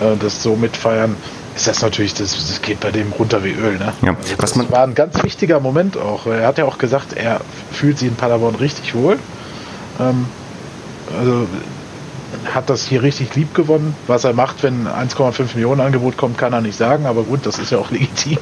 äh, 0.00 0.16
das 0.18 0.42
so 0.42 0.56
mitfeiern, 0.56 1.16
ist 1.54 1.66
das 1.66 1.82
natürlich, 1.82 2.14
das, 2.14 2.32
das 2.32 2.62
geht 2.62 2.80
bei 2.80 2.90
dem 2.90 3.12
runter 3.12 3.44
wie 3.44 3.52
Öl. 3.52 3.78
Ne? 3.78 3.92
Ja. 4.02 4.16
Also 4.20 4.36
das 4.38 4.70
war 4.70 4.84
ein 4.84 4.94
ganz 4.94 5.22
wichtiger 5.22 5.60
Moment 5.60 5.98
auch. 5.98 6.26
Er 6.26 6.46
hat 6.46 6.58
ja 6.58 6.64
auch 6.64 6.78
gesagt, 6.78 7.12
er 7.12 7.40
fühlt 7.72 7.98
sich 7.98 8.08
in 8.08 8.16
Paderborn 8.16 8.54
richtig 8.54 8.94
wohl. 8.94 9.18
Ähm, 10.00 10.26
also 11.18 11.46
hat 12.54 12.70
das 12.70 12.86
hier 12.86 13.02
richtig 13.02 13.34
lieb 13.34 13.54
gewonnen. 13.54 13.94
Was 14.06 14.24
er 14.24 14.32
macht, 14.32 14.62
wenn 14.62 14.86
1,5 14.86 15.54
Millionen 15.54 15.80
Angebot 15.80 16.16
kommt, 16.16 16.38
kann 16.38 16.52
er 16.52 16.62
nicht 16.62 16.76
sagen, 16.76 17.06
aber 17.06 17.22
gut, 17.24 17.44
das 17.44 17.58
ist 17.58 17.70
ja 17.70 17.78
auch 17.78 17.90
legitim. 17.90 18.38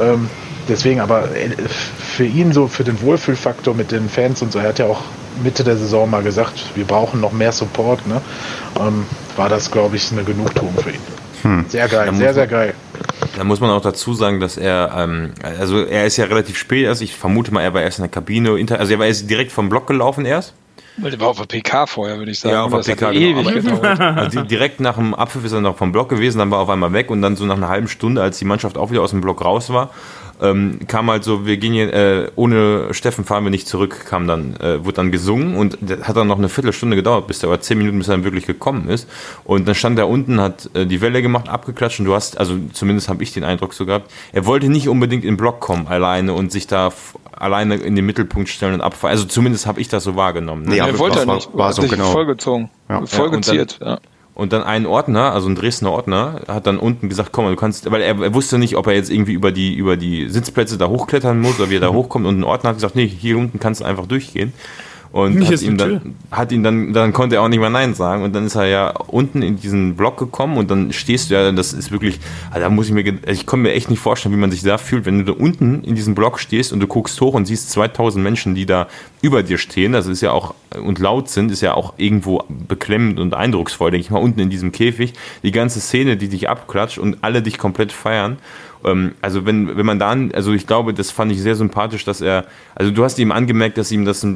Ähm, 0.00 0.28
deswegen, 0.68 1.00
aber 1.00 1.34
äh, 1.34 1.50
für 1.68 2.24
ihn 2.24 2.52
so, 2.52 2.68
für 2.68 2.84
den 2.84 3.00
Wohlfühlfaktor 3.00 3.74
mit 3.74 3.92
den 3.92 4.08
Fans 4.08 4.42
und 4.42 4.52
so, 4.52 4.58
er 4.58 4.68
hat 4.68 4.78
ja 4.78 4.86
auch 4.86 5.02
Mitte 5.42 5.64
der 5.64 5.76
Saison 5.76 6.10
mal 6.10 6.22
gesagt, 6.22 6.70
wir 6.74 6.84
brauchen 6.84 7.20
noch 7.20 7.32
mehr 7.32 7.52
Support, 7.52 8.06
ne? 8.06 8.20
Ähm, 8.78 9.06
war 9.36 9.48
das, 9.48 9.70
glaube 9.70 9.96
ich, 9.96 10.12
eine 10.12 10.24
Genugtuung 10.24 10.74
für 10.76 10.90
ihn. 10.90 11.00
Hm. 11.42 11.64
Sehr 11.68 11.88
geil, 11.88 12.14
sehr, 12.14 12.34
sehr 12.34 12.46
geil. 12.46 12.74
Da 13.36 13.44
muss 13.44 13.60
man 13.60 13.70
auch 13.70 13.80
dazu 13.80 14.14
sagen, 14.14 14.40
dass 14.40 14.56
er, 14.56 14.92
ähm, 14.96 15.32
also 15.42 15.84
er 15.84 16.06
ist 16.06 16.16
ja 16.16 16.26
relativ 16.26 16.58
spät 16.58 16.84
erst, 16.84 17.02
ich 17.02 17.16
vermute 17.16 17.52
mal, 17.52 17.62
er 17.62 17.74
war 17.74 17.82
erst 17.82 17.98
in 17.98 18.02
der 18.02 18.10
Kabine, 18.10 18.50
also 18.50 18.92
er 18.92 18.98
war 18.98 19.06
erst 19.06 19.28
direkt 19.28 19.52
vom 19.52 19.68
Block 19.68 19.86
gelaufen 19.86 20.24
erst. 20.24 20.54
Der 20.98 21.18
war 21.20 21.28
auf 21.28 21.38
der 21.38 21.46
PK 21.46 21.86
vorher, 21.86 22.18
würde 22.18 22.30
ich 22.30 22.38
sagen. 22.38 22.54
Ja, 22.54 22.64
auf 22.64 22.84
der 22.84 22.94
PK, 22.94 23.12
genau. 23.12 23.40
ewig 23.40 23.80
also 24.00 24.42
direkt 24.42 24.80
nach 24.80 24.96
dem 24.96 25.14
Abpfiff 25.14 25.44
ist 25.44 25.52
er 25.52 25.62
noch 25.62 25.78
vom 25.78 25.90
Block 25.90 26.10
gewesen, 26.10 26.38
dann 26.38 26.50
war 26.50 26.58
er 26.58 26.62
auf 26.62 26.68
einmal 26.68 26.92
weg 26.92 27.10
und 27.10 27.22
dann 27.22 27.34
so 27.34 27.46
nach 27.46 27.56
einer 27.56 27.68
halben 27.68 27.88
Stunde, 27.88 28.22
als 28.22 28.38
die 28.38 28.44
Mannschaft 28.44 28.76
auch 28.76 28.90
wieder 28.90 29.00
aus 29.00 29.10
dem 29.10 29.22
Block 29.22 29.42
raus 29.42 29.70
war, 29.72 29.90
ähm, 30.42 30.80
kam 30.88 31.10
halt 31.10 31.24
so, 31.24 31.46
wir 31.46 31.56
gehen 31.56 31.72
hier, 31.72 31.92
äh, 31.92 32.30
ohne 32.36 32.92
Steffen 32.92 33.24
fahren 33.24 33.44
wir 33.44 33.50
nicht 33.50 33.68
zurück, 33.68 34.04
kam 34.06 34.26
dann, 34.26 34.56
äh, 34.56 34.84
wurde 34.84 34.96
dann 34.96 35.12
gesungen 35.12 35.54
und 35.54 35.78
das 35.80 36.06
hat 36.08 36.16
dann 36.16 36.26
noch 36.26 36.38
eine 36.38 36.48
Viertelstunde 36.48 36.96
gedauert, 36.96 37.26
bis 37.28 37.38
der, 37.38 37.48
oder 37.48 37.60
zehn 37.60 37.78
Minuten, 37.78 37.98
bis 37.98 38.08
er 38.08 38.16
dann 38.16 38.24
wirklich 38.24 38.46
gekommen 38.46 38.88
ist. 38.88 39.08
Und 39.44 39.68
dann 39.68 39.74
stand 39.74 39.98
er 39.98 40.08
unten, 40.08 40.40
hat 40.40 40.68
äh, 40.74 40.84
die 40.84 41.00
Welle 41.00 41.22
gemacht, 41.22 41.48
abgeklatscht 41.48 42.00
und 42.00 42.06
du 42.06 42.14
hast, 42.14 42.38
also 42.38 42.58
zumindest 42.72 43.08
habe 43.08 43.22
ich 43.22 43.32
den 43.32 43.44
Eindruck 43.44 43.72
so 43.72 43.86
gehabt, 43.86 44.10
er 44.32 44.44
wollte 44.44 44.68
nicht 44.68 44.88
unbedingt 44.88 45.24
in 45.24 45.32
den 45.32 45.36
Block 45.36 45.60
kommen 45.60 45.86
alleine 45.86 46.34
und 46.34 46.50
sich 46.50 46.66
da 46.66 46.92
alleine 47.32 47.76
in 47.76 47.96
den 47.96 48.06
Mittelpunkt 48.06 48.48
stellen 48.48 48.74
und 48.74 48.80
abfallen. 48.80 49.12
Also 49.12 49.26
zumindest 49.26 49.66
habe 49.66 49.80
ich 49.80 49.88
das 49.88 50.04
so 50.04 50.16
wahrgenommen. 50.16 50.62
Ne? 50.62 50.70
Nee, 50.70 50.78
er 50.78 50.98
wollte 50.98 51.20
er 51.20 51.26
nicht. 51.26 51.52
War, 51.52 51.66
war 51.66 51.72
so 51.72 51.82
genau. 51.82 52.10
Vollgezogen. 52.10 52.70
Ja. 52.88 53.04
Vollgeziert, 53.06 53.78
ja. 53.80 53.98
Und 54.34 54.52
dann 54.54 54.62
ein 54.62 54.86
Ordner, 54.86 55.32
also 55.32 55.48
ein 55.48 55.54
Dresdner 55.54 55.92
Ordner, 55.92 56.40
hat 56.48 56.66
dann 56.66 56.78
unten 56.78 57.10
gesagt, 57.10 57.32
komm, 57.32 57.46
du 57.48 57.56
kannst, 57.56 57.90
weil 57.90 58.00
er, 58.00 58.18
er, 58.18 58.34
wusste 58.34 58.58
nicht, 58.58 58.76
ob 58.76 58.86
er 58.86 58.94
jetzt 58.94 59.10
irgendwie 59.10 59.34
über 59.34 59.52
die, 59.52 59.74
über 59.74 59.96
die 59.96 60.28
Sitzplätze 60.28 60.78
da 60.78 60.88
hochklettern 60.88 61.38
muss 61.38 61.60
oder 61.60 61.68
wie 61.68 61.76
er 61.76 61.80
da 61.80 61.88
hochkommt. 61.92 62.26
Und 62.26 62.40
ein 62.40 62.44
Ordner 62.44 62.70
hat 62.70 62.76
gesagt, 62.76 62.96
nee, 62.96 63.06
hier 63.06 63.36
unten 63.36 63.60
kannst 63.60 63.82
du 63.82 63.84
einfach 63.84 64.06
durchgehen. 64.06 64.54
Und 65.12 65.46
hat 65.46 65.60
ihm, 65.60 65.76
dann, 65.76 66.14
hat 66.30 66.52
ihn 66.52 66.62
dann, 66.62 66.94
dann 66.94 67.12
konnte 67.12 67.36
er 67.36 67.42
auch 67.42 67.48
nicht 67.48 67.58
mehr 67.58 67.68
Nein 67.68 67.92
sagen. 67.92 68.22
Und 68.22 68.34
dann 68.34 68.46
ist 68.46 68.54
er 68.54 68.64
ja 68.64 68.88
unten 69.08 69.42
in 69.42 69.56
diesen 69.56 69.94
Block 69.94 70.16
gekommen 70.16 70.56
und 70.56 70.70
dann 70.70 70.90
stehst 70.90 71.28
du 71.30 71.34
ja, 71.34 71.52
das 71.52 71.74
ist 71.74 71.92
wirklich, 71.92 72.18
also 72.50 72.60
da 72.60 72.70
muss 72.70 72.86
ich 72.86 72.94
mir, 72.94 73.18
ich 73.26 73.44
kann 73.44 73.60
mir 73.60 73.72
echt 73.72 73.90
nicht 73.90 73.98
vorstellen, 73.98 74.34
wie 74.34 74.38
man 74.38 74.50
sich 74.50 74.62
da 74.62 74.78
fühlt, 74.78 75.04
wenn 75.04 75.18
du 75.18 75.34
da 75.34 75.38
unten 75.38 75.84
in 75.84 75.94
diesem 75.94 76.14
Block 76.14 76.40
stehst 76.40 76.72
und 76.72 76.80
du 76.80 76.86
guckst 76.86 77.20
hoch 77.20 77.34
und 77.34 77.44
siehst 77.44 77.70
2000 77.70 78.24
Menschen, 78.24 78.54
die 78.54 78.64
da 78.64 78.88
über 79.20 79.42
dir 79.42 79.58
stehen. 79.58 79.92
Das 79.92 80.06
ist 80.06 80.22
ja 80.22 80.32
auch, 80.32 80.54
und 80.82 80.98
laut 80.98 81.28
sind, 81.28 81.50
ist 81.50 81.60
ja 81.60 81.74
auch 81.74 81.92
irgendwo 81.98 82.42
beklemmend 82.48 83.20
und 83.20 83.34
eindrucksvoll, 83.34 83.90
denke 83.90 84.06
ich 84.06 84.10
mal, 84.10 84.18
unten 84.18 84.40
in 84.40 84.48
diesem 84.48 84.72
Käfig. 84.72 85.12
Die 85.42 85.52
ganze 85.52 85.80
Szene, 85.80 86.16
die 86.16 86.28
dich 86.28 86.48
abklatscht 86.48 86.96
und 86.96 87.18
alle 87.20 87.42
dich 87.42 87.58
komplett 87.58 87.92
feiern. 87.92 88.38
Ähm, 88.84 89.12
also 89.20 89.46
wenn, 89.46 89.76
wenn 89.76 89.86
man 89.86 89.98
dann, 89.98 90.32
also 90.32 90.52
ich 90.52 90.66
glaube, 90.66 90.94
das 90.94 91.10
fand 91.10 91.32
ich 91.32 91.40
sehr 91.40 91.56
sympathisch, 91.56 92.04
dass 92.04 92.20
er, 92.20 92.46
also 92.74 92.90
du 92.90 93.04
hast 93.04 93.18
ihm 93.18 93.32
angemerkt, 93.32 93.78
dass 93.78 93.92
ihm 93.92 94.04
das, 94.04 94.26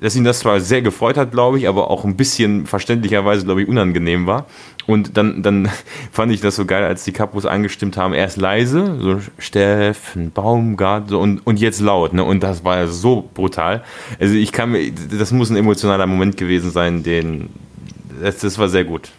dass 0.00 0.16
ihm 0.16 0.24
das 0.24 0.40
zwar 0.40 0.60
sehr 0.60 0.82
gefreut 0.82 1.16
hat, 1.16 1.32
glaube 1.32 1.58
ich, 1.58 1.68
aber 1.68 1.90
auch 1.90 2.04
ein 2.04 2.16
bisschen 2.16 2.66
verständlicherweise, 2.66 3.44
glaube 3.44 3.62
ich, 3.62 3.68
unangenehm 3.68 4.26
war. 4.26 4.46
Und 4.86 5.16
dann, 5.16 5.42
dann 5.42 5.70
fand 6.12 6.32
ich 6.32 6.40
das 6.40 6.56
so 6.56 6.64
geil, 6.64 6.84
als 6.84 7.04
die 7.04 7.12
Kapos 7.12 7.46
angestimmt 7.46 7.96
haben, 7.96 8.14
erst 8.14 8.36
leise, 8.36 8.98
so 9.00 9.20
Steffen, 9.38 10.32
Baumgart, 10.32 11.08
so, 11.08 11.20
und, 11.20 11.38
und 11.46 11.60
jetzt 11.60 11.80
laut, 11.80 12.12
ne? 12.12 12.24
Und 12.24 12.42
das 12.42 12.64
war 12.64 12.78
ja 12.78 12.86
so 12.86 13.28
brutal. 13.34 13.84
Also 14.18 14.34
ich 14.34 14.52
kann 14.52 14.72
mir, 14.72 14.92
das 14.92 15.32
muss 15.32 15.50
ein 15.50 15.56
emotionaler 15.56 16.06
Moment 16.06 16.36
gewesen 16.36 16.70
sein, 16.70 17.02
den, 17.02 17.48
das, 18.20 18.38
das 18.38 18.58
war 18.58 18.68
sehr 18.68 18.84
gut. 18.84 19.10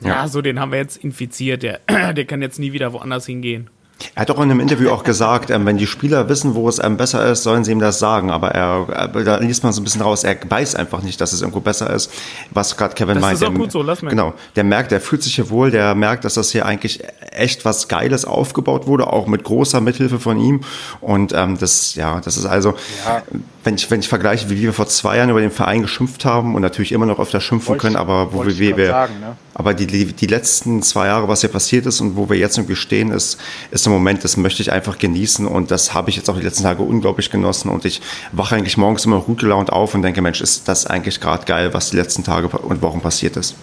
Ja. 0.00 0.08
ja, 0.08 0.28
so 0.28 0.42
den 0.42 0.58
haben 0.58 0.72
wir 0.72 0.78
jetzt 0.78 0.96
infiziert, 0.96 1.62
der, 1.62 1.80
der 2.14 2.24
kann 2.24 2.42
jetzt 2.42 2.58
nie 2.58 2.72
wieder 2.72 2.92
woanders 2.92 3.26
hingehen. 3.26 3.70
Er 4.14 4.22
hat 4.22 4.30
doch 4.30 4.36
in 4.36 4.50
einem 4.50 4.60
Interview 4.60 4.90
auch 4.90 5.04
gesagt, 5.04 5.50
ähm, 5.50 5.66
wenn 5.66 5.76
die 5.76 5.86
Spieler 5.86 6.28
wissen, 6.28 6.54
wo 6.54 6.68
es 6.68 6.80
einem 6.80 6.96
besser 6.96 7.24
ist, 7.30 7.42
sollen 7.42 7.64
sie 7.64 7.72
ihm 7.72 7.78
das 7.78 7.98
sagen. 7.98 8.30
Aber 8.30 8.52
er, 8.52 9.08
da 9.24 9.36
liest 9.36 9.62
man 9.62 9.72
so 9.72 9.80
ein 9.80 9.84
bisschen 9.84 10.02
raus, 10.02 10.24
er 10.24 10.36
weiß 10.48 10.74
einfach 10.74 11.02
nicht, 11.02 11.20
dass 11.20 11.32
es 11.32 11.40
irgendwo 11.40 11.60
besser 11.60 11.90
ist, 11.90 12.10
was 12.50 12.76
gerade 12.76 12.94
Kevin 12.94 13.14
das 13.14 13.22
meint. 13.22 13.34
Das 13.34 13.42
ist 13.42 13.48
auch 13.48 13.54
gut 13.54 13.72
so, 13.72 13.82
lass 13.82 14.02
mal. 14.02 14.10
Genau, 14.10 14.34
der 14.56 14.64
merkt, 14.64 14.92
der 14.92 15.00
fühlt 15.00 15.22
sich 15.22 15.34
hier 15.34 15.50
wohl, 15.50 15.70
der 15.70 15.94
merkt, 15.94 16.24
dass 16.24 16.34
das 16.34 16.50
hier 16.50 16.66
eigentlich 16.66 17.02
echt 17.30 17.64
was 17.64 17.88
Geiles 17.88 18.24
aufgebaut 18.24 18.86
wurde, 18.86 19.06
auch 19.06 19.26
mit 19.26 19.44
großer 19.44 19.80
Mithilfe 19.80 20.18
von 20.18 20.38
ihm. 20.38 20.60
Und 21.00 21.32
ähm, 21.32 21.58
das, 21.58 21.94
ja, 21.94 22.20
das 22.20 22.36
ist 22.36 22.46
also, 22.46 22.74
ja. 23.06 23.22
wenn 23.64 23.74
ich 23.74 23.90
wenn 23.90 24.00
ich 24.00 24.08
vergleiche, 24.08 24.50
wie 24.50 24.60
wir 24.60 24.72
vor 24.72 24.86
zwei 24.88 25.16
Jahren 25.16 25.30
über 25.30 25.40
den 25.40 25.50
Verein 25.50 25.82
geschimpft 25.82 26.24
haben 26.24 26.54
und 26.54 26.62
natürlich 26.62 26.92
immer 26.92 27.06
noch 27.06 27.18
öfter 27.18 27.40
schimpfen 27.40 27.68
wollte 27.70 27.82
können, 27.82 27.96
aber 27.96 28.32
wo 28.32 28.44
wir, 28.44 28.76
wir 28.76 28.86
sagen, 28.86 29.20
ne? 29.20 29.36
Aber 29.54 29.74
die, 29.74 29.86
die 29.86 30.12
die 30.12 30.26
letzten 30.26 30.82
zwei 30.82 31.06
Jahre, 31.06 31.28
was 31.28 31.40
hier 31.40 31.50
passiert 31.50 31.86
ist 31.86 32.00
und 32.00 32.16
wo 32.16 32.28
wir 32.28 32.36
jetzt 32.36 32.56
irgendwie 32.58 32.76
stehen, 32.76 33.10
ist 33.10 33.38
ist 33.70 33.86
im 33.86 33.92
Moment, 33.92 34.24
das 34.24 34.36
möchte 34.36 34.62
ich 34.62 34.72
einfach 34.72 34.98
genießen 34.98 35.46
und 35.46 35.70
das 35.70 35.94
habe 35.94 36.10
ich 36.10 36.16
jetzt 36.16 36.28
auch 36.30 36.36
die 36.36 36.42
letzten 36.44 36.62
Tage 36.62 36.82
unglaublich 36.82 37.30
genossen 37.30 37.68
und 37.68 37.84
ich 37.84 38.00
wache 38.32 38.56
eigentlich 38.56 38.76
morgens 38.76 39.04
immer 39.04 39.20
gut 39.20 39.40
gelaunt 39.40 39.72
auf 39.72 39.94
und 39.94 40.02
denke, 40.02 40.22
Mensch, 40.22 40.40
ist 40.40 40.68
das 40.68 40.86
eigentlich 40.86 41.20
gerade 41.20 41.44
geil, 41.44 41.74
was 41.74 41.90
die 41.90 41.96
letzten 41.96 42.24
Tage 42.24 42.48
und 42.48 42.82
Wochen 42.82 43.00
passiert 43.00 43.36
ist. 43.36 43.54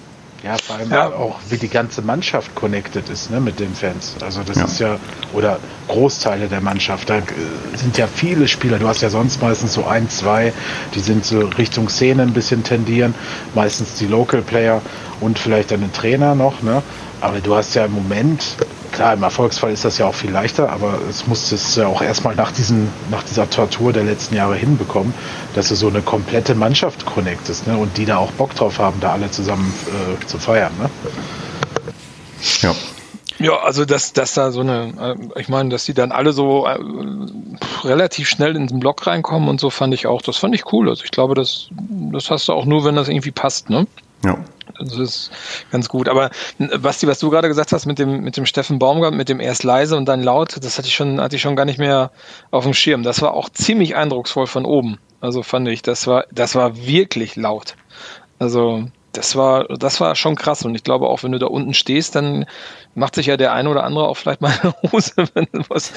Ja, 0.44 0.58
vor 0.58 0.78
allem 0.78 0.90
ja. 0.90 1.08
auch, 1.08 1.38
wie 1.50 1.58
die 1.58 1.68
ganze 1.68 2.02
Mannschaft 2.02 2.56
connected 2.56 3.10
ist 3.10 3.30
ne, 3.30 3.42
mit 3.42 3.60
den 3.60 3.74
Fans. 3.74 4.16
Also 4.22 4.42
das 4.44 4.58
ja. 4.58 4.66
ist 4.66 4.80
ja, 4.80 5.00
oder 5.34 5.60
Großteile 5.88 6.48
der 6.48 6.62
Mannschaft, 6.62 7.10
da 7.10 7.18
äh, 7.18 7.24
sind 7.76 7.98
ja 7.98 8.08
viele 8.08 8.48
Spieler. 8.48 8.80
Du 8.80 8.88
hast 8.88 9.02
ja 9.02 9.10
sonst 9.10 9.42
meistens 9.42 9.74
so 9.74 9.86
ein, 9.86 10.10
zwei, 10.10 10.54
die 10.96 11.02
sind 11.02 11.26
so 11.26 11.40
Richtung 11.40 11.90
Szene 11.90 12.24
ein 12.24 12.34
bisschen 12.34 12.64
tendieren. 12.64 13.16
Meistens 13.54 13.96
die 13.96 14.08
Local 14.08 14.42
Player 14.42 14.82
und 15.20 15.38
vielleicht 15.38 15.72
dann 15.72 15.92
Trainer 15.92 16.36
noch. 16.36 16.62
Ne? 16.62 16.84
Aber 17.20 17.40
du 17.42 17.56
hast 17.56 17.76
ja 17.76 17.86
im 17.86 17.94
Moment 17.94 18.56
klar, 18.92 19.14
im 19.14 19.24
Erfolgsfall 19.24 19.72
ist 19.72 19.86
das 19.86 19.98
ja 19.98 20.06
auch 20.06 20.16
viel 20.16 20.32
leichter, 20.32 20.70
aber 20.70 21.00
es 21.10 21.28
muss 21.28 21.52
es 21.52 21.76
ja 21.76 21.88
auch 21.88 22.02
erstmal 22.02 22.36
nach, 22.36 22.52
diesen, 22.52 22.90
nach 23.12 23.24
dieser 23.24 23.50
Tortur 23.50 23.94
der 23.94 24.04
letzten 24.04 24.36
Jahre 24.36 24.56
hinbekommen, 24.56 25.14
dass 25.56 25.70
du 25.70 25.76
so 25.76 25.88
eine 25.88 26.02
komplette 26.02 26.56
Mannschaft 26.56 27.06
connectest 27.06 27.68
ne? 27.68 27.78
und 27.78 27.98
die 27.98 28.06
da 28.06 28.18
auch 28.18 28.32
Bock 28.32 28.56
drauf 28.56 28.80
haben, 28.80 29.00
da 29.00 29.14
alle 29.14 29.32
zusammen 29.32 29.74
äh, 29.88 30.26
zu 30.26 30.38
feiern. 30.38 30.72
Ne? 30.80 30.90
Ja. 32.62 32.76
Ja, 33.42 33.58
also 33.60 33.86
dass, 33.86 34.12
dass 34.12 34.34
da 34.34 34.52
so 34.52 34.60
eine, 34.60 35.18
äh, 35.36 35.40
ich 35.40 35.48
meine, 35.48 35.70
dass 35.70 35.86
die 35.86 35.94
dann 35.94 36.12
alle 36.12 36.34
so 36.34 36.66
äh, 36.66 36.78
relativ 37.84 38.28
schnell 38.28 38.58
in 38.58 38.68
den 38.68 38.82
Block 38.82 39.08
reinkommen 39.08 39.48
und 39.48 39.62
so 39.62 39.70
fand 39.70 39.94
ich 39.94 40.08
auch, 40.08 40.22
das 40.22 40.36
fand 40.36 40.54
ich 40.56 40.74
cool. 40.74 40.90
Also 40.90 41.06
ich 41.06 41.12
glaube, 41.12 41.36
das, 41.36 41.70
das 42.12 42.30
hast 42.30 42.50
du 42.50 42.54
auch 42.54 42.66
nur, 42.66 42.84
wenn 42.84 42.96
das 42.96 43.08
irgendwie 43.08 43.32
passt, 43.32 43.70
ne? 43.70 43.88
Ja. 44.24 44.38
Das 44.80 44.98
ist 44.98 45.32
ganz 45.72 45.90
gut. 45.90 46.08
Aber 46.08 46.30
Basti, 46.80 47.08
was 47.08 47.20
du 47.20 47.30
gerade 47.30 47.48
gesagt 47.48 47.74
hast 47.74 47.86
mit 47.86 48.00
dem, 48.00 48.22
mit 48.22 48.38
dem 48.38 48.46
Steffen 48.46 48.80
Baumgart, 48.80 49.14
mit 49.14 49.28
dem 49.28 49.40
erst 49.40 49.64
leise 49.64 49.98
und 49.98 50.06
dann 50.06 50.24
laut, 50.24 50.56
das 50.64 50.78
hatte 50.78 50.88
ich 50.88 50.96
schon, 50.96 51.20
hatte 51.20 51.36
ich 51.36 51.42
schon 51.42 51.56
gar 51.56 51.66
nicht 51.66 51.80
mehr 51.80 52.12
auf 52.52 52.64
dem 52.64 52.74
Schirm. 52.74 53.04
Das 53.04 53.22
war 53.22 53.34
auch 53.34 53.50
ziemlich 53.50 53.96
eindrucksvoll 53.96 54.48
von 54.48 54.66
oben. 54.66 55.00
Also 55.22 55.44
fand 55.44 55.68
ich, 55.68 55.82
das 55.82 56.08
war, 56.08 56.26
das 56.32 56.56
war 56.56 56.78
wirklich 56.78 57.36
laut. 57.36 57.76
Also, 58.38 58.86
das 59.12 59.36
war, 59.36 59.66
das 59.66 60.00
war 60.00 60.16
schon 60.16 60.36
krass. 60.36 60.64
Und 60.64 60.76
ich 60.76 60.84
glaube 60.84 61.08
auch, 61.08 61.24
wenn 61.24 61.32
du 61.32 61.40
da 61.40 61.48
unten 61.48 61.74
stehst, 61.74 62.16
dann 62.16 62.46
macht 62.96 63.16
sich 63.16 63.26
ja 63.26 63.38
der 63.38 63.54
eine 63.54 63.70
oder 63.70 63.84
andere 63.84 64.08
auch 64.08 64.16
vielleicht 64.16 64.42
mal 64.42 64.54
eine 64.62 64.74
Hose, 64.92 65.14
wenn 65.34 65.48
was 65.68 65.92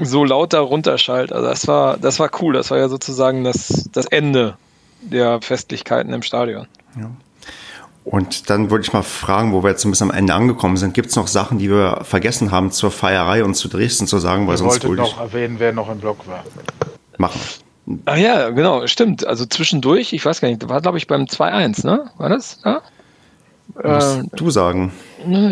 so 0.00 0.24
laut 0.24 0.52
da 0.52 0.60
runterschallt. 0.60 1.32
Also 1.32 1.46
das 1.46 1.68
war, 1.68 1.98
das 1.98 2.18
war 2.18 2.30
cool. 2.40 2.54
Das 2.54 2.70
war 2.70 2.78
ja 2.78 2.88
sozusagen 2.88 3.44
das, 3.44 3.88
das 3.92 4.06
Ende 4.06 4.56
der 5.02 5.40
Festlichkeiten 5.40 6.12
im 6.12 6.22
Stadion. 6.22 6.66
Ja. 6.98 7.10
Und 8.04 8.50
dann 8.50 8.70
würde 8.70 8.84
ich 8.84 8.92
mal 8.92 9.02
fragen, 9.02 9.52
wo 9.52 9.62
wir 9.62 9.70
jetzt 9.70 9.84
ein 9.84 9.90
bisschen 9.90 10.10
am 10.10 10.16
Ende 10.16 10.34
angekommen 10.34 10.76
sind, 10.76 10.92
gibt 10.92 11.08
es 11.08 11.16
noch 11.16 11.26
Sachen, 11.26 11.58
die 11.58 11.70
wir 11.70 12.00
vergessen 12.02 12.50
haben 12.50 12.70
zur 12.70 12.90
Feierei 12.90 13.42
und 13.42 13.54
zu 13.54 13.68
Dresden 13.68 14.06
zu 14.06 14.18
sagen? 14.18 14.46
Weil 14.46 14.54
ich 14.54 14.60
sonst 14.60 14.86
wollte 14.86 15.02
noch 15.02 15.20
erwähnen, 15.20 15.56
wer 15.58 15.72
noch 15.72 15.90
im 15.90 15.98
Block 15.98 16.26
war. 16.28 16.44
Machen. 17.16 17.40
Ach 18.04 18.16
ja, 18.16 18.50
genau, 18.50 18.86
stimmt. 18.86 19.26
Also 19.26 19.46
zwischendurch, 19.46 20.12
ich 20.12 20.24
weiß 20.24 20.40
gar 20.40 20.48
nicht, 20.48 20.68
war 20.68 20.80
glaube 20.80 20.98
ich 20.98 21.06
beim 21.06 21.24
2-1, 21.24 21.86
ne? 21.86 22.10
War 22.18 22.28
das? 22.28 22.60
Ja? 22.64 22.82
Musst 23.82 24.18
äh, 24.18 24.36
du 24.36 24.50
sagen. 24.50 24.92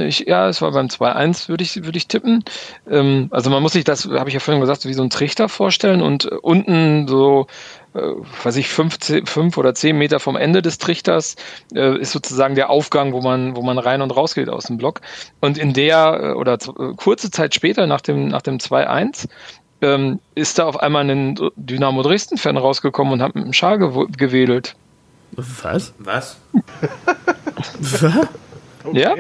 Ich, 0.06 0.20
ja, 0.20 0.48
es 0.48 0.60
war 0.60 0.70
beim 0.72 0.86
2-1, 0.86 1.48
würde 1.48 1.64
ich, 1.64 1.82
würde 1.82 1.96
ich 1.96 2.08
tippen. 2.08 2.44
Ähm, 2.88 3.28
also 3.30 3.50
man 3.50 3.62
muss 3.62 3.72
sich 3.72 3.84
das, 3.84 4.06
habe 4.06 4.28
ich 4.28 4.34
ja 4.34 4.40
vorhin 4.40 4.60
gesagt, 4.60 4.84
wie 4.86 4.94
so 4.94 5.02
ein 5.02 5.10
Trichter 5.10 5.48
vorstellen 5.48 6.02
und 6.02 6.26
unten 6.26 7.08
so 7.08 7.46
äh, 7.94 8.00
weiß 8.44 8.56
ich, 8.56 8.68
fünf, 8.68 8.98
fünf 9.24 9.56
oder 9.58 9.74
zehn 9.74 9.98
Meter 9.98 10.20
vom 10.20 10.36
Ende 10.36 10.62
des 10.62 10.78
Trichters 10.78 11.36
äh, 11.74 11.98
ist 11.98 12.12
sozusagen 12.12 12.54
der 12.54 12.70
Aufgang, 12.70 13.12
wo 13.12 13.20
man, 13.20 13.56
wo 13.56 13.62
man 13.62 13.78
rein 13.78 14.02
und 14.02 14.10
raus 14.10 14.34
geht 14.34 14.48
aus 14.48 14.64
dem 14.64 14.78
Block. 14.78 15.00
Und 15.40 15.58
in 15.58 15.72
der, 15.72 16.20
äh, 16.22 16.32
oder 16.32 16.54
äh, 16.54 16.94
kurze 16.96 17.30
Zeit 17.30 17.54
später, 17.54 17.86
nach 17.86 18.00
dem, 18.00 18.28
nach 18.28 18.42
dem 18.42 18.58
2-1, 18.58 19.28
ähm, 19.82 20.20
ist 20.34 20.58
da 20.58 20.66
auf 20.66 20.78
einmal 20.78 21.08
ein 21.10 21.38
Dynamo 21.56 22.02
Dresden-Fan 22.02 22.56
rausgekommen 22.56 23.14
und 23.14 23.22
hat 23.22 23.34
mit 23.34 23.44
dem 23.44 23.52
Schal 23.52 23.78
gew 23.78 24.06
gewedelt. 24.16 24.76
Was? 25.32 25.92
Was? 25.98 26.36
Was? 27.80 28.28
Okay. 28.84 29.00
Ja? 29.00 29.14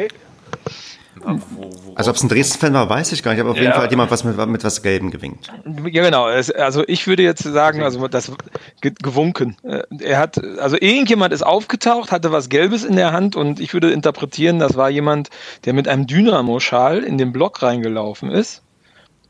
Wo, 1.24 1.70
also 1.94 2.10
ob 2.10 2.16
es 2.16 2.22
ein 2.22 2.28
Dresden-Fan 2.28 2.74
war, 2.74 2.88
weiß 2.88 3.12
ich 3.12 3.22
gar 3.22 3.32
nicht, 3.32 3.40
aber 3.40 3.50
auf 3.50 3.56
ja. 3.56 3.62
jeden 3.62 3.74
Fall 3.74 3.84
hat 3.84 3.90
jemand 3.90 4.10
was 4.10 4.24
mit, 4.24 4.36
mit 4.46 4.64
was 4.64 4.82
Gelbem 4.82 5.10
gewinkt. 5.10 5.50
Ja, 5.90 6.02
genau. 6.02 6.24
Also 6.24 6.84
ich 6.86 7.06
würde 7.06 7.22
jetzt 7.22 7.42
sagen, 7.42 7.82
also 7.82 8.08
das 8.08 8.32
gewunken. 8.80 9.56
Äh, 9.62 9.82
er 10.00 10.18
hat, 10.18 10.42
also 10.58 10.76
irgendjemand 10.80 11.32
ist 11.32 11.42
aufgetaucht, 11.42 12.12
hatte 12.12 12.32
was 12.32 12.48
Gelbes 12.48 12.84
in 12.84 12.96
der 12.96 13.12
Hand 13.12 13.36
und 13.36 13.60
ich 13.60 13.72
würde 13.74 13.90
interpretieren, 13.90 14.58
das 14.58 14.76
war 14.76 14.90
jemand, 14.90 15.30
der 15.64 15.72
mit 15.72 15.88
einem 15.88 16.06
Dynamo-Schal 16.06 16.98
in 17.04 17.18
den 17.18 17.32
Block 17.32 17.62
reingelaufen 17.62 18.30
ist 18.30 18.62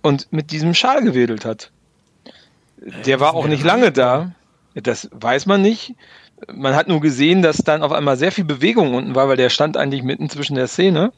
und 0.02 0.32
mit 0.32 0.50
diesem 0.50 0.74
Schal 0.74 1.02
gewedelt 1.02 1.44
hat. 1.44 1.70
Der 3.06 3.20
war 3.20 3.34
auch 3.34 3.46
nicht 3.46 3.64
lange 3.64 3.92
da. 3.92 4.32
Das 4.74 5.08
weiß 5.12 5.46
man 5.46 5.62
nicht. 5.62 5.94
Man 6.52 6.74
hat 6.74 6.88
nur 6.88 7.00
gesehen, 7.00 7.42
dass 7.42 7.58
dann 7.58 7.82
auf 7.82 7.92
einmal 7.92 8.16
sehr 8.16 8.32
viel 8.32 8.44
Bewegung 8.44 8.94
unten 8.94 9.14
war, 9.14 9.28
weil 9.28 9.36
der 9.36 9.50
stand 9.50 9.76
eigentlich 9.76 10.02
mitten 10.02 10.28
zwischen 10.28 10.56
der 10.56 10.66
Szene. 10.66 11.12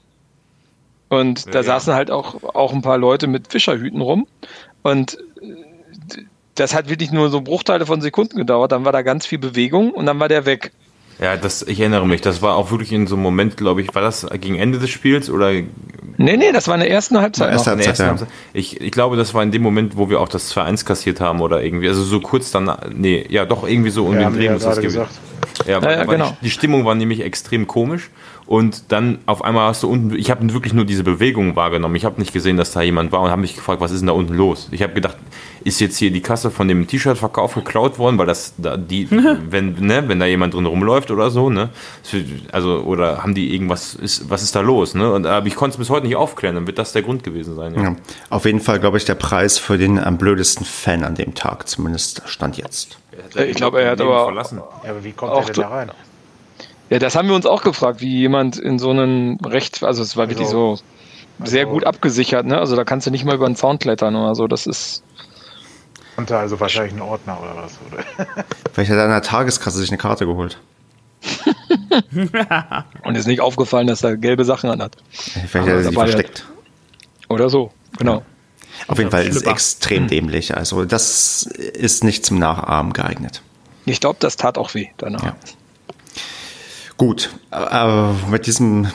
Und 1.14 1.46
da 1.54 1.60
ja, 1.60 1.62
saßen 1.62 1.94
halt 1.94 2.10
auch, 2.10 2.42
auch 2.54 2.72
ein 2.72 2.82
paar 2.82 2.98
Leute 2.98 3.26
mit 3.26 3.50
Fischerhüten 3.50 4.00
rum. 4.00 4.26
Und 4.82 5.18
das 6.54 6.74
hat 6.74 6.88
wirklich 6.88 7.10
nur 7.10 7.30
so 7.30 7.40
Bruchteile 7.40 7.86
von 7.86 8.00
Sekunden 8.00 8.36
gedauert. 8.36 8.72
Dann 8.72 8.84
war 8.84 8.92
da 8.92 9.02
ganz 9.02 9.26
viel 9.26 9.38
Bewegung 9.38 9.90
und 9.90 10.06
dann 10.06 10.20
war 10.20 10.28
der 10.28 10.46
weg. 10.46 10.72
Ja, 11.20 11.36
das, 11.36 11.62
ich 11.62 11.78
erinnere 11.80 12.06
mich, 12.06 12.20
das 12.20 12.42
war 12.42 12.56
auch 12.56 12.70
wirklich 12.70 12.92
in 12.92 13.06
so 13.06 13.14
einem 13.14 13.22
Moment, 13.22 13.56
glaube 13.56 13.82
ich, 13.82 13.94
war 13.94 14.02
das 14.02 14.26
gegen 14.40 14.56
Ende 14.56 14.78
des 14.78 14.90
Spiels 14.90 15.30
oder? 15.30 15.52
Nee, 15.52 16.36
nee, 16.36 16.52
das 16.52 16.66
war 16.68 16.74
in 16.74 16.80
der 16.80 16.90
ersten 16.90 17.18
Halbzeit. 17.18 17.52
Erste 17.52 17.70
Halbzeit, 17.70 17.88
ersten 17.88 18.02
ja. 18.02 18.08
Halbzeit. 18.10 18.28
Ich, 18.52 18.80
ich 18.80 18.90
glaube, 18.90 19.16
das 19.16 19.34
war 19.34 19.42
in 19.42 19.52
dem 19.52 19.62
Moment, 19.62 19.96
wo 19.96 20.10
wir 20.10 20.20
auch 20.20 20.28
das 20.28 20.54
2-1 20.54 20.84
kassiert 20.84 21.20
haben 21.20 21.40
oder 21.40 21.62
irgendwie, 21.62 21.88
also 21.88 22.02
so 22.02 22.20
kurz 22.20 22.50
dann, 22.50 22.70
nee, 22.94 23.24
ja, 23.28 23.44
doch 23.44 23.66
irgendwie 23.66 23.90
so 23.90 24.06
um 24.06 24.14
ja, 24.14 24.28
den 24.28 24.38
Dreh 24.38 24.50
muss 24.50 24.62
das 24.62 24.76
gewesen. 24.76 25.06
Ja, 25.66 25.80
ja, 25.80 25.90
ja 25.90 26.04
genau. 26.04 26.30
Die, 26.40 26.44
die 26.44 26.50
Stimmung 26.50 26.84
war 26.84 26.94
nämlich 26.94 27.20
extrem 27.20 27.66
komisch 27.66 28.10
und 28.46 28.92
dann 28.92 29.18
auf 29.26 29.42
einmal 29.42 29.68
hast 29.68 29.82
du 29.82 29.88
unten, 29.88 30.14
ich 30.14 30.30
habe 30.30 30.52
wirklich 30.52 30.74
nur 30.74 30.84
diese 30.84 31.02
Bewegung 31.02 31.56
wahrgenommen. 31.56 31.96
Ich 31.96 32.04
habe 32.04 32.20
nicht 32.20 32.32
gesehen, 32.32 32.56
dass 32.56 32.72
da 32.72 32.82
jemand 32.82 33.10
war 33.12 33.22
und 33.22 33.30
habe 33.30 33.40
mich 33.40 33.54
gefragt, 33.54 33.80
was 33.80 33.90
ist 33.90 34.00
denn 34.00 34.08
da 34.08 34.12
unten 34.12 34.34
los? 34.34 34.68
Ich 34.70 34.82
habe 34.82 34.92
gedacht, 34.92 35.16
ist 35.64 35.80
jetzt 35.80 35.96
hier 35.96 36.10
die 36.10 36.20
Kasse 36.20 36.50
von 36.50 36.68
dem 36.68 36.86
T-Shirt-Verkauf 36.86 37.54
geklaut 37.54 37.98
worden, 37.98 38.18
weil 38.18 38.26
das 38.26 38.54
da 38.58 38.76
die, 38.76 39.10
wenn, 39.50 39.74
ne, 39.80 40.04
wenn 40.06 40.20
da 40.20 40.26
jemand 40.26 40.54
drin 40.54 40.66
rumläuft 40.66 41.10
oder 41.10 41.30
so, 41.30 41.50
ne? 41.50 41.70
Also, 42.52 42.80
oder 42.80 43.22
haben 43.22 43.34
die 43.34 43.54
irgendwas, 43.54 43.94
ist, 43.94 44.30
was 44.30 44.42
ist 44.42 44.54
da 44.54 44.60
los, 44.60 44.94
ne? 44.94 45.10
Und, 45.10 45.26
aber 45.26 45.46
ich 45.46 45.56
konnte 45.56 45.74
es 45.74 45.78
bis 45.78 45.90
heute 45.90 46.06
nicht 46.06 46.16
aufklären, 46.16 46.54
dann 46.54 46.66
wird 46.66 46.78
das 46.78 46.92
der 46.92 47.02
Grund 47.02 47.24
gewesen 47.24 47.56
sein. 47.56 47.74
Ja. 47.74 47.82
ja 47.82 47.96
auf 48.30 48.44
jeden 48.44 48.60
Fall, 48.60 48.78
glaube 48.78 48.98
ich, 48.98 49.06
der 49.06 49.14
Preis 49.14 49.58
für 49.58 49.78
den 49.78 49.98
am 49.98 50.18
blödesten 50.18 50.66
Fan 50.66 51.02
an 51.02 51.14
dem 51.14 51.34
Tag, 51.34 51.66
zumindest 51.68 52.22
stand 52.26 52.58
jetzt. 52.58 52.98
Ich 53.34 53.56
glaube, 53.56 53.80
er 53.80 53.92
hat 53.92 54.00
aber, 54.00 54.24
verlassen. 54.24 54.60
Ja, 54.84 54.90
aber 54.90 55.02
wie 55.02 55.12
kommt 55.12 55.32
er 55.32 55.44
denn 55.44 55.54
da 55.54 55.68
rein? 55.68 55.90
Ja, 56.90 56.98
das 56.98 57.16
haben 57.16 57.28
wir 57.28 57.34
uns 57.34 57.46
auch 57.46 57.62
gefragt, 57.62 58.02
wie 58.02 58.18
jemand 58.18 58.58
in 58.58 58.78
so 58.78 58.90
einem 58.90 59.38
Recht, 59.44 59.82
also 59.82 60.02
es 60.02 60.16
war 60.16 60.28
wirklich 60.28 60.46
also, 60.46 60.76
so 60.76 60.82
sehr 61.44 61.62
also, 61.62 61.72
gut 61.72 61.84
abgesichert, 61.84 62.46
ne? 62.46 62.58
Also 62.58 62.76
da 62.76 62.84
kannst 62.84 63.06
du 63.06 63.10
nicht 63.10 63.24
mal 63.24 63.34
über 63.34 63.46
den 63.46 63.56
Zaun 63.56 63.78
klettern 63.78 64.14
oder 64.14 64.34
so, 64.34 64.46
das 64.46 64.66
ist. 64.66 65.02
Konnte 66.16 66.36
also 66.36 66.60
wahrscheinlich 66.60 66.94
ein 66.94 67.02
Ordner 67.02 67.38
oder 67.40 67.56
was, 67.56 67.78
oder? 67.90 68.04
Vielleicht 68.72 68.90
hat 68.90 68.98
er 68.98 69.04
an 69.04 69.10
der 69.10 69.22
Tageskasse 69.22 69.78
sich 69.78 69.90
eine 69.90 69.98
Karte 69.98 70.26
geholt. 70.26 70.60
Und 73.02 73.16
ist 73.16 73.26
nicht 73.26 73.40
aufgefallen, 73.40 73.86
dass 73.86 74.02
er 74.02 74.16
gelbe 74.16 74.44
Sachen 74.44 74.70
anhat. 74.70 74.96
Vielleicht 75.10 75.54
hat 75.54 75.68
er 75.68 75.84
sie 75.84 75.92
versteckt. 75.92 76.46
Oder 77.28 77.48
so, 77.48 77.72
genau. 77.98 78.16
Ja. 78.16 78.22
Auf 78.88 78.98
jeden 78.98 79.10
Fall 79.10 79.26
ist 79.26 79.36
es 79.36 79.42
extrem 79.42 80.08
dämlich. 80.08 80.56
Also 80.56 80.84
das 80.84 81.42
ist 81.42 82.04
nicht 82.04 82.26
zum 82.26 82.38
Nachahmen 82.38 82.92
geeignet. 82.92 83.42
Ich 83.86 84.00
glaube, 84.00 84.16
das 84.20 84.36
tat 84.36 84.58
auch 84.58 84.74
weh 84.74 84.88
danach. 84.98 85.22
Ja. 85.22 85.36
Gut, 86.96 87.30
äh, 87.50 88.12
mit 88.30 88.46
diesem, 88.46 88.86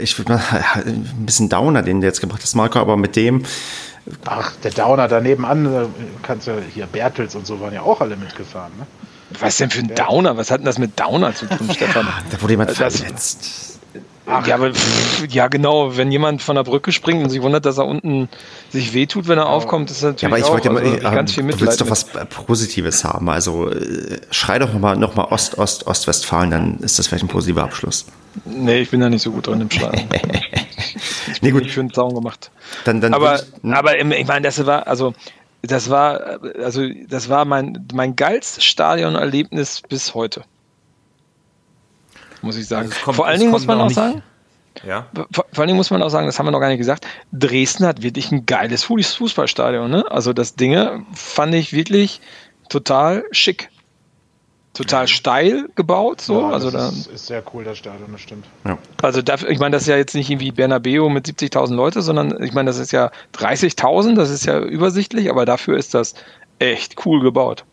ich 0.00 0.16
würde 0.18 0.34
mal 0.34 0.42
ein 0.86 1.26
bisschen 1.26 1.48
Downer, 1.48 1.82
den 1.82 2.00
du 2.00 2.06
jetzt 2.06 2.20
gebracht 2.20 2.42
hast, 2.42 2.54
Marco, 2.54 2.78
aber 2.78 2.96
mit 2.96 3.16
dem. 3.16 3.44
Ach, 4.24 4.56
der 4.56 4.70
Downer 4.70 5.08
daneben 5.08 5.44
an, 5.44 5.92
kannst 6.22 6.46
du 6.46 6.60
hier 6.60 6.86
Bertels 6.86 7.34
und 7.34 7.46
so 7.46 7.60
waren 7.60 7.74
ja 7.74 7.82
auch 7.82 8.00
alle 8.00 8.16
mitgefahren, 8.16 8.72
ne? 8.78 8.86
Was 9.40 9.58
denn 9.58 9.70
für 9.70 9.80
ein 9.80 9.94
Downer? 9.94 10.36
Was 10.38 10.50
hat 10.50 10.60
denn 10.60 10.64
das 10.66 10.78
mit 10.78 10.98
Downer 10.98 11.34
zu 11.34 11.46
tun, 11.46 11.70
Stefan? 11.74 12.06
da 12.30 12.40
wurde 12.40 12.54
jemand 12.54 12.70
das, 12.70 12.96
verletzt. 13.00 13.77
Ach. 14.30 14.46
Ja, 14.46 14.56
aber 14.56 14.72
ja, 15.28 15.48
genau. 15.48 15.96
Wenn 15.96 16.12
jemand 16.12 16.42
von 16.42 16.56
der 16.56 16.64
Brücke 16.64 16.92
springt 16.92 17.24
und 17.24 17.30
sich 17.30 17.40
wundert, 17.40 17.64
dass 17.64 17.78
er 17.78 17.86
unten 17.86 18.28
sich 18.70 18.92
wehtut, 18.92 19.26
wenn 19.26 19.38
er 19.38 19.44
ja. 19.44 19.50
aufkommt, 19.50 19.90
ist 19.90 20.02
natürlich 20.02 20.22
ja, 20.22 20.28
aber 20.28 20.38
ich 20.38 20.48
wollte 20.48 20.70
also, 20.70 21.02
mal, 21.02 21.14
ganz 21.14 21.32
viel 21.32 21.44
Mitleid. 21.44 21.62
Du 21.62 21.66
willst 21.66 21.80
doch 21.80 21.90
was 21.90 22.04
Positives 22.28 23.04
haben. 23.04 23.28
Also 23.30 23.70
äh, 23.70 24.20
schrei 24.30 24.58
doch 24.58 24.72
nochmal 24.72 24.96
noch 24.96 25.14
mal 25.14 25.24
Ost, 25.24 25.56
Ost, 25.58 25.86
Ostwestfalen, 25.86 26.50
dann 26.50 26.78
ist 26.78 26.98
das 26.98 27.06
vielleicht 27.06 27.24
ein 27.24 27.28
positiver 27.28 27.62
Abschluss. 27.62 28.06
Nee, 28.44 28.80
ich 28.80 28.90
bin 28.90 29.00
da 29.00 29.08
nicht 29.08 29.22
so 29.22 29.32
gut 29.32 29.46
drin 29.46 29.62
im 29.62 29.70
Schlagen. 29.70 30.08
ich 31.32 31.42
nee, 31.42 31.50
gut. 31.50 31.62
Ich 31.62 31.72
für 31.72 31.80
einen 31.80 31.92
Zaun 31.92 32.14
gemacht. 32.14 32.50
Dann, 32.84 33.00
dann 33.00 33.14
aber, 33.14 33.36
ich, 33.36 33.62
hm? 33.62 33.72
aber 33.72 33.98
ich 33.98 34.26
meine, 34.26 34.42
das 34.42 34.64
war, 34.66 34.86
also 34.86 35.14
das 35.62 35.90
war, 35.90 36.38
also 36.62 36.86
das 37.08 37.28
war 37.28 37.44
mein, 37.44 37.86
mein 37.94 38.14
geilstes 38.14 38.64
Stadionerlebnis 38.64 39.82
bis 39.88 40.14
heute 40.14 40.44
muss 42.42 42.56
ich 42.56 42.66
sagen. 42.66 42.88
Also 42.88 43.04
kommt, 43.04 43.16
vor 43.16 43.26
allen 43.26 43.38
Dingen 43.38 43.50
muss 43.50 43.66
man 43.66 43.80
auch 43.80 43.90
sagen, 43.90 44.22
ja. 44.86 45.06
Vor, 45.14 45.46
vor, 45.52 45.62
allen 45.62 45.68
Dingen 45.68 45.76
muss 45.76 45.90
man 45.90 46.02
auch 46.02 46.08
sagen, 46.08 46.26
das 46.26 46.38
haben 46.38 46.46
wir 46.46 46.50
noch 46.50 46.60
gar 46.60 46.68
nicht 46.68 46.78
gesagt, 46.78 47.06
Dresden 47.32 47.86
hat 47.86 48.02
wirklich 48.02 48.30
ein 48.30 48.46
geiles 48.46 48.84
Fußballstadion. 48.84 49.90
Ne? 49.90 50.04
Also 50.10 50.32
das 50.32 50.54
Ding 50.54 51.04
fand 51.12 51.54
ich 51.54 51.72
wirklich 51.72 52.20
total 52.68 53.24
schick. 53.32 53.70
Total 54.74 55.04
ja. 55.04 55.06
steil 55.08 55.68
gebaut, 55.74 56.20
so. 56.20 56.40
Ja, 56.40 56.50
also 56.50 56.70
das 56.70 56.92
ist, 56.92 57.06
ist, 57.08 57.26
sehr 57.26 57.42
cool, 57.52 57.64
das 57.64 57.78
Stadion, 57.78 58.12
das 58.12 58.20
stimmt. 58.20 58.44
Ja. 58.64 58.78
Also 59.02 59.22
dafür, 59.22 59.48
ich 59.48 59.58
meine, 59.58 59.72
das 59.72 59.82
ist 59.82 59.88
ja 59.88 59.96
jetzt 59.96 60.14
nicht 60.14 60.30
irgendwie 60.30 60.52
Bernabeu 60.52 61.08
mit 61.08 61.26
70.000 61.26 61.74
Leute, 61.74 62.00
sondern 62.00 62.40
ich 62.44 62.52
meine, 62.52 62.70
das 62.70 62.78
ist 62.78 62.92
ja 62.92 63.10
30.000, 63.34 64.14
das 64.14 64.30
ist 64.30 64.46
ja 64.46 64.60
übersichtlich, 64.60 65.30
aber 65.30 65.46
dafür 65.46 65.76
ist 65.76 65.94
das 65.94 66.14
echt 66.60 67.04
cool 67.04 67.20
gebaut. 67.20 67.64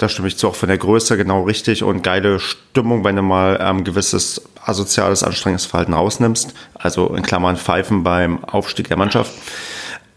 Da 0.00 0.08
stimme 0.08 0.28
ich 0.28 0.38
zu, 0.38 0.48
auch 0.48 0.54
von 0.54 0.70
der 0.70 0.78
Größe 0.78 1.18
genau 1.18 1.42
richtig 1.42 1.82
und 1.82 2.00
geile 2.02 2.40
Stimmung, 2.40 3.04
wenn 3.04 3.16
du 3.16 3.22
mal 3.22 3.58
ähm, 3.60 3.84
gewisses 3.84 4.40
asoziales, 4.64 5.22
anstrengendes 5.22 5.66
Verhalten 5.66 5.92
rausnimmst. 5.92 6.54
Also 6.72 7.14
in 7.14 7.22
Klammern 7.22 7.58
Pfeifen 7.58 8.02
beim 8.02 8.42
Aufstieg 8.42 8.88
der 8.88 8.96
Mannschaft. 8.96 9.30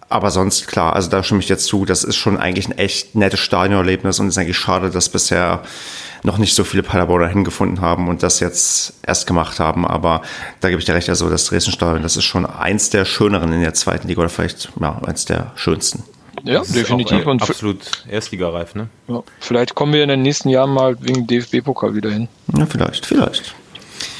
Aber 0.08 0.32
sonst, 0.32 0.68
klar, 0.68 0.94
also 0.94 1.10
da 1.10 1.22
stimme 1.22 1.42
ich 1.42 1.50
jetzt 1.50 1.66
zu, 1.66 1.84
das 1.84 2.06
ist 2.06 2.16
schon 2.16 2.38
eigentlich 2.38 2.70
ein 2.70 2.78
echt 2.78 3.14
nettes 3.16 3.42
Stadionerlebnis 3.42 4.22
und 4.22 4.28
es 4.28 4.36
ist 4.36 4.38
eigentlich 4.38 4.58
schade, 4.58 4.90
dass 4.90 5.10
bisher 5.10 5.64
noch 6.24 6.38
nicht 6.38 6.56
so 6.56 6.64
viele 6.64 6.84
Paderborner 6.84 7.28
hingefunden 7.28 7.82
haben 7.82 8.08
und 8.08 8.24
das 8.24 8.40
jetzt 8.40 8.94
erst 9.06 9.28
gemacht 9.28 9.60
haben. 9.60 9.86
Aber 9.86 10.22
da 10.62 10.70
gebe 10.70 10.80
ich 10.80 10.86
dir 10.86 10.96
recht, 10.96 11.10
also 11.10 11.30
das 11.30 11.44
Dresden-Stadion, 11.46 12.04
das 12.04 12.16
ist 12.16 12.24
schon 12.24 12.46
eins 12.46 12.90
der 12.90 13.04
schöneren 13.04 13.52
in 13.52 13.60
der 13.60 13.74
zweiten 13.74 14.08
Liga 14.08 14.22
oder 14.22 14.30
vielleicht 14.30 14.70
ja, 14.80 15.02
eins 15.06 15.26
der 15.26 15.52
schönsten. 15.56 16.04
Ja, 16.44 16.60
das 16.60 16.70
definitiv. 16.70 17.26
und 17.26 17.42
absolut 17.42 17.80
Erstligareif, 18.10 18.76
ne? 18.76 18.90
Ja, 19.08 19.24
vielleicht 19.40 19.76
kommen 19.76 19.94
wir 19.94 20.04
in 20.04 20.10
den 20.10 20.22
nächsten 20.22 20.50
Jahren 20.50 20.72
mal 20.72 20.98
wegen 21.02 21.26
DFB-Pokal 21.26 21.96
wieder 21.96 22.12
hin. 22.12 22.28
Ja, 22.58 22.66
vielleicht, 22.66 23.06
vielleicht. 23.06 23.56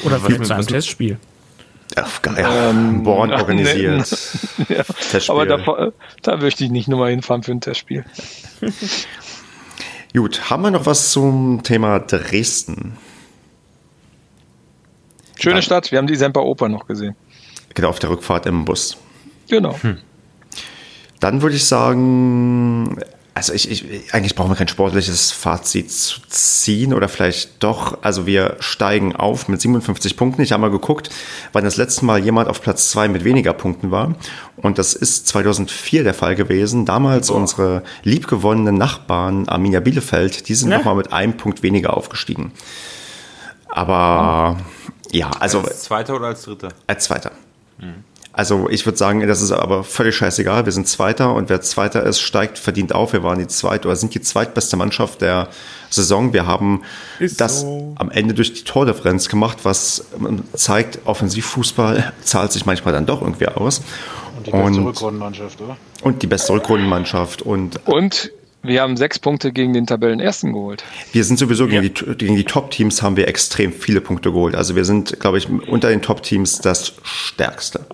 Oder 0.04 0.18
vielleicht 0.18 0.46
zu 0.46 0.54
einem 0.54 0.66
Testspiel. 0.66 1.18
Ach, 1.96 2.20
ja, 2.36 2.70
ähm, 2.70 3.02
Born 3.02 3.30
organisiert. 3.34 4.10
ja, 4.68 4.84
aber 5.28 5.46
da, 5.46 5.92
da 6.22 6.36
möchte 6.38 6.64
ich 6.64 6.70
nicht 6.70 6.88
nur 6.88 6.98
mal 6.98 7.10
hinfahren 7.10 7.42
für 7.42 7.52
ein 7.52 7.60
Testspiel. 7.60 8.04
Gut, 10.14 10.48
haben 10.48 10.62
wir 10.62 10.70
noch 10.70 10.86
was 10.86 11.10
zum 11.10 11.62
Thema 11.62 11.98
Dresden? 11.98 12.96
Schöne 15.38 15.56
Dann, 15.56 15.62
Stadt, 15.62 15.92
wir 15.92 15.98
haben 15.98 16.06
die 16.06 16.16
Semper 16.16 16.44
Oper 16.44 16.68
noch 16.68 16.86
gesehen. 16.86 17.16
Genau, 17.74 17.88
auf 17.88 17.98
der 17.98 18.10
Rückfahrt 18.10 18.46
im 18.46 18.64
Bus. 18.64 18.96
Genau. 19.48 19.76
Hm. 19.82 19.98
Dann 21.24 21.40
würde 21.40 21.56
ich 21.56 21.64
sagen, 21.64 22.98
also 23.32 23.54
ich, 23.54 23.70
ich, 23.70 24.12
eigentlich 24.12 24.34
brauchen 24.34 24.50
wir 24.50 24.56
kein 24.56 24.68
sportliches 24.68 25.32
Fazit 25.32 25.90
zu 25.90 26.20
ziehen 26.28 26.92
oder 26.92 27.08
vielleicht 27.08 27.62
doch. 27.62 27.96
Also 28.02 28.26
wir 28.26 28.58
steigen 28.60 29.16
auf 29.16 29.48
mit 29.48 29.58
57 29.58 30.18
Punkten. 30.18 30.42
Ich 30.42 30.52
habe 30.52 30.60
mal 30.60 30.70
geguckt, 30.70 31.08
wann 31.54 31.64
das 31.64 31.78
letzte 31.78 32.04
Mal 32.04 32.22
jemand 32.22 32.50
auf 32.50 32.60
Platz 32.60 32.90
zwei 32.90 33.08
mit 33.08 33.24
weniger 33.24 33.54
Punkten 33.54 33.90
war. 33.90 34.16
Und 34.58 34.76
das 34.76 34.92
ist 34.92 35.26
2004 35.28 36.04
der 36.04 36.12
Fall 36.12 36.34
gewesen. 36.34 36.84
Damals 36.84 37.28
Boah. 37.28 37.36
unsere 37.36 37.82
liebgewonnenen 38.02 38.76
Nachbarn 38.76 39.48
Arminia 39.48 39.80
Bielefeld, 39.80 40.50
die 40.50 40.54
sind 40.54 40.70
ja. 40.70 40.76
nochmal 40.76 40.96
mit 40.96 41.14
einem 41.14 41.38
Punkt 41.38 41.62
weniger 41.62 41.96
aufgestiegen. 41.96 42.52
Aber 43.68 44.58
ja, 45.10 45.30
also. 45.40 45.60
Als 45.60 45.84
Zweiter 45.84 46.16
oder 46.16 46.26
als 46.26 46.42
Dritter? 46.42 46.68
Als 46.86 47.04
Zweiter. 47.04 47.30
Hm. 47.78 48.04
Also 48.36 48.68
ich 48.68 48.84
würde 48.84 48.98
sagen, 48.98 49.24
das 49.28 49.40
ist 49.40 49.52
aber 49.52 49.84
völlig 49.84 50.16
scheißegal. 50.16 50.64
Wir 50.64 50.72
sind 50.72 50.88
Zweiter 50.88 51.32
und 51.34 51.48
wer 51.48 51.60
Zweiter 51.60 52.02
ist, 52.02 52.18
steigt, 52.20 52.58
verdient 52.58 52.92
auf. 52.92 53.12
Wir 53.12 53.22
waren 53.22 53.38
die 53.38 53.46
zweit 53.46 53.86
oder 53.86 53.94
sind 53.94 54.12
die 54.12 54.20
zweitbeste 54.20 54.76
Mannschaft 54.76 55.20
der 55.20 55.48
Saison. 55.88 56.32
Wir 56.32 56.44
haben 56.44 56.82
ist 57.20 57.40
das 57.40 57.60
so. 57.60 57.94
am 57.96 58.10
Ende 58.10 58.34
durch 58.34 58.52
die 58.52 58.64
Tordifferenz 58.64 59.28
gemacht, 59.28 59.58
was 59.62 60.06
zeigt, 60.52 60.98
Offensivfußball 61.04 62.12
zahlt 62.24 62.50
sich 62.50 62.66
manchmal 62.66 62.92
dann 62.92 63.06
doch 63.06 63.22
irgendwie 63.22 63.46
aus. 63.46 63.82
Und 64.36 64.48
die 64.48 64.50
beste 64.50 64.66
und, 64.66 64.84
Rückrundenmannschaft, 64.84 65.60
oder? 65.60 65.76
Und 66.02 66.22
die 66.22 66.26
beste 66.26 66.52
Rückrundenmannschaft. 66.54 67.42
Und, 67.42 67.86
und 67.86 68.32
wir 68.64 68.82
haben 68.82 68.96
sechs 68.96 69.20
Punkte 69.20 69.52
gegen 69.52 69.74
den 69.74 69.86
Tabellenersten 69.86 70.54
geholt. 70.54 70.82
Wir 71.12 71.22
sind 71.22 71.38
sowieso 71.38 71.68
gegen 71.68 71.82
die, 71.82 71.90
gegen 72.16 72.34
die 72.34 72.44
Top-Teams 72.44 73.00
haben 73.00 73.16
wir 73.16 73.28
extrem 73.28 73.72
viele 73.72 74.00
Punkte 74.00 74.32
geholt. 74.32 74.56
Also 74.56 74.74
wir 74.74 74.84
sind, 74.84 75.20
glaube 75.20 75.38
ich, 75.38 75.48
unter 75.48 75.90
den 75.90 76.02
Top-Teams 76.02 76.58
das 76.58 76.94
stärkste 77.04 77.86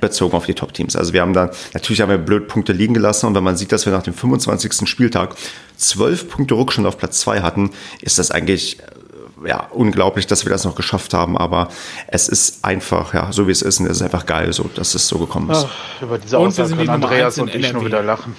bezogen 0.00 0.36
auf 0.36 0.46
die 0.46 0.54
Top-Teams. 0.54 0.96
Also 0.96 1.12
wir 1.12 1.20
haben 1.22 1.32
da, 1.32 1.50
natürlich 1.74 2.00
haben 2.00 2.10
wir 2.10 2.18
blöd 2.18 2.48
Punkte 2.48 2.72
liegen 2.72 2.94
gelassen 2.94 3.26
und 3.26 3.34
wenn 3.34 3.44
man 3.44 3.56
sieht, 3.56 3.72
dass 3.72 3.86
wir 3.86 3.92
nach 3.92 4.02
dem 4.02 4.14
25. 4.14 4.88
Spieltag 4.88 5.34
zwölf 5.76 6.28
Punkte 6.28 6.54
Rückstand 6.54 6.86
auf 6.86 6.98
Platz 6.98 7.20
zwei 7.20 7.40
hatten, 7.40 7.70
ist 8.00 8.18
das 8.18 8.30
eigentlich 8.30 8.78
äh, 8.80 9.48
ja, 9.48 9.66
unglaublich, 9.70 10.26
dass 10.26 10.44
wir 10.44 10.50
das 10.50 10.64
noch 10.64 10.74
geschafft 10.74 11.14
haben, 11.14 11.38
aber 11.38 11.68
es 12.08 12.28
ist 12.28 12.64
einfach, 12.64 13.14
ja, 13.14 13.32
so 13.32 13.46
wie 13.46 13.52
es 13.52 13.62
ist 13.62 13.80
und 13.80 13.86
es 13.86 13.98
ist 13.98 14.02
einfach 14.02 14.26
geil, 14.26 14.52
so, 14.52 14.64
dass 14.74 14.94
es 14.94 15.08
so 15.08 15.18
gekommen 15.18 15.50
ist. 15.50 15.66
Ach, 15.68 16.02
über 16.02 16.18
diese 16.18 16.38
Aussage 16.38 16.76
können 16.76 16.88
Andreas 16.90 17.38
und 17.38 17.54
ich 17.54 17.72
nur 17.72 17.86
wieder 17.86 18.02
lachen. 18.02 18.36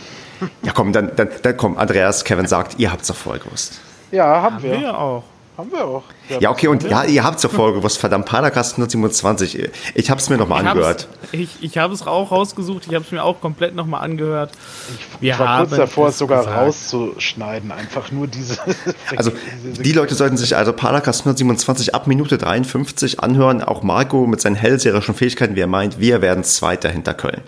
Ja, 0.64 0.72
komm, 0.74 0.92
dann, 0.92 1.16
dann, 1.16 1.30
dann 1.42 1.58
komm, 1.58 1.78
Andreas, 1.78 2.24
Kevin 2.24 2.48
sagt, 2.48 2.80
ihr 2.80 2.92
habt 2.92 3.04
es 3.04 3.08
doch 3.10 3.16
vorher 3.16 3.44
gewusst. 3.44 3.80
Ja, 4.12 4.42
haben, 4.42 4.56
haben 4.56 4.64
wir. 4.64 4.80
wir 4.80 4.98
auch. 4.98 5.24
Haben 5.62 5.72
wir 5.72 5.86
auch. 5.86 6.04
Ja, 6.40 6.50
okay, 6.50 6.66
und 6.70 6.82
ja, 6.82 7.04
ihr 7.04 7.24
habt 7.24 7.40
zur 7.40 7.52
Folge 7.52 7.78
gewusst, 7.78 8.00
verdammt, 8.00 8.26
Padercast 8.26 8.74
127. 8.74 9.70
Ich 9.94 10.10
habe 10.10 10.20
es 10.20 10.28
mir 10.28 10.38
nochmal 10.38 10.66
angehört. 10.66 11.08
Ich, 11.34 11.50
ich 11.62 11.78
habe 11.78 11.94
es 11.94 12.08
auch 12.08 12.32
rausgesucht, 12.32 12.88
ich 12.88 12.96
habe 12.96 13.06
es 13.06 13.12
mir 13.12 13.24
auch 13.24 13.40
komplett 13.42 13.76
nochmal 13.76 14.04
angehört. 14.04 14.54
Ich, 14.90 15.22
wir 15.22 15.34
ich 15.34 15.40
war 15.40 15.60
kurz 15.60 15.78
davor, 15.78 16.08
es 16.08 16.18
sogar 16.18 16.46
gesagt. 16.46 16.58
rauszuschneiden, 16.58 17.72
einfach 17.72 18.12
nur 18.12 18.26
diese. 18.26 18.58
also, 19.16 19.32
die 19.64 19.92
Leute 19.92 20.16
sollten 20.16 20.36
sich 20.36 20.56
also 20.56 20.74
Padercast 20.74 21.22
127 21.22 21.94
ab 21.94 22.08
Minute 22.08 22.40
53 22.40 23.20
anhören. 23.20 23.62
Auch 23.62 23.84
Marco 23.84 24.26
mit 24.26 24.42
seinen 24.42 24.56
hellseherischen 24.56 25.14
Fähigkeiten, 25.14 25.56
wie 25.56 25.62
er 25.62 25.68
meint, 25.68 26.00
wir 26.00 26.24
werden 26.24 26.44
Zweiter 26.44 26.90
hinter 26.90 27.14
Köln. 27.14 27.44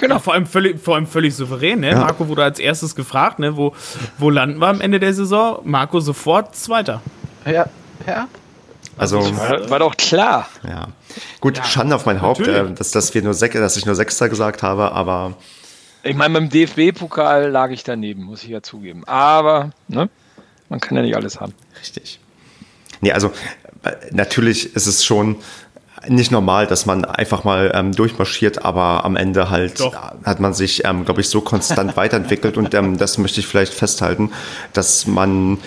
Genau, 0.00 0.18
vor 0.18 0.32
allem 0.32 0.46
völlig, 0.46 0.80
vor 0.80 0.94
allem 0.94 1.06
völlig 1.06 1.34
souverän. 1.34 1.80
Ne? 1.80 1.90
Ja. 1.90 1.98
Marco 1.98 2.26
wurde 2.26 2.42
als 2.42 2.58
erstes 2.58 2.96
gefragt, 2.96 3.38
ne? 3.38 3.56
wo, 3.56 3.74
wo 4.18 4.30
landen 4.30 4.58
wir 4.58 4.68
am 4.68 4.80
Ende 4.80 4.98
der 4.98 5.12
Saison? 5.12 5.60
Marco 5.64 6.00
sofort 6.00 6.56
Zweiter. 6.56 7.02
Ja, 7.46 7.66
ja. 8.06 8.28
Also 8.96 9.18
war, 9.36 9.70
war 9.70 9.78
doch 9.78 9.96
klar. 9.96 10.48
Ja. 10.66 10.88
Gut, 11.40 11.56
ja, 11.56 11.64
Schande 11.64 11.96
auf 11.96 12.06
mein 12.06 12.20
Haupt, 12.20 12.46
äh, 12.46 12.72
dass, 12.72 12.90
dass, 12.90 13.14
wir 13.14 13.22
nur 13.22 13.34
dass 13.34 13.76
ich 13.76 13.86
nur 13.86 13.94
Sechster 13.94 14.28
gesagt 14.28 14.62
habe, 14.62 14.92
aber. 14.92 15.34
Ich 16.02 16.16
meine, 16.16 16.34
beim 16.34 16.48
DFB-Pokal 16.48 17.50
lag 17.50 17.70
ich 17.70 17.84
daneben, 17.84 18.24
muss 18.24 18.42
ich 18.42 18.50
ja 18.50 18.62
zugeben. 18.62 19.04
Aber, 19.06 19.70
ne? 19.88 20.08
Man 20.68 20.80
kann 20.80 20.96
ja 20.96 21.02
nicht 21.02 21.16
alles 21.16 21.40
haben. 21.40 21.54
Richtig. 21.80 22.20
Nee, 23.00 23.12
also 23.12 23.32
äh, 23.82 23.92
natürlich 24.10 24.74
ist 24.76 24.86
es 24.86 25.04
schon 25.04 25.36
nicht 26.08 26.30
normal, 26.30 26.66
dass 26.66 26.86
man 26.86 27.04
einfach 27.04 27.44
mal 27.44 27.72
ähm, 27.74 27.92
durchmarschiert, 27.92 28.64
aber 28.64 29.04
am 29.04 29.16
Ende 29.16 29.50
halt 29.50 29.80
Doch. 29.80 29.94
hat 30.24 30.40
man 30.40 30.54
sich, 30.54 30.84
ähm, 30.84 31.04
glaube 31.04 31.20
ich, 31.20 31.28
so 31.28 31.40
konstant 31.40 31.96
weiterentwickelt 31.96 32.56
und 32.56 32.72
ähm, 32.74 32.96
das 32.96 33.18
möchte 33.18 33.40
ich 33.40 33.46
vielleicht 33.46 33.74
festhalten, 33.74 34.32
dass 34.72 35.06
man 35.06 35.58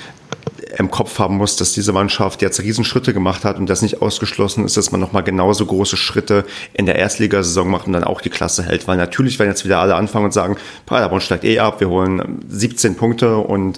im 0.78 0.90
Kopf 0.90 1.20
haben 1.20 1.38
muss, 1.38 1.56
dass 1.56 1.74
diese 1.74 1.94
Mannschaft 1.94 2.42
jetzt 2.42 2.60
Riesenschritte 2.60 3.14
gemacht 3.14 3.46
hat 3.46 3.58
und 3.58 3.70
das 3.70 3.82
nicht 3.82 4.02
ausgeschlossen 4.02 4.66
ist, 4.66 4.76
dass 4.76 4.92
man 4.92 5.00
nochmal 5.00 5.24
genauso 5.24 5.66
große 5.66 5.98
Schritte 5.98 6.46
in 6.74 6.86
der 6.86 6.96
Erstligasaison 6.96 7.70
macht 7.70 7.88
und 7.88 7.94
dann 7.94 8.04
auch 8.04 8.22
die 8.22 8.30
Klasse 8.30 8.64
hält. 8.64 8.88
Weil 8.88 8.98
natürlich 8.98 9.38
werden 9.40 9.50
jetzt 9.50 9.66
wieder 9.66 9.80
alle 9.80 9.96
anfangen 9.96 10.26
und 10.26 10.34
sagen, 10.34 10.58
Paderborn 10.86 11.22
steigt 11.22 11.44
eh 11.44 11.60
ab, 11.60 11.80
wir 11.80 11.90
holen 11.90 12.40
17 12.48 12.96
Punkte 12.96 13.38
und 13.38 13.78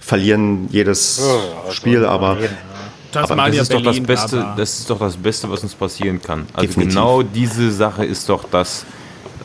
verlieren 0.00 0.68
jedes 0.70 1.20
oh, 1.22 1.62
also 1.62 1.72
Spiel, 1.72 2.04
aber... 2.04 2.36
Das, 3.12 3.30
aber 3.30 3.46
das 3.46 3.60
ist 3.60 3.68
Berlin, 3.68 3.84
doch 3.84 3.92
das 3.92 4.02
Beste, 4.02 4.46
das 4.56 4.78
ist 4.80 4.90
doch 4.90 4.98
das 4.98 5.16
Beste, 5.16 5.48
was 5.48 5.62
uns 5.62 5.72
passieren 5.76 6.20
kann. 6.20 6.46
Also 6.52 6.66
Definitiv. 6.66 6.94
genau 6.96 7.22
diese 7.22 7.70
Sache 7.70 8.04
ist 8.04 8.28
doch 8.28 8.42
das, 8.50 8.84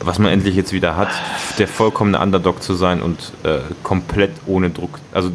was 0.00 0.18
man 0.18 0.32
endlich 0.32 0.56
jetzt 0.56 0.72
wieder 0.72 0.96
hat, 0.96 1.10
der 1.58 1.68
vollkommene 1.68 2.18
Underdog 2.18 2.64
zu 2.64 2.74
sein 2.74 3.00
und 3.00 3.32
äh, 3.44 3.58
komplett 3.84 4.32
ohne 4.46 4.70
Druck. 4.70 4.98
Also 5.12 5.30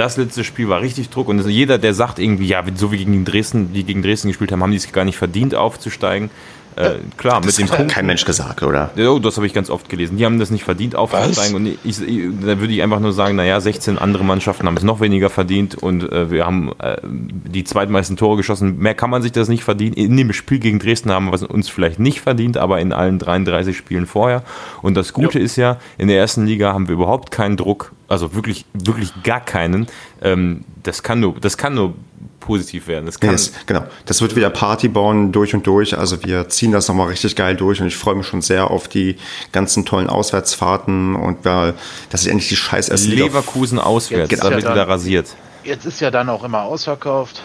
das 0.00 0.16
letzte 0.16 0.44
Spiel 0.44 0.68
war 0.70 0.80
richtig 0.80 1.10
Druck 1.10 1.28
und 1.28 1.46
jeder, 1.46 1.76
der 1.76 1.92
sagt 1.92 2.18
irgendwie, 2.18 2.46
ja, 2.46 2.64
so 2.74 2.90
wie 2.90 2.96
gegen 2.96 3.26
Dresden, 3.26 3.74
die 3.74 3.84
gegen 3.84 4.02
Dresden 4.02 4.28
gespielt 4.28 4.50
haben, 4.50 4.62
haben 4.62 4.70
die 4.70 4.78
es 4.78 4.90
gar 4.92 5.04
nicht 5.04 5.18
verdient 5.18 5.54
aufzusteigen. 5.54 6.30
Äh, 6.76 6.94
klar, 7.18 7.42
das 7.42 7.58
mit 7.58 7.68
dem 7.68 7.76
Punkt. 7.76 7.92
kein 7.92 8.06
Mensch 8.06 8.24
gesagt, 8.24 8.62
oder? 8.62 8.90
Ja, 8.96 9.18
das 9.18 9.36
habe 9.36 9.46
ich 9.46 9.52
ganz 9.52 9.68
oft 9.68 9.90
gelesen. 9.90 10.16
Die 10.16 10.24
haben 10.24 10.38
das 10.38 10.50
nicht 10.50 10.64
verdient, 10.64 10.94
aufzusteigen. 10.94 11.54
Und 11.54 11.66
ich, 11.66 11.78
ich, 11.84 12.22
da 12.40 12.58
würde 12.60 12.72
ich 12.72 12.82
einfach 12.82 13.00
nur 13.00 13.12
sagen, 13.12 13.36
naja, 13.36 13.60
16 13.60 13.98
andere 13.98 14.24
Mannschaften 14.24 14.66
haben 14.66 14.76
es 14.76 14.84
noch 14.84 15.00
weniger 15.00 15.28
verdient 15.28 15.74
und 15.74 16.10
äh, 16.10 16.30
wir 16.30 16.46
haben 16.46 16.70
äh, 16.78 16.96
die 17.02 17.64
zweitmeisten 17.64 18.16
Tore 18.16 18.38
geschossen. 18.38 18.78
Mehr 18.78 18.94
kann 18.94 19.10
man 19.10 19.20
sich 19.20 19.32
das 19.32 19.48
nicht 19.48 19.64
verdienen. 19.64 19.94
In 19.94 20.16
dem 20.16 20.32
Spiel 20.32 20.60
gegen 20.60 20.78
Dresden 20.78 21.10
haben 21.10 21.26
wir 21.26 21.34
es 21.34 21.42
uns 21.42 21.68
vielleicht 21.68 21.98
nicht 21.98 22.20
verdient, 22.20 22.56
aber 22.56 22.80
in 22.80 22.92
allen 22.92 23.18
33 23.18 23.76
Spielen 23.76 24.06
vorher. 24.06 24.42
Und 24.80 24.94
das 24.94 25.12
Gute 25.12 25.38
jo. 25.38 25.44
ist 25.44 25.56
ja, 25.56 25.78
in 25.98 26.08
der 26.08 26.16
ersten 26.16 26.46
Liga 26.46 26.72
haben 26.72 26.88
wir 26.88 26.94
überhaupt 26.94 27.30
keinen 27.30 27.58
Druck, 27.58 27.92
also 28.10 28.34
wirklich, 28.34 28.64
wirklich 28.74 29.12
gar 29.22 29.40
keinen. 29.40 29.86
Ähm, 30.20 30.64
das 30.82 31.02
kann 31.02 31.20
nur, 31.20 31.36
das 31.40 31.56
kann 31.56 31.74
nur 31.74 31.94
positiv 32.40 32.88
werden. 32.88 33.06
Das 33.06 33.20
kann 33.20 33.30
yes, 33.30 33.52
genau. 33.66 33.84
Das 34.06 34.20
wird 34.20 34.34
wieder 34.34 34.50
Party 34.50 34.88
bauen 34.88 35.30
durch 35.30 35.54
und 35.54 35.66
durch. 35.66 35.96
Also 35.96 36.22
wir 36.24 36.48
ziehen 36.48 36.72
das 36.72 36.88
nochmal 36.88 37.08
richtig 37.08 37.36
geil 37.36 37.54
durch 37.54 37.80
und 37.80 37.86
ich 37.86 37.96
freue 37.96 38.16
mich 38.16 38.26
schon 38.26 38.42
sehr 38.42 38.70
auf 38.70 38.88
die 38.88 39.16
ganzen 39.52 39.84
tollen 39.86 40.08
Auswärtsfahrten 40.08 41.14
und 41.14 41.46
äh, 41.46 41.72
dass 42.10 42.22
ich 42.22 42.28
endlich 42.28 42.48
die 42.48 42.56
scheiß 42.56 42.88
Leverkusen 43.06 43.78
auswärts, 43.78 44.36
da 44.40 44.50
wird 44.50 44.64
ja 44.64 44.72
wieder 44.72 44.88
rasiert. 44.88 45.28
Jetzt 45.62 45.86
ist 45.86 46.00
ja 46.00 46.10
dann 46.10 46.28
auch 46.28 46.42
immer 46.42 46.62
ausverkauft. 46.62 47.42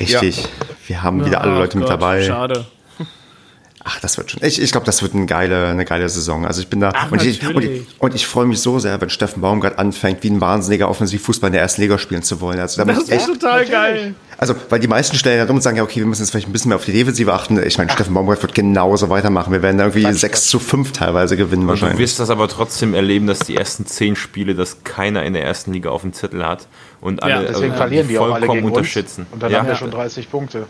Richtig. 0.00 0.38
Ja. 0.38 0.48
Wir 0.86 1.02
haben 1.02 1.26
wieder 1.26 1.42
alle 1.42 1.54
Leute 1.54 1.78
Gott, 1.78 1.80
mit 1.80 1.88
dabei. 1.88 2.22
Schade. 2.22 2.66
Ach, 3.90 4.00
das 4.00 4.18
wird 4.18 4.30
schon. 4.30 4.44
Ich, 4.44 4.60
ich 4.60 4.70
glaube, 4.70 4.84
das 4.84 5.00
wird 5.00 5.14
eine 5.14 5.24
geile, 5.24 5.68
eine 5.68 5.86
geile 5.86 6.06
Saison. 6.10 6.44
Also 6.44 6.60
ich 6.60 6.68
bin 6.68 6.80
da 6.80 6.92
Ach, 6.94 7.10
und, 7.10 7.24
ich, 7.24 7.42
und, 7.48 7.64
ich, 7.64 7.86
und 7.98 8.14
ich 8.14 8.26
freue 8.26 8.44
mich 8.44 8.60
so 8.60 8.78
sehr, 8.78 9.00
wenn 9.00 9.08
Steffen 9.08 9.40
Baumgart 9.40 9.78
anfängt, 9.78 10.22
wie 10.22 10.28
ein 10.28 10.42
wahnsinniger 10.42 10.90
Offensivfußball 10.90 11.48
in 11.48 11.52
der 11.54 11.62
ersten 11.62 11.80
Liga 11.80 11.96
spielen 11.96 12.22
zu 12.22 12.42
wollen. 12.42 12.60
Also 12.60 12.84
das 12.84 12.98
ist 12.98 13.10
echt, 13.10 13.26
total 13.26 13.64
geil. 13.64 14.14
Also, 14.36 14.54
weil 14.68 14.78
die 14.78 14.88
meisten 14.88 15.16
stellen 15.16 15.38
ja 15.38 15.44
rum 15.44 15.56
und 15.56 15.62
sagen, 15.62 15.78
ja, 15.78 15.82
okay, 15.82 16.00
wir 16.00 16.06
müssen 16.06 16.20
jetzt 16.20 16.32
vielleicht 16.32 16.48
ein 16.48 16.52
bisschen 16.52 16.68
mehr 16.68 16.76
auf 16.76 16.84
die 16.84 16.92
Defensive 16.92 17.32
achten. 17.32 17.58
Ich 17.66 17.78
meine, 17.78 17.90
Steffen 17.90 18.12
Baumgart 18.12 18.42
wird 18.42 18.54
genauso 18.54 19.08
weitermachen. 19.08 19.54
Wir 19.54 19.62
werden 19.62 19.80
irgendwie 19.80 20.12
6 20.12 20.48
zu 20.48 20.58
5 20.58 20.92
teilweise 20.92 21.38
gewinnen 21.38 21.62
und 21.62 21.68
wahrscheinlich. 21.68 21.96
Du 21.96 22.02
wirst 22.02 22.20
das 22.20 22.28
aber 22.28 22.46
trotzdem 22.46 22.92
erleben, 22.92 23.26
dass 23.26 23.38
die 23.38 23.56
ersten 23.56 23.86
zehn 23.86 24.16
Spiele, 24.16 24.54
dass 24.54 24.84
keiner 24.84 25.24
in 25.24 25.32
der 25.32 25.44
ersten 25.44 25.72
Liga 25.72 25.88
auf 25.88 26.02
dem 26.02 26.12
Zettel 26.12 26.46
hat 26.46 26.68
und 27.00 27.22
alle 27.22 27.32
ja, 27.32 27.42
deswegen 27.42 27.72
äh, 27.72 27.76
verlieren 27.76 28.08
die 28.08 28.18
auch 28.18 28.34
alle 28.34 28.46
gegen 28.46 28.66
unterschätzen. 28.66 29.22
Uns. 29.22 29.32
Und 29.32 29.42
dann 29.42 29.50
ja. 29.50 29.60
haben 29.60 29.68
wir 29.68 29.76
schon 29.76 29.90
30 29.90 30.30
Punkte. 30.30 30.66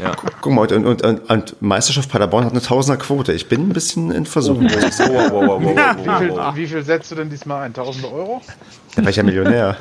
Ja. 0.00 0.14
Guck 0.40 0.52
mal, 0.52 0.62
und, 0.72 0.84
und, 0.86 1.02
und, 1.02 1.30
und, 1.30 1.62
Meisterschaft 1.62 2.10
Paderborn 2.10 2.44
hat 2.44 2.52
eine 2.52 2.62
Tausenderquote. 2.62 3.32
Ich 3.32 3.48
bin 3.48 3.68
ein 3.68 3.72
bisschen 3.72 4.10
in 4.10 4.26
Versuchung. 4.26 4.66
Oh, 4.66 5.60
wie, 5.60 5.66
viel, 5.66 6.30
wie, 6.54 6.66
viel, 6.66 6.82
setzt 6.82 7.10
du 7.10 7.16
denn 7.16 7.30
diesmal 7.30 7.62
ein? 7.62 7.70
1000 7.70 8.04
Euro? 8.06 8.40
Dann 8.94 9.04
war 9.04 9.10
ich 9.10 9.16
ja 9.16 9.22
Millionär. 9.22 9.76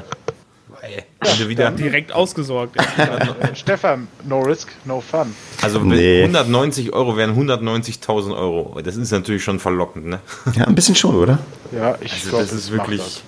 Ja, 1.22 1.50
wieder 1.50 1.72
direkt 1.72 2.12
ausgesorgt. 2.12 2.76
Stefan, 3.54 4.08
no 4.24 4.42
risk, 4.42 4.70
no 4.86 5.02
fun. 5.02 5.36
Also 5.62 5.80
nee. 5.80 6.22
190 6.22 6.94
Euro 6.94 7.18
wären 7.18 7.36
190.000 7.38 8.36
Euro. 8.36 8.80
Das 8.82 8.96
ist 8.96 9.12
natürlich 9.12 9.44
schon 9.44 9.60
verlockend, 9.60 10.06
ne? 10.06 10.20
Ja, 10.56 10.66
ein 10.66 10.76
bisschen 10.76 10.96
schon, 10.96 11.16
oder? 11.16 11.40
Ja, 11.72 11.98
ich 12.02 12.14
also 12.14 12.30
glaube, 12.30 12.46
das 12.46 12.54
ist 12.54 12.72
wirklich. 12.72 13.24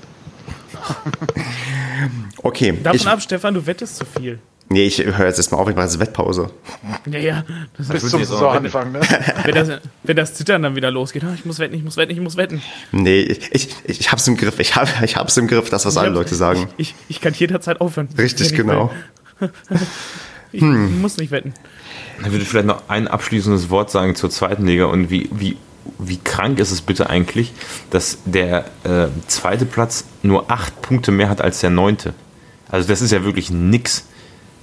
okay. 2.42 2.80
Davon 2.82 2.96
ich, 2.96 3.08
ab, 3.08 3.22
Stefan, 3.22 3.54
du 3.54 3.66
wettest 3.66 3.98
zu 3.98 4.06
viel. 4.06 4.40
Nee, 4.72 4.86
ich 4.86 5.04
höre 5.04 5.26
jetzt 5.26 5.38
erstmal 5.38 5.60
auf, 5.60 5.68
ich 5.68 5.76
mache 5.76 5.88
jetzt 5.88 6.00
Wettpause. 6.00 6.50
Ja, 7.06 7.20
ja. 7.20 7.44
Das 7.78 7.90
Bis 7.90 8.10
zum 8.10 8.24
Saisonanfang, 8.24 8.94
ne? 8.94 9.02
wenn, 9.44 9.54
das, 9.54 9.82
wenn 10.04 10.16
das 10.16 10.34
Zittern 10.34 10.62
dann 10.62 10.78
wieder 10.78 10.90
losgeht, 10.90 11.24
oh, 11.26 11.34
ich 11.36 11.44
muss 11.44 11.60
wetten, 11.60 11.76
ich 11.76 11.84
muss 11.84 11.98
wetten, 11.98 12.14
ich 12.14 12.22
muss 12.22 12.38
wetten. 12.38 12.62
Nee, 12.94 13.20
ich, 13.20 13.54
ich, 13.54 13.76
ich 13.84 14.12
hab's 14.14 14.26
im 14.30 14.38
Griff, 14.38 14.60
ich, 14.60 14.78
hab, 14.78 15.04
ich 15.04 15.18
hab's 15.18 15.36
im 15.36 15.48
Griff, 15.48 15.70
das, 15.70 15.86
was 15.86 15.98
alle 15.98 16.10
Leute 16.10 16.36
sagen. 16.36 16.70
Ich, 16.78 16.92
ich, 16.92 17.18
ich 17.18 17.22
kann 17.22 17.34
jederzeit 17.34 17.82
aufhören. 17.82 18.08
Richtig, 18.18 18.56
genau. 18.56 18.94
ich 20.54 20.62
hm. 20.62 21.02
muss 21.02 21.18
nicht 21.18 21.32
wetten. 21.32 21.54
Dann 22.22 22.32
würde 22.32 22.44
ich 22.44 22.48
vielleicht 22.48 22.68
noch 22.68 22.84
ein 22.88 23.10
abschließendes 23.10 23.70
Wort 23.70 23.92
sagen 23.92 24.16
zur 24.16 24.30
zweiten 24.30 24.66
Liga 24.66 24.86
und 24.86 25.10
wie, 25.10 25.28
wie, 25.34 25.58
wie 26.00 26.18
krank 26.18 26.60
ist 26.60 26.72
es 26.72 26.80
bitte 26.80 27.10
eigentlich, 27.10 27.52
dass 27.90 28.20
der 28.24 28.68
äh, 28.86 29.08
zweite 29.28 29.66
Platz 29.66 30.06
nur 30.24 30.50
acht 30.50 30.82
Punkte 30.82 31.12
mehr 31.12 31.28
hat 31.28 31.42
als 31.42 31.60
der 31.60 31.72
neunte. 31.72 32.14
Also 32.70 32.88
das 32.88 33.02
ist 33.02 33.12
ja 33.12 33.26
wirklich 33.26 33.50
nix 33.50 34.06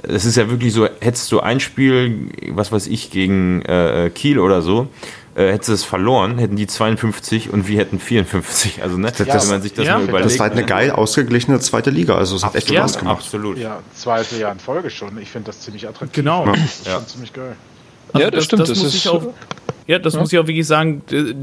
es 0.03 0.25
ist 0.25 0.37
ja 0.37 0.51
wirklich 0.51 0.73
so, 0.73 0.89
hättest 1.01 1.31
du 1.33 1.41
ein 1.41 1.61
Spiel, 1.61 2.31
was 2.49 2.73
weiß 2.73 2.87
ich, 2.87 3.11
gegen 3.11 3.62
äh, 3.62 4.11
Kiel 4.15 4.39
oder 4.39 4.62
so, 4.62 4.89
äh, 5.35 5.53
hättest 5.53 5.69
du 5.69 5.73
es 5.75 5.85
verloren, 5.85 6.39
hätten 6.39 6.57
die 6.57 6.66
52 6.66 7.53
und 7.53 7.69
wir 7.69 7.79
hätten 7.79 7.99
54. 7.99 8.83
Also, 8.83 8.97
ne, 8.97 9.12
ja, 9.16 9.41
wenn 9.41 9.49
man 9.49 9.62
sich 9.62 9.75
das 9.75 9.87
ja, 9.87 9.99
mal 9.99 10.09
überlegt. 10.09 10.33
Das 10.33 10.39
war 10.39 10.45
halt 10.45 10.53
eine 10.53 10.62
ne? 10.62 10.66
geil 10.66 10.91
ausgeglichene 10.91 11.61
zweite 11.61 11.91
Liga. 11.91 12.16
Also, 12.16 12.37
es 12.37 12.45
hat 12.45 12.55
echt 12.55 12.70
ja, 12.70 12.81
Spaß 12.81 12.99
gemacht. 12.99 13.19
Absolut. 13.19 13.59
Ja, 13.59 13.81
zweite 13.95 14.37
Jahr 14.37 14.53
in 14.53 14.59
Folge 14.59 14.91
schon. 14.91 15.16
Ich 15.20 15.31
finde 15.31 15.47
das 15.47 15.61
ziemlich 15.61 15.87
attraktiv. 15.89 16.12
Genau. 16.12 16.47
Das 16.47 16.59
ist 16.59 16.89
schon 16.89 17.07
ziemlich 17.07 17.33
geil. 17.33 17.57
Also 18.12 18.25
ja, 18.25 18.31
das, 18.31 18.39
das 18.39 18.45
stimmt. 18.47 18.62
Das, 18.62 18.69
das 18.70 18.83
muss 18.83 18.95
ich 18.95 19.09
auch. 19.09 19.23
Ja, 19.87 19.99
das 19.99 20.15
ja. 20.15 20.20
muss 20.20 20.33
ich 20.33 20.39
auch 20.39 20.47
wirklich 20.47 20.66
sagen. 20.66 21.03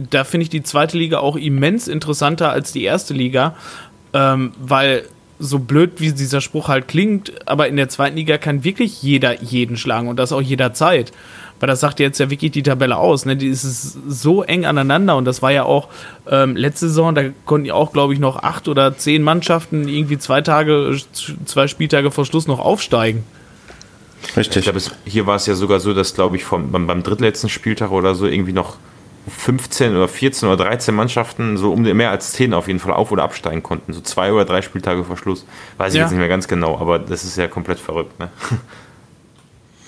Da 0.09 0.23
finde 0.23 0.43
ich 0.43 0.49
die 0.49 0.63
zweite 0.63 0.97
Liga 0.97 1.19
auch 1.19 1.35
immens 1.35 1.87
interessanter 1.87 2.51
als 2.51 2.71
die 2.71 2.83
erste 2.83 3.13
Liga, 3.13 3.55
ähm, 4.13 4.51
weil 4.59 5.07
so 5.39 5.59
blöd 5.59 5.93
wie 5.97 6.11
dieser 6.11 6.41
Spruch 6.41 6.67
halt 6.67 6.87
klingt, 6.87 7.33
aber 7.47 7.67
in 7.67 7.75
der 7.75 7.89
zweiten 7.89 8.15
Liga 8.15 8.37
kann 8.37 8.63
wirklich 8.63 9.01
jeder 9.03 9.41
jeden 9.41 9.77
schlagen 9.77 10.07
und 10.07 10.17
das 10.17 10.31
auch 10.31 10.41
jederzeit. 10.41 11.11
Weil 11.59 11.67
das 11.67 11.79
sagt 11.79 11.99
jetzt 11.99 12.19
ja 12.19 12.29
wirklich 12.29 12.51
die 12.51 12.63
Tabelle 12.63 12.97
aus. 12.97 13.25
Ne? 13.25 13.37
Die 13.37 13.47
ist 13.47 13.97
so 14.07 14.43
eng 14.43 14.65
aneinander 14.65 15.15
und 15.15 15.25
das 15.25 15.41
war 15.41 15.51
ja 15.51 15.63
auch 15.63 15.87
ähm, 16.29 16.55
letzte 16.55 16.89
Saison, 16.89 17.15
da 17.15 17.23
konnten 17.45 17.65
ja 17.65 17.73
auch, 17.73 17.93
glaube 17.93 18.13
ich, 18.13 18.19
noch 18.19 18.43
acht 18.43 18.67
oder 18.67 18.97
zehn 18.97 19.23
Mannschaften 19.23 19.87
irgendwie 19.87 20.17
zwei 20.17 20.41
Tage, 20.41 20.97
zwei 21.45 21.67
Spieltage 21.67 22.11
vor 22.11 22.25
Schluss 22.25 22.47
noch 22.47 22.59
aufsteigen. 22.59 23.23
Richtig. 24.35 24.57
Ich 24.57 24.63
glaube, 24.63 24.81
hier 25.05 25.27
war 25.27 25.35
es 25.35 25.45
ja 25.45 25.55
sogar 25.55 25.79
so, 25.79 25.93
dass, 25.93 26.13
glaube 26.13 26.35
ich, 26.35 26.43
vom, 26.43 26.71
beim, 26.71 26.87
beim 26.87 27.03
drittletzten 27.03 27.49
Spieltag 27.49 27.91
oder 27.91 28.15
so 28.15 28.25
irgendwie 28.25 28.53
noch 28.53 28.77
15 29.27 29.95
oder 29.95 30.07
14 30.07 30.47
oder 30.47 30.65
13 30.65 30.93
Mannschaften 30.93 31.57
so 31.57 31.71
um 31.73 31.81
mehr 31.81 32.11
als 32.11 32.33
10 32.33 32.53
auf 32.53 32.67
jeden 32.67 32.79
Fall 32.79 32.93
auf- 32.93 33.11
oder 33.11 33.23
absteigen 33.23 33.63
konnten. 33.63 33.93
So 33.93 34.01
zwei 34.01 34.31
oder 34.31 34.45
drei 34.45 34.61
Spieltage 34.61 35.03
vor 35.03 35.17
Schluss. 35.17 35.45
Weiß 35.77 35.93
ich 35.93 35.97
ja. 35.97 36.03
jetzt 36.03 36.11
nicht 36.11 36.19
mehr 36.19 36.27
ganz 36.27 36.47
genau, 36.47 36.77
aber 36.77 36.99
das 36.99 37.23
ist 37.23 37.37
ja 37.37 37.47
komplett 37.47 37.79
verrückt. 37.79 38.19
Ne? 38.19 38.29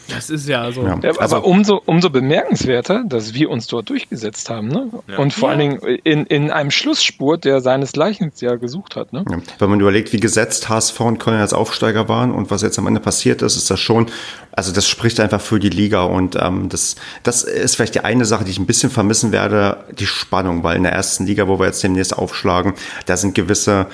Das 0.10 0.30
ist 0.30 0.48
ja 0.48 0.72
so. 0.72 0.84
Ja, 0.84 1.00
also 1.02 1.20
aber 1.20 1.46
umso, 1.46 1.82
umso 1.86 2.10
bemerkenswerter, 2.10 3.04
dass 3.06 3.34
wir 3.34 3.50
uns 3.50 3.68
dort 3.68 3.90
durchgesetzt 3.90 4.50
haben. 4.50 4.68
Ne? 4.68 4.90
Ja. 5.08 5.18
Und 5.18 5.34
vor 5.34 5.50
ja. 5.50 5.56
allen 5.56 5.80
Dingen 5.80 6.00
in, 6.04 6.26
in 6.26 6.52
einem 6.52 6.72
Schlussspurt, 6.72 7.46
der 7.46 7.62
seinesgleichen 7.62 8.32
ja 8.40 8.56
gesucht 8.56 8.96
hat. 8.96 9.14
Ne? 9.14 9.26
Wenn 9.60 9.70
man 9.70 9.80
überlegt, 9.80 10.14
wie 10.14 10.20
gesetzt 10.20 10.70
HSV 10.70 11.00
und 11.02 11.20
Köln 11.20 11.40
als 11.40 11.54
Aufsteiger 11.54 12.08
waren 12.08 12.32
und 12.32 12.52
was 12.52 12.62
jetzt 12.62 12.80
am 12.80 12.88
Ende 12.88 13.00
passiert 13.00 13.42
ist, 13.42 13.56
ist 13.56 13.70
das 13.70 13.80
schon, 13.80 14.08
also 14.52 14.72
das 14.72 14.88
spricht 14.88 15.20
einfach 15.20 15.42
für 15.42 15.60
die 15.60 15.70
Liga. 15.70 16.04
Und 16.04 16.36
ähm, 16.40 16.70
das, 16.70 16.96
das 17.24 17.44
ist 17.44 17.76
vielleicht 17.76 17.96
die 17.96 18.02
eine 18.02 18.26
Sache, 18.26 18.44
die 18.44 18.52
ich 18.52 18.60
ein 18.60 18.66
bisschen 18.66 18.90
vermissen 18.90 19.32
werde, 19.32 19.86
die 19.98 20.08
Spannung, 20.08 20.64
weil 20.64 20.78
in 20.78 20.84
der 20.84 20.94
ersten 20.94 21.26
Liga, 21.26 21.48
wo 21.48 21.60
wir 21.60 21.66
jetzt 21.66 21.84
demnächst 21.84 22.18
aufschlagen, 22.18 22.74
da 23.06 23.18
sind 23.18 23.36
gewisse 23.36 23.88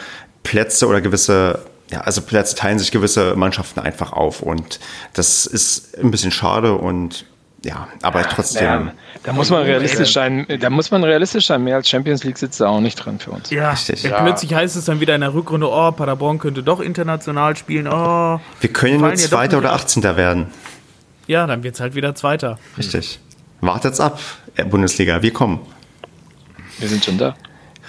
Plätze 0.44 0.88
oder 0.88 1.02
gewisse 1.02 1.60
ja, 1.92 2.02
also 2.02 2.22
Plätze 2.22 2.56
teilen 2.56 2.80
sich 2.80 2.92
gewisse 2.92 3.36
Mannschaften 3.36 3.80
einfach 3.80 4.14
auf 4.14 4.42
und 4.42 4.80
das 5.14 5.46
ist 5.46 5.98
ein 6.00 6.12
bisschen 6.12 6.32
schade 6.32 6.74
und 6.74 7.26
ja, 7.64 7.88
aber 8.02 8.24
trotzdem. 8.24 8.64
Ja, 8.64 8.94
da 9.24 9.32
muss 9.32 9.50
man 9.50 9.64
realistisch 9.64 10.12
sein. 10.12 10.46
Da 10.60 10.70
muss 10.70 10.92
man 10.92 11.02
realistisch 11.04 11.48
sein. 11.48 11.64
Mehr 11.64 11.78
als 11.78 11.88
Champions 11.88 12.26
League 12.26 12.38
sitzt 12.38 12.60
da 12.60 12.68
auch 12.68 12.82
nicht 12.82 12.96
dran 12.96 13.20
für 13.20 13.32
uns. 13.32 13.50
Ja, 13.52 13.72
Richtig. 13.72 14.04
Ja. 14.04 14.22
plötzlich 14.22 14.54
heißt 14.54 14.76
es 14.76 14.84
dann 14.84 15.00
wieder 15.00 15.16
in 15.16 15.22
der 15.22 15.34
Rückrunde, 15.34 15.70
oh, 15.70 15.92
Paderborn 15.92 16.40
könnte 16.40 16.62
doch 16.62 16.82
international 16.82 17.56
spielen. 17.56 17.88
Oh, 17.88 18.42
wir 18.60 18.74
können 18.74 19.00
nur 19.00 19.16
Zweiter 19.16 19.58
oder 19.60 19.72
18. 19.72 20.04
werden. 20.04 20.48
Ja, 21.28 21.48
dann 21.48 21.64
wird 21.64 21.76
es 21.76 21.82
halt 21.82 21.96
wieder 21.96 22.16
Zweiter. 22.16 22.60
Richtig. 22.78 23.20
Wartet's 23.62 24.02
ab, 24.02 24.20
Bundesliga. 24.70 25.22
Wir 25.22 25.32
kommen. 25.32 25.62
Wir 26.80 26.90
sind 26.90 27.06
schon 27.06 27.18
da. 27.18 27.36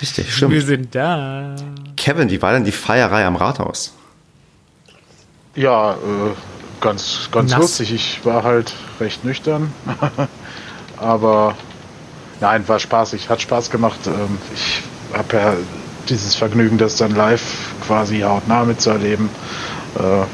Richtig, 0.00 0.34
stimmt. 0.34 0.52
Wir 0.52 0.62
sind 0.62 0.94
da. 0.94 1.54
Kevin, 1.96 2.30
wie 2.30 2.42
war 2.42 2.52
denn 2.52 2.64
die 2.64 2.72
Feierei 2.72 3.24
am 3.24 3.36
Rathaus? 3.36 3.94
Ja, 5.54 5.92
äh, 5.92 5.96
ganz, 6.80 7.28
ganz 7.30 7.52
Nass. 7.52 7.60
lustig. 7.60 7.92
Ich 7.92 8.24
war 8.24 8.42
halt 8.42 8.74
recht 9.00 9.24
nüchtern. 9.24 9.72
Aber 10.96 11.54
nein, 12.40 12.66
war 12.68 12.78
spaßig, 12.78 13.28
hat 13.28 13.40
Spaß 13.40 13.70
gemacht. 13.70 14.00
Ähm, 14.06 14.38
ich 14.54 14.82
habe 15.16 15.36
ja 15.36 15.54
dieses 16.08 16.34
Vergnügen, 16.34 16.76
das 16.78 16.96
dann 16.96 17.14
live 17.14 17.42
quasi 17.86 18.20
hautnah 18.20 18.64
mitzuerleben. 18.64 19.28
Äh, 19.96 20.24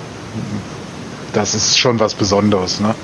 das 1.32 1.55
ist 1.55 1.78
schon 1.78 2.01
was 2.01 2.15
Besonderes, 2.15 2.81
ne? 2.81 2.95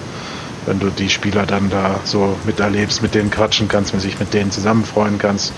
Wenn 0.64 0.80
du 0.80 0.90
die 0.90 1.08
Spieler 1.10 1.46
dann 1.46 1.70
da 1.70 2.00
so 2.04 2.36
miterlebst, 2.44 3.00
mit 3.00 3.14
denen 3.14 3.30
quatschen 3.30 3.68
kannst, 3.68 3.92
wenn 3.92 4.00
sich 4.00 4.18
mit 4.18 4.34
denen 4.34 4.50
zusammen 4.50 4.84
freuen 4.84 5.18
kannst. 5.18 5.52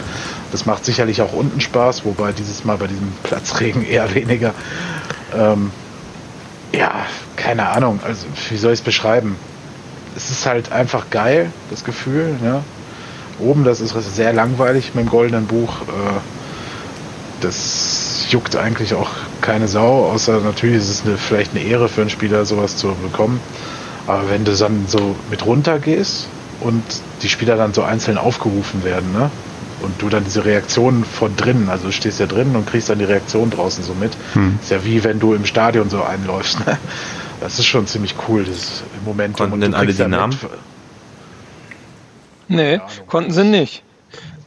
Das 0.52 0.66
macht 0.66 0.84
sicherlich 0.84 1.20
auch 1.22 1.32
unten 1.32 1.60
Spaß, 1.60 2.04
wobei 2.04 2.32
dieses 2.32 2.64
Mal 2.64 2.76
bei 2.76 2.86
diesem 2.86 3.12
Platzregen 3.22 3.84
eher 3.84 4.14
weniger. 4.14 4.54
Ähm, 5.36 5.70
ja, 6.72 7.06
keine 7.36 7.68
Ahnung. 7.68 8.00
Also, 8.04 8.26
wie 8.48 8.56
soll 8.56 8.72
ich 8.72 8.80
es 8.80 8.84
beschreiben? 8.84 9.36
Es 10.16 10.30
ist 10.30 10.46
halt 10.46 10.72
einfach 10.72 11.10
geil, 11.10 11.52
das 11.70 11.84
Gefühl. 11.84 12.36
Ne? 12.42 12.62
Oben, 13.38 13.64
das 13.64 13.80
ist 13.80 13.94
sehr 14.14 14.32
langweilig 14.32 14.94
mit 14.94 15.04
dem 15.04 15.10
goldenen 15.10 15.46
Buch. 15.46 15.82
Äh, 15.82 16.20
das 17.40 18.26
juckt 18.30 18.56
eigentlich 18.56 18.94
auch 18.94 19.10
keine 19.40 19.68
Sau, 19.68 20.10
außer 20.10 20.40
natürlich 20.40 20.78
ist 20.78 20.88
es 20.88 21.04
eine, 21.04 21.16
vielleicht 21.16 21.52
eine 21.52 21.62
Ehre 21.62 21.88
für 21.88 22.00
einen 22.00 22.10
Spieler, 22.10 22.44
sowas 22.44 22.76
zu 22.76 22.94
bekommen. 23.00 23.40
Aber 24.08 24.28
wenn 24.28 24.44
du 24.44 24.56
dann 24.56 24.86
so 24.88 25.14
mit 25.30 25.46
runter 25.46 25.78
gehst, 25.78 26.26
und 26.60 26.82
die 27.22 27.28
Spieler 27.28 27.56
dann 27.56 27.72
so 27.72 27.82
einzeln 27.82 28.18
aufgerufen 28.18 28.84
werden, 28.84 29.12
ne? 29.12 29.30
Und 29.82 30.02
du 30.02 30.08
dann 30.08 30.24
diese 30.24 30.44
Reaktionen 30.44 31.04
von 31.04 31.36
drinnen, 31.36 31.68
also 31.68 31.86
du 31.86 31.92
stehst 31.92 32.18
ja 32.18 32.26
drinnen 32.26 32.56
und 32.56 32.66
kriegst 32.66 32.88
dann 32.90 32.98
die 32.98 33.04
Reaktion 33.04 33.50
draußen 33.50 33.84
so 33.84 33.94
mit. 33.94 34.16
Hm. 34.32 34.58
Ist 34.60 34.70
ja 34.70 34.84
wie 34.84 35.04
wenn 35.04 35.20
du 35.20 35.34
im 35.34 35.44
Stadion 35.44 35.88
so 35.88 36.02
einläufst. 36.02 36.66
Ne? 36.66 36.78
Das 37.40 37.58
ist 37.58 37.66
schon 37.66 37.86
ziemlich 37.86 38.14
cool, 38.28 38.44
das 38.44 38.82
Moment. 39.04 39.36
Konnten 39.36 39.60
denn 39.60 39.74
alle 39.74 39.92
die 39.92 40.08
Namen? 40.08 40.36
Nee, 42.48 42.80
konnten 43.06 43.30
sie 43.30 43.44
nicht. 43.44 43.84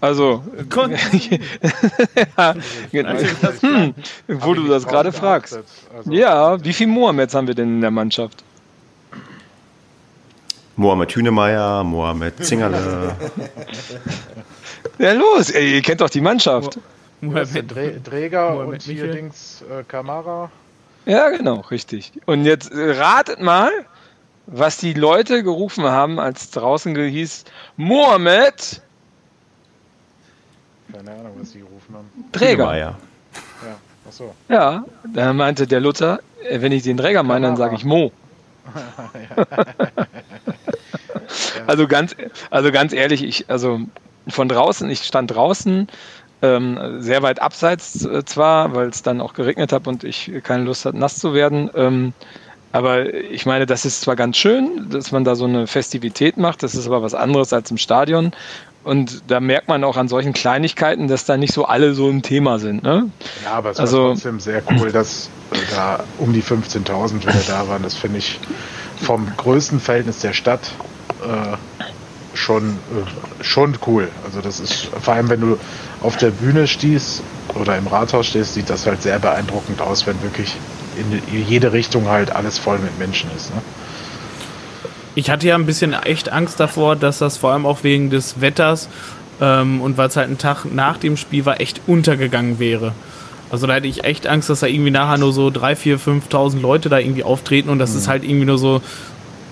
Also, 0.02 0.44
Kon 0.70 0.92
ja, 2.38 2.56
genau. 2.92 3.20
hm, 3.62 3.94
wo 4.28 4.56
du 4.56 4.68
das 4.68 4.88
gerade 4.88 5.12
fragst. 5.12 5.60
Also, 5.96 6.12
ja, 6.12 6.64
wie 6.64 6.74
viele 6.74 6.90
Mohammeds 6.90 7.36
haben 7.36 7.46
wir 7.46 7.54
denn 7.54 7.76
in 7.76 7.82
der 7.82 7.92
Mannschaft? 7.92 8.44
Mohamed 10.76 11.16
Hünemeyer, 11.16 11.84
Mohamed 11.84 12.44
Zingerle. 12.44 13.16
ja, 15.02 15.14
los, 15.14 15.50
ey, 15.50 15.76
ihr 15.76 15.82
kennt 15.82 16.02
doch 16.02 16.10
die 16.10 16.22
Mannschaft. 16.22 16.80
Mohamed 17.22 18.06
Träger 18.06 18.58
und 18.58 18.82
hier 18.82 19.08
links 19.08 19.64
äh, 19.70 19.84
Kamara. 19.84 20.50
Ja, 21.06 21.30
genau, 21.30 21.62
richtig. 21.72 22.12
Und 22.26 22.46
jetzt 22.46 22.72
äh, 22.72 22.92
ratet 22.92 23.42
mal, 23.42 23.72
was 24.48 24.78
die 24.78 24.94
Leute 24.94 25.44
gerufen 25.44 25.84
haben, 25.84 26.20
als 26.20 26.50
draußen 26.52 26.96
hieß 26.96 27.46
Mohamed 27.78 28.82
keine 30.92 31.12
Ahnung, 31.12 31.34
was 31.40 31.52
sie 31.52 31.60
gerufen 31.60 31.96
haben. 31.96 32.10
Träger. 32.32 32.78
Ja. 32.78 32.98
Ach 34.08 34.12
so. 34.12 34.36
Ja, 34.50 34.84
da 35.14 35.34
meinte 35.34 35.68
der 35.68 35.80
Luther, 35.80 36.20
äh, 36.44 36.62
wenn 36.62 36.72
ich 36.72 36.84
den 36.84 36.98
Träger 36.98 37.24
meine, 37.24 37.48
dann 37.48 37.58
sage 37.58 37.76
ich 37.76 37.86
Mo. 37.86 38.12
also 41.68 41.88
ganz, 41.88 42.16
also 42.50 42.72
ganz 42.72 42.94
ehrlich, 42.94 43.24
ich, 43.24 43.50
also 43.50 43.82
von 44.28 44.48
draußen, 44.48 44.90
ich 44.90 45.04
stand 45.04 45.32
draußen, 45.32 45.88
ähm, 46.42 46.80
sehr 47.00 47.22
weit 47.22 47.42
abseits 47.42 48.04
äh, 48.06 48.26
zwar, 48.26 48.74
weil 48.76 48.90
es 48.90 49.04
dann 49.04 49.22
auch 49.22 49.34
geregnet 49.34 49.72
hat 49.72 49.88
und 49.88 50.04
ich 50.04 50.32
keine 50.44 50.64
Lust 50.64 50.86
hatte, 50.86 50.98
nass 50.98 51.20
zu 51.20 51.34
werden. 51.34 51.70
Ähm, 51.76 52.14
aber 52.72 53.14
ich 53.14 53.46
meine, 53.46 53.66
das 53.66 53.86
ist 53.86 54.02
zwar 54.02 54.16
ganz 54.16 54.38
schön, 54.38 54.88
dass 54.90 55.12
man 55.12 55.24
da 55.24 55.36
so 55.36 55.46
eine 55.46 55.68
Festivität 55.68 56.38
macht, 56.38 56.64
das 56.64 56.74
ist 56.74 56.88
aber 56.88 57.02
was 57.04 57.14
anderes 57.14 57.54
als 57.54 57.70
im 57.70 57.78
Stadion. 57.78 58.32
Und 58.84 59.24
da 59.28 59.40
merkt 59.40 59.68
man 59.68 59.84
auch 59.84 59.96
an 59.96 60.08
solchen 60.08 60.34
Kleinigkeiten, 60.34 61.08
dass 61.08 61.26
da 61.26 61.38
nicht 61.38 61.54
so 61.54 61.66
alle 61.66 61.94
so 61.94 62.10
im 62.10 62.24
Thema 62.24 62.58
sind. 62.58 62.82
Ne? 62.82 63.12
Ja, 63.44 63.54
aber 63.54 63.70
es 63.70 63.80
also, 63.80 64.06
war 64.06 64.10
trotzdem 64.14 64.40
sehr 64.40 64.64
cool, 64.72 64.92
dass 64.92 65.30
da 65.76 66.04
um 66.18 66.34
die 66.34 66.42
15.000 66.42 67.22
wieder 67.22 67.44
da 67.48 67.68
waren. 67.68 67.84
Das 67.84 67.94
finde 67.94 68.18
ich 68.18 68.40
vom 69.00 69.28
größten 69.38 69.80
Verhältnis 69.80 70.20
der 70.20 70.34
Stadt 70.34 70.72
äh, 71.22 71.84
schon, 72.34 72.70
äh, 72.70 73.44
schon 73.44 73.78
cool. 73.88 74.10
Also 74.26 74.42
das 74.42 74.60
ist, 74.60 74.90
vor 75.02 75.14
allem 75.14 75.30
wenn 75.30 75.42
du 75.42 75.58
auf 76.02 76.18
der 76.18 76.32
Bühne 76.32 76.68
stehst 76.68 77.22
oder 77.56 77.78
im 77.78 77.88
Rathaus 77.88 78.28
stehst, 78.28 78.54
sieht 78.54 78.70
das 78.70 78.86
halt 78.86 79.02
sehr 79.02 79.20
beeindruckend 79.20 79.82
aus, 79.82 80.08
wenn 80.08 80.22
wirklich 80.24 80.56
in 80.98 81.48
jede 81.48 81.74
Richtung 81.74 82.08
halt 82.08 82.36
alles 82.36 82.58
voll 82.60 82.80
mit 82.80 82.98
Menschen 83.00 83.30
ist. 83.36 83.54
Ne? 83.54 83.62
Ich 85.16 85.30
hatte 85.30 85.48
ja 85.48 85.56
ein 85.56 85.66
bisschen 85.66 85.94
echt 85.94 86.32
Angst 86.32 86.60
davor, 86.60 86.96
dass 86.96 87.18
das 87.18 87.38
vor 87.38 87.52
allem 87.52 87.66
auch 87.66 87.84
wegen 87.84 88.10
des 88.10 88.40
Wetters 88.40 88.88
ähm, 89.42 89.82
und 89.82 89.98
weil 89.98 90.08
es 90.08 90.16
halt 90.16 90.30
ein 90.30 90.38
Tag 90.38 90.66
nach 90.66 90.98
dem 90.98 91.18
Spiel 91.18 91.46
war, 91.46 91.60
echt 91.60 91.82
untergegangen 91.88 92.60
wäre. 92.60 92.94
Also 93.50 93.68
da 93.68 93.74
hätte 93.74 93.88
ich 93.88 94.06
echt 94.06 94.28
Angst, 94.28 94.50
dass 94.50 94.62
da 94.62 94.68
irgendwie 94.68 94.92
nachher 94.92 95.18
nur 95.18 95.34
so 95.34 95.48
3.000, 95.48 95.98
4.000, 95.98 96.22
5.000 96.30 96.62
Leute 96.62 96.88
da 96.88 97.00
irgendwie 97.00 97.24
auftreten 97.24 97.70
und 97.70 97.80
das 97.80 97.92
mhm. 97.92 97.98
ist 97.98 98.08
halt 98.08 98.24
irgendwie 98.24 98.46
nur 98.46 98.58
so, 98.58 98.82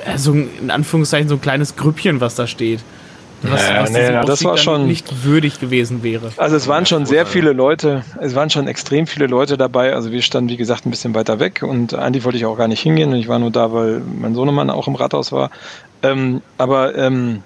äh, 0.05 0.17
so 0.17 0.33
in 0.33 0.71
Anführungszeichen 0.71 1.29
so 1.29 1.35
ein 1.35 1.41
kleines 1.41 1.75
Grüppchen, 1.75 2.21
was 2.21 2.35
da 2.35 2.47
steht. 2.47 2.81
Was, 3.41 3.69
ja, 3.69 3.81
was 3.81 3.91
nee, 3.91 4.11
das 4.25 4.43
war 4.43 4.57
schon 4.57 4.85
nicht 4.85 5.23
würdig 5.23 5.61
gewesen 5.61 6.03
wäre. 6.03 6.31
Also 6.35 6.57
es 6.57 6.67
waren 6.67 6.85
schon 6.85 7.05
sehr 7.05 7.25
viele 7.25 7.53
Leute, 7.53 8.03
es 8.19 8.35
waren 8.35 8.49
schon 8.49 8.67
extrem 8.67 9.07
viele 9.07 9.27
Leute 9.27 9.57
dabei. 9.57 9.93
Also 9.93 10.11
wir 10.11 10.21
standen, 10.21 10.49
wie 10.49 10.57
gesagt, 10.57 10.85
ein 10.85 10.91
bisschen 10.91 11.15
weiter 11.15 11.39
weg 11.39 11.63
und 11.63 11.93
eigentlich 11.93 12.25
wollte 12.25 12.37
ich 12.37 12.45
auch 12.45 12.57
gar 12.57 12.67
nicht 12.67 12.81
hingehen. 12.81 13.13
Ich 13.13 13.29
war 13.29 13.39
nur 13.39 13.51
da, 13.51 13.71
weil 13.71 14.01
mein 14.19 14.35
Sohnemann 14.35 14.69
auch 14.69 14.87
im 14.87 14.95
Rathaus 14.95 15.31
war. 15.31 15.51
Ähm, 16.03 16.41
aber 16.57 16.95
ähm, 16.97 17.43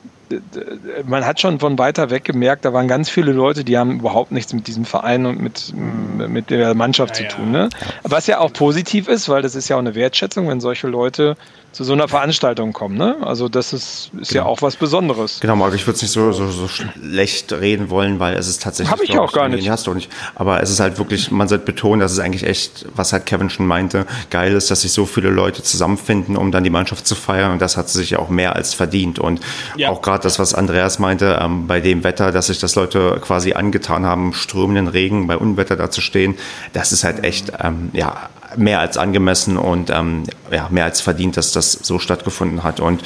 man 1.05 1.25
hat 1.25 1.39
schon 1.39 1.59
von 1.59 1.77
weiter 1.77 2.09
weg 2.09 2.23
gemerkt, 2.23 2.65
da 2.65 2.73
waren 2.73 2.87
ganz 2.87 3.09
viele 3.09 3.31
Leute, 3.31 3.63
die 3.63 3.77
haben 3.77 3.99
überhaupt 3.99 4.31
nichts 4.31 4.53
mit 4.53 4.67
diesem 4.67 4.85
Verein 4.85 5.27
und 5.27 5.39
mit, 5.39 5.73
mit 5.75 6.49
der 6.49 6.73
Mannschaft 6.73 7.19
ja, 7.19 7.29
zu 7.29 7.35
tun. 7.35 7.51
Ne? 7.51 7.69
Was 8.03 8.25
ja 8.25 8.39
auch 8.39 8.51
positiv 8.51 9.07
ist, 9.07 9.29
weil 9.29 9.43
das 9.43 9.53
ist 9.53 9.69
ja 9.69 9.75
auch 9.75 9.81
eine 9.81 9.93
Wertschätzung, 9.93 10.47
wenn 10.47 10.59
solche 10.59 10.87
Leute 10.87 11.35
zu 11.73 11.83
so 11.83 11.93
einer 11.93 12.07
Veranstaltung 12.07 12.71
kommen. 12.71 12.97
Ne? 12.97 13.17
Also 13.21 13.49
das 13.49 13.73
ist, 13.73 14.11
ist 14.21 14.29
genau. 14.29 14.43
ja 14.43 14.45
auch 14.45 14.61
was 14.61 14.75
Besonderes. 14.75 15.39
Genau, 15.39 15.55
Marc, 15.55 15.73
ich 15.73 15.85
würde 15.87 15.95
es 15.95 16.03
nicht 16.03 16.11
so, 16.11 16.31
so, 16.31 16.49
so 16.49 16.67
schlecht 16.67 17.51
reden 17.51 17.89
wollen, 17.89 18.19
weil 18.19 18.35
es 18.35 18.47
ist 18.47 18.61
tatsächlich... 18.61 18.91
Habe 18.91 19.03
ich 19.03 19.17
auch 19.17 19.33
gar 19.33 19.49
nicht. 19.49 19.67
Hast 19.69 19.87
du 19.87 19.93
nicht. 19.93 20.11
Aber 20.35 20.61
es 20.61 20.69
ist 20.69 20.79
halt 20.79 20.99
wirklich, 20.99 21.31
man 21.31 21.47
sollte 21.47 21.65
betonen, 21.65 21.99
dass 21.99 22.11
es 22.11 22.19
eigentlich 22.19 22.45
echt, 22.45 22.85
was 22.95 23.11
halt 23.11 23.25
Kevin 23.25 23.49
schon 23.49 23.65
meinte, 23.65 24.05
geil 24.29 24.53
ist, 24.53 24.69
dass 24.69 24.81
sich 24.81 24.91
so 24.91 25.07
viele 25.07 25.29
Leute 25.29 25.63
zusammenfinden, 25.63 26.37
um 26.37 26.51
dann 26.51 26.63
die 26.63 26.69
Mannschaft 26.69 27.07
zu 27.07 27.15
feiern 27.15 27.53
und 27.53 27.61
das 27.61 27.75
hat 27.75 27.89
sich 27.89 28.11
ja 28.11 28.19
auch 28.19 28.29
mehr 28.29 28.55
als 28.55 28.75
verdient. 28.75 29.17
Und 29.17 29.41
ja. 29.75 29.89
auch 29.89 30.03
gerade 30.03 30.21
das, 30.21 30.37
was 30.37 30.53
Andreas 30.53 30.99
meinte, 30.99 31.39
ähm, 31.41 31.65
bei 31.65 31.81
dem 31.81 32.03
Wetter, 32.03 32.31
dass 32.31 32.47
sich 32.47 32.59
das 32.59 32.75
Leute 32.75 33.19
quasi 33.19 33.53
angetan 33.53 34.05
haben, 34.05 34.33
strömenden 34.33 34.87
Regen 34.87 35.25
bei 35.25 35.37
Unwetter 35.37 35.75
da 35.75 35.89
zu 35.89 36.01
stehen, 36.01 36.35
das 36.73 36.91
ist 36.91 37.03
halt 37.03 37.23
echt, 37.23 37.51
ähm, 37.59 37.89
ja, 37.93 38.29
mehr 38.57 38.79
als 38.79 38.97
angemessen 38.97 39.57
und 39.57 39.89
ähm, 39.89 40.23
ja, 40.51 40.67
mehr 40.69 40.85
als 40.85 41.01
verdient, 41.01 41.37
dass 41.37 41.51
das 41.51 41.71
so 41.71 41.99
stattgefunden 41.99 42.63
hat. 42.63 42.79
Und 42.79 43.03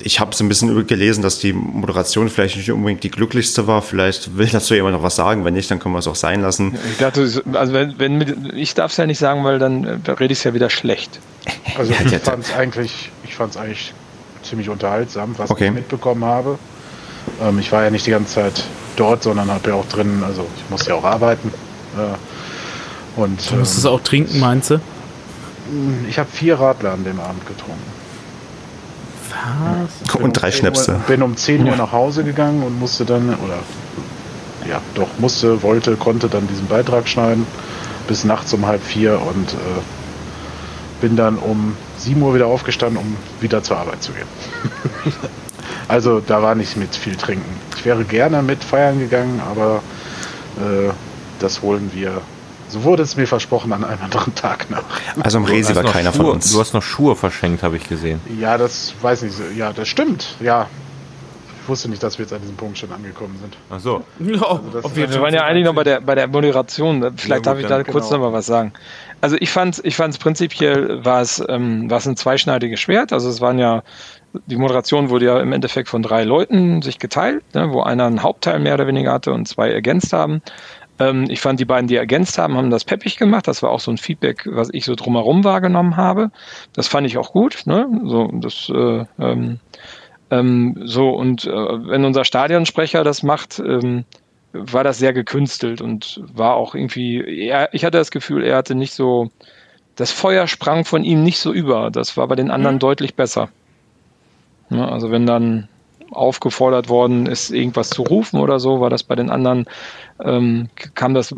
ich 0.00 0.20
habe 0.20 0.34
so 0.34 0.44
ein 0.44 0.48
bisschen 0.48 0.86
gelesen, 0.86 1.22
dass 1.22 1.38
die 1.38 1.52
Moderation 1.52 2.28
vielleicht 2.28 2.56
nicht 2.56 2.70
unbedingt 2.70 3.02
die 3.02 3.10
glücklichste 3.10 3.66
war. 3.66 3.82
Vielleicht 3.82 4.36
will 4.36 4.46
dazu 4.46 4.74
jemand 4.74 4.94
noch 4.94 5.02
was 5.02 5.16
sagen. 5.16 5.44
Wenn 5.44 5.54
nicht, 5.54 5.70
dann 5.70 5.80
können 5.80 5.94
wir 5.94 5.98
es 5.98 6.06
auch 6.06 6.14
sein 6.14 6.40
lassen. 6.40 6.78
Ich 6.90 6.98
dachte, 6.98 7.20
also 7.52 7.72
wenn, 7.72 7.98
wenn 7.98 8.52
ich 8.54 8.74
darf 8.74 8.92
es 8.92 8.96
ja 8.96 9.06
nicht 9.06 9.18
sagen, 9.18 9.44
weil 9.44 9.58
dann 9.58 9.84
äh, 9.84 10.10
rede 10.12 10.32
ich 10.32 10.38
es 10.38 10.44
ja 10.44 10.54
wieder 10.54 10.70
schlecht. 10.70 11.18
Also 11.76 11.92
ich 12.04 12.16
fand 12.18 12.44
es 12.44 12.52
eigentlich, 12.52 13.10
eigentlich 13.56 13.92
ziemlich 14.42 14.68
unterhaltsam, 14.68 15.34
was 15.36 15.50
okay. 15.50 15.66
ich 15.66 15.72
mitbekommen 15.72 16.24
habe. 16.24 16.58
Ähm, 17.42 17.58
ich 17.58 17.72
war 17.72 17.82
ja 17.82 17.90
nicht 17.90 18.06
die 18.06 18.10
ganze 18.10 18.34
Zeit 18.34 18.64
dort, 18.96 19.22
sondern 19.22 19.50
habe 19.50 19.70
ja 19.70 19.74
auch 19.74 19.86
drin, 19.86 20.22
also 20.24 20.46
ich 20.56 20.70
musste 20.70 20.90
ja 20.90 20.96
auch 20.96 21.04
arbeiten. 21.04 21.52
Äh, 21.96 22.16
und, 23.18 23.50
du 23.50 23.56
musstest 23.56 23.84
ähm, 23.84 23.90
auch 23.90 24.00
trinken, 24.00 24.38
meinst 24.38 24.70
du? 24.70 24.80
Ich 26.08 26.18
habe 26.18 26.28
vier 26.32 26.58
Radler 26.58 26.92
an 26.92 27.04
dem 27.04 27.20
Abend 27.20 27.46
getrunken. 27.46 27.82
Was? 29.30 30.14
Und 30.14 30.32
drei 30.32 30.50
Schnäpse. 30.50 30.92
Uhr, 30.92 30.98
bin 31.00 31.22
um 31.22 31.36
10 31.36 31.68
Uhr 31.68 31.76
nach 31.76 31.92
Hause 31.92 32.24
gegangen 32.24 32.62
und 32.62 32.78
musste 32.78 33.04
dann, 33.04 33.28
oder 33.28 33.58
ja, 34.68 34.80
doch, 34.94 35.08
musste, 35.18 35.62
wollte, 35.62 35.96
konnte 35.96 36.28
dann 36.28 36.46
diesen 36.46 36.66
Beitrag 36.66 37.08
schneiden 37.08 37.46
bis 38.06 38.24
nachts 38.24 38.54
um 38.54 38.66
halb 38.66 38.82
vier 38.82 39.20
und 39.20 39.52
äh, 39.52 39.80
bin 41.00 41.16
dann 41.16 41.36
um 41.36 41.76
7 41.98 42.22
Uhr 42.22 42.34
wieder 42.34 42.46
aufgestanden, 42.46 42.98
um 42.98 43.16
wieder 43.40 43.62
zur 43.62 43.78
Arbeit 43.78 44.02
zu 44.02 44.12
gehen. 44.12 44.28
also 45.88 46.20
da 46.20 46.40
war 46.42 46.54
nicht 46.54 46.76
mit 46.76 46.94
viel 46.94 47.16
trinken. 47.16 47.50
Ich 47.76 47.84
wäre 47.84 48.04
gerne 48.04 48.42
mit 48.42 48.64
feiern 48.64 48.98
gegangen, 48.98 49.40
aber 49.40 49.82
äh, 50.56 50.90
das 51.40 51.62
holen 51.62 51.90
wir 51.92 52.22
so 52.68 52.84
wurde 52.84 53.02
es 53.02 53.16
mir 53.16 53.26
versprochen 53.26 53.72
an 53.72 53.84
einem 53.84 54.02
anderen 54.02 54.34
Tag 54.34 54.70
nach. 54.70 54.82
Also 55.20 55.38
im 55.38 55.44
Resi 55.44 55.74
war 55.74 55.84
keiner 55.84 56.12
Schuhe, 56.12 56.24
von 56.24 56.34
uns. 56.34 56.52
Du 56.52 56.60
hast 56.60 56.74
noch 56.74 56.82
Schuhe 56.82 57.16
verschenkt, 57.16 57.62
habe 57.62 57.76
ich 57.76 57.88
gesehen. 57.88 58.20
Ja, 58.38 58.58
das 58.58 58.94
weiß 59.00 59.22
ich. 59.22 59.32
Ja, 59.56 59.72
das 59.72 59.88
stimmt. 59.88 60.36
Ja. 60.40 60.66
Ich 61.62 61.68
wusste 61.68 61.90
nicht, 61.90 62.02
dass 62.02 62.18
wir 62.18 62.24
jetzt 62.24 62.32
an 62.32 62.40
diesem 62.40 62.56
Punkt 62.56 62.78
schon 62.78 62.90
angekommen 62.92 63.36
sind. 63.40 63.54
Ach 63.68 63.78
so. 63.78 64.02
Also 64.18 64.96
wir, 64.96 65.12
wir 65.12 65.20
waren 65.20 65.34
ja 65.34 65.44
eigentlich 65.44 65.66
noch 65.66 65.74
bei 65.74 65.84
der, 65.84 66.00
bei 66.00 66.14
der 66.14 66.26
Moderation. 66.26 67.12
Vielleicht 67.16 67.44
ja, 67.44 67.52
darf 67.52 67.58
ich 67.58 67.66
da 67.66 67.82
genau. 67.82 67.92
kurz 67.92 68.10
noch 68.10 68.20
mal 68.20 68.32
was 68.32 68.46
sagen. 68.46 68.72
Also 69.20 69.36
ich 69.38 69.50
fand 69.50 69.80
ich 69.84 69.96
fand's 69.96 70.16
prinzipiell 70.16 71.04
war 71.04 71.20
es 71.20 71.44
ähm, 71.46 71.90
war 71.90 71.98
es 71.98 72.06
ein 72.06 72.16
zweischneidiges 72.16 72.80
Schwert. 72.80 73.12
Also 73.12 73.28
es 73.28 73.40
waren 73.42 73.58
ja 73.58 73.82
die 74.46 74.56
Moderation 74.56 75.10
wurde 75.10 75.26
ja 75.26 75.40
im 75.40 75.52
Endeffekt 75.52 75.88
von 75.88 76.02
drei 76.02 76.24
Leuten 76.24 76.82
sich 76.82 76.98
geteilt, 76.98 77.42
ne, 77.54 77.70
wo 77.72 77.82
einer 77.82 78.06
einen 78.06 78.22
Hauptteil 78.22 78.58
mehr 78.60 78.74
oder 78.74 78.86
weniger 78.86 79.12
hatte 79.12 79.32
und 79.32 79.46
zwei 79.46 79.70
ergänzt 79.70 80.12
haben. 80.12 80.42
Ähm, 80.98 81.26
ich 81.28 81.40
fand, 81.40 81.60
die 81.60 81.64
beiden, 81.64 81.88
die 81.88 81.96
ergänzt 81.96 82.38
haben, 82.38 82.56
haben 82.56 82.70
das 82.70 82.84
peppig 82.84 83.16
gemacht. 83.16 83.46
Das 83.46 83.62
war 83.62 83.70
auch 83.70 83.80
so 83.80 83.90
ein 83.90 83.98
Feedback, 83.98 84.46
was 84.46 84.68
ich 84.72 84.84
so 84.84 84.94
drumherum 84.94 85.44
wahrgenommen 85.44 85.96
habe. 85.96 86.30
Das 86.72 86.88
fand 86.88 87.06
ich 87.06 87.18
auch 87.18 87.32
gut. 87.32 87.62
Ne? 87.66 87.86
So, 88.04 88.30
das, 88.34 88.68
äh, 88.68 89.04
ähm, 89.18 89.60
ähm, 90.30 90.80
so 90.84 91.10
und 91.10 91.44
äh, 91.44 91.50
wenn 91.50 92.04
unser 92.04 92.24
Stadionsprecher 92.24 93.04
das 93.04 93.22
macht, 93.22 93.58
ähm, 93.60 94.04
war 94.52 94.84
das 94.84 94.98
sehr 94.98 95.12
gekünstelt 95.12 95.80
und 95.80 96.20
war 96.34 96.54
auch 96.54 96.74
irgendwie, 96.74 97.46
er, 97.46 97.72
ich 97.72 97.84
hatte 97.84 97.98
das 97.98 98.10
Gefühl, 98.10 98.44
er 98.44 98.56
hatte 98.56 98.74
nicht 98.74 98.92
so, 98.92 99.30
das 99.96 100.10
Feuer 100.10 100.46
sprang 100.46 100.84
von 100.84 101.04
ihm 101.04 101.22
nicht 101.22 101.38
so 101.38 101.52
über. 101.52 101.90
Das 101.90 102.16
war 102.16 102.26
bei 102.28 102.34
den 102.34 102.50
anderen 102.50 102.76
mhm. 102.76 102.80
deutlich 102.80 103.14
besser. 103.14 103.48
Ja, 104.70 104.76
ne? 104.76 104.92
also 104.92 105.10
wenn 105.10 105.26
dann 105.26 105.68
aufgefordert 106.10 106.88
worden 106.88 107.26
ist, 107.26 107.50
irgendwas 107.50 107.90
zu 107.90 108.02
rufen 108.02 108.40
oder 108.40 108.60
so, 108.60 108.80
war 108.80 108.90
das 108.90 109.02
bei 109.02 109.14
den 109.14 109.30
anderen, 109.30 109.66
ähm, 110.22 110.68
kam 110.94 111.14
das 111.14 111.32
äh, 111.32 111.36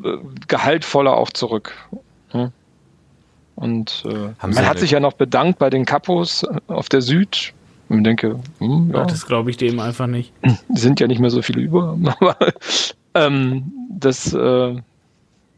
gehaltvoller 0.49 1.17
auch 1.17 1.31
zurück. 1.31 1.75
Ne? 2.33 2.53
Und 3.57 4.05
äh, 4.09 4.47
man 4.47 4.67
hat 4.67 4.79
sich 4.79 4.93
ja 4.93 5.01
noch 5.01 5.13
bedankt 5.13 5.59
bei 5.59 5.71
den 5.71 5.85
Kapos 5.85 6.45
auf 6.69 6.89
der 6.89 7.03
Süd. 7.03 7.53
Und 7.89 8.05
denke, 8.05 8.39
hm, 8.59 8.93
ja. 8.95 9.05
Das 9.05 9.27
glaube 9.27 9.51
ich 9.51 9.57
dem 9.57 9.81
einfach 9.81 10.07
nicht. 10.07 10.33
Sind 10.73 11.01
ja 11.01 11.09
nicht 11.09 11.19
mehr 11.19 11.31
so 11.31 11.43
viele 11.43 11.61
über, 11.61 11.99
aber 12.21 12.37
ähm, 13.15 13.73
das, 13.91 14.33
äh, 14.33 14.77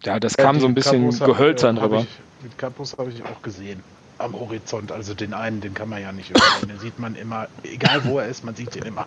ja, 0.03 0.19
das 0.19 0.35
ja, 0.39 0.45
kam 0.45 0.59
so 0.59 0.67
ein 0.67 0.75
bisschen 0.75 1.11
gehölzern 1.11 1.77
drüber. 1.77 2.07
Den 2.43 2.57
Campus 2.57 2.97
habe 2.97 3.11
ich 3.11 3.23
auch 3.23 3.43
gesehen 3.43 3.83
am 4.23 4.39
Horizont. 4.39 4.93
Also 4.93 5.15
den 5.15 5.35
einen, 5.35 5.61
den 5.61 5.74
kann 5.74 5.89
man 5.89 6.01
ja 6.01 6.12
nicht 6.12 6.31
übersehen. 6.31 6.69
Den 6.69 6.78
sieht 6.78 6.99
man 6.99 7.15
immer, 7.15 7.49
egal 7.65 8.05
wo 8.05 8.19
er 8.19 8.27
ist, 8.27 8.44
man 8.44 8.55
sieht 8.55 8.74
ihn 8.77 8.85
immer. 8.85 9.07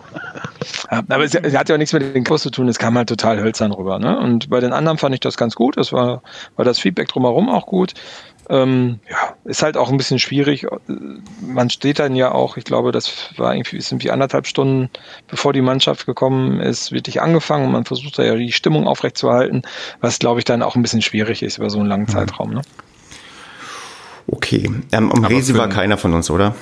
Ja, 0.90 1.02
aber 1.08 1.24
es, 1.24 1.34
es, 1.34 1.56
hat 1.56 1.68
ja 1.68 1.74
auch 1.74 1.78
nichts 1.78 1.92
mit 1.92 2.14
dem 2.14 2.24
Kurs 2.24 2.42
zu 2.42 2.50
tun, 2.50 2.68
es 2.68 2.78
kam 2.78 2.96
halt 2.96 3.08
total 3.08 3.40
hölzern 3.40 3.72
rüber. 3.72 3.98
Ne? 3.98 4.18
Und 4.18 4.50
bei 4.50 4.60
den 4.60 4.72
anderen 4.72 4.98
fand 4.98 5.14
ich 5.14 5.20
das 5.20 5.36
ganz 5.36 5.54
gut. 5.54 5.76
Das 5.76 5.92
war, 5.92 6.22
war 6.56 6.64
das 6.64 6.78
Feedback 6.78 7.08
drumherum 7.08 7.48
auch 7.48 7.66
gut. 7.66 7.94
Ähm, 8.48 9.00
ja, 9.10 9.34
ist 9.44 9.62
halt 9.62 9.76
auch 9.76 9.90
ein 9.90 9.96
bisschen 9.96 10.18
schwierig. 10.20 10.66
Man 11.40 11.68
steht 11.68 11.98
dann 11.98 12.14
ja 12.14 12.30
auch, 12.30 12.56
ich 12.56 12.64
glaube, 12.64 12.92
das 12.92 13.30
war 13.36 13.54
irgendwie, 13.54 13.80
sind 13.80 14.04
wie 14.04 14.10
anderthalb 14.10 14.46
Stunden, 14.46 14.88
bevor 15.26 15.52
die 15.52 15.62
Mannschaft 15.62 16.06
gekommen 16.06 16.60
ist, 16.60 16.92
wirklich 16.92 17.20
angefangen 17.20 17.66
und 17.66 17.72
man 17.72 17.84
versucht 17.84 18.18
da 18.18 18.22
ja 18.22 18.36
die 18.36 18.52
Stimmung 18.52 18.86
aufrechtzuerhalten, 18.86 19.62
was 20.00 20.20
glaube 20.20 20.38
ich 20.40 20.44
dann 20.44 20.62
auch 20.62 20.76
ein 20.76 20.82
bisschen 20.82 21.02
schwierig 21.02 21.42
ist 21.42 21.58
über 21.58 21.70
so 21.70 21.80
einen 21.80 21.88
langen 21.88 22.04
mhm. 22.04 22.10
Zeitraum. 22.10 22.54
Ne? 22.54 22.62
Okay. 24.28 24.70
Ähm, 24.92 25.10
um 25.10 25.24
Resi 25.24 25.56
war 25.56 25.68
keiner 25.68 25.96
von 25.96 26.12
uns, 26.14 26.30
oder? 26.30 26.54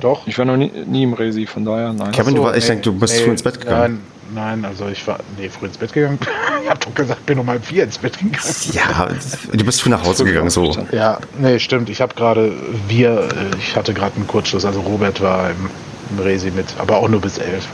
Doch. 0.00 0.26
Ich 0.26 0.36
war 0.38 0.44
noch 0.44 0.56
nie, 0.56 0.70
nie 0.86 1.04
im 1.04 1.14
Resi, 1.14 1.46
von 1.46 1.64
daher 1.64 1.92
nein. 1.92 2.12
Kevin, 2.12 2.32
so, 2.32 2.36
du 2.36 2.44
war, 2.44 2.56
ich 2.56 2.64
nee, 2.64 2.68
denke, 2.70 2.82
du 2.82 2.92
bist 2.92 3.14
nee, 3.16 3.24
früh 3.24 3.30
ins 3.30 3.42
Bett 3.42 3.60
gegangen. 3.60 4.00
Nein, 4.34 4.60
nein, 4.60 4.64
also 4.64 4.88
ich 4.88 5.06
war 5.06 5.18
nee, 5.38 5.48
früh 5.48 5.66
ins 5.66 5.78
Bett 5.78 5.92
gegangen. 5.92 6.18
ich 6.64 6.70
hab 6.70 6.80
doch 6.80 6.94
gesagt, 6.94 7.24
bin 7.26 7.38
um 7.38 7.46
halb 7.48 7.64
vier 7.64 7.84
ins 7.84 7.98
Bett 7.98 8.18
gegangen. 8.18 8.36
Ja, 8.72 9.08
du 9.52 9.64
bist 9.64 9.80
früh 9.80 9.90
nach 9.90 10.04
Hause 10.04 10.24
gegangen, 10.24 10.50
so. 10.50 10.76
Ja, 10.92 11.20
nee, 11.38 11.58
stimmt. 11.58 11.88
Ich 11.88 12.00
habe 12.00 12.14
gerade, 12.14 12.52
wir, 12.88 13.20
äh, 13.20 13.56
ich 13.58 13.76
hatte 13.76 13.94
gerade 13.94 14.16
einen 14.16 14.26
Kurzschluss, 14.26 14.64
also 14.64 14.80
Robert 14.80 15.20
war 15.20 15.50
im, 15.50 15.70
im 16.10 16.18
Resi 16.22 16.50
mit, 16.50 16.66
aber 16.78 16.96
auch 16.96 17.08
nur 17.08 17.20
bis 17.20 17.38
elf. 17.38 17.68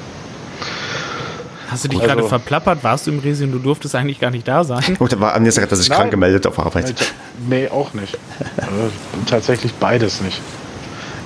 Hast 1.70 1.84
du 1.84 1.88
dich 1.88 2.00
also, 2.00 2.14
gerade 2.14 2.28
verplappert? 2.28 2.82
Warst 2.82 3.06
du 3.06 3.12
im 3.12 3.20
Resi 3.20 3.44
und 3.44 3.52
du 3.52 3.58
durftest 3.58 3.94
eigentlich 3.94 4.18
gar 4.18 4.30
nicht 4.30 4.46
da 4.46 4.64
sein? 4.64 4.82
Oh, 5.00 5.06
da 5.06 5.18
war 5.20 5.34
Agnes 5.34 5.54
gesagt, 5.54 5.72
dass 5.72 5.80
ich 5.80 5.90
krank 5.90 6.10
gemeldet 6.10 6.46
auf 6.46 6.58
Arbeit. 6.58 6.94
Nee, 7.48 7.68
auch 7.68 7.94
nicht. 7.94 8.18
Also, 8.56 8.90
tatsächlich 9.26 9.72
beides 9.74 10.20
nicht. 10.20 10.40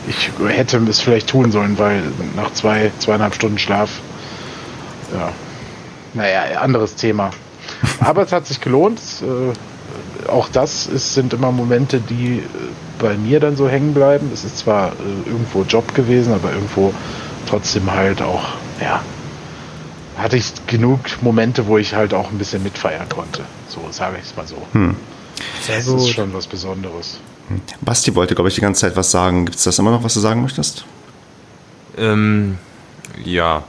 Ich 0.06 0.30
hätte 0.46 0.76
es 0.88 1.00
vielleicht 1.00 1.28
tun 1.28 1.50
sollen, 1.50 1.78
weil 1.78 2.02
nach 2.36 2.52
zwei, 2.52 2.92
zweieinhalb 2.98 3.34
Stunden 3.34 3.58
Schlaf, 3.58 4.00
ja, 5.12 5.32
naja, 6.12 6.60
anderes 6.60 6.94
Thema. 6.94 7.30
Aber 8.00 8.22
es 8.22 8.32
hat 8.32 8.46
sich 8.46 8.60
gelohnt. 8.60 9.00
Äh, 9.22 10.28
auch 10.28 10.48
das 10.48 10.86
ist, 10.86 11.14
sind 11.14 11.32
immer 11.32 11.52
Momente, 11.52 12.00
die 12.00 12.38
äh, 12.38 12.42
bei 12.98 13.16
mir 13.16 13.40
dann 13.40 13.56
so 13.56 13.68
hängen 13.68 13.94
bleiben. 13.94 14.30
Es 14.32 14.44
ist 14.44 14.58
zwar 14.58 14.88
äh, 14.88 15.28
irgendwo 15.28 15.62
Job 15.62 15.94
gewesen, 15.94 16.32
aber 16.32 16.52
irgendwo 16.52 16.92
trotzdem 17.48 17.90
halt 17.90 18.22
auch, 18.22 18.44
ja, 18.80 19.02
hatte 20.16 20.36
ich 20.36 20.53
genug 20.66 21.01
Momente, 21.23 21.66
wo 21.66 21.78
ich 21.78 21.95
halt 21.95 22.15
auch 22.15 22.31
ein 22.31 22.39
bisschen 22.39 22.62
mitfeiern 22.62 23.09
konnte. 23.09 23.43
So 23.69 23.81
sage 23.91 24.16
ich 24.20 24.24
es 24.31 24.36
mal 24.36 24.47
so. 24.47 24.57
Hm. 24.73 24.97
Sehr 25.62 25.78
das 25.78 25.86
gut. 25.86 26.01
ist 26.01 26.11
schon 26.11 26.32
was 26.32 26.47
Besonderes. 26.47 27.19
Basti 27.81 28.15
wollte, 28.15 28.35
glaube 28.35 28.49
ich, 28.49 28.55
die 28.55 28.61
ganze 28.61 28.82
Zeit 28.82 28.97
was 28.97 29.11
sagen. 29.11 29.45
Gibt 29.45 29.59
es 29.59 29.65
das 29.65 29.78
immer 29.78 29.91
noch, 29.91 30.03
was 30.03 30.15
du 30.15 30.20
sagen 30.20 30.43
möchtest? 30.43 30.85
Ähm, 31.99 32.59
ja. 33.24 33.65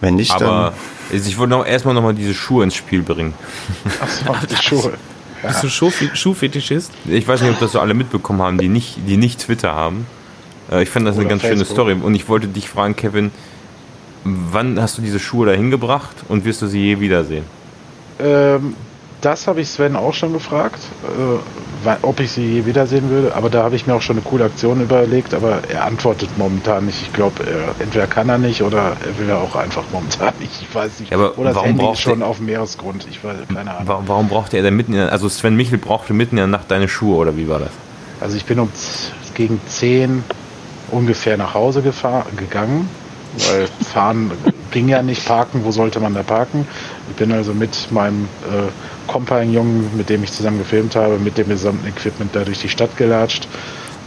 Wenn 0.00 0.16
nicht, 0.16 0.32
Aber 0.32 0.74
dann 1.10 1.20
ich 1.22 1.38
wollte 1.38 1.50
noch 1.50 1.64
erstmal 1.64 1.94
noch 1.94 2.02
mal 2.02 2.14
diese 2.14 2.34
Schuhe 2.34 2.64
ins 2.64 2.74
Spiel 2.74 3.02
bringen. 3.02 3.34
Achso, 4.00 4.34
die 4.48 4.56
Schuhe. 4.56 4.94
Ja. 5.42 5.50
Bist 5.50 5.62
du 5.62 5.68
Schuh 5.68 5.90
Schuhfetischist? 6.14 6.90
Ich 7.04 7.28
weiß 7.28 7.42
nicht, 7.42 7.50
ob 7.50 7.60
das 7.60 7.72
so 7.72 7.78
alle 7.78 7.92
mitbekommen 7.92 8.40
haben, 8.40 8.56
die 8.56 8.70
nicht, 8.70 8.96
die 9.06 9.18
nicht 9.18 9.40
Twitter 9.40 9.74
haben. 9.74 10.06
Äh, 10.72 10.84
ich 10.84 10.88
fand 10.88 11.06
das 11.06 11.16
Oder 11.16 11.20
eine 11.22 11.28
ganz 11.28 11.42
Facebook. 11.42 11.66
schöne 11.66 11.70
Story. 11.70 11.92
Und 11.92 12.14
ich 12.14 12.30
wollte 12.30 12.48
dich 12.48 12.70
fragen, 12.70 12.96
Kevin, 12.96 13.30
Wann 14.24 14.80
hast 14.80 14.96
du 14.98 15.02
diese 15.02 15.20
Schuhe 15.20 15.46
dahin 15.46 15.70
gebracht 15.70 16.16
und 16.28 16.44
wirst 16.44 16.62
du 16.62 16.66
sie 16.66 16.80
je 16.80 17.00
wiedersehen? 17.00 17.44
Ähm, 18.18 18.74
das 19.20 19.46
habe 19.46 19.60
ich 19.60 19.68
Sven 19.68 19.96
auch 19.96 20.14
schon 20.14 20.32
gefragt, 20.32 20.80
äh, 21.04 21.90
ob 22.02 22.20
ich 22.20 22.32
sie 22.32 22.44
je 22.44 22.66
wiedersehen 22.66 23.10
würde. 23.10 23.34
Aber 23.34 23.50
da 23.50 23.62
habe 23.62 23.76
ich 23.76 23.86
mir 23.86 23.94
auch 23.94 24.02
schon 24.02 24.16
eine 24.16 24.24
coole 24.24 24.44
Aktion 24.44 24.80
überlegt. 24.82 25.34
Aber 25.34 25.60
er 25.68 25.84
antwortet 25.84 26.30
momentan 26.38 26.86
nicht. 26.86 27.02
Ich 27.02 27.12
glaube, 27.12 27.44
entweder 27.78 28.06
kann 28.06 28.28
er 28.28 28.38
nicht 28.38 28.62
oder 28.62 28.96
er 29.04 29.18
will 29.18 29.28
er 29.28 29.38
auch 29.38 29.56
einfach 29.56 29.84
momentan 29.92 30.32
nicht. 30.40 30.62
Ich 30.62 30.74
weiß 30.74 31.00
nicht. 31.00 31.10
Ja, 31.10 31.18
aber 31.18 31.38
oder 31.38 31.48
das 31.48 31.56
warum 31.56 31.68
Handy 31.68 31.92
ist 31.92 32.00
schon 32.00 32.22
auf 32.22 32.38
dem 32.38 32.46
Meeresgrund. 32.46 33.06
Ich 33.10 33.22
weiß 33.22 33.36
keine 33.52 33.70
Ahnung. 33.70 33.88
Warum, 33.88 34.08
warum 34.08 34.28
brauchte 34.28 34.56
er 34.56 34.62
denn 34.62 34.76
mitten 34.76 34.92
in 34.92 34.98
der, 34.98 35.12
Also 35.12 35.28
Sven 35.28 35.56
Michel 35.56 35.78
brauchte 35.78 36.14
mitten 36.14 36.36
in 36.36 36.38
der 36.38 36.46
Nacht 36.46 36.70
deine 36.70 36.88
Schuhe 36.88 37.16
oder 37.16 37.36
wie 37.36 37.48
war 37.48 37.60
das? 37.60 37.70
Also 38.20 38.36
ich 38.36 38.44
bin 38.44 38.58
um 38.58 38.70
gegen 39.34 39.60
10 39.66 40.22
ungefähr 40.90 41.36
nach 41.36 41.54
Hause 41.54 41.82
gefahren, 41.82 42.26
gegangen 42.36 42.88
weil 43.36 43.66
fahren 43.92 44.30
ging 44.70 44.88
ja 44.88 45.02
nicht, 45.02 45.24
parken, 45.24 45.64
wo 45.64 45.70
sollte 45.70 46.00
man 46.00 46.14
da 46.14 46.22
parken? 46.22 46.66
Ich 47.10 47.16
bin 47.16 47.32
also 47.32 47.54
mit 47.54 47.90
meinem 47.90 48.24
äh, 48.44 49.10
Kompagnon, 49.10 49.96
mit 49.96 50.08
dem 50.08 50.24
ich 50.24 50.32
zusammen 50.32 50.58
gefilmt 50.58 50.96
habe, 50.96 51.18
mit 51.18 51.38
dem 51.38 51.48
gesamten 51.48 51.86
Equipment 51.86 52.34
da 52.34 52.44
durch 52.44 52.58
die 52.60 52.68
Stadt 52.68 52.96
gelatscht. 52.96 53.46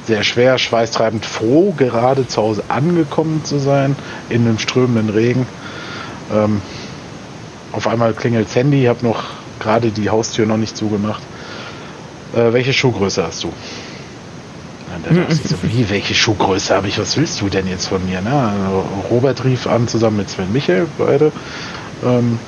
Sehr 0.06 0.24
schwer, 0.24 0.58
schweißtreibend 0.58 1.26
froh, 1.26 1.74
gerade 1.78 2.28
zu 2.28 2.41
Hause 2.41 2.64
angekommen 2.70 3.44
zu 3.44 3.60
sein, 3.60 3.95
in 4.30 4.41
einem 4.41 4.60
strömenden 4.60 5.10
Regen. 5.10 5.45
Ähm, 6.34 6.62
auf 7.72 7.88
einmal 7.88 8.14
klingelt 8.14 8.54
Handy, 8.56 8.84
ich 8.84 8.88
habe 8.88 9.06
noch 9.06 9.24
gerade 9.60 9.91
die 9.91 10.10
Haustür 10.10 10.45
noch 10.45 10.58
nicht 10.58 10.78
zugemacht. 10.78 11.22
Äh, 12.34 12.54
welche 12.54 12.74
Schuhgröße 12.74 13.24
hast 13.24 13.44
du? 13.44 13.54
Und 14.98 15.06
dann 15.06 15.15
dachte 15.15 15.34
ich 15.34 15.49
so, 15.49 15.57
wie, 15.61 15.90
welche 15.91 16.15
Schuhgröße 16.15 16.74
habe 16.74 16.88
ich, 16.88 16.98
was 16.98 17.18
willst 17.18 17.40
du 17.41 17.49
denn 17.49 17.68
jetzt 17.68 17.88
von 17.88 18.03
mir? 18.06 18.19
Ne? 18.22 18.32
Also 18.32 18.86
Robert 19.11 19.44
rief 19.45 19.68
an, 19.68 19.88
zusammen 19.88 20.18
mit 20.18 20.30
Sven 20.30 20.52
Michel, 20.52 20.88
beide. 20.98 21.32
Ähm, 22.03 22.40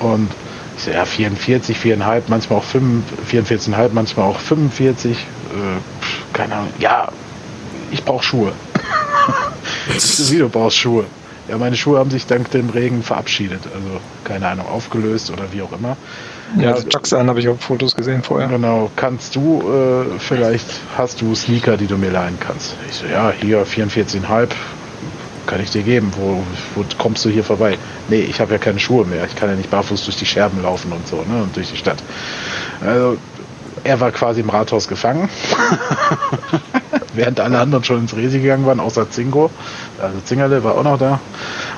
und 0.00 0.30
ich 0.76 0.84
so, 0.84 0.90
ja, 0.90 1.06
44, 1.06 1.78
4,5, 1.78 2.22
manchmal 2.28 2.58
auch 2.58 2.64
5, 2.64 3.02
44,5, 3.32 3.88
manchmal 3.92 4.26
auch 4.28 4.38
45. 4.38 5.12
Äh, 5.16 5.16
keine 6.34 6.56
Ahnung. 6.56 6.68
Ja, 6.78 7.08
ich 7.90 8.04
brauche 8.04 8.22
Schuhe. 8.22 8.52
ich 9.88 10.02
so, 10.02 10.34
wie, 10.34 10.38
du 10.38 10.50
brauchst 10.50 10.76
Schuhe? 10.76 11.06
Ja, 11.48 11.58
meine 11.58 11.76
Schuhe 11.76 11.98
haben 11.98 12.10
sich 12.10 12.26
dank 12.26 12.50
dem 12.50 12.70
Regen 12.70 13.02
verabschiedet. 13.02 13.60
Also, 13.66 14.00
keine 14.24 14.48
Ahnung, 14.48 14.66
aufgelöst 14.66 15.30
oder 15.30 15.52
wie 15.52 15.62
auch 15.62 15.72
immer. 15.72 15.96
Ja, 16.58 16.72
also 16.72 16.88
Chucks 16.88 17.12
an 17.12 17.28
habe 17.28 17.40
ich 17.40 17.48
auch 17.48 17.58
Fotos 17.58 17.94
gesehen 17.94 18.22
vorher. 18.22 18.48
Genau. 18.48 18.90
Kannst 18.96 19.36
du, 19.36 19.62
äh, 19.62 20.18
vielleicht 20.18 20.66
hast 20.96 21.20
du 21.20 21.34
Sneaker, 21.34 21.76
die 21.76 21.86
du 21.86 21.96
mir 21.96 22.10
leihen 22.10 22.38
kannst. 22.40 22.76
Ich 22.88 22.96
so, 22.96 23.06
ja, 23.06 23.32
hier 23.40 23.64
44,5 23.64 24.48
kann 25.46 25.60
ich 25.60 25.70
dir 25.70 25.82
geben. 25.82 26.12
Wo, 26.16 26.42
wo 26.74 26.84
kommst 26.98 27.24
du 27.24 27.28
hier 27.28 27.44
vorbei? 27.44 27.78
Nee, 28.08 28.20
ich 28.20 28.40
habe 28.40 28.52
ja 28.52 28.58
keine 28.58 28.80
Schuhe 28.80 29.06
mehr. 29.06 29.24
Ich 29.26 29.36
kann 29.36 29.48
ja 29.48 29.54
nicht 29.54 29.70
barfuß 29.70 30.04
durch 30.04 30.16
die 30.16 30.26
Scherben 30.26 30.62
laufen 30.62 30.92
und 30.92 31.06
so, 31.06 31.16
ne? 31.16 31.42
Und 31.42 31.56
durch 31.56 31.70
die 31.70 31.76
Stadt. 31.76 31.98
Also, 32.80 33.16
er 33.84 34.00
war 34.00 34.10
quasi 34.10 34.40
im 34.40 34.50
Rathaus 34.50 34.88
gefangen. 34.88 35.28
Während 37.16 37.40
alle 37.40 37.58
anderen 37.58 37.84
schon 37.84 38.00
ins 38.00 38.14
Resi 38.14 38.40
gegangen 38.40 38.66
waren, 38.66 38.80
außer 38.80 39.10
Zingo. 39.10 39.50
Also 40.00 40.18
Zingerle 40.24 40.62
war 40.62 40.76
auch 40.76 40.84
noch 40.84 40.98
da. 40.98 41.20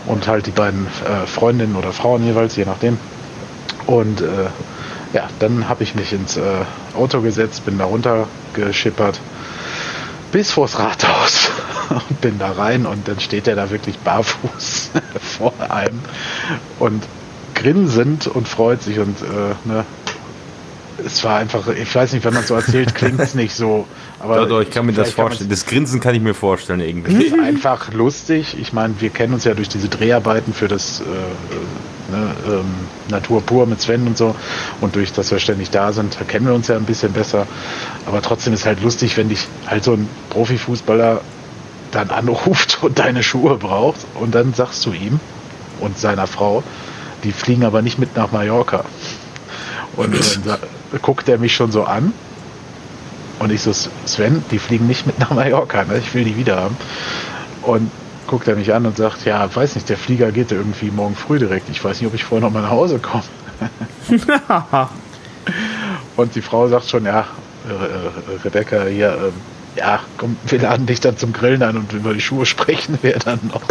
Und 0.06 0.26
halt 0.28 0.46
die 0.46 0.52
beiden 0.52 0.86
äh, 0.86 1.26
Freundinnen 1.26 1.76
oder 1.76 1.92
Frauen 1.92 2.24
jeweils, 2.24 2.56
je 2.56 2.64
nachdem. 2.64 2.98
Und 3.86 4.20
äh, 4.20 4.26
ja, 5.12 5.28
dann 5.38 5.68
habe 5.68 5.82
ich 5.82 5.94
mich 5.94 6.12
ins 6.12 6.36
äh, 6.36 6.42
Auto 6.94 7.20
gesetzt, 7.20 7.64
bin 7.64 7.78
da 7.78 7.84
runtergeschippert 7.84 9.20
bis 10.32 10.50
vors 10.52 10.78
Rathaus 10.78 11.50
und 12.08 12.20
bin 12.20 12.38
da 12.38 12.52
rein 12.52 12.86
und 12.86 13.08
dann 13.08 13.20
steht 13.20 13.48
er 13.48 13.56
da 13.56 13.70
wirklich 13.70 13.98
barfuß 13.98 14.90
vor 15.38 15.54
einem 15.68 16.00
und 16.78 17.04
grinsend 17.54 18.26
und 18.26 18.46
freut 18.46 18.82
sich 18.82 18.98
und 18.98 19.20
äh, 19.22 19.54
ne, 19.68 19.84
es 21.04 21.22
war 21.24 21.38
einfach, 21.38 21.66
ich 21.68 21.94
weiß 21.94 22.12
nicht, 22.12 22.24
wenn 22.24 22.34
man 22.34 22.44
so 22.44 22.54
erzählt, 22.54 22.94
klingt 22.94 23.20
es 23.20 23.34
nicht 23.34 23.54
so. 23.54 23.86
Aber 24.18 24.36
doch, 24.38 24.48
doch, 24.48 24.60
ich 24.60 24.70
kann 24.70 24.86
mir 24.86 24.92
das 24.92 25.12
vorstellen. 25.12 25.50
Das 25.50 25.64
Grinsen 25.64 26.00
kann 26.00 26.14
ich 26.14 26.20
mir 26.20 26.34
vorstellen 26.34 26.80
irgendwie. 26.80 27.32
Einfach 27.40 27.92
lustig. 27.92 28.56
Ich 28.60 28.72
meine, 28.72 29.00
wir 29.00 29.10
kennen 29.10 29.34
uns 29.34 29.44
ja 29.44 29.54
durch 29.54 29.68
diese 29.68 29.88
Dreharbeiten 29.88 30.52
für 30.52 30.66
das 30.66 31.00
äh, 31.00 31.04
ne, 32.10 32.34
ähm, 32.46 32.64
Natur 33.10 33.42
pur 33.42 33.66
mit 33.66 33.80
Sven 33.80 34.06
und 34.06 34.18
so. 34.18 34.34
Und 34.80 34.96
durch, 34.96 35.12
dass 35.12 35.30
wir 35.30 35.38
ständig 35.38 35.70
da 35.70 35.92
sind, 35.92 36.16
kennen 36.26 36.46
wir 36.46 36.54
uns 36.54 36.68
ja 36.68 36.76
ein 36.76 36.84
bisschen 36.84 37.12
besser. 37.12 37.46
Aber 38.06 38.20
trotzdem 38.20 38.52
ist 38.52 38.66
halt 38.66 38.82
lustig, 38.82 39.16
wenn 39.16 39.28
dich 39.28 39.46
halt 39.66 39.84
so 39.84 39.92
ein 39.92 40.08
Profifußballer 40.30 41.20
dann 41.92 42.10
anruft 42.10 42.78
und 42.82 42.98
deine 42.98 43.22
Schuhe 43.22 43.56
braucht 43.56 44.00
und 44.14 44.34
dann 44.34 44.52
sagst 44.52 44.84
du 44.84 44.92
ihm 44.92 45.20
und 45.80 45.98
seiner 45.98 46.26
Frau, 46.26 46.62
die 47.24 47.32
fliegen 47.32 47.64
aber 47.64 47.82
nicht 47.82 47.98
mit 47.98 48.16
nach 48.16 48.32
Mallorca. 48.32 48.84
Und 49.96 50.14
dann 50.44 50.58
guckt 51.02 51.28
er 51.28 51.38
mich 51.38 51.54
schon 51.54 51.72
so 51.72 51.84
an 51.84 52.12
und 53.38 53.52
ich 53.52 53.62
so, 53.62 53.72
Sven, 53.72 54.42
die 54.50 54.58
fliegen 54.58 54.86
nicht 54.86 55.06
mit 55.06 55.18
nach 55.18 55.30
Mallorca, 55.30 55.84
ne? 55.84 55.98
ich 55.98 56.12
will 56.14 56.24
die 56.24 56.36
wieder 56.36 56.56
haben. 56.56 56.76
Und 57.62 57.90
guckt 58.26 58.48
er 58.48 58.56
mich 58.56 58.72
an 58.72 58.84
und 58.86 58.96
sagt, 58.96 59.24
ja, 59.24 59.54
weiß 59.54 59.74
nicht, 59.74 59.88
der 59.88 59.96
Flieger 59.96 60.32
geht 60.32 60.52
irgendwie 60.52 60.90
morgen 60.90 61.14
früh 61.14 61.38
direkt. 61.38 61.68
Ich 61.70 61.82
weiß 61.82 62.00
nicht, 62.00 62.08
ob 62.08 62.14
ich 62.14 62.24
vorher 62.24 62.46
noch 62.46 62.52
mal 62.52 62.62
nach 62.62 62.70
Hause 62.70 62.98
komme. 62.98 63.24
und 66.16 66.34
die 66.34 66.42
Frau 66.42 66.68
sagt 66.68 66.88
schon, 66.88 67.04
ja, 67.04 67.26
äh, 67.68 67.72
äh, 67.72 68.38
Rebecca, 68.44 68.84
hier, 68.84 69.08
äh, 69.76 69.78
ja, 69.78 70.00
komm, 70.16 70.36
wir 70.46 70.60
laden 70.60 70.86
dich 70.86 71.00
dann 71.00 71.16
zum 71.16 71.32
Grillen 71.32 71.62
an 71.62 71.76
und 71.76 71.92
über 71.92 72.12
die 72.12 72.20
Schuhe 72.20 72.44
sprechen 72.44 72.98
wir 73.02 73.18
dann 73.18 73.40
noch. 73.52 73.62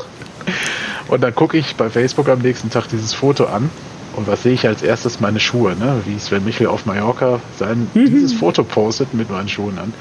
Und 1.07 1.21
dann 1.21 1.35
gucke 1.35 1.57
ich 1.57 1.75
bei 1.75 1.89
Facebook 1.89 2.27
am 2.29 2.39
nächsten 2.39 2.69
Tag 2.69 2.87
dieses 2.87 3.13
Foto 3.13 3.45
an 3.45 3.69
und 4.17 4.27
was 4.27 4.43
sehe 4.43 4.53
ich 4.53 4.67
als 4.67 4.81
erstes? 4.81 5.19
Meine 5.19 5.39
Schuhe, 5.39 5.75
ne? 5.75 6.01
wie 6.05 6.17
Sven 6.17 6.43
Michel 6.43 6.67
auf 6.67 6.85
Mallorca 6.87 7.39
sein, 7.57 7.87
mhm. 7.93 8.05
dieses 8.05 8.33
Foto 8.33 8.63
postet 8.63 9.13
mit 9.13 9.29
meinen 9.29 9.47
Schuhen 9.47 9.77
an. 9.77 9.93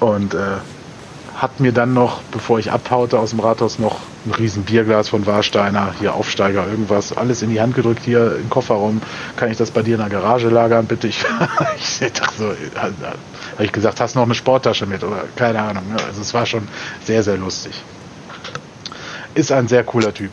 Und 0.00 0.32
äh, 0.32 0.38
hat 1.36 1.60
mir 1.60 1.72
dann 1.72 1.92
noch, 1.92 2.22
bevor 2.32 2.58
ich 2.58 2.72
abhaute 2.72 3.18
aus 3.18 3.30
dem 3.30 3.40
Rathaus, 3.40 3.78
noch 3.78 3.98
ein 4.26 4.32
riesen 4.32 4.64
Bierglas 4.64 5.10
von 5.10 5.26
Warsteiner, 5.26 5.94
hier 5.98 6.14
Aufsteiger, 6.14 6.66
irgendwas, 6.66 7.16
alles 7.16 7.42
in 7.42 7.50
die 7.50 7.60
Hand 7.60 7.74
gedrückt, 7.74 8.02
hier 8.04 8.36
im 8.36 8.48
Kofferraum, 8.48 9.02
kann 9.36 9.50
ich 9.50 9.58
das 9.58 9.70
bei 9.70 9.82
dir 9.82 9.94
in 9.94 10.00
der 10.00 10.10
Garage 10.10 10.48
lagern, 10.48 10.86
bitte? 10.86 11.06
Ich, 11.06 11.22
ich 12.00 12.12
dachte 12.12 12.34
so, 12.38 12.44
habe 12.46 13.64
ich 13.64 13.72
gesagt, 13.72 14.00
hast 14.00 14.14
du 14.14 14.20
noch 14.20 14.26
eine 14.26 14.34
Sporttasche 14.34 14.86
mit 14.86 15.04
oder 15.04 15.24
keine 15.36 15.60
Ahnung. 15.60 15.84
Ne? 15.90 15.96
Also 16.06 16.22
es 16.22 16.32
war 16.32 16.46
schon 16.46 16.66
sehr, 17.04 17.22
sehr 17.22 17.36
lustig. 17.36 17.82
Ist 19.34 19.52
ein 19.52 19.68
sehr 19.68 19.84
cooler 19.84 20.12
Typ. 20.12 20.32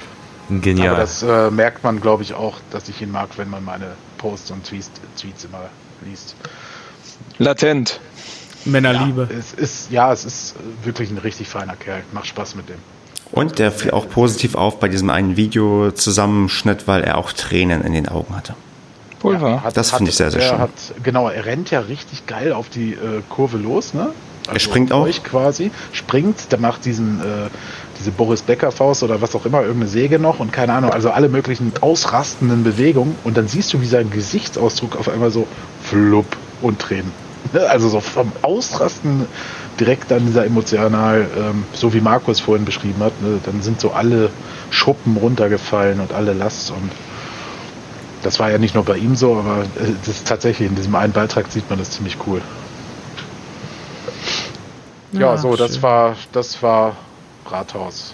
Genial. 0.49 0.90
Aber 0.90 0.99
das 0.99 1.24
äh, 1.24 1.52
merkt 1.52 1.84
man, 1.84 1.99
glaube 1.99 2.24
ich, 2.24 2.34
auch, 2.34 2.56
dass 2.72 2.88
ich 2.90 3.02
ihn 3.02 3.11
mag, 3.11 3.30
wenn 3.38 3.49
man 3.49 3.64
meine 3.64 3.91
Posts 4.18 4.52
und 4.52 4.65
Tweets, 4.65 4.91
Tweets 5.19 5.45
immer 5.45 5.69
liest. 6.06 6.36
Latent. 7.38 7.99
Männerliebe. 8.65 9.28
Ja, 9.30 9.38
es 9.38 9.53
ist, 9.53 9.91
ja, 9.91 10.11
es 10.11 10.26
ist 10.26 10.56
wirklich 10.84 11.10
ein 11.10 11.18
richtig 11.18 11.48
feiner 11.48 11.76
Kerl. 11.76 12.03
Macht 12.11 12.28
Spaß 12.28 12.56
mit 12.56 12.69
dem. 12.69 12.78
Und 13.32 13.60
der 13.60 13.72
fiel 13.72 13.91
auch 13.91 14.10
positiv 14.10 14.56
auf 14.56 14.80
bei 14.80 14.88
diesem 14.88 15.10
einen 15.10 15.36
Videozusammenschnitt, 15.36 16.88
weil 16.88 17.03
er 17.03 17.18
auch 17.18 17.34
Tränen 17.34 17.84
in 17.84 17.94
den 17.94 18.07
Augen 18.07 18.36
hatte. 18.36 18.56
Pulver. 19.19 19.49
Ja, 19.49 19.64
hat, 19.64 19.78
das 19.78 19.91
finde 19.91 20.11
ich 20.11 20.18
sehr, 20.18 20.32
sehr 20.32 20.41
schön. 20.41 20.60
Hat, 20.60 20.69
genau, 21.03 21.28
er 21.28 21.45
rennt 21.45 21.72
ja 21.72 21.80
richtig 21.80 22.26
geil 22.26 22.53
auf 22.53 22.69
die 22.69 22.94
äh, 22.94 23.22
Kurve 23.30 23.57
los, 23.57 23.94
ne? 23.94 24.11
Also 24.48 24.56
er 24.56 24.60
springt 24.60 24.91
auch. 24.91 25.07
quasi, 25.24 25.72
springt, 25.91 26.52
der 26.52 26.60
macht 26.60 26.86
diesen, 26.86 27.19
äh, 27.19 27.49
diese 27.99 28.11
Boris 28.11 28.41
Becker 28.41 28.72
Faust 28.72 29.03
oder 29.03 29.22
was 29.22 29.36
auch 29.36 29.45
immer, 29.45 29.61
irgendeine 29.61 29.88
Säge 29.88 30.19
noch 30.19 30.40
und 30.40 30.53
keine 30.53 30.74
Ahnung, 30.74 30.91
also 30.91 31.10
alle 31.10 31.30
möglichen 31.30 31.74
ausrastenden 31.82 32.64
Bewegungen 32.64 33.15
und 33.24 33.38
dann 33.38 33.48
siehst 33.48 33.74
du, 33.74 33.82
wie 33.82 33.88
sein 33.88 34.10
Gesichtsausdruck 34.10 34.98
auf 34.98 35.10
einmal 35.10 35.32
so 35.32 35.48
flupp 35.84 36.38
und 36.61 36.80
Tränen. 36.80 37.11
Ne? 37.53 37.61
Also 37.69 37.90
so 37.90 37.99
vom 37.99 38.32
Ausrasten 38.41 39.26
direkt 39.80 40.11
dann 40.11 40.26
dieser 40.26 40.45
emotional, 40.45 41.28
ähm, 41.38 41.64
so 41.74 41.94
wie 41.94 42.02
Markus 42.02 42.40
vorhin 42.40 42.65
beschrieben 42.65 43.02
hat, 43.03 43.22
ne? 43.22 43.40
dann 43.45 43.61
sind 43.61 43.80
so 43.80 43.91
alle 43.91 44.30
Schuppen 44.69 45.18
runtergefallen 45.18 45.99
und 45.99 46.14
alle 46.14 46.34
Last 46.34 46.72
und 46.72 46.91
das 48.24 48.40
war 48.40 48.52
ja 48.52 48.57
nicht 48.57 48.76
nur 48.76 48.84
bei 48.84 48.98
ihm 48.98 49.15
so, 49.15 49.38
aber 49.38 49.64
äh, 49.64 49.91
das 50.06 50.15
ist 50.15 50.28
tatsächlich 50.28 50.69
in 50.69 50.76
diesem 50.76 50.95
einen 50.95 51.14
Beitrag 51.14 51.52
sieht 51.52 51.69
man 51.69 51.80
das 51.80 51.91
ziemlich 51.91 52.18
cool. 52.26 52.41
Ja, 55.12 55.20
ja 55.20 55.38
so, 55.38 55.56
schön. 55.56 55.68
das 55.68 55.82
war, 55.82 56.16
das 56.32 56.62
war 56.62 56.96
Rathaus. 57.46 58.14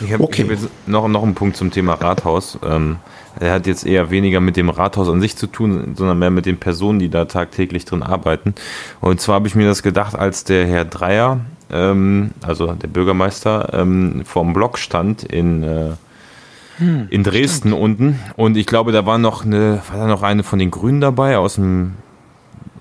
Ich 0.00 0.12
habe 0.12 0.22
okay. 0.22 0.46
hab 0.48 0.88
noch, 0.88 1.08
noch 1.08 1.22
einen 1.22 1.34
Punkt 1.34 1.56
zum 1.56 1.70
Thema 1.70 1.94
Rathaus. 1.94 2.58
Ähm, 2.64 2.98
er 3.40 3.52
hat 3.52 3.66
jetzt 3.66 3.86
eher 3.86 4.10
weniger 4.10 4.40
mit 4.40 4.56
dem 4.56 4.68
Rathaus 4.68 5.08
an 5.08 5.20
sich 5.20 5.36
zu 5.36 5.46
tun, 5.46 5.94
sondern 5.96 6.18
mehr 6.18 6.30
mit 6.30 6.46
den 6.46 6.58
Personen, 6.58 6.98
die 6.98 7.08
da 7.08 7.24
tagtäglich 7.24 7.84
drin 7.84 8.02
arbeiten. 8.02 8.54
Und 9.00 9.20
zwar 9.20 9.36
habe 9.36 9.48
ich 9.48 9.54
mir 9.54 9.66
das 9.66 9.82
gedacht, 9.82 10.14
als 10.16 10.44
der 10.44 10.66
Herr 10.66 10.84
Dreier, 10.84 11.40
ähm, 11.70 12.30
also 12.42 12.72
der 12.72 12.88
Bürgermeister, 12.88 13.70
ähm, 13.72 14.24
dem 14.34 14.52
Block 14.52 14.78
stand 14.78 15.22
in, 15.22 15.62
äh, 15.62 15.90
hm, 16.78 17.06
in 17.10 17.22
Dresden 17.24 17.68
stimmt. 17.68 17.82
unten. 17.82 18.18
Und 18.36 18.56
ich 18.56 18.66
glaube, 18.66 18.92
da 18.92 19.06
war 19.06 19.18
noch 19.18 19.44
eine, 19.44 19.82
war 19.90 19.98
da 19.98 20.06
noch 20.06 20.22
eine 20.22 20.42
von 20.42 20.58
den 20.58 20.70
Grünen 20.70 21.00
dabei 21.00 21.38
aus 21.38 21.56
dem 21.56 21.94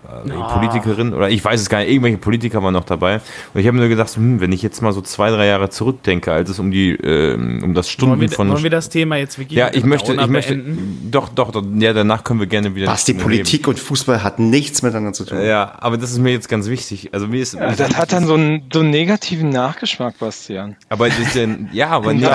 ah. 0.08 0.58
Politikerin 0.58 1.14
oder 1.14 1.30
ich 1.30 1.44
weiß 1.44 1.60
es 1.60 1.70
gar 1.70 1.80
nicht, 1.80 1.90
irgendwelche 1.90 2.18
Politiker 2.18 2.64
waren 2.64 2.74
noch 2.74 2.86
dabei. 2.86 3.22
Und 3.54 3.60
ich 3.60 3.68
habe 3.68 3.76
mir 3.76 3.82
nur 3.82 3.90
gedacht, 3.90 4.16
hm, 4.16 4.40
wenn 4.40 4.52
ich 4.52 4.62
jetzt 4.62 4.82
mal 4.82 4.94
so 4.94 5.02
zwei, 5.02 5.30
drei 5.30 5.48
Jahre 5.48 5.70
zurückdenke, 5.70 6.32
als 6.32 6.50
es 6.50 6.60
um 6.60 6.72
die, 6.72 6.92
äh, 6.92 7.36
um 7.36 7.74
das 7.74 7.90
Stunden 7.90 8.20
wollen 8.20 8.22
wir, 8.22 8.30
von. 8.30 8.50
Wollen 8.50 8.64
wir 8.64 8.70
das 8.70 8.90
Thema 8.90 9.18
jetzt 9.18 9.38
wirklich 9.38 9.58
Ja, 9.58 9.70
ich 9.74 9.84
möchte, 9.84 10.14
ich 10.14 10.28
möchte, 10.28 10.62
doch, 11.10 11.30
doch, 11.30 11.52
doch, 11.52 11.64
ja, 11.78 11.94
danach 11.94 12.24
können 12.24 12.40
wir 12.40 12.48
gerne 12.48 12.76
wieder. 12.76 12.88
Was, 12.88 13.06
die 13.06 13.14
Politik 13.14 13.62
geben. 13.64 13.72
und 13.72 13.80
Fußball 13.80 14.24
hat 14.24 14.40
nichts 14.40 14.82
miteinander 14.82 15.14
zu 15.14 15.26
tun. 15.26 15.42
Ja, 15.42 15.74
aber 15.80 15.98
das 15.98 16.12
ist 16.12 16.20
mir 16.20 16.32
jetzt 16.32 16.50
ganz 16.50 16.68
wichtig. 16.68 17.14
Also 17.14 17.28
mir 17.28 17.42
ist. 17.42 17.54
Ja, 17.54 17.74
das 17.74 17.96
hat 17.96 18.14
dann 18.14 18.26
so 18.26 18.36
einen, 18.36 18.64
so 18.72 18.80
einen 18.80 18.90
negativen 18.90 19.50
Nachgeschmack, 19.50 20.18
Bastian. 20.20 20.76
Aber 20.90 21.08
das 21.10 21.20
ist 21.20 21.36
denn, 21.36 21.70
ja, 21.74 21.90
aber 21.90 22.14
nee, 22.14 22.28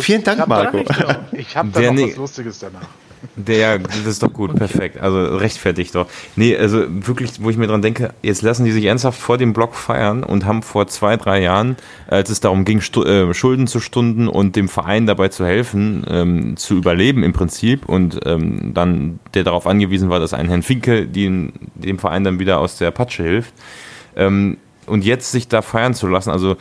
Vielen 0.00 0.24
Dank, 0.24 0.46
Marco. 0.46 0.84
Ich 1.32 1.56
habe 1.56 1.70
da 1.72 1.92
noch 1.92 2.02
was 2.02 2.16
Lustiges 2.16 2.58
danach. 2.58 2.86
Der, 3.36 3.78
das 3.78 4.06
ist 4.06 4.22
doch 4.22 4.32
gut, 4.32 4.54
perfekt. 4.56 4.98
Also 5.00 5.36
rechtfertigt 5.36 5.94
doch. 5.94 6.06
Nee, 6.36 6.56
also 6.56 6.84
wirklich, 6.88 7.32
wo 7.42 7.50
ich 7.50 7.56
mir 7.56 7.66
dran 7.66 7.82
denke, 7.82 8.14
jetzt 8.22 8.42
lassen 8.42 8.64
die 8.64 8.72
sich 8.72 8.84
ernsthaft 8.86 9.20
vor 9.20 9.36
dem 9.36 9.52
Block 9.52 9.74
feiern 9.74 10.22
und 10.22 10.46
haben 10.46 10.62
vor 10.62 10.86
zwei, 10.86 11.16
drei 11.16 11.42
Jahren, 11.42 11.76
als 12.06 12.30
es 12.30 12.40
darum 12.40 12.64
ging, 12.64 12.80
äh, 12.80 13.34
Schulden 13.34 13.66
zu 13.66 13.80
stunden 13.80 14.26
und 14.26 14.56
dem 14.56 14.68
Verein 14.68 15.06
dabei 15.06 15.28
zu 15.28 15.44
helfen, 15.44 16.04
ähm, 16.08 16.56
zu 16.56 16.74
überleben 16.76 17.22
im 17.22 17.32
Prinzip 17.32 17.86
und 17.86 18.20
ähm, 18.24 18.72
dann 18.72 19.20
der 19.34 19.44
darauf 19.44 19.66
angewiesen 19.66 20.08
war, 20.08 20.18
dass 20.18 20.32
ein 20.32 20.48
Herrn 20.48 20.62
Finke 20.62 21.06
den, 21.06 21.52
dem 21.74 21.98
Verein 21.98 22.24
dann 22.24 22.38
wieder 22.38 22.58
aus 22.58 22.78
der 22.78 22.90
Patsche 22.90 23.22
hilft. 23.22 23.52
Ähm, 24.16 24.56
und 24.86 25.04
jetzt 25.04 25.30
sich 25.30 25.46
da 25.46 25.62
feiern 25.62 25.94
zu 25.94 26.06
lassen, 26.06 26.30
also 26.30 26.56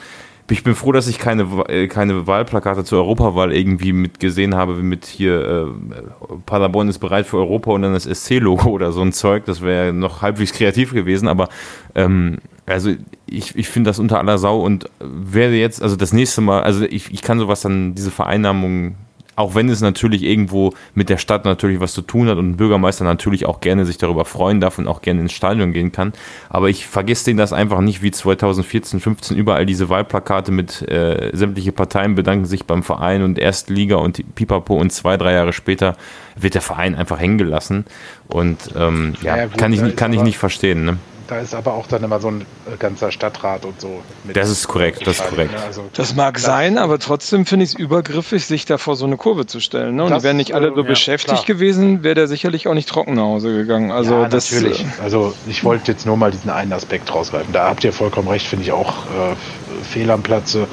ich 0.51 0.63
bin 0.63 0.75
froh, 0.75 0.91
dass 0.91 1.07
ich 1.07 1.19
keine, 1.19 1.43
äh, 1.67 1.87
keine 1.87 2.27
Wahlplakate 2.27 2.83
zur 2.83 2.99
Europawahl 2.99 3.53
irgendwie 3.53 3.93
mitgesehen 3.93 4.55
habe, 4.55 4.77
wie 4.77 4.83
mit 4.83 5.05
hier 5.05 5.69
äh, 5.69 6.35
Paderborn 6.45 6.89
ist 6.89 6.99
bereit 6.99 7.27
für 7.27 7.37
Europa 7.37 7.71
und 7.71 7.81
dann 7.81 7.93
das 7.93 8.05
SC-Logo 8.05 8.69
oder 8.69 8.91
so 8.91 9.01
ein 9.01 9.13
Zeug. 9.13 9.45
Das 9.45 9.61
wäre 9.61 9.93
noch 9.93 10.21
halbwegs 10.21 10.53
kreativ 10.53 10.93
gewesen, 10.93 11.27
aber 11.27 11.49
ähm, 11.95 12.37
also 12.65 12.91
ich, 13.25 13.55
ich 13.55 13.67
finde 13.67 13.89
das 13.89 13.99
unter 13.99 14.19
aller 14.19 14.37
Sau 14.37 14.59
und 14.59 14.89
werde 14.99 15.55
jetzt, 15.55 15.81
also 15.81 15.95
das 15.95 16.13
nächste 16.13 16.41
Mal, 16.41 16.61
also 16.61 16.85
ich, 16.85 17.11
ich 17.11 17.21
kann 17.21 17.39
sowas 17.39 17.61
dann, 17.61 17.95
diese 17.95 18.11
Vereinnahmung 18.11 18.95
auch 19.39 19.55
wenn 19.55 19.69
es 19.69 19.79
natürlich 19.79 20.23
irgendwo 20.23 20.73
mit 20.93 21.09
der 21.09 21.17
Stadt 21.17 21.45
natürlich 21.45 21.79
was 21.79 21.93
zu 21.93 22.01
tun 22.01 22.27
hat 22.27 22.37
und 22.37 22.49
ein 22.49 22.57
Bürgermeister 22.57 23.05
natürlich 23.05 23.45
auch 23.45 23.61
gerne 23.61 23.85
sich 23.85 23.97
darüber 23.97 24.25
freuen 24.25 24.59
darf 24.59 24.77
und 24.77 24.87
auch 24.87 25.01
gerne 25.01 25.21
ins 25.21 25.31
Stadion 25.31 25.71
gehen 25.71 25.93
kann. 25.93 26.11
Aber 26.49 26.69
ich 26.69 26.85
vergesse 26.85 27.25
den 27.25 27.37
das 27.37 27.53
einfach 27.53 27.79
nicht, 27.79 28.01
wie 28.01 28.11
2014, 28.11 28.99
15 28.99 29.37
überall 29.37 29.65
diese 29.65 29.87
Wahlplakate 29.87 30.51
mit 30.51 30.81
äh, 30.81 31.31
sämtliche 31.31 31.71
Parteien 31.71 32.15
bedanken 32.15 32.45
sich 32.45 32.65
beim 32.65 32.83
Verein 32.83 33.23
und 33.23 33.39
Erstliga 33.39 33.95
und 33.95 34.35
Pipapo 34.35 34.75
und 34.75 34.91
zwei, 34.91 35.15
drei 35.15 35.31
Jahre 35.31 35.53
später 35.53 35.95
wird 36.35 36.55
der 36.55 36.61
Verein 36.61 36.95
einfach 36.95 37.17
hängen 37.17 37.37
gelassen. 37.37 37.85
Und 38.27 38.57
ähm, 38.75 39.13
ja, 39.21 39.37
ja 39.37 39.45
gut, 39.45 39.57
kann 39.57 39.71
ich, 39.71 39.95
kann 39.95 40.11
ich 40.11 40.21
nicht 40.21 40.37
verstehen. 40.37 40.83
Ne? 40.83 40.97
Da 41.29 41.37
ist 41.37 41.53
aber 41.53 41.75
auch 41.75 41.85
dann 41.85 42.03
immer 42.03 42.19
so 42.19 42.29
ein 42.29 42.41
äh, 42.41 42.75
ganzer 42.79 43.11
Stadtrat 43.11 43.63
und 43.63 43.79
so. 43.79 44.01
das 44.33 44.49
ist 44.49 44.67
korrekt, 44.67 45.05
das 45.05 45.19
ist 45.19 45.27
korrekt. 45.27 45.51
Ne? 45.51 45.61
Also, 45.61 45.87
das 45.93 46.15
mag 46.15 46.33
das 46.33 46.43
sein, 46.43 46.79
aber 46.79 46.97
trotzdem 46.97 47.45
finde 47.45 47.65
ich 47.65 47.73
es 47.73 47.77
übergriffig, 47.77 48.47
sich 48.47 48.65
da 48.65 48.79
vor 48.79 48.95
so 48.95 49.05
eine 49.05 49.15
Kurve 49.15 49.45
zu 49.45 49.59
stellen. 49.59 49.95
Ne? 49.95 50.05
Und 50.05 50.23
wären 50.23 50.37
nicht 50.37 50.55
alle 50.55 50.73
so 50.73 50.81
äh, 50.81 50.83
beschäftigt 50.83 51.45
klar. 51.45 51.45
gewesen, 51.45 52.01
wäre 52.01 52.15
der 52.15 52.27
sicherlich 52.27 52.67
auch 52.67 52.73
nicht 52.73 52.89
trocken 52.89 53.13
nach 53.13 53.21
Hause 53.21 53.55
gegangen. 53.55 53.91
Also 53.91 54.15
ja, 54.15 54.27
das, 54.27 54.51
natürlich. 54.51 54.81
Äh, 54.81 55.03
also 55.03 55.35
ich 55.45 55.63
wollte 55.63 55.91
jetzt 55.91 56.07
nur 56.07 56.17
mal 56.17 56.31
diesen 56.31 56.49
einen 56.49 56.73
Aspekt 56.73 57.13
rausgreifen. 57.13 57.53
Da 57.53 57.69
habt 57.69 57.83
ihr 57.83 57.93
vollkommen 57.93 58.27
recht, 58.27 58.47
finde 58.47 58.65
ich 58.65 58.71
auch 58.71 59.05
äh, 59.05 59.83
fehl 59.83 60.09
am 60.09 60.23
Platze. 60.23 60.65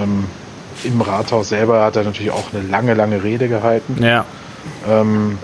Ähm, 0.00 0.26
Im 0.84 1.00
Rathaus 1.00 1.48
selber 1.48 1.84
hat 1.84 1.96
er 1.96 2.04
natürlich 2.04 2.30
auch 2.30 2.52
eine 2.54 2.62
lange, 2.62 2.94
lange 2.94 3.24
Rede 3.24 3.48
gehalten. 3.48 4.00
Ja. 4.00 4.26
Ähm, 4.88 5.38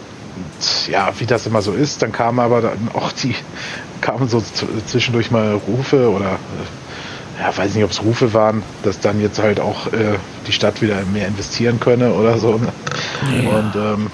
ja, 0.87 1.13
wie 1.19 1.27
das 1.27 1.47
immer 1.47 1.63
so 1.63 1.73
ist, 1.73 2.03
dann 2.03 2.13
kamen 2.13 2.39
aber 2.39 2.61
dann 2.61 2.91
auch 2.95 3.11
die 3.11 3.35
kamen 4.01 4.29
so 4.29 4.43
zwischendurch 4.87 5.31
mal 5.31 5.61
Rufe 5.67 6.11
oder 6.11 6.33
äh, 6.33 7.41
ja, 7.41 7.57
weiß 7.57 7.75
nicht, 7.75 7.85
ob 7.85 7.91
es 7.91 8.03
Rufe 8.03 8.35
waren, 8.35 8.63
dass 8.83 9.01
dann 9.01 9.21
jetzt 9.21 9.39
halt 9.39 9.61
auch 9.61 9.87
äh, 9.89 10.19
die 10.47 10.53
Stadt 10.53 10.83
wieder 10.83 10.97
mehr 11.13 11.29
investieren 11.29 11.79
könne 11.79 12.13
oder 12.13 12.39
so. 12.39 12.59
Ne? 12.59 12.73
Ja. 13.43 13.51
Und, 13.51 13.77
ähm, 13.77 14.11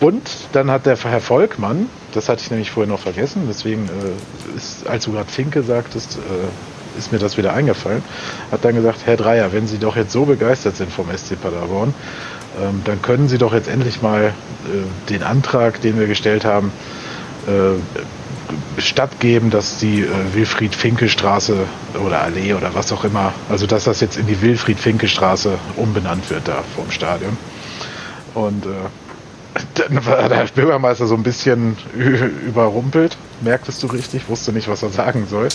und 0.00 0.30
dann 0.52 0.70
hat 0.70 0.86
der 0.86 0.96
Herr 0.96 1.20
Volkmann, 1.20 1.88
das 2.12 2.28
hatte 2.28 2.42
ich 2.42 2.50
nämlich 2.50 2.70
vorher 2.70 2.92
noch 2.92 3.00
vergessen, 3.00 3.44
deswegen 3.48 3.86
äh, 3.86 4.56
ist, 4.56 4.86
als 4.86 5.04
du 5.04 5.12
gerade 5.12 5.30
Finke 5.30 5.62
sagtest, 5.62 6.18
äh, 6.18 6.98
ist 6.98 7.12
mir 7.12 7.18
das 7.18 7.36
wieder 7.36 7.54
eingefallen, 7.54 8.02
hat 8.52 8.64
dann 8.64 8.74
gesagt, 8.74 9.00
Herr 9.04 9.16
Dreier, 9.16 9.52
wenn 9.52 9.66
Sie 9.66 9.78
doch 9.78 9.96
jetzt 9.96 10.12
so 10.12 10.26
begeistert 10.26 10.76
sind 10.76 10.92
vom 10.92 11.06
SC 11.16 11.40
Paderborn, 11.40 11.94
ähm, 12.60 12.82
dann 12.84 13.02
können 13.02 13.28
Sie 13.28 13.38
doch 13.38 13.52
jetzt 13.52 13.68
endlich 13.68 14.02
mal 14.02 14.26
äh, 14.26 15.10
den 15.10 15.22
Antrag, 15.22 15.80
den 15.80 15.98
wir 15.98 16.06
gestellt 16.06 16.44
haben, 16.44 16.70
äh, 17.46 17.50
stattgeben, 18.78 19.50
dass 19.50 19.78
die 19.78 20.02
äh, 20.02 20.08
Wilfried-Finke-Straße 20.34 21.56
oder 22.04 22.22
Allee 22.22 22.54
oder 22.54 22.74
was 22.74 22.92
auch 22.92 23.04
immer, 23.04 23.32
also 23.48 23.66
dass 23.66 23.84
das 23.84 24.00
jetzt 24.00 24.16
in 24.16 24.26
die 24.26 24.40
Wilfried-Finke-Straße 24.40 25.58
umbenannt 25.76 26.30
wird 26.30 26.48
da 26.48 26.62
vorm 26.74 26.90
Stadion. 26.90 27.36
Und 28.34 28.66
äh, 28.66 28.68
dann 29.74 30.04
war 30.06 30.28
der 30.28 30.46
Bürgermeister 30.54 31.06
so 31.06 31.14
ein 31.14 31.22
bisschen 31.22 31.76
überrumpelt, 32.46 33.16
merktest 33.40 33.82
du 33.82 33.86
richtig, 33.86 34.28
wusste 34.28 34.52
nicht, 34.52 34.68
was 34.68 34.82
er 34.82 34.90
sagen 34.90 35.26
soll, 35.28 35.48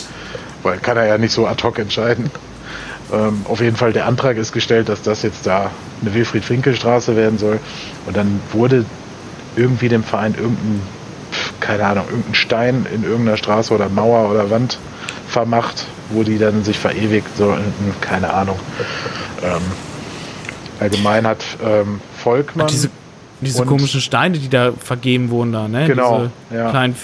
weil 0.63 0.77
kann 0.79 0.97
er 0.97 1.05
ja 1.05 1.17
nicht 1.17 1.33
so 1.33 1.47
ad 1.47 1.63
hoc 1.63 1.79
entscheiden. 1.79 2.31
Ähm, 3.11 3.41
auf 3.45 3.59
jeden 3.59 3.75
Fall, 3.75 3.91
der 3.91 4.05
Antrag 4.05 4.37
ist 4.37 4.51
gestellt, 4.51 4.89
dass 4.89 5.01
das 5.01 5.23
jetzt 5.23 5.47
da 5.47 5.71
eine 6.01 6.13
Wilfried-Finke-Straße 6.13 7.15
werden 7.15 7.39
soll. 7.39 7.59
Und 8.05 8.15
dann 8.15 8.39
wurde 8.51 8.85
irgendwie 9.55 9.89
dem 9.89 10.03
Verein 10.03 10.35
irgendein 10.35 10.81
keine 11.59 11.85
Ahnung, 11.85 12.05
irgendein 12.09 12.35
Stein 12.35 12.85
in 12.93 13.03
irgendeiner 13.03 13.37
Straße 13.37 13.73
oder 13.73 13.89
Mauer 13.89 14.29
oder 14.29 14.49
Wand 14.49 14.79
vermacht, 15.27 15.85
wo 16.09 16.23
die 16.23 16.37
dann 16.37 16.63
sich 16.63 16.79
verewigt, 16.79 17.37
so, 17.37 17.55
keine 18.01 18.33
Ahnung. 18.33 18.59
Ähm, 19.43 19.61
allgemein 20.79 21.27
hat 21.27 21.43
ähm, 21.63 22.01
Volkmann. 22.17 22.67
Diese, 22.67 22.89
diese 23.41 23.65
komischen 23.65 24.01
Steine, 24.01 24.37
die 24.37 24.49
da 24.49 24.71
vergeben 24.73 25.29
wurden, 25.29 25.53
da, 25.53 25.67
ne? 25.67 25.87
Genau. 25.87 26.29
Diese 26.49 26.59
ja. 26.59 26.69
kleinen 26.69 26.95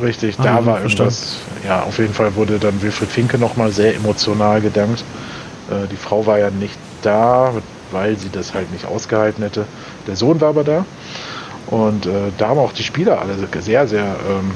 Richtig, 0.00 0.36
ah, 0.38 0.42
da 0.44 0.66
war 0.66 0.80
irgendwas. 0.80 1.38
Ja, 1.66 1.82
auf 1.82 1.98
jeden 1.98 2.14
Fall 2.14 2.34
wurde 2.36 2.58
dann 2.58 2.80
Wilfried 2.82 3.10
Finke 3.10 3.38
nochmal 3.38 3.72
sehr 3.72 3.96
emotional 3.96 4.60
gedankt. 4.60 5.02
Äh, 5.70 5.88
die 5.90 5.96
Frau 5.96 6.24
war 6.24 6.38
ja 6.38 6.50
nicht 6.50 6.78
da, 7.02 7.52
weil 7.90 8.16
sie 8.16 8.30
das 8.30 8.54
halt 8.54 8.70
nicht 8.72 8.86
ausgehalten 8.86 9.42
hätte. 9.42 9.66
Der 10.06 10.16
Sohn 10.16 10.40
war 10.40 10.50
aber 10.50 10.64
da. 10.64 10.84
Und 11.70 12.06
äh, 12.06 12.32
da 12.38 12.48
haben 12.48 12.58
auch 12.58 12.72
die 12.72 12.82
Spieler 12.82 13.20
alle 13.20 13.34
sehr, 13.60 13.86
sehr 13.86 14.04
ähm, 14.04 14.52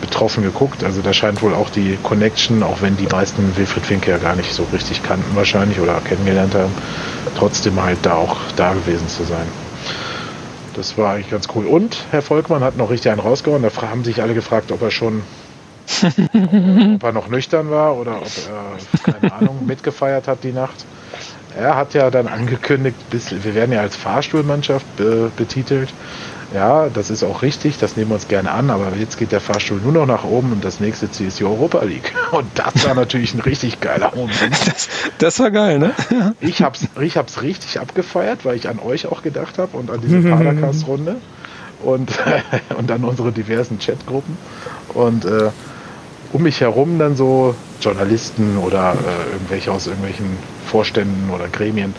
betroffen 0.00 0.42
geguckt. 0.42 0.84
Also 0.84 1.00
da 1.02 1.12
scheint 1.12 1.42
wohl 1.42 1.54
auch 1.54 1.70
die 1.70 1.98
Connection, 2.02 2.62
auch 2.62 2.82
wenn 2.82 2.96
die 2.96 3.06
meisten 3.06 3.56
Wilfried 3.56 3.86
Finke 3.86 4.10
ja 4.10 4.18
gar 4.18 4.36
nicht 4.36 4.52
so 4.52 4.66
richtig 4.72 5.02
kannten 5.02 5.34
wahrscheinlich 5.34 5.80
oder 5.80 6.00
kennengelernt 6.00 6.54
haben, 6.54 6.72
trotzdem 7.36 7.82
halt 7.82 7.98
da 8.02 8.14
auch 8.14 8.36
da 8.56 8.74
gewesen 8.74 9.08
zu 9.08 9.24
sein. 9.24 9.46
Das 10.74 10.96
war 10.96 11.14
eigentlich 11.14 11.30
ganz 11.30 11.48
cool. 11.54 11.66
Und 11.66 12.04
Herr 12.10 12.22
Volkmann 12.22 12.62
hat 12.62 12.76
noch 12.76 12.90
richtig 12.90 13.10
einen 13.10 13.20
rausgehauen. 13.20 13.62
Da 13.62 13.70
haben 13.82 14.04
sich 14.04 14.22
alle 14.22 14.34
gefragt, 14.34 14.70
ob 14.70 14.82
er 14.82 14.90
schon 14.90 15.22
ob 16.02 17.02
er 17.02 17.12
noch 17.12 17.28
nüchtern 17.28 17.70
war 17.70 17.96
oder 17.96 18.18
ob 18.18 18.30
er, 19.06 19.12
keine 19.12 19.32
Ahnung, 19.32 19.66
mitgefeiert 19.66 20.28
hat 20.28 20.44
die 20.44 20.52
Nacht. 20.52 20.84
Er 21.56 21.76
hat 21.76 21.94
ja 21.94 22.10
dann 22.10 22.28
angekündigt, 22.28 22.96
bis, 23.10 23.30
wir 23.30 23.54
werden 23.54 23.72
ja 23.72 23.80
als 23.80 23.96
Fahrstuhlmannschaft 23.96 24.96
be, 24.96 25.30
betitelt. 25.36 25.92
Ja, 26.54 26.88
das 26.88 27.10
ist 27.10 27.22
auch 27.24 27.42
richtig, 27.42 27.76
das 27.76 27.96
nehmen 27.96 28.10
wir 28.10 28.14
uns 28.14 28.26
gerne 28.26 28.50
an, 28.50 28.70
aber 28.70 28.92
jetzt 28.98 29.18
geht 29.18 29.32
der 29.32 29.40
Fahrstuhl 29.40 29.80
nur 29.82 29.92
noch 29.92 30.06
nach 30.06 30.24
oben 30.24 30.52
und 30.52 30.64
das 30.64 30.80
nächste 30.80 31.10
Ziel 31.10 31.28
ist 31.28 31.38
die 31.40 31.44
Europa 31.44 31.82
League. 31.84 32.14
Und 32.32 32.46
das 32.54 32.86
war 32.86 32.94
natürlich 32.94 33.34
ein 33.34 33.40
richtig 33.40 33.80
geiler 33.80 34.12
Moment. 34.14 34.38
Das, 34.64 34.88
das 35.18 35.40
war 35.40 35.50
geil, 35.50 35.78
ne? 35.78 35.92
Ich 36.40 36.62
hab's, 36.62 36.86
ich 37.00 37.16
hab's 37.18 37.42
richtig 37.42 37.80
abgefeiert, 37.80 38.44
weil 38.44 38.56
ich 38.56 38.68
an 38.68 38.78
euch 38.78 39.06
auch 39.06 39.22
gedacht 39.22 39.58
habe 39.58 39.76
und 39.76 39.90
an 39.90 40.00
diese 40.00 40.22
Padercast-Runde 40.22 41.16
und, 41.82 42.10
und 42.76 42.90
an 42.90 43.04
unsere 43.04 43.32
diversen 43.32 43.78
Chatgruppen. 43.78 44.36
Und 44.94 45.24
äh, 45.26 45.50
um 46.32 46.42
mich 46.42 46.60
herum 46.60 46.98
dann 46.98 47.16
so 47.16 47.54
Journalisten 47.80 48.58
oder 48.58 48.92
äh, 48.94 49.32
irgendwelche 49.32 49.72
aus 49.72 49.86
irgendwelchen 49.86 50.36
Vorständen 50.66 51.30
oder 51.30 51.48
Gremien. 51.48 51.94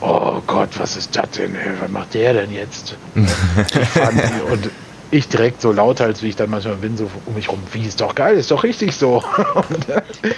Oh 0.00 0.40
Gott, 0.46 0.70
was 0.78 0.96
ist 0.96 1.16
das 1.16 1.30
denn? 1.30 1.56
Was 1.80 1.90
macht 1.90 2.14
der 2.14 2.32
denn 2.34 2.52
jetzt? 2.52 2.96
und 3.14 4.70
ich 5.12 5.28
direkt 5.28 5.60
so 5.60 5.72
lauter, 5.72 6.04
als 6.04 6.22
wie 6.22 6.28
ich 6.28 6.36
dann 6.36 6.48
manchmal 6.48 6.76
bin, 6.76 6.96
so 6.96 7.08
um 7.26 7.34
mich 7.34 7.50
rum, 7.50 7.62
wie 7.72 7.86
ist 7.86 8.00
doch 8.00 8.14
geil, 8.14 8.36
ist 8.36 8.50
doch 8.50 8.64
richtig 8.64 8.96
so. 8.96 9.22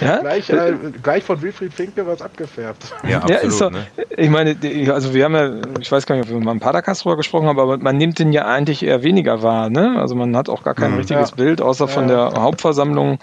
Ja? 0.01 0.17
gleich, 0.17 0.49
äh, 0.49 0.73
gleich 1.01 1.23
von 1.23 1.41
Wilfried 1.41 1.73
Finke 1.73 2.05
was 2.05 2.21
abgefärbt. 2.21 2.93
Ja, 3.07 3.17
absolut, 3.17 3.29
ja, 3.29 3.47
ist 3.47 3.61
doch, 3.61 3.71
ne? 3.71 3.85
Ich 4.17 4.29
meine, 4.29 4.57
also 4.91 5.13
wir 5.13 5.25
haben 5.25 5.35
ja, 5.35 5.51
ich 5.79 5.91
weiß 5.91 6.05
gar 6.05 6.15
nicht, 6.15 6.25
ob 6.25 6.31
wir 6.31 6.39
mal 6.39 6.51
im 6.51 6.59
Padercast 6.59 7.03
drüber 7.03 7.17
gesprochen 7.17 7.47
haben, 7.47 7.59
aber 7.59 7.77
man 7.77 7.97
nimmt 7.97 8.19
den 8.19 8.33
ja 8.33 8.45
eigentlich 8.45 8.83
eher 8.83 9.03
weniger 9.03 9.41
wahr. 9.43 9.69
Ne? 9.69 9.95
Also 9.99 10.15
man 10.15 10.35
hat 10.35 10.49
auch 10.49 10.63
gar 10.63 10.73
kein 10.73 10.91
mhm, 10.91 10.97
richtiges 10.97 11.31
ja. 11.31 11.35
Bild, 11.35 11.61
außer 11.61 11.87
von 11.87 12.07
der 12.07 12.33
Hauptversammlung 12.35 13.19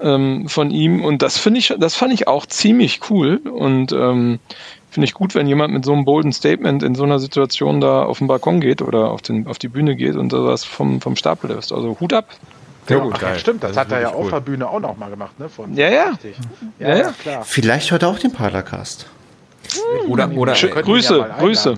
ähm, 0.00 0.48
von 0.48 0.70
ihm. 0.70 1.04
Und 1.04 1.22
das 1.22 1.38
finde 1.38 1.60
ich, 1.60 1.74
das 1.78 1.94
fand 1.94 2.12
ich 2.12 2.28
auch 2.28 2.46
ziemlich 2.46 3.00
cool. 3.10 3.36
Und 3.36 3.92
ähm, 3.92 4.40
finde 4.92 5.06
ich 5.06 5.14
gut, 5.14 5.34
wenn 5.34 5.46
jemand 5.46 5.72
mit 5.72 5.86
so 5.86 5.92
einem 5.92 6.04
bolden 6.04 6.32
Statement 6.32 6.82
in 6.82 6.94
so 6.94 7.04
einer 7.04 7.18
Situation 7.18 7.80
da 7.80 8.02
auf 8.02 8.18
den 8.18 8.26
Balkon 8.26 8.60
geht 8.60 8.82
oder 8.82 9.10
auf, 9.10 9.22
den, 9.22 9.46
auf 9.46 9.58
die 9.58 9.68
Bühne 9.68 9.96
geht 9.96 10.16
und 10.16 10.34
das 10.34 10.64
vom, 10.64 11.00
vom 11.00 11.16
Stapel 11.16 11.50
lässt. 11.50 11.72
Also 11.72 11.96
Hut 11.98 12.12
ab. 12.12 12.26
Sehr 12.86 12.98
ja, 12.98 13.02
gut, 13.02 13.14
ach, 13.22 13.38
stimmt, 13.38 13.62
das, 13.62 13.70
das 13.70 13.78
hat 13.78 13.92
er 13.92 14.00
ja 14.00 14.08
cool. 14.10 14.24
auf 14.24 14.30
der 14.30 14.40
Bühne 14.40 14.68
auch 14.68 14.80
noch 14.80 14.98
mal 14.98 15.08
gemacht, 15.08 15.38
ne? 15.38 15.48
Von, 15.48 15.74
ja, 15.74 15.88
ja. 15.88 16.12
ja. 16.78 16.96
ja, 16.96 17.12
klar. 17.12 17.42
Vielleicht 17.44 17.90
heute 17.90 18.06
auch 18.08 18.18
den 18.18 18.32
Paracast. 18.32 19.06
Oder, 20.08 20.30
oder 20.32 20.52
äh, 20.52 20.82
Grüße, 20.82 21.18
ja 21.18 21.36
Grüße. 21.38 21.74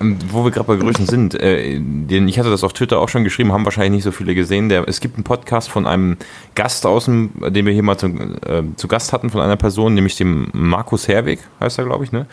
Ähm, 0.00 0.18
wo 0.30 0.44
wir 0.44 0.50
gerade 0.50 0.66
bei 0.66 0.76
Grüßen 0.76 1.06
sind, 1.06 1.34
äh, 1.34 1.78
den, 1.78 2.28
ich 2.28 2.38
hatte 2.38 2.50
das 2.50 2.64
auf 2.64 2.72
Twitter 2.72 2.98
auch 2.98 3.08
schon 3.08 3.24
geschrieben, 3.24 3.52
haben 3.52 3.64
wahrscheinlich 3.64 3.92
nicht 3.92 4.04
so 4.04 4.12
viele 4.12 4.34
gesehen. 4.34 4.68
Der, 4.68 4.88
es 4.88 5.00
gibt 5.00 5.16
einen 5.16 5.24
Podcast 5.24 5.68
von 5.68 5.86
einem 5.86 6.16
Gast 6.54 6.86
außen, 6.86 7.30
den 7.48 7.66
wir 7.66 7.72
hier 7.72 7.82
mal 7.82 7.98
zu, 7.98 8.06
äh, 8.06 8.62
zu 8.76 8.88
Gast 8.88 9.12
hatten, 9.12 9.30
von 9.30 9.40
einer 9.40 9.56
Person, 9.56 9.94
nämlich 9.94 10.16
dem 10.16 10.48
Markus 10.52 11.08
Herweg, 11.08 11.40
heißt 11.60 11.78
er, 11.78 11.84
glaube 11.84 12.04
ich, 12.04 12.12
ne? 12.12 12.26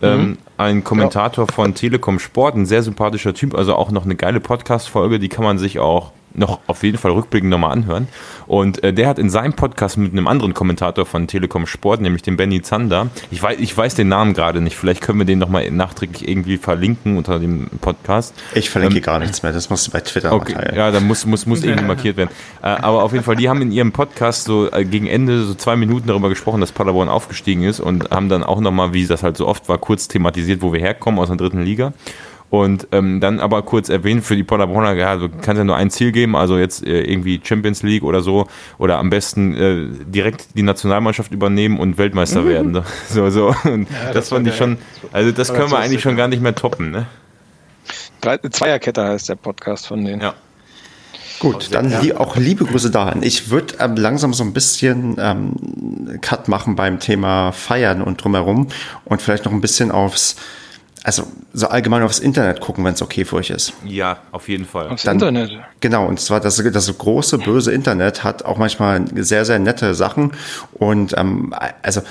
Mhm. 0.00 0.06
Ähm, 0.06 0.38
ein 0.56 0.84
Kommentator 0.84 1.46
ja. 1.46 1.52
von 1.52 1.74
Telekom 1.74 2.18
Sport, 2.18 2.56
ein 2.56 2.66
sehr 2.66 2.82
sympathischer 2.82 3.34
Typ, 3.34 3.54
also 3.54 3.74
auch 3.74 3.90
noch 3.90 4.04
eine 4.04 4.16
geile 4.16 4.40
Podcast-Folge, 4.40 5.18
die 5.18 5.28
kann 5.28 5.44
man 5.44 5.58
sich 5.58 5.78
auch 5.78 6.12
noch 6.34 6.60
auf 6.66 6.82
jeden 6.82 6.98
Fall 6.98 7.12
rückblickend 7.12 7.50
nochmal 7.50 7.72
anhören. 7.72 8.08
Und 8.46 8.82
äh, 8.82 8.92
der 8.92 9.08
hat 9.08 9.18
in 9.18 9.30
seinem 9.30 9.54
Podcast 9.54 9.96
mit 9.96 10.12
einem 10.12 10.26
anderen 10.28 10.54
Kommentator 10.54 11.06
von 11.06 11.26
Telekom 11.26 11.66
Sport, 11.66 12.00
nämlich 12.00 12.22
dem 12.22 12.36
Benny 12.36 12.62
Zander, 12.62 13.08
ich 13.30 13.42
weiß, 13.42 13.58
ich 13.60 13.76
weiß 13.76 13.94
den 13.94 14.08
Namen 14.08 14.34
gerade 14.34 14.60
nicht, 14.60 14.76
vielleicht 14.76 15.00
können 15.00 15.18
wir 15.18 15.26
den 15.26 15.38
nochmal 15.38 15.70
nachträglich 15.70 16.28
irgendwie 16.28 16.58
verlinken 16.58 17.16
unter 17.16 17.38
dem 17.38 17.68
Podcast. 17.80 18.34
Ich 18.54 18.70
verlinke 18.70 18.96
ähm, 18.96 19.02
gar 19.02 19.18
nichts 19.18 19.42
mehr, 19.42 19.52
das 19.52 19.70
musst 19.70 19.86
du 19.86 19.90
bei 19.90 20.00
Twitter 20.00 20.32
okay, 20.32 20.54
teilen. 20.54 20.76
Ja, 20.76 20.90
da 20.90 21.00
muss, 21.00 21.26
muss, 21.26 21.46
muss 21.46 21.62
irgendwie 21.62 21.84
markiert 21.86 22.16
werden. 22.16 22.30
Äh, 22.62 22.66
aber 22.66 23.02
auf 23.02 23.12
jeden 23.12 23.24
Fall, 23.24 23.36
die 23.36 23.48
haben 23.48 23.62
in 23.62 23.72
ihrem 23.72 23.92
Podcast 23.92 24.44
so 24.44 24.70
äh, 24.70 24.84
gegen 24.84 25.06
Ende 25.06 25.44
so 25.44 25.54
zwei 25.54 25.76
Minuten 25.76 26.08
darüber 26.08 26.28
gesprochen, 26.28 26.60
dass 26.60 26.72
Paderborn 26.72 27.08
aufgestiegen 27.08 27.62
ist 27.64 27.80
und 27.80 28.10
haben 28.10 28.28
dann 28.28 28.42
auch 28.42 28.60
nochmal, 28.60 28.92
wie 28.92 29.06
das 29.06 29.22
halt 29.22 29.36
so 29.36 29.46
oft 29.46 29.68
war, 29.68 29.78
kurz 29.78 30.08
thematisiert, 30.08 30.62
wo 30.62 30.72
wir 30.72 30.80
herkommen 30.80 31.20
aus 31.20 31.28
der 31.28 31.36
dritten 31.36 31.62
Liga. 31.62 31.92
Und 32.52 32.88
ähm, 32.92 33.18
dann 33.18 33.40
aber 33.40 33.62
kurz 33.62 33.88
erwähnt 33.88 34.26
für 34.26 34.36
die 34.36 34.44
Paderborner, 34.44 34.92
ja, 34.92 35.16
du 35.16 35.30
kannst 35.30 35.56
ja 35.56 35.64
nur 35.64 35.76
ein 35.76 35.88
Ziel 35.88 36.12
geben, 36.12 36.36
also 36.36 36.58
jetzt 36.58 36.86
äh, 36.86 37.00
irgendwie 37.00 37.40
Champions 37.42 37.82
League 37.82 38.02
oder 38.02 38.20
so, 38.20 38.46
oder 38.76 38.98
am 38.98 39.08
besten 39.08 39.54
äh, 39.54 40.04
direkt 40.04 40.48
die 40.54 40.62
Nationalmannschaft 40.62 41.32
übernehmen 41.32 41.80
und 41.80 41.96
Weltmeister 41.96 42.42
mhm. 42.42 42.48
werden. 42.48 42.72
Ne? 42.72 42.84
So, 43.08 43.30
so. 43.30 43.54
Und 43.64 43.90
ja, 43.90 44.04
das, 44.04 44.14
das 44.14 44.28
fand 44.28 44.46
ich 44.46 44.54
schon, 44.54 44.76
also 45.12 45.32
das 45.32 45.54
können 45.54 45.70
wir 45.70 45.78
eigentlich 45.78 46.02
schon 46.02 46.14
gar 46.14 46.28
nicht 46.28 46.42
mehr 46.42 46.54
toppen, 46.54 46.90
ne? 46.90 47.06
Zweierkette 48.50 49.02
heißt 49.02 49.30
der 49.30 49.36
Podcast 49.36 49.86
von 49.86 50.04
denen. 50.04 50.20
Ja. 50.20 50.34
Gut, 51.38 51.72
dann 51.72 51.90
ja. 51.90 52.18
auch 52.18 52.36
liebe 52.36 52.66
Grüße 52.66 52.90
dahin. 52.90 53.22
Ich 53.22 53.48
würde 53.48 53.76
ähm, 53.80 53.96
langsam 53.96 54.34
so 54.34 54.44
ein 54.44 54.52
bisschen 54.52 55.16
ähm, 55.18 56.18
Cut 56.20 56.48
machen 56.48 56.76
beim 56.76 57.00
Thema 57.00 57.50
Feiern 57.52 58.02
und 58.02 58.22
drumherum 58.22 58.68
und 59.06 59.22
vielleicht 59.22 59.46
noch 59.46 59.52
ein 59.52 59.62
bisschen 59.62 59.90
aufs 59.90 60.36
also 61.04 61.24
so 61.52 61.66
allgemein 61.68 62.02
aufs 62.02 62.18
Internet 62.18 62.60
gucken, 62.60 62.84
wenn 62.84 62.94
es 62.94 63.02
okay 63.02 63.24
für 63.24 63.36
euch 63.36 63.50
ist. 63.50 63.72
Ja, 63.84 64.18
auf 64.30 64.48
jeden 64.48 64.64
Fall. 64.64 64.88
Aufs 64.88 65.02
Dann, 65.02 65.16
Internet. 65.16 65.50
Genau, 65.80 66.06
und 66.06 66.20
zwar 66.20 66.40
das, 66.40 66.56
das 66.56 66.98
große, 66.98 67.38
böse 67.38 67.72
Internet 67.72 68.22
hat 68.22 68.44
auch 68.44 68.56
manchmal 68.56 69.04
sehr, 69.16 69.44
sehr 69.44 69.58
nette 69.58 69.94
Sachen. 69.94 70.32
Und 70.74 71.14
ähm, 71.18 71.54
also 71.82 72.02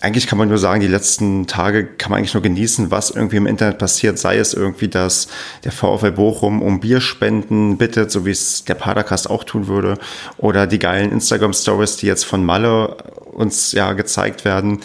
eigentlich 0.00 0.26
kann 0.26 0.36
man 0.36 0.48
nur 0.48 0.58
sagen, 0.58 0.82
die 0.82 0.86
letzten 0.86 1.46
Tage 1.46 1.86
kann 1.86 2.10
man 2.10 2.18
eigentlich 2.18 2.34
nur 2.34 2.42
genießen, 2.42 2.90
was 2.90 3.10
irgendwie 3.10 3.36
im 3.36 3.46
Internet 3.46 3.78
passiert, 3.78 4.18
sei 4.18 4.36
es 4.36 4.52
irgendwie, 4.52 4.88
dass 4.88 5.28
der 5.64 5.72
VfL 5.72 6.12
Bochum 6.12 6.60
um 6.60 6.80
Bierspenden 6.80 7.78
bittet, 7.78 8.10
so 8.10 8.26
wie 8.26 8.30
es 8.30 8.64
der 8.64 8.74
Padercast 8.74 9.30
auch 9.30 9.44
tun 9.44 9.66
würde, 9.66 9.96
oder 10.36 10.66
die 10.66 10.78
geilen 10.78 11.10
Instagram-Stories, 11.12 11.96
die 11.96 12.06
jetzt 12.06 12.24
von 12.24 12.44
Malle 12.44 12.96
uns 13.32 13.72
ja 13.72 13.94
gezeigt 13.94 14.44
werden. 14.44 14.80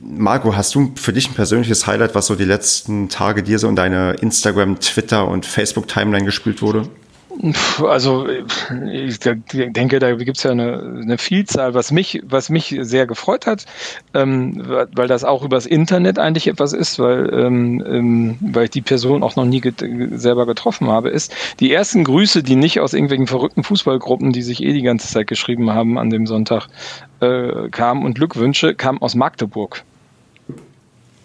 Marco, 0.00 0.56
hast 0.56 0.74
du 0.74 0.92
für 0.96 1.12
dich 1.12 1.30
ein 1.30 1.34
persönliches 1.34 1.86
Highlight, 1.86 2.14
was 2.14 2.26
so 2.26 2.34
die 2.34 2.44
letzten 2.44 3.08
Tage 3.08 3.42
dir 3.42 3.58
so 3.58 3.68
in 3.68 3.76
deine 3.76 4.12
Instagram, 4.14 4.78
Twitter 4.80 5.26
und 5.26 5.46
Facebook-Timeline 5.46 6.24
gespielt 6.24 6.62
wurde? 6.62 6.88
Also 7.86 8.26
ich 8.28 9.18
denke, 9.18 9.98
da 9.98 10.14
gibt 10.14 10.36
es 10.36 10.42
ja 10.42 10.50
eine, 10.50 11.00
eine, 11.02 11.18
Vielzahl, 11.18 11.74
was 11.74 11.90
mich, 11.90 12.22
was 12.24 12.50
mich 12.50 12.76
sehr 12.80 13.06
gefreut 13.06 13.46
hat, 13.46 13.64
ähm, 14.14 14.62
weil 14.66 15.08
das 15.08 15.24
auch 15.24 15.42
übers 15.42 15.66
Internet 15.66 16.18
eigentlich 16.18 16.46
etwas 16.46 16.72
ist, 16.72 16.98
weil, 16.98 17.32
ähm, 17.32 17.82
ähm, 17.86 18.38
weil 18.40 18.64
ich 18.64 18.70
die 18.70 18.82
Person 18.82 19.22
auch 19.22 19.36
noch 19.36 19.44
nie 19.44 19.60
get 19.60 19.84
selber 20.12 20.46
getroffen 20.46 20.88
habe, 20.88 21.08
ist 21.08 21.34
die 21.58 21.72
ersten 21.72 22.04
Grüße, 22.04 22.42
die 22.42 22.56
nicht 22.56 22.80
aus 22.80 22.92
irgendwelchen 22.92 23.26
verrückten 23.26 23.64
Fußballgruppen, 23.64 24.32
die 24.32 24.42
sich 24.42 24.62
eh 24.62 24.72
die 24.72 24.82
ganze 24.82 25.08
Zeit 25.08 25.26
geschrieben 25.26 25.70
haben 25.70 25.98
an 25.98 26.10
dem 26.10 26.26
Sonntag, 26.26 26.68
äh, 27.20 27.68
kamen 27.70 28.04
und 28.04 28.14
Glückwünsche 28.14 28.74
kamen 28.74 29.00
aus 29.00 29.14
Magdeburg. 29.14 29.84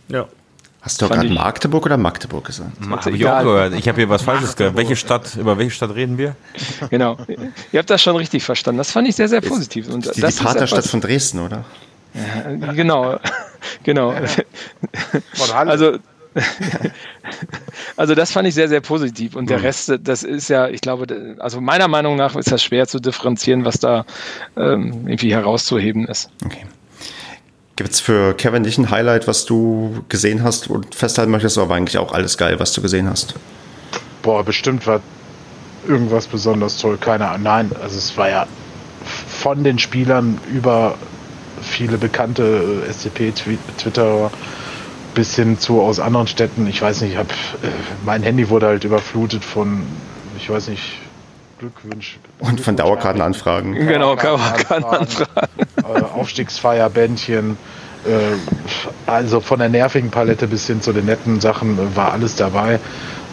Ja. 0.10 0.28
Hast 0.82 1.02
du 1.02 1.10
gerade 1.10 1.30
Magdeburg 1.30 1.86
oder 1.86 1.98
Magdeburg 1.98 2.46
gesagt? 2.46 2.72
Habe 2.90 3.16
ich 3.16 3.26
auch 3.26 3.44
gehört. 3.44 3.74
Ich 3.74 3.88
habe 3.88 3.98
hier 3.98 4.10
was 4.10 4.22
Falsches 4.22 4.56
gehört. 4.56 4.76
Welche 4.78 4.96
Stadt, 4.96 5.36
über 5.36 5.58
welche 5.58 5.72
Stadt 5.72 5.96
reden 5.96 6.18
wir? 6.18 6.36
Genau. 6.90 7.18
Ihr 7.28 7.80
habt 7.80 7.90
das 7.90 8.02
schon 8.02 8.16
richtig 8.16 8.44
verstanden. 8.44 8.78
Das 8.78 8.92
fand 8.92 9.08
ich 9.08 9.16
sehr, 9.16 9.28
sehr 9.28 9.42
positiv. 9.42 9.90
Und 9.90 10.16
die, 10.16 10.22
das 10.22 10.38
die 10.38 10.44
Paterstadt 10.44 10.86
von 10.86 11.02
Dresden, 11.02 11.40
oder? 11.40 11.66
Ja, 12.14 12.74
genau. 12.74 13.20
genau. 13.84 14.14
Also, 15.50 15.98
also 17.98 18.16
das 18.16 18.32
fand 18.32 18.48
ich 18.48 18.54
sehr, 18.54 18.68
sehr 18.68 18.82
positiv. 18.82 19.36
Und 19.36 19.50
der 19.50 19.60
mhm. 19.60 19.66
Rest, 19.66 19.94
das 20.02 20.24
ist 20.24 20.50
ja, 20.50 20.68
ich 20.68 20.82
glaube, 20.82 21.36
also 21.40 21.62
meiner 21.62 21.88
Meinung 21.88 22.16
nach 22.16 22.36
ist 22.36 22.52
das 22.52 22.64
schwer 22.64 22.88
zu 22.88 23.00
differenzieren, 23.00 23.66
was 23.66 23.80
da 23.80 24.06
ähm, 24.56 25.08
irgendwie 25.08 25.34
herauszuheben 25.34 26.08
ist. 26.08 26.30
Okay. 26.46 26.66
Gibt 27.78 27.92
es 27.92 28.00
für 28.00 28.34
Kevin 28.34 28.64
nicht 28.64 28.80
ein 28.80 28.90
Highlight, 28.90 29.28
was 29.28 29.46
du 29.46 30.04
gesehen 30.10 30.44
hast 30.44 30.68
und 30.68 30.96
festhalten 30.96 31.32
möchtest, 31.32 31.60
aber 31.60 31.76
eigentlich 31.76 32.00
auch 32.00 32.12
alles 32.12 32.38
geil, 32.38 32.60
was 32.60 32.74
du 32.74 32.82
gesehen 32.82 33.08
hast? 33.08 33.36
Boah, 34.24 34.44
bestimmt 34.44 34.88
war 34.88 35.00
irgendwas 35.88 36.26
besonders 36.26 36.80
toll. 36.80 36.98
Keine 36.98 37.28
Ahnung. 37.28 37.44
Nein, 37.44 37.72
also 37.80 37.96
es 37.96 38.18
war 38.18 38.30
ja 38.30 38.48
von 39.06 39.64
den 39.64 39.78
Spielern 39.78 40.40
über 40.52 40.96
viele 41.62 42.00
bekannte 42.00 42.84
äh, 42.88 42.92
SCP-Twitterer 42.92 44.32
bis 45.14 45.36
hin 45.36 45.60
zu 45.60 45.80
aus 45.80 46.00
anderen 46.00 46.26
Städten. 46.26 46.66
Ich 46.66 46.82
weiß 46.82 47.02
nicht, 47.02 47.12
ich 47.12 47.18
hab, 47.18 47.30
äh, 47.30 47.70
mein 48.06 48.24
Handy 48.24 48.50
wurde 48.50 48.68
halt 48.68 48.86
überflutet 48.86 49.46
von, 49.46 49.84
ich 50.36 50.50
weiß 50.50 50.70
nicht, 50.70 51.00
Glückwünsch. 51.60 52.18
Und 52.40 52.62
von 52.62 52.76
Dauerkartenanfragen. 52.76 53.74
Genau, 53.74 54.16
Dauerkartenanfragen. 54.16 55.28
Äh, 55.78 56.02
Aufstiegsfeierbändchen. 56.14 57.58
Äh, 58.06 59.10
also 59.10 59.40
von 59.40 59.60
der 59.60 59.70
nervigen 59.70 60.12
Palette 60.12 60.48
bis 60.48 60.68
hin 60.68 60.82
zu 60.82 60.94
den 60.94 61.06
netten 61.06 61.40
Sachen 61.40 61.78
äh, 61.78 61.96
war 61.96 62.14
alles 62.14 62.36
dabei. 62.36 62.80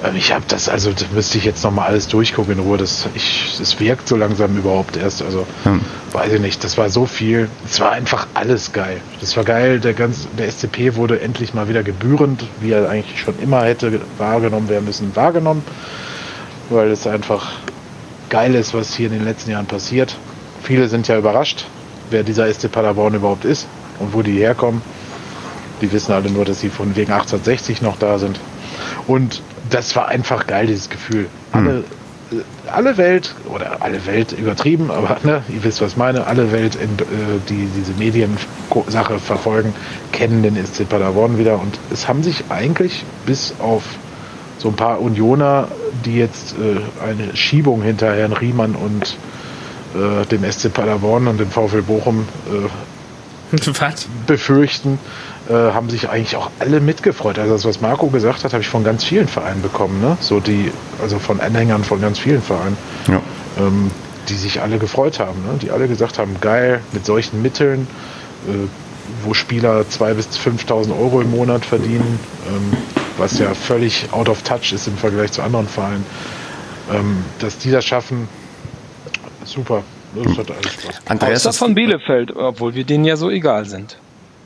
Ähm, 0.04 0.16
ich 0.16 0.32
habe 0.32 0.44
das, 0.48 0.68
also 0.68 0.90
das 0.92 1.10
müsste 1.12 1.38
ich 1.38 1.44
jetzt 1.44 1.62
nochmal 1.64 1.88
alles 1.88 2.08
durchgucken 2.08 2.54
in 2.54 2.58
Ruhe. 2.60 2.78
Das, 2.78 3.06
ich, 3.14 3.56
das 3.58 3.78
wirkt 3.78 4.08
so 4.08 4.16
langsam 4.16 4.56
überhaupt 4.56 4.96
erst. 4.96 5.22
Also 5.22 5.46
hm. 5.64 5.80
weiß 6.12 6.32
ich 6.32 6.40
nicht, 6.40 6.64
das 6.64 6.78
war 6.78 6.88
so 6.88 7.06
viel. 7.06 7.48
Es 7.64 7.80
war 7.80 7.92
einfach 7.92 8.26
alles 8.34 8.72
geil. 8.72 9.00
Das 9.20 9.36
war 9.36 9.44
geil. 9.44 9.80
Der, 9.80 9.94
ganz, 9.94 10.28
der 10.38 10.50
SCP 10.50 10.96
wurde 10.96 11.20
endlich 11.20 11.54
mal 11.54 11.68
wieder 11.68 11.82
gebührend, 11.82 12.44
wie 12.60 12.72
er 12.72 12.88
eigentlich 12.88 13.20
schon 13.20 13.38
immer 13.40 13.64
hätte 13.64 14.00
wahrgenommen 14.18 14.68
werden 14.68 14.84
müssen, 14.86 15.14
wahrgenommen. 15.14 15.62
Weil 16.70 16.90
es 16.90 17.06
einfach 17.06 17.52
geil 18.30 18.54
ist, 18.54 18.74
was 18.74 18.94
hier 18.94 19.06
in 19.06 19.12
den 19.12 19.24
letzten 19.24 19.50
Jahren 19.50 19.66
passiert. 19.66 20.16
Viele 20.62 20.88
sind 20.88 21.08
ja 21.08 21.18
überrascht, 21.18 21.66
wer 22.10 22.22
dieser 22.22 22.52
SC 22.52 22.70
Paderborn 22.70 23.14
überhaupt 23.14 23.44
ist 23.44 23.66
und 23.98 24.14
wo 24.14 24.22
die 24.22 24.38
herkommen. 24.38 24.82
Die 25.80 25.92
wissen 25.92 26.12
alle 26.12 26.30
nur, 26.30 26.44
dass 26.44 26.60
sie 26.60 26.68
von 26.68 26.96
wegen 26.96 27.12
1860 27.12 27.82
noch 27.82 27.98
da 27.98 28.18
sind. 28.18 28.40
Und 29.06 29.42
das 29.70 29.94
war 29.96 30.08
einfach 30.08 30.46
geil, 30.46 30.66
dieses 30.66 30.88
Gefühl. 30.88 31.26
Hm. 31.52 31.66
Alle, 31.66 31.84
äh, 32.32 32.70
alle 32.70 32.96
Welt, 32.96 33.34
oder 33.52 33.82
alle 33.82 34.06
Welt 34.06 34.32
übertrieben, 34.32 34.90
aber 34.90 35.18
ne, 35.24 35.42
ihr 35.48 35.62
wisst, 35.64 35.82
was 35.82 35.92
ich 35.92 35.96
meine, 35.96 36.26
alle 36.26 36.52
Welt, 36.52 36.76
in, 36.76 36.90
äh, 36.90 37.40
die 37.48 37.68
diese 37.76 37.92
Mediensache 37.94 39.18
verfolgen, 39.18 39.74
kennen 40.12 40.42
den 40.42 40.56
SC 40.56 40.88
Paderborn 40.88 41.38
wieder. 41.38 41.60
Und 41.60 41.78
es 41.92 42.08
haben 42.08 42.22
sich 42.22 42.44
eigentlich 42.48 43.04
bis 43.26 43.54
auf 43.58 43.82
so 44.58 44.68
ein 44.68 44.76
paar 44.76 45.00
Unioner, 45.00 45.68
die 46.04 46.16
jetzt 46.16 46.54
äh, 46.58 46.80
eine 47.02 47.36
Schiebung 47.36 47.82
hinter 47.82 48.14
Herrn 48.14 48.32
Riemann 48.32 48.74
und 48.74 49.16
äh, 49.94 50.26
dem 50.26 50.50
SC 50.50 50.72
Paderborn 50.72 51.26
und 51.28 51.38
dem 51.38 51.50
VfL 51.50 51.82
Bochum 51.82 52.26
äh, 52.50 52.68
befürchten, 54.26 54.98
äh, 55.48 55.52
haben 55.52 55.90
sich 55.90 56.08
eigentlich 56.08 56.36
auch 56.36 56.50
alle 56.58 56.80
mitgefreut. 56.80 57.38
Also 57.38 57.52
das, 57.54 57.64
was 57.64 57.80
Marco 57.80 58.08
gesagt 58.08 58.44
hat, 58.44 58.52
habe 58.52 58.62
ich 58.62 58.68
von 58.68 58.84
ganz 58.84 59.04
vielen 59.04 59.28
Vereinen 59.28 59.62
bekommen. 59.62 60.00
Ne? 60.00 60.16
So 60.20 60.40
die, 60.40 60.72
also 61.02 61.18
von 61.18 61.40
Anhängern 61.40 61.84
von 61.84 62.00
ganz 62.00 62.18
vielen 62.18 62.42
Vereinen, 62.42 62.76
ja. 63.08 63.20
ähm, 63.58 63.90
die 64.28 64.34
sich 64.34 64.60
alle 64.62 64.78
gefreut 64.78 65.20
haben. 65.20 65.42
Ne? 65.44 65.58
Die 65.60 65.70
alle 65.70 65.86
gesagt 65.86 66.18
haben, 66.18 66.36
geil, 66.40 66.80
mit 66.92 67.06
solchen 67.06 67.42
Mitteln, 67.42 67.86
äh, 68.48 68.66
wo 69.22 69.34
Spieler 69.34 69.82
2.000 69.82 70.14
bis 70.14 70.26
5.000 70.38 70.98
Euro 70.98 71.20
im 71.20 71.30
Monat 71.30 71.64
verdienen, 71.64 72.18
ähm, 72.48 72.76
was 73.18 73.38
ja 73.38 73.54
völlig 73.54 74.08
out 74.12 74.28
of 74.28 74.42
touch 74.42 74.72
ist 74.72 74.86
im 74.86 74.96
Vergleich 74.96 75.32
zu 75.32 75.42
anderen 75.42 75.68
Vereinen. 75.68 76.04
Ähm, 76.92 77.24
dass 77.38 77.58
die 77.58 77.70
das 77.70 77.84
schaffen, 77.84 78.28
super. 79.44 79.82
Das 80.14 80.38
hat 80.38 80.50
alles 80.50 80.72
Spaß. 80.72 81.00
Andreas 81.06 81.46
Außer 81.46 81.58
von 81.58 81.74
Bielefeld, 81.74 82.36
obwohl 82.36 82.74
wir 82.74 82.84
denen 82.84 83.04
ja 83.04 83.16
so 83.16 83.30
egal 83.30 83.64
sind. 83.64 83.98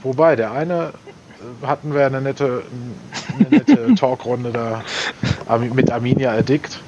Wobei, 0.03 0.37
der 0.37 0.53
eine 0.53 0.93
äh, 1.63 1.67
hatten 1.67 1.95
wir 1.95 2.07
eine 2.07 2.21
nette, 2.21 2.63
eine 3.39 3.49
nette 3.51 3.95
Talkrunde 3.97 4.51
da 4.53 4.83
mit 5.75 5.91
Arminia 5.91 6.33
Addict. 6.33 6.81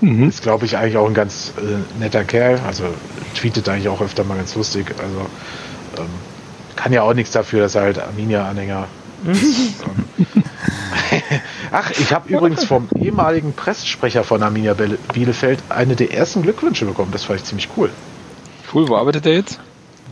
Mhm. 0.00 0.28
Ist, 0.28 0.42
glaube 0.42 0.66
ich, 0.66 0.76
eigentlich 0.76 0.96
auch 0.96 1.06
ein 1.06 1.14
ganz 1.14 1.52
äh, 1.58 2.00
netter 2.00 2.24
Kerl. 2.24 2.60
Also 2.66 2.84
tweetet 3.34 3.68
eigentlich 3.68 3.88
auch 3.88 4.00
öfter 4.00 4.24
mal 4.24 4.36
ganz 4.36 4.54
lustig. 4.54 4.94
Also 4.98 5.20
ähm, 5.98 6.10
kann 6.74 6.92
ja 6.92 7.02
auch 7.02 7.14
nichts 7.14 7.32
dafür, 7.32 7.60
dass 7.60 7.74
er 7.74 7.82
halt 7.82 7.98
Arminia-Anhänger. 7.98 8.88
Ach, 11.72 11.90
ich 11.90 12.12
habe 12.12 12.28
übrigens 12.28 12.64
vom 12.64 12.88
ehemaligen 12.98 13.52
Pressesprecher 13.52 14.24
von 14.24 14.42
Arminia 14.42 14.74
Bielefeld 15.12 15.62
eine 15.68 15.96
der 15.96 16.12
ersten 16.12 16.42
Glückwünsche 16.42 16.86
bekommen. 16.86 17.10
Das 17.12 17.24
fand 17.24 17.40
ich 17.40 17.46
ziemlich 17.46 17.68
cool. 17.76 17.90
Cool, 18.72 18.88
wo 18.88 18.96
arbeitet 18.96 19.24
der 19.24 19.34
jetzt? 19.34 19.60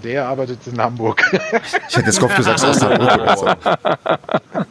Der 0.02 0.26
arbeitet 0.26 0.66
in 0.66 0.80
Hamburg. 0.80 1.22
Ich 1.88 1.96
hätte 1.96 2.06
jetzt 2.06 2.18
gehofft, 2.18 2.38
du 2.38 2.42
sagst 2.42 2.64
aus 2.64 2.82
Hamburg. 2.82 3.56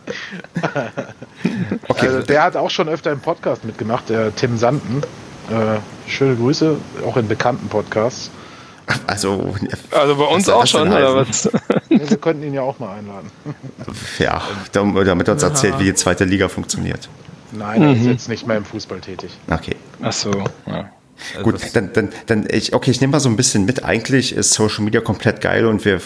okay. 1.87 2.07
Also 2.07 2.21
der 2.21 2.43
hat 2.43 2.55
auch 2.55 2.69
schon 2.69 2.89
öfter 2.89 3.11
im 3.11 3.19
Podcast 3.19 3.65
mitgemacht, 3.65 4.09
der 4.09 4.35
Tim 4.35 4.57
Sanden. 4.57 5.01
Äh, 5.49 6.09
schöne 6.09 6.35
Grüße, 6.35 6.77
auch 7.05 7.17
in 7.17 7.27
bekannten 7.27 7.67
Podcasts. 7.67 8.29
Also, 9.07 9.55
also 9.91 10.15
bei 10.15 10.25
uns 10.25 10.49
auch 10.49 10.67
schon, 10.67 10.87
oder 10.87 11.15
was? 11.15 11.49
Ja, 11.89 12.09
wir 12.09 12.17
könnten 12.17 12.43
ihn 12.43 12.53
ja 12.53 12.61
auch 12.61 12.79
mal 12.79 12.97
einladen. 12.97 13.31
Ja, 14.19 14.41
damit 14.73 15.27
er 15.27 15.33
uns 15.33 15.43
erzählt, 15.43 15.79
wie 15.79 15.85
die 15.85 15.93
zweite 15.93 16.25
Liga 16.25 16.49
funktioniert. 16.49 17.09
Nein, 17.51 17.81
er 17.81 17.89
mhm. 17.89 17.95
ist 17.95 18.05
jetzt 18.05 18.29
nicht 18.29 18.47
mehr 18.47 18.57
im 18.57 18.65
Fußball 18.65 18.99
tätig. 18.99 19.31
Okay. 19.49 19.75
Ach 20.01 20.11
so, 20.11 20.31
ja. 20.65 20.89
Also 21.37 21.43
Gut, 21.43 21.61
dann, 21.73 21.93
dann, 21.93 22.09
dann 22.25 22.47
ich, 22.49 22.73
okay, 22.73 22.91
ich 22.91 22.99
nehme 22.99 23.11
mal 23.11 23.19
so 23.19 23.29
ein 23.29 23.35
bisschen 23.35 23.65
mit. 23.65 23.85
Eigentlich 23.85 24.35
ist 24.35 24.51
Social 24.51 24.83
Media 24.83 24.99
komplett 24.99 25.41
geil 25.41 25.65
und 25.65 25.85
wir 25.85 26.01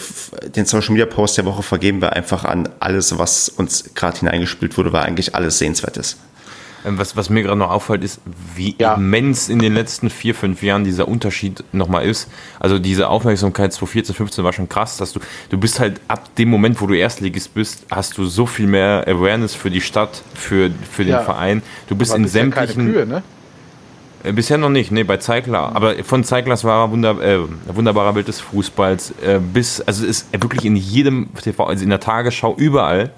den 0.54 0.66
Social 0.66 0.92
Media 0.92 1.06
Post 1.06 1.38
der 1.38 1.44
Woche 1.44 1.62
vergeben 1.62 2.00
wir 2.00 2.12
einfach 2.12 2.44
an 2.44 2.68
alles, 2.78 3.18
was 3.18 3.48
uns 3.48 3.94
gerade 3.94 4.18
hineingespielt 4.18 4.76
wurde, 4.76 4.92
weil 4.92 5.04
eigentlich 5.04 5.34
alles 5.34 5.58
sehenswert 5.58 5.96
ist. 5.96 6.18
Ähm, 6.84 6.98
was, 6.98 7.16
was 7.16 7.28
mir 7.28 7.42
gerade 7.42 7.58
noch 7.58 7.70
auffällt, 7.70 8.04
ist, 8.04 8.20
wie 8.54 8.76
ja. 8.78 8.94
immens 8.94 9.48
in 9.48 9.58
den 9.58 9.74
letzten 9.74 10.10
vier, 10.10 10.34
fünf 10.34 10.62
Jahren 10.62 10.84
dieser 10.84 11.08
Unterschied 11.08 11.64
nochmal 11.72 12.04
ist. 12.04 12.30
Also 12.60 12.78
diese 12.78 13.08
Aufmerksamkeit 13.08 13.72
2014, 13.72 14.14
15 14.14 14.44
war 14.44 14.52
schon 14.52 14.68
krass, 14.68 14.96
dass 14.96 15.12
du, 15.12 15.20
du 15.50 15.58
bist 15.58 15.80
halt 15.80 16.00
ab 16.08 16.34
dem 16.36 16.48
Moment, 16.48 16.80
wo 16.80 16.86
du 16.86 16.94
Erstligist 16.94 17.54
bist, 17.54 17.86
hast 17.90 18.16
du 18.18 18.26
so 18.26 18.46
viel 18.46 18.66
mehr 18.66 19.04
Awareness 19.08 19.54
für 19.54 19.70
die 19.70 19.80
Stadt, 19.80 20.22
für, 20.34 20.70
für 20.90 21.04
den 21.04 21.12
ja. 21.12 21.22
Verein. 21.22 21.62
Du 21.88 21.96
bist 21.96 22.14
in 22.14 22.28
sämtlichen. 22.28 22.92
Kühe, 22.92 23.06
ne? 23.06 23.22
Äh, 24.24 24.32
bisher 24.32 24.58
noch 24.58 24.70
nicht, 24.70 24.90
nee, 24.90 25.04
bei 25.04 25.18
Zeigler. 25.18 25.74
Aber 25.74 26.02
von 26.04 26.24
Zeiglers 26.24 26.64
war 26.64 26.90
wunder, 26.90 27.20
äh, 27.20 27.40
wunderbarer 27.66 28.12
Bild 28.12 28.28
des 28.28 28.40
Fußballs 28.40 29.14
äh, 29.22 29.40
bis, 29.40 29.80
also 29.80 30.04
ist 30.04 30.26
wirklich 30.32 30.64
in 30.64 30.76
jedem 30.76 31.28
TV, 31.34 31.64
also 31.64 31.82
in 31.82 31.90
der 31.90 32.00
Tagesschau, 32.00 32.54
überall. 32.56 33.10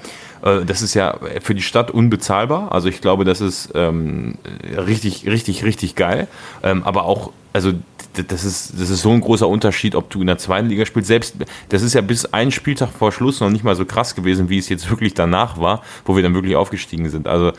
Äh, 0.43 0.65
das 0.65 0.83
ist 0.83 0.95
ja 0.95 1.19
für 1.41 1.55
die 1.55 1.63
Stadt 1.63 1.91
unbezahlbar. 1.91 2.73
Also 2.73 2.89
ich 2.89 3.01
glaube, 3.01 3.25
das 3.25 3.41
ist 3.41 3.71
ähm, 3.75 4.37
richtig, 4.77 5.27
richtig, 5.27 5.65
richtig 5.65 5.97
geil. 5.97 6.29
Ähm, 6.63 6.83
aber 6.85 7.05
auch, 7.05 7.33
also 7.53 7.73
das 8.15 8.45
ist, 8.45 8.73
das 8.79 8.91
ist 8.91 9.03
so 9.03 9.11
ein 9.11 9.21
großer 9.21 9.47
Unterschied, 9.47 9.95
ob 9.95 10.11
du 10.11 10.21
in 10.21 10.27
der 10.27 10.39
zweiten 10.39 10.69
Liga 10.69 10.85
spielst. 10.85 11.09
Selbst, 11.09 11.37
das 11.69 11.83
ist 11.83 11.95
ja 11.95 12.01
bis 12.01 12.27
einen 12.27 12.51
Spieltag 12.51 12.91
vor 12.91 13.13
Schluss 13.13 13.41
noch 13.41 13.51
nicht 13.51 13.65
mal 13.65 13.77
so 13.77 13.85
krass 13.85 14.15
gewesen, 14.15 14.49
wie 14.49 14.59
es 14.59 14.69
jetzt 14.69 14.91
wirklich 14.91 15.15
danach 15.15 15.61
war, 15.61 15.83
wo 16.05 16.17
wir 16.17 16.23
dann 16.23 16.35
wirklich 16.35 16.57
aufgestiegen 16.57 17.09
sind. 17.09 17.29
Also 17.29 17.53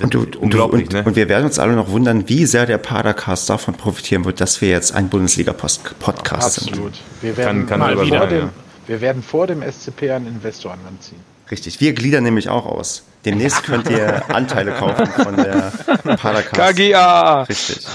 und, 0.00 0.14
du, 0.14 0.20
und, 0.20 0.54
du, 0.54 0.64
und, 0.64 0.92
ne? 0.92 1.02
und, 1.04 1.16
wir 1.16 1.28
werden 1.28 1.46
uns 1.46 1.58
alle 1.58 1.72
noch 1.72 1.90
wundern, 1.90 2.28
wie 2.28 2.46
sehr 2.46 2.66
der 2.66 2.78
Padercast 2.78 3.50
davon 3.50 3.74
profitieren 3.74 4.24
wird, 4.24 4.40
dass 4.40 4.60
wir 4.60 4.68
jetzt 4.68 4.94
ein 4.94 5.08
Bundesliga-Podcast 5.08 6.60
sind. 6.60 6.68
Absolut. 6.68 6.92
Wir 7.20 7.36
werden, 7.36 7.66
kann, 7.66 7.80
kann 7.80 7.96
mal 7.96 8.06
wieder, 8.06 8.26
dem, 8.26 8.38
ja. 8.38 8.50
wir 8.86 9.00
werden 9.00 9.22
vor 9.22 9.46
dem 9.46 9.62
SCP 9.62 10.10
einen 10.10 10.28
Investor 10.28 10.76
anziehen. 10.86 11.20
Richtig, 11.50 11.80
wir 11.80 11.92
gliedern 11.94 12.24
nämlich 12.24 12.48
auch 12.48 12.66
aus. 12.66 13.04
Demnächst 13.24 13.62
könnt 13.64 13.88
ihr 13.90 14.22
Anteile 14.34 14.72
kaufen 14.72 15.06
von 15.06 15.36
der 15.36 15.72
Padercast. 16.16 16.76
KGA! 16.76 17.42
Richtig. 17.42 17.86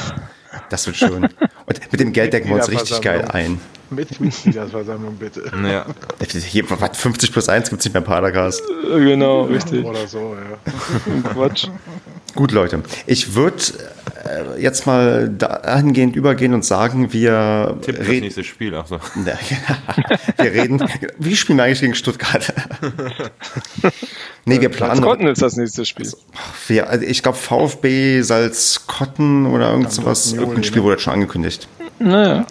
Das 0.70 0.86
wird 0.88 0.98
schön. 0.98 1.24
Und 1.66 1.92
mit 1.92 2.00
dem 2.00 2.14
Geld 2.14 2.34
decken 2.34 2.50
wir 2.50 2.56
uns 2.56 2.70
richtig 2.70 3.02
geil 3.02 3.26
ein. 3.26 3.60
Mit 3.96 4.20
Mitgliederversammlung 4.20 5.16
bitte. 5.16 5.52
Ja. 5.64 5.86
Hier, 6.30 6.66
50 6.66 7.32
plus 7.32 7.50
1 7.50 7.70
gibt 7.70 7.82
es 7.82 7.86
nicht 7.86 7.94
mehr 7.94 8.02
Padercast. 8.02 8.62
Genau, 8.84 9.44
richtig. 9.44 9.86
Oder 9.86 10.08
so, 10.08 10.36
ja. 10.36 11.30
Quatsch. 11.34 11.68
Gut, 12.36 12.52
Leute. 12.52 12.82
Ich 13.06 13.36
würde 13.36 13.58
äh, 14.26 14.62
jetzt 14.62 14.88
mal 14.88 15.30
dahingehend 15.30 16.16
übergehen 16.16 16.54
und 16.54 16.66
sagen, 16.66 17.14
wir 17.14 17.78
Tipp 17.82 17.98
das 17.98 18.08
nächste 18.08 18.44
Spiel. 18.44 18.74
Ach 18.76 18.88
so. 18.88 19.00
wir 19.16 20.52
reden. 20.52 20.84
Wie 21.20 21.36
spielen 21.36 21.58
wir 21.58 21.66
eigentlich 21.66 21.82
gegen 21.82 21.94
Stuttgart? 21.94 22.54
nee, 24.46 24.62
wir 24.62 24.70
planen. 24.70 24.96
Salzkotten 24.96 25.28
ist 25.28 25.42
das 25.42 25.58
nächste 25.58 25.86
Spiel. 25.86 26.12
Wir, 26.68 26.90
also 26.90 27.06
ich 27.06 27.22
glaube 27.22 27.38
VfB 27.38 28.22
Salzkotten 28.22 29.46
oder 29.46 29.72
irgend 29.72 29.92
sowas. 29.92 30.34
Irgendein 30.34 30.64
Spiel 30.64 30.84
wurde 30.84 31.00
schon 31.00 31.14
angekündigt. 31.14 31.68
Naja. 32.00 32.48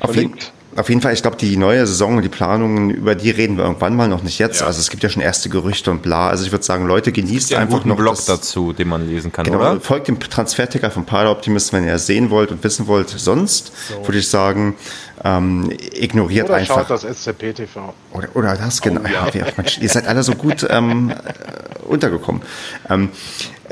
Auf 0.00 0.14
jeden, 0.16 0.34
auf 0.78 0.88
jeden 0.88 1.00
Fall, 1.00 1.12
ich 1.12 1.22
glaube, 1.22 1.36
die 1.36 1.56
neue 1.56 1.86
Saison 1.86 2.16
und 2.16 2.22
die 2.22 2.28
Planungen, 2.28 2.90
über 2.90 3.16
die 3.16 3.30
reden 3.30 3.56
wir 3.56 3.64
irgendwann 3.64 3.96
mal, 3.96 4.06
noch 4.06 4.22
nicht 4.22 4.38
jetzt. 4.38 4.60
Ja. 4.60 4.66
Also 4.66 4.78
es 4.78 4.90
gibt 4.90 5.02
ja 5.02 5.08
schon 5.08 5.22
erste 5.22 5.48
Gerüchte 5.48 5.90
und 5.90 6.02
bla. 6.02 6.28
Also 6.28 6.44
ich 6.44 6.52
würde 6.52 6.64
sagen, 6.64 6.86
Leute, 6.86 7.10
genießt 7.10 7.50
ja 7.50 7.58
einfach 7.58 7.84
noch 7.84 7.96
Blog 7.96 8.14
das, 8.14 8.26
dazu, 8.26 8.72
den 8.72 8.88
man 8.88 9.08
lesen 9.08 9.32
kann, 9.32 9.44
genau, 9.44 9.58
oder? 9.58 9.80
Folgt 9.80 10.06
dem 10.06 10.20
Transferticker 10.20 10.90
von 10.90 11.04
Pader 11.04 11.32
Optimist, 11.32 11.72
wenn 11.72 11.84
ihr 11.84 11.94
es 11.94 12.06
sehen 12.06 12.30
wollt 12.30 12.52
und 12.52 12.62
wissen 12.62 12.86
wollt. 12.86 13.08
Sonst 13.08 13.72
so. 13.88 14.06
würde 14.06 14.18
ich 14.18 14.28
sagen, 14.28 14.76
ähm, 15.24 15.72
ignoriert 15.94 16.46
oder 16.46 16.58
einfach. 16.58 16.86
Schaut 16.88 16.90
das 16.90 17.02
SCP-TV. 17.02 17.92
Oder, 18.12 18.28
oder 18.34 18.56
das, 18.56 18.80
genau. 18.80 19.00
Oh, 19.04 19.08
ja. 19.08 19.28
Ja, 19.34 19.46
Mensch, 19.56 19.78
ihr 19.78 19.88
seid 19.88 20.06
alle 20.06 20.22
so 20.22 20.34
gut 20.34 20.64
ähm, 20.70 21.12
untergekommen. 21.88 22.42
Ähm, 22.88 23.10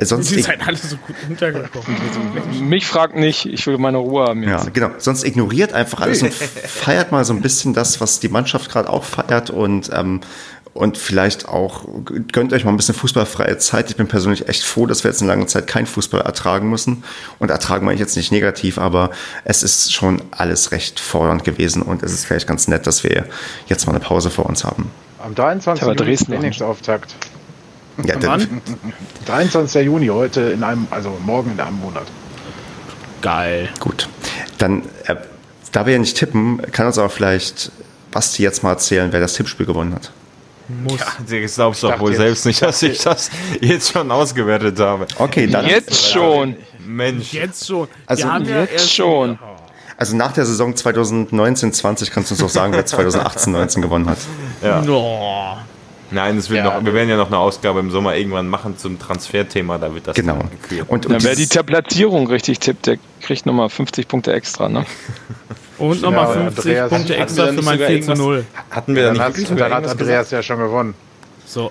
sonst 0.01 0.33
ihr 0.33 0.43
seid 0.43 0.67
alle 0.67 0.77
so 0.77 0.97
gut 0.97 1.17
untergekommen. 1.29 2.69
Mich 2.69 2.87
fragt 2.87 3.17
nicht, 3.17 3.47
ich 3.47 3.67
will 3.67 3.79
meine 3.79 3.99
Ruhe 3.99 4.27
haben. 4.27 4.43
Jetzt. 4.43 4.65
Ja, 4.65 4.71
genau. 4.71 4.91
Sonst 4.99 5.25
ignoriert 5.25 5.73
einfach 5.73 6.01
alles 6.01 6.23
und 6.23 6.33
feiert 6.33 7.13
mal 7.13 7.25
so 7.25 7.33
ein 7.33 7.43
bisschen 7.43 7.75
das, 7.75 8.01
was 8.01 8.21
die 8.21 8.29
Mannschaft 8.29 8.71
gerade 8.71 8.89
auch 8.89 9.05
feiert 9.05 9.51
und 9.51 9.91
ähm, 9.93 10.21
und 10.77 10.99
vielleicht 10.99 11.49
auch 11.49 11.85
gönnt 12.33 12.53
euch 12.53 12.65
mal 12.65 12.71
ein 12.71 12.77
bisschen 12.77 12.95
fußballfreie 12.95 13.59
Zeit. 13.59 13.91
Ich 13.91 13.97
bin 13.97 14.07
persönlich 14.07 14.49
echt 14.49 14.63
froh, 14.63 14.87
dass 14.87 15.03
wir 15.03 15.11
jetzt 15.11 15.23
eine 15.23 15.31
lange 15.31 15.47
Zeit 15.47 15.67
kein 15.67 15.87
Fußball 15.87 16.21
ertragen 16.21 16.69
müssen. 16.69 17.03
Und 17.39 17.51
ertragen 17.51 17.85
meine 17.85 17.95
ich 17.95 18.01
jetzt 18.01 18.17
nicht 18.17 18.31
negativ, 18.31 18.79
aber 18.79 19.11
es 19.45 19.63
ist 19.63 19.93
schon 19.93 20.23
alles 20.31 20.73
recht 20.73 21.01
fordernd 21.01 21.45
gewesen 21.45 21.83
und 21.83 22.03
es 22.03 22.13
ist 22.13 22.27
vielleicht 22.27 22.47
ganz 22.47 22.69
nett, 22.69 22.87
dass 22.87 23.03
wir 23.03 23.25
jetzt 23.67 23.87
mal 23.87 23.93
eine 23.95 24.01
Pause 24.05 24.31
vor 24.31 24.47
uns 24.47 24.65
haben. 24.65 24.91
Am 25.19 25.35
23. 25.35 25.83
Aber 25.83 25.95
Juni 25.95 26.11
Dresden 26.11 26.33
Trainingsauftakt. 26.33 27.15
Ja, 28.05 28.17
dann, 28.17 28.61
23. 29.27 29.87
Juni 29.87 30.09
heute 30.09 30.43
in 30.43 30.63
einem, 30.63 30.87
also 30.91 31.17
morgen 31.25 31.53
in 31.53 31.61
einem 31.61 31.79
Monat. 31.79 32.07
Geil. 33.23 33.71
Gut. 33.81 34.09
Dann, 34.59 34.83
äh, 35.07 35.17
da 35.73 35.87
wir 35.87 35.95
ja 35.95 35.99
nicht 35.99 36.17
tippen, 36.17 36.61
kann 36.73 36.87
uns 36.87 36.99
aber 36.99 37.09
vielleicht 37.09 37.71
Basti 38.11 38.43
jetzt 38.43 38.63
mal 38.63 38.71
erzählen, 38.71 39.13
wer 39.13 39.21
das 39.21 39.35
Tippspiel 39.35 39.67
gewonnen 39.67 39.95
hat. 39.95 40.11
Muss. 40.69 41.01
Ja, 41.01 41.07
du 41.29 41.47
glaubst 41.47 41.83
doch 41.83 42.01
wohl 42.01 42.11
jetzt, 42.11 42.19
selbst 42.19 42.47
nicht, 42.47 42.61
dass 42.63 42.83
ich 42.83 42.99
das 42.99 43.31
jetzt 43.61 43.93
schon 43.93 44.11
ausgewertet 44.11 44.79
habe. 44.81 45.07
Okay, 45.17 45.47
dann. 45.47 45.67
Jetzt 45.67 46.11
schon. 46.11 46.57
Mensch. 46.85 47.33
Jetzt 47.33 47.67
schon. 47.67 47.89
Also 48.07 48.29
jetzt 48.29 48.93
schon. 48.93 49.39
Also 49.97 50.17
nach 50.17 50.33
der 50.33 50.45
Saison 50.45 50.75
2019-20 50.75 52.11
kannst 52.11 52.31
du 52.31 52.35
uns 52.35 52.41
doch 52.41 52.49
sagen, 52.49 52.73
wer 52.75 52.85
2018-19 52.85 53.81
gewonnen 53.81 54.11
hat. 54.11 54.19
Ja. 54.63 54.83
No. 54.83 55.57
Nein, 56.11 56.39
es 56.39 56.51
wird 56.51 56.65
ja, 56.65 56.65
noch, 56.65 56.85
wir 56.85 56.95
werden 56.95 57.09
ja 57.09 57.17
noch 57.17 57.27
eine 57.27 57.39
Ausgabe 57.39 57.81
im 57.81 57.91
Sommer 57.91 58.15
irgendwann 58.15 58.49
machen 58.49 58.79
zum 58.79 58.99
Transferthema, 58.99 59.79
da 59.79 59.93
wird 59.93 60.07
das 60.07 60.15
genau. 60.15 60.39
Und, 60.87 61.07
und 61.07 61.13
dann, 61.13 61.23
wer 61.23 61.35
die 61.35 61.47
Platzierung 61.47 62.29
richtig 62.29 62.61
tippt, 62.61 62.87
der 62.87 62.99
kriegt 63.21 63.47
nochmal 63.47 63.69
50 63.69 64.07
Punkte 64.07 64.33
extra, 64.33 64.69
ne? 64.69 64.85
Und 65.79 66.01
nochmal 66.01 66.33
50 66.33 66.59
Andreas, 66.59 66.89
Punkte 66.89 67.17
extra 67.17 67.47
für 67.49 67.63
mein 67.63 67.79
4 67.79 68.03
zu 68.03 68.15
0. 68.15 68.47
Hatten 68.71 68.95
wir 68.95 69.03
dann, 69.09 69.19
dann 69.19 69.33
nicht 69.33 69.51
Dann 69.51 69.75
hat 69.75 69.87
Andreas 69.87 70.31
ja 70.31 70.43
schon 70.43 70.59
gewonnen. 70.59 70.95
So. 71.45 71.71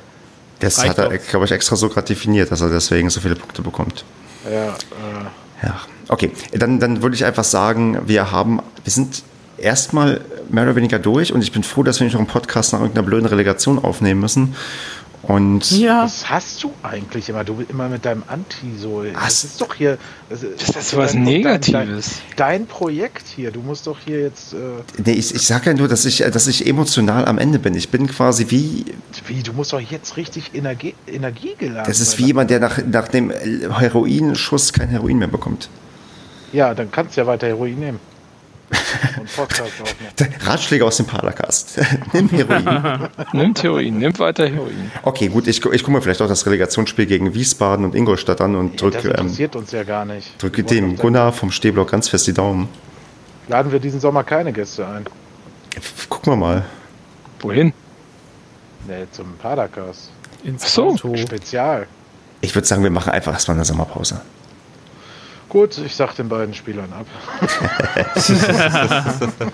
Das 0.60 0.88
hat 0.88 0.98
er, 1.00 1.18
glaube 1.18 1.46
ich, 1.46 1.52
extra 1.52 1.76
so 1.76 1.90
gerade 1.90 2.08
definiert, 2.08 2.52
dass 2.52 2.62
er 2.62 2.70
deswegen 2.70 3.10
so 3.10 3.20
viele 3.20 3.36
Punkte 3.36 3.62
bekommt. 3.62 4.06
Ja, 4.46 4.68
äh. 4.70 5.64
ja. 5.64 5.82
Okay, 6.08 6.32
dann, 6.52 6.80
dann 6.80 7.02
würde 7.02 7.16
ich 7.16 7.26
einfach 7.26 7.44
sagen, 7.44 8.00
wir 8.06 8.32
haben, 8.32 8.62
wir 8.84 8.92
sind 8.92 9.24
erstmal 9.58 10.22
mehr 10.50 10.64
oder 10.64 10.76
weniger 10.76 11.00
durch 11.00 11.34
und 11.34 11.42
ich 11.42 11.52
bin 11.52 11.64
froh, 11.64 11.84
dass 11.84 12.00
wir 12.00 12.06
nicht 12.06 12.14
noch 12.14 12.20
einen 12.20 12.28
Podcast 12.28 12.74
nach 12.74 12.80
irgendeiner 12.80 13.06
blöden 13.06 13.28
Relegation 13.28 13.80
aufnehmen 13.80 14.20
müssen. 14.20 14.56
Und 15.28 15.72
ja. 15.72 16.04
Was 16.04 16.30
hast 16.30 16.64
du 16.64 16.72
eigentlich 16.84 17.30
immer? 17.30 17.44
Du 17.44 17.64
immer 17.68 17.90
mit 17.90 18.06
deinem 18.06 18.24
Anti 18.28 18.78
so. 18.78 19.04
Das 19.04 19.44
ist 19.44 19.60
doch 19.60 19.74
hier. 19.74 19.98
Das 20.30 20.44
ist 20.44 20.76
das 20.76 20.92
so 20.92 20.98
was 20.98 21.16
Negatives. 21.16 22.22
Dein, 22.36 22.60
dein, 22.60 22.68
Projekt 22.68 23.26
hier. 23.36 23.50
Du 23.50 23.62
musst 23.62 23.88
doch 23.88 23.98
hier 24.06 24.22
jetzt. 24.22 24.54
Äh 24.54 24.58
nee, 25.04 25.14
ich, 25.14 25.34
ich 25.34 25.48
sage 25.48 25.72
ja 25.72 25.76
nur, 25.76 25.88
dass 25.88 26.06
ich, 26.06 26.20
dass 26.20 26.46
ich 26.46 26.68
emotional 26.68 27.26
am 27.26 27.40
Ende 27.40 27.58
bin. 27.58 27.74
Ich 27.74 27.90
bin 27.90 28.06
quasi 28.06 28.46
wie. 28.50 28.86
Wie? 29.26 29.42
Du 29.42 29.54
musst 29.54 29.74
doch 29.74 29.80
jetzt 29.80 30.16
richtig 30.16 30.54
Energie, 30.54 30.94
Energie 31.08 31.56
geladen. 31.58 31.86
Das 31.88 32.00
ist 32.00 32.20
wie 32.20 32.28
jemand, 32.28 32.52
der 32.52 32.60
nach, 32.60 32.78
nach 32.86 33.08
dem 33.08 33.32
Heroinschuss 33.32 34.74
kein 34.74 34.90
Heroin 34.90 35.18
mehr 35.18 35.28
bekommt. 35.28 35.70
Ja, 36.54 36.76
dann 36.76 36.92
kannst 36.92 37.18
du 37.18 37.22
ja 37.22 37.28
weiter 37.28 37.48
Heroin 37.48 37.80
nehmen. 37.80 38.00
Ratschläge 40.42 40.86
aus 40.86 40.98
dem 40.98 41.06
Paracast. 41.06 41.80
nimm 42.14 42.30
Heroin. 42.30 43.10
nimm 43.34 43.54
Heroin, 43.56 43.98
nimm 43.98 44.20
weiter 44.20 44.48
Heroin. 44.48 44.92
Okay, 45.04 45.28
gut, 45.28 45.48
ich, 45.48 45.58
ich 45.58 45.84
gucke 45.84 45.92
mir 45.92 46.02
vielleicht 46.02 46.22
auch 46.22 46.28
das 46.28 46.46
Relegationsspiel 46.46 47.06
gegen 47.06 47.34
Wiesbaden 47.34 47.86
und 47.86 47.96
Ingolstadt 47.96 48.42
an 48.42 48.56
und 48.56 48.82
drücke. 48.82 48.98
Das 48.98 49.06
ähm, 49.06 49.12
interessiert 49.12 49.56
ähm, 49.56 49.62
uns 49.62 49.72
ja 49.72 49.84
gar 49.84 50.06
nicht. 50.06 50.42
Drücke 50.42 50.64
dem 50.64 50.96
Gunnar 50.98 51.32
vom 51.32 51.52
Stehblock 51.52 51.92
ganz 51.92 52.10
fest 52.10 52.28
die 52.28 52.34
Daumen. 52.34 52.70
Laden 53.48 53.72
wir 53.72 53.80
diesen 53.80 54.00
Sommer 54.00 54.24
keine 54.24 54.52
Gäste 54.52 54.88
ein. 54.88 55.06
Gucken 56.10 56.34
wir 56.34 56.38
mal. 56.38 56.66
Wohin? 57.42 57.74
Nee, 58.88 59.06
zum 59.12 59.38
Padercast. 59.38 60.10
Ins 60.44 60.74
so. 60.74 60.96
Spezial. 60.98 61.88
Ich 62.42 62.54
würde 62.54 62.68
sagen, 62.68 62.84
wir 62.84 62.92
machen 62.92 63.12
einfach 63.12 63.34
erstmal 63.34 63.58
eine 63.58 63.66
Sommerpause. 63.66 64.22
Gut, 65.50 65.78
ich 65.78 65.96
sag 65.96 66.16
den 66.16 66.30
beiden 66.30 66.54
Spielern 66.54 66.92
ab. 66.94 67.06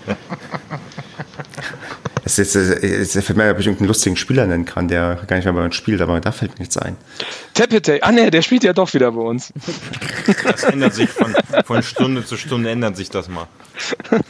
Es 2.23 2.37
ist, 2.37 2.55
es 2.55 3.25
fällt 3.25 3.37
mir, 3.37 3.51
ob 3.51 3.59
ich 3.59 3.65
irgendeinen 3.65 3.87
lustigen 3.87 4.15
Spieler 4.15 4.45
nennen 4.45 4.63
kann, 4.63 4.87
der 4.87 5.15
gar 5.27 5.35
nicht 5.35 5.45
mehr 5.45 5.53
bei 5.53 5.65
uns 5.65 5.75
spielt, 5.75 6.01
aber 6.01 6.21
da 6.21 6.31
fällt 6.31 6.53
mir 6.53 6.59
nichts 6.59 6.77
ein. 6.77 6.95
Tepete, 7.53 8.01
ah 8.03 8.11
ne, 8.11 8.31
der 8.31 8.41
spielt 8.41 8.63
ja 8.63 8.73
doch 8.73 8.93
wieder 8.93 9.11
bei 9.11 9.21
uns. 9.21 9.51
Das 10.43 10.63
ändert 10.63 10.93
sich 10.93 11.09
von, 11.09 11.35
von 11.65 11.83
Stunde 11.83 12.23
zu 12.23 12.37
Stunde, 12.37 12.69
ändert 12.69 12.95
sich 12.95 13.09
das 13.09 13.27
mal. 13.27 13.47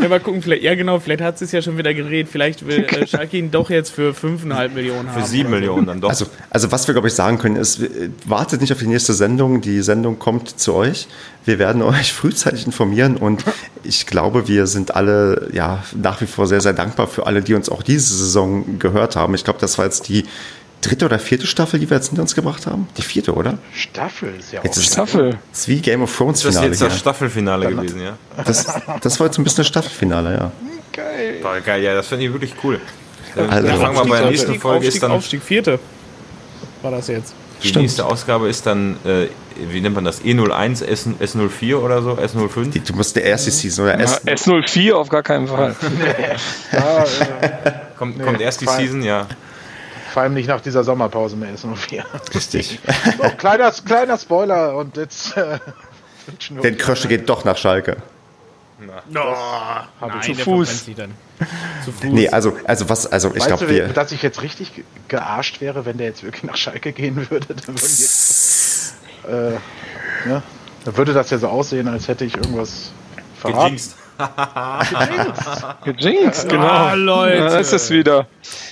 Ja, 0.00 0.08
mal 0.08 0.20
gucken, 0.20 0.42
vielleicht, 0.42 0.62
ja 0.62 0.74
genau, 0.74 1.00
vielleicht 1.00 1.20
hat 1.22 1.42
es 1.42 1.50
ja 1.50 1.60
schon 1.60 1.76
wieder 1.76 1.92
gedreht. 1.92 2.28
Vielleicht 2.30 2.66
will 2.66 2.84
äh, 2.84 3.06
Schalke 3.08 3.36
ihn 3.36 3.50
doch 3.50 3.68
jetzt 3.68 3.90
für 3.90 4.12
5,5 4.12 4.68
Millionen 4.70 5.12
haben. 5.12 5.22
Für 5.22 5.28
7 5.28 5.50
Millionen 5.50 5.86
dann 5.86 6.00
doch. 6.00 6.08
Also, 6.08 6.26
also 6.50 6.70
was 6.70 6.86
wir, 6.86 6.94
glaube 6.94 7.08
ich, 7.08 7.14
sagen 7.14 7.38
können, 7.38 7.56
ist, 7.56 7.80
wartet 8.24 8.60
nicht 8.60 8.72
auf 8.72 8.78
die 8.78 8.86
nächste 8.86 9.12
Sendung. 9.12 9.60
Die 9.60 9.82
Sendung 9.82 10.18
kommt 10.18 10.60
zu 10.60 10.74
euch. 10.74 11.08
Wir 11.44 11.58
werden 11.58 11.82
euch 11.82 12.12
frühzeitig 12.12 12.66
informieren 12.66 13.16
und 13.16 13.44
ich 13.82 14.06
glaube, 14.06 14.48
wir 14.48 14.66
sind 14.66 14.94
alle 14.94 15.48
ja 15.52 15.82
nach 16.00 16.20
wie 16.20 16.26
vor 16.26 16.46
sehr, 16.46 16.60
sehr 16.60 16.74
dankbar 16.74 17.08
für 17.08 17.26
alle, 17.26 17.42
die 17.42 17.54
uns 17.54 17.68
auch 17.68 17.82
diese 17.82 18.14
Saison 18.14 18.78
gehört 18.78 19.16
haben. 19.16 19.34
Ich 19.34 19.44
glaube, 19.44 19.58
das 19.60 19.78
war 19.78 19.84
jetzt 19.84 20.08
die 20.08 20.24
dritte 20.80 21.04
oder 21.04 21.18
vierte 21.18 21.46
Staffel, 21.46 21.80
die 21.80 21.90
wir 21.90 21.96
jetzt 21.96 22.08
hinter 22.08 22.22
uns 22.22 22.34
gebracht 22.34 22.66
haben? 22.66 22.88
Die 22.96 23.02
vierte, 23.02 23.34
oder? 23.34 23.58
Staffel 23.72 24.34
ist 24.38 24.52
ja 24.52 24.62
jetzt 24.62 24.78
auch 24.78 24.82
ist 24.82 24.92
Staffel. 24.92 25.38
Das 25.50 25.60
ist 25.60 25.68
wie 25.68 25.80
Game 25.80 26.02
of 26.02 26.16
Thrones 26.16 26.42
Finale. 26.42 26.68
Das 26.68 26.76
ist 26.76 26.80
jetzt 26.80 26.92
das 26.92 26.98
Staffelfinale 26.98 27.64
Dann 27.64 27.76
gewesen, 27.76 28.02
ja. 28.02 28.16
Das, 28.44 28.66
das 29.00 29.20
war 29.20 29.26
jetzt 29.26 29.38
ein 29.38 29.44
bisschen 29.44 29.58
das 29.58 29.66
Staffelfinale, 29.68 30.34
ja. 30.34 30.52
Geil. 30.92 31.38
War 31.42 31.60
geil, 31.60 31.82
ja, 31.82 31.94
das 31.94 32.06
finde 32.08 32.26
ich 32.26 32.32
wirklich 32.32 32.54
cool. 32.62 32.80
Also, 33.36 33.68
wir 33.68 33.74
fangen 33.74 33.94
mal 33.94 34.04
bei 34.06 34.20
der 34.20 34.30
nächsten 34.30 34.58
Folge 34.58 34.78
Aufstieg, 34.78 34.94
ist 34.94 35.02
dann 35.02 35.10
Aufstieg 35.12 35.42
vierte. 35.42 35.78
War 36.82 36.90
das 36.90 37.08
jetzt? 37.08 37.34
Die 37.62 37.68
Stimmt. 37.68 37.82
nächste 37.82 38.06
Ausgabe 38.06 38.48
ist 38.48 38.66
dann, 38.66 38.96
äh, 39.04 39.26
wie 39.56 39.80
nennt 39.80 39.94
man 39.94 40.04
das? 40.04 40.22
E01, 40.22 40.84
S, 40.84 41.08
S04 41.20 41.76
oder 41.76 42.02
so? 42.02 42.12
S05? 42.12 42.70
Die, 42.70 42.80
du 42.80 42.94
musst 42.94 43.16
der 43.16 43.24
erste 43.24 43.50
Season 43.50 43.84
oder 43.84 43.98
S. 43.98 44.20
Ja, 44.24 44.32
S04 44.32 44.92
auf 44.92 45.08
gar 45.08 45.24
keinen 45.24 45.48
Fall. 45.48 45.74
ja, 46.72 47.04
äh, 47.04 47.70
kommt, 47.96 48.18
nee, 48.18 48.24
kommt 48.24 48.40
erst 48.40 48.60
die 48.60 48.66
Season, 48.66 49.02
ja. 49.02 49.26
Vor 50.12 50.22
allem 50.22 50.34
nicht 50.34 50.48
nach 50.48 50.60
dieser 50.60 50.84
Sommerpause 50.84 51.36
mehr 51.36 51.52
ist 51.52 51.64
nur 51.64 51.76
vier. 51.76 52.04
Richtig. 52.34 52.80
so, 53.22 53.28
kleiner, 53.36 53.70
kleiner 53.70 54.18
Spoiler 54.18 54.76
und 54.76 54.96
jetzt. 54.96 55.36
Äh, 55.36 55.58
Den 56.62 56.76
Krösche 56.76 57.08
geht 57.08 57.28
doch 57.28 57.44
nach 57.44 57.56
Schalke. 57.56 57.96
No, 59.08 59.34
Nein, 60.00 60.22
zu 60.22 60.34
Fuß. 60.34 60.84
Zu 61.84 61.92
Fuß. 61.92 62.04
Nee, 62.04 62.28
also, 62.28 62.56
also 62.64 62.88
was, 62.88 63.06
also 63.06 63.34
ich 63.34 63.44
glaube, 63.44 63.68
wir. 63.68 63.88
Dass 63.88 64.12
ich 64.12 64.22
jetzt 64.22 64.42
richtig 64.42 64.84
gearscht 65.08 65.60
wäre, 65.60 65.84
wenn 65.84 65.98
der 65.98 66.06
jetzt 66.06 66.22
wirklich 66.22 66.44
nach 66.44 66.56
Schalke 66.56 66.92
gehen 66.92 67.16
würde, 67.30 67.46
dann 67.54 67.66
würden 67.66 67.74
jetzt, 67.76 68.94
äh, 69.26 69.52
ja, 70.28 70.42
dann 70.84 70.96
würde 70.96 71.12
das 71.12 71.30
ja 71.30 71.38
so 71.38 71.48
aussehen, 71.48 71.88
als 71.88 72.06
hätte 72.06 72.24
ich 72.24 72.36
irgendwas 72.36 72.92
verraten. 73.40 73.76
Gejinxt. 73.76 73.96
Gejinxt, 75.84 76.48
genau. 76.48 76.66
Ah, 76.66 76.94
Leute. 76.94 77.38
Da 77.38 77.58
ist 77.58 77.72
es 77.72 77.90
wieder. 77.90 78.26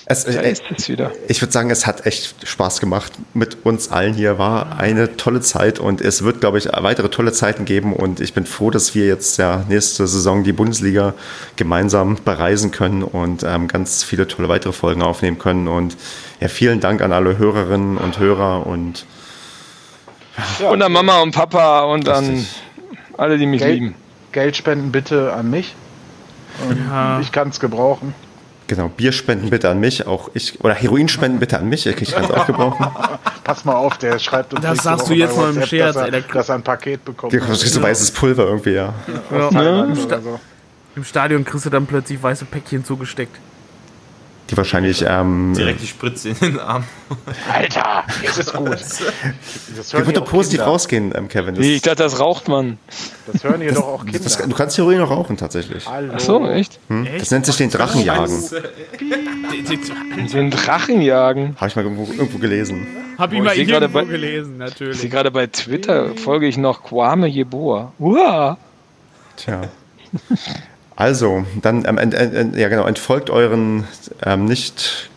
Es, 0.06 0.24
da 0.24 0.40
ist 0.40 0.64
es 0.77 0.89
wieder. 0.89 1.12
Ich 1.28 1.40
würde 1.40 1.52
sagen, 1.52 1.70
es 1.70 1.86
hat 1.86 2.05
echt 2.06 2.35
Spaß 2.47 2.81
gemacht 2.81 3.12
mit 3.35 3.64
uns 3.64 3.90
allen 3.90 4.14
hier. 4.14 4.39
War 4.39 4.78
eine 4.78 5.16
tolle 5.16 5.40
Zeit 5.40 5.78
und 5.78 6.01
es 6.01 6.24
wird, 6.24 6.40
glaube 6.40 6.59
ich, 6.59 6.66
weitere 6.66 7.09
tolle 7.10 7.32
Zeiten 7.32 7.64
geben. 7.64 7.93
Und 7.93 8.20
ich 8.20 8.35
bin 8.35 8.44
froh, 8.47 8.70
dass 8.70 8.94
wir 8.94 9.06
jetzt 9.06 9.39
ja 9.39 9.64
nächste 9.68 10.06
Saison 10.06 10.43
die 10.43 10.52
Bundesliga 10.52 11.14
gemeinsam 11.55 12.16
bereisen 12.24 12.73
können 12.73 13.02
und 13.02 13.44
ähm, 13.44 13.68
ganz 13.68 14.02
viele 14.02 14.27
tolle 14.27 14.48
weitere 14.48 14.73
Folgen 14.73 15.02
aufnehmen 15.02 15.39
können. 15.39 15.68
Und 15.68 15.97
ja, 16.40 16.48
vielen 16.48 16.81
Dank 16.81 17.02
an 17.02 17.12
alle 17.12 17.39
Hörerinnen 17.39 17.98
und 17.98 18.18
Hörer 18.18 18.66
und 18.66 19.06
ja, 20.60 20.68
und 20.70 20.82
an 20.82 20.93
Mama 20.93 21.20
und 21.23 21.32
Papa 21.32 21.85
und 21.85 22.09
an 22.09 22.47
alle, 23.16 23.39
die 23.39 23.47
mich 23.47 23.60
Geld, 23.60 23.74
lieben. 23.74 23.94
Geld 24.36 24.54
spenden 24.54 24.92
bitte 24.92 25.32
an 25.32 25.48
mich. 25.48 25.74
Ja. 26.90 27.20
Ich 27.20 27.32
kann 27.32 27.48
es 27.48 27.58
gebrauchen. 27.58 28.14
Genau, 28.66 28.88
Bier 28.88 29.12
spenden 29.12 29.48
bitte 29.48 29.70
an 29.70 29.80
mich, 29.80 30.06
auch 30.06 30.28
ich, 30.34 30.62
oder 30.62 30.74
Heroin 30.74 31.08
spenden 31.08 31.38
bitte 31.38 31.58
an 31.58 31.70
mich, 31.70 31.86
ich 31.86 32.12
kann 32.12 32.24
es 32.24 32.30
auch 32.30 32.46
gebrauchen. 32.46 32.86
Pass 33.44 33.64
mal 33.64 33.76
auf, 33.76 33.96
der 33.96 34.18
schreibt 34.18 34.52
uns 34.52 34.62
Das 34.62 34.82
sagst 34.82 35.08
du 35.08 35.14
jetzt 35.14 35.38
mal 35.38 35.54
im 35.54 35.62
Scherz, 35.62 35.94
dass 35.94 36.10
er, 36.10 36.20
dass 36.20 36.48
er 36.50 36.56
ein 36.56 36.62
Paket 36.62 37.02
bekommt. 37.02 37.32
Du 37.32 37.38
kriegst 37.38 37.66
so 37.66 37.82
weißes 37.82 38.10
Pulver 38.10 38.44
irgendwie, 38.44 38.72
ja. 38.72 38.92
ja. 39.30 39.50
ja. 39.50 39.84
Im, 39.84 39.96
Sta 39.96 40.20
so. 40.20 40.38
Im 40.96 41.04
Stadion 41.04 41.42
kriegst 41.42 41.64
du 41.64 41.70
dann 41.70 41.86
plötzlich 41.86 42.22
weiße 42.22 42.44
Päckchen 42.44 42.84
zugesteckt. 42.84 43.38
Die 44.51 44.56
wahrscheinlich. 44.56 45.05
Ähm, 45.06 45.55
Direkt 45.56 45.82
die 45.82 45.86
Spritze 45.86 46.31
in 46.31 46.36
den 46.36 46.60
Arm. 46.60 46.85
Alter, 47.52 48.05
ist 48.23 48.52
gut. 48.52 48.68
Das 49.77 49.90
das 49.90 50.06
wird 50.06 50.16
doch 50.16 50.24
positiv 50.24 50.59
Kinder. 50.59 50.70
rausgehen, 50.70 51.12
ähm, 51.14 51.28
Kevin. 51.28 51.55
Das 51.55 51.64
ich 51.64 51.82
dachte, 51.82 52.02
das 52.02 52.18
raucht 52.18 52.48
man. 52.48 52.78
Das 53.31 53.44
hören 53.44 53.60
hier 53.60 53.70
das, 53.70 53.78
doch 53.78 53.86
auch 53.86 54.05
Kinder. 54.05 54.18
Das, 54.18 54.39
du 54.39 54.55
kannst 54.55 54.77
Theorie 54.77 54.97
noch 54.97 55.10
rauchen, 55.10 55.36
tatsächlich. 55.36 55.86
Hallo. 55.86 56.14
Ach 56.16 56.20
so, 56.20 56.48
echt? 56.48 56.78
Hm? 56.89 57.06
echt? 57.06 57.20
Das 57.20 57.31
nennt 57.31 57.47
sich 57.47 57.56
den 57.56 57.70
Drachenjagen. 57.70 58.43
den 60.32 60.51
Drachenjagen? 60.51 61.56
Habe 61.56 61.68
ich 61.68 61.77
mal 61.77 61.82
irgendwo, 61.82 62.10
irgendwo 62.10 62.39
gelesen. 62.39 62.86
Habe 63.18 63.35
ich 63.35 63.40
oh, 63.40 63.44
mal 63.44 63.56
irgendwo 63.56 63.89
bei, 63.89 64.05
gelesen, 64.05 64.59
natürlich. 64.59 65.05
Ich 65.05 65.10
gerade 65.10 65.31
bei 65.31 65.47
Twitter, 65.47 66.14
folge 66.16 66.47
ich 66.47 66.56
noch 66.56 66.82
Kwame 66.82 67.27
Jeboa. 67.27 67.93
Uah. 67.98 68.56
Tja. 69.36 69.62
Also, 70.97 71.44
dann, 71.60 71.85
ähm, 71.86 71.98
äh, 71.98 72.24
äh, 72.24 72.60
ja 72.60 72.68
genau, 72.68 72.86
entfolgt 72.86 73.28
euren 73.28 73.86
ähm, 74.24 74.47
nicht 74.47 75.10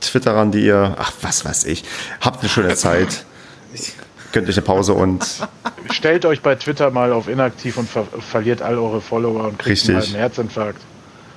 Twitterern, 0.00 0.50
die 0.50 0.66
ihr, 0.66 0.96
ach, 0.98 1.12
was 1.22 1.44
weiß 1.44 1.64
ich, 1.64 1.84
habt 2.20 2.40
eine 2.40 2.48
schöne 2.48 2.74
Zeit. 2.74 3.24
Könnt 4.32 4.48
euch 4.48 4.56
eine 4.56 4.66
Pause 4.66 4.94
und. 4.94 5.24
Stellt 5.90 6.24
euch 6.24 6.42
bei 6.42 6.56
Twitter 6.56 6.90
mal 6.90 7.12
auf 7.12 7.28
inaktiv 7.28 7.76
und 7.76 7.88
ver 7.88 8.06
verliert 8.18 8.60
all 8.62 8.76
eure 8.76 9.00
Follower 9.00 9.44
und 9.44 9.58
kriegt 9.58 9.88
Richtig. 9.88 9.94
einen 9.94 10.16
Herzinfarkt. 10.16 10.80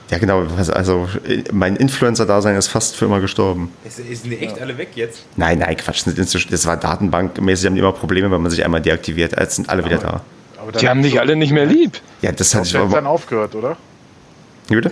Ja, 0.10 0.18
genau. 0.18 0.44
Also, 0.74 1.08
mein 1.52 1.76
Influencer-Dasein 1.76 2.56
ist 2.56 2.70
fast 2.70 2.95
für 2.95 3.06
immer 3.06 3.20
gestorben. 3.20 3.72
Ist, 3.84 3.98
sind 3.98 4.32
die 4.32 4.40
echt 4.40 4.56
ja. 4.56 4.64
alle 4.64 4.78
weg 4.78 4.90
jetzt? 4.95 5.26
Nein, 5.36 5.60
nein, 5.60 5.76
Quatsch. 5.78 6.06
Das 6.49 6.66
war 6.66 6.78
datenbankmäßig, 6.78 7.68
haben 7.68 7.76
die 7.76 7.82
immer 7.82 7.91
Probleme, 7.91 8.32
wenn 8.32 8.41
man 8.41 8.49
sich 8.49 8.64
einmal 8.64 8.82
deaktiviert. 8.82 9.38
Jetzt 9.38 9.58
sind 9.58 9.70
alle 9.70 9.86
wieder 9.86 9.98
da. 9.98 10.22
Die 10.72 10.89
haben 10.89 11.02
dich 11.02 11.19
alle 11.19 11.35
nicht 11.35 11.52
mehr 11.52 11.65
lieb. 11.65 12.02
Ja, 12.22 12.31
das 12.31 12.53
hat 12.56 12.65
ich 12.65 12.76
aber. 12.76 12.94
dann 12.94 13.07
aufgehört, 13.07 13.56
oder? 13.56 13.77
Wie 14.68 14.76
bitte? 14.76 14.91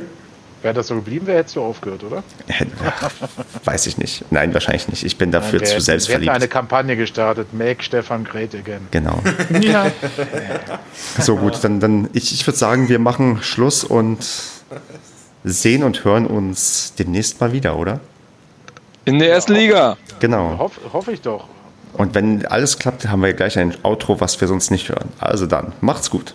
Wäre 0.62 0.74
das 0.74 0.88
so 0.88 0.96
geblieben, 0.96 1.28
wäre 1.28 1.38
hättest 1.38 1.58
du 1.58 1.62
aufgehört, 1.62 2.04
oder? 2.04 2.24
Weiß 3.66 3.86
ich 3.86 4.00
nicht. 4.00 4.26
Nein, 4.32 4.52
wahrscheinlich 4.54 4.88
nicht. 4.88 5.04
Ich 5.04 5.16
bin 5.16 5.32
dafür 5.32 5.60
Nein, 5.60 5.70
zu 5.70 5.80
selbstverliebt. 5.80 6.26
Wir 6.26 6.34
hätten 6.34 6.42
eine 6.42 6.50
Kampagne 6.50 6.98
gestartet, 6.98 7.54
Make 7.54 7.84
Stefan 7.84 8.24
Great 8.24 8.56
again. 8.56 8.88
Genau. 8.90 9.22
ja. 9.62 9.92
So 11.20 11.36
gut, 11.36 11.64
dann, 11.64 11.80
dann 11.80 12.10
ich, 12.14 12.34
ich 12.34 12.48
würde 12.48 12.58
sagen, 12.58 12.90
wir 12.90 12.98
machen 12.98 13.44
Schluss 13.44 13.84
und 13.84 14.26
sehen 15.44 15.84
und 15.84 16.04
hören 16.04 16.26
uns 16.26 16.94
demnächst 16.98 17.40
mal 17.40 17.52
wieder, 17.52 17.78
oder? 17.78 18.00
In 19.06 19.20
der 19.20 19.30
ersten 19.30 19.54
Liga. 19.54 19.98
Genau. 20.20 20.58
Hoff, 20.58 20.80
hoffe 20.92 21.12
ich 21.12 21.22
doch. 21.22 21.48
Und 21.98 22.14
wenn 22.14 22.46
alles 22.46 22.78
klappt, 22.78 23.08
haben 23.08 23.22
wir 23.24 23.34
gleich 23.34 23.58
ein 23.58 23.76
Outro, 23.84 24.20
was 24.20 24.40
wir 24.42 24.48
sonst 24.48 24.72
nicht 24.72 24.90
hören. 24.90 25.12
Also 25.20 25.46
dann, 25.46 25.74
macht's 25.82 26.10
gut. 26.10 26.34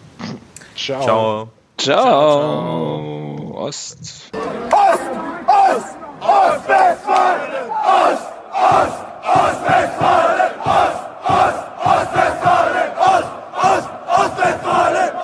Ciao. 0.76 1.02
Ciao. 1.02 1.48
Ciao. 1.76 2.02
Ciao. 2.02 3.52
Ost. 3.54 3.98
Ost. 4.32 5.00
Ost. 5.46 5.96
Ostwestfalen. 6.20 7.70
Ost. 7.80 8.26
Ost. 8.52 8.98
Ostwestfalen. 9.22 10.50
Ost. 10.64 11.00
Ost. 11.26 11.62
Ostwestfalen. 11.84 12.89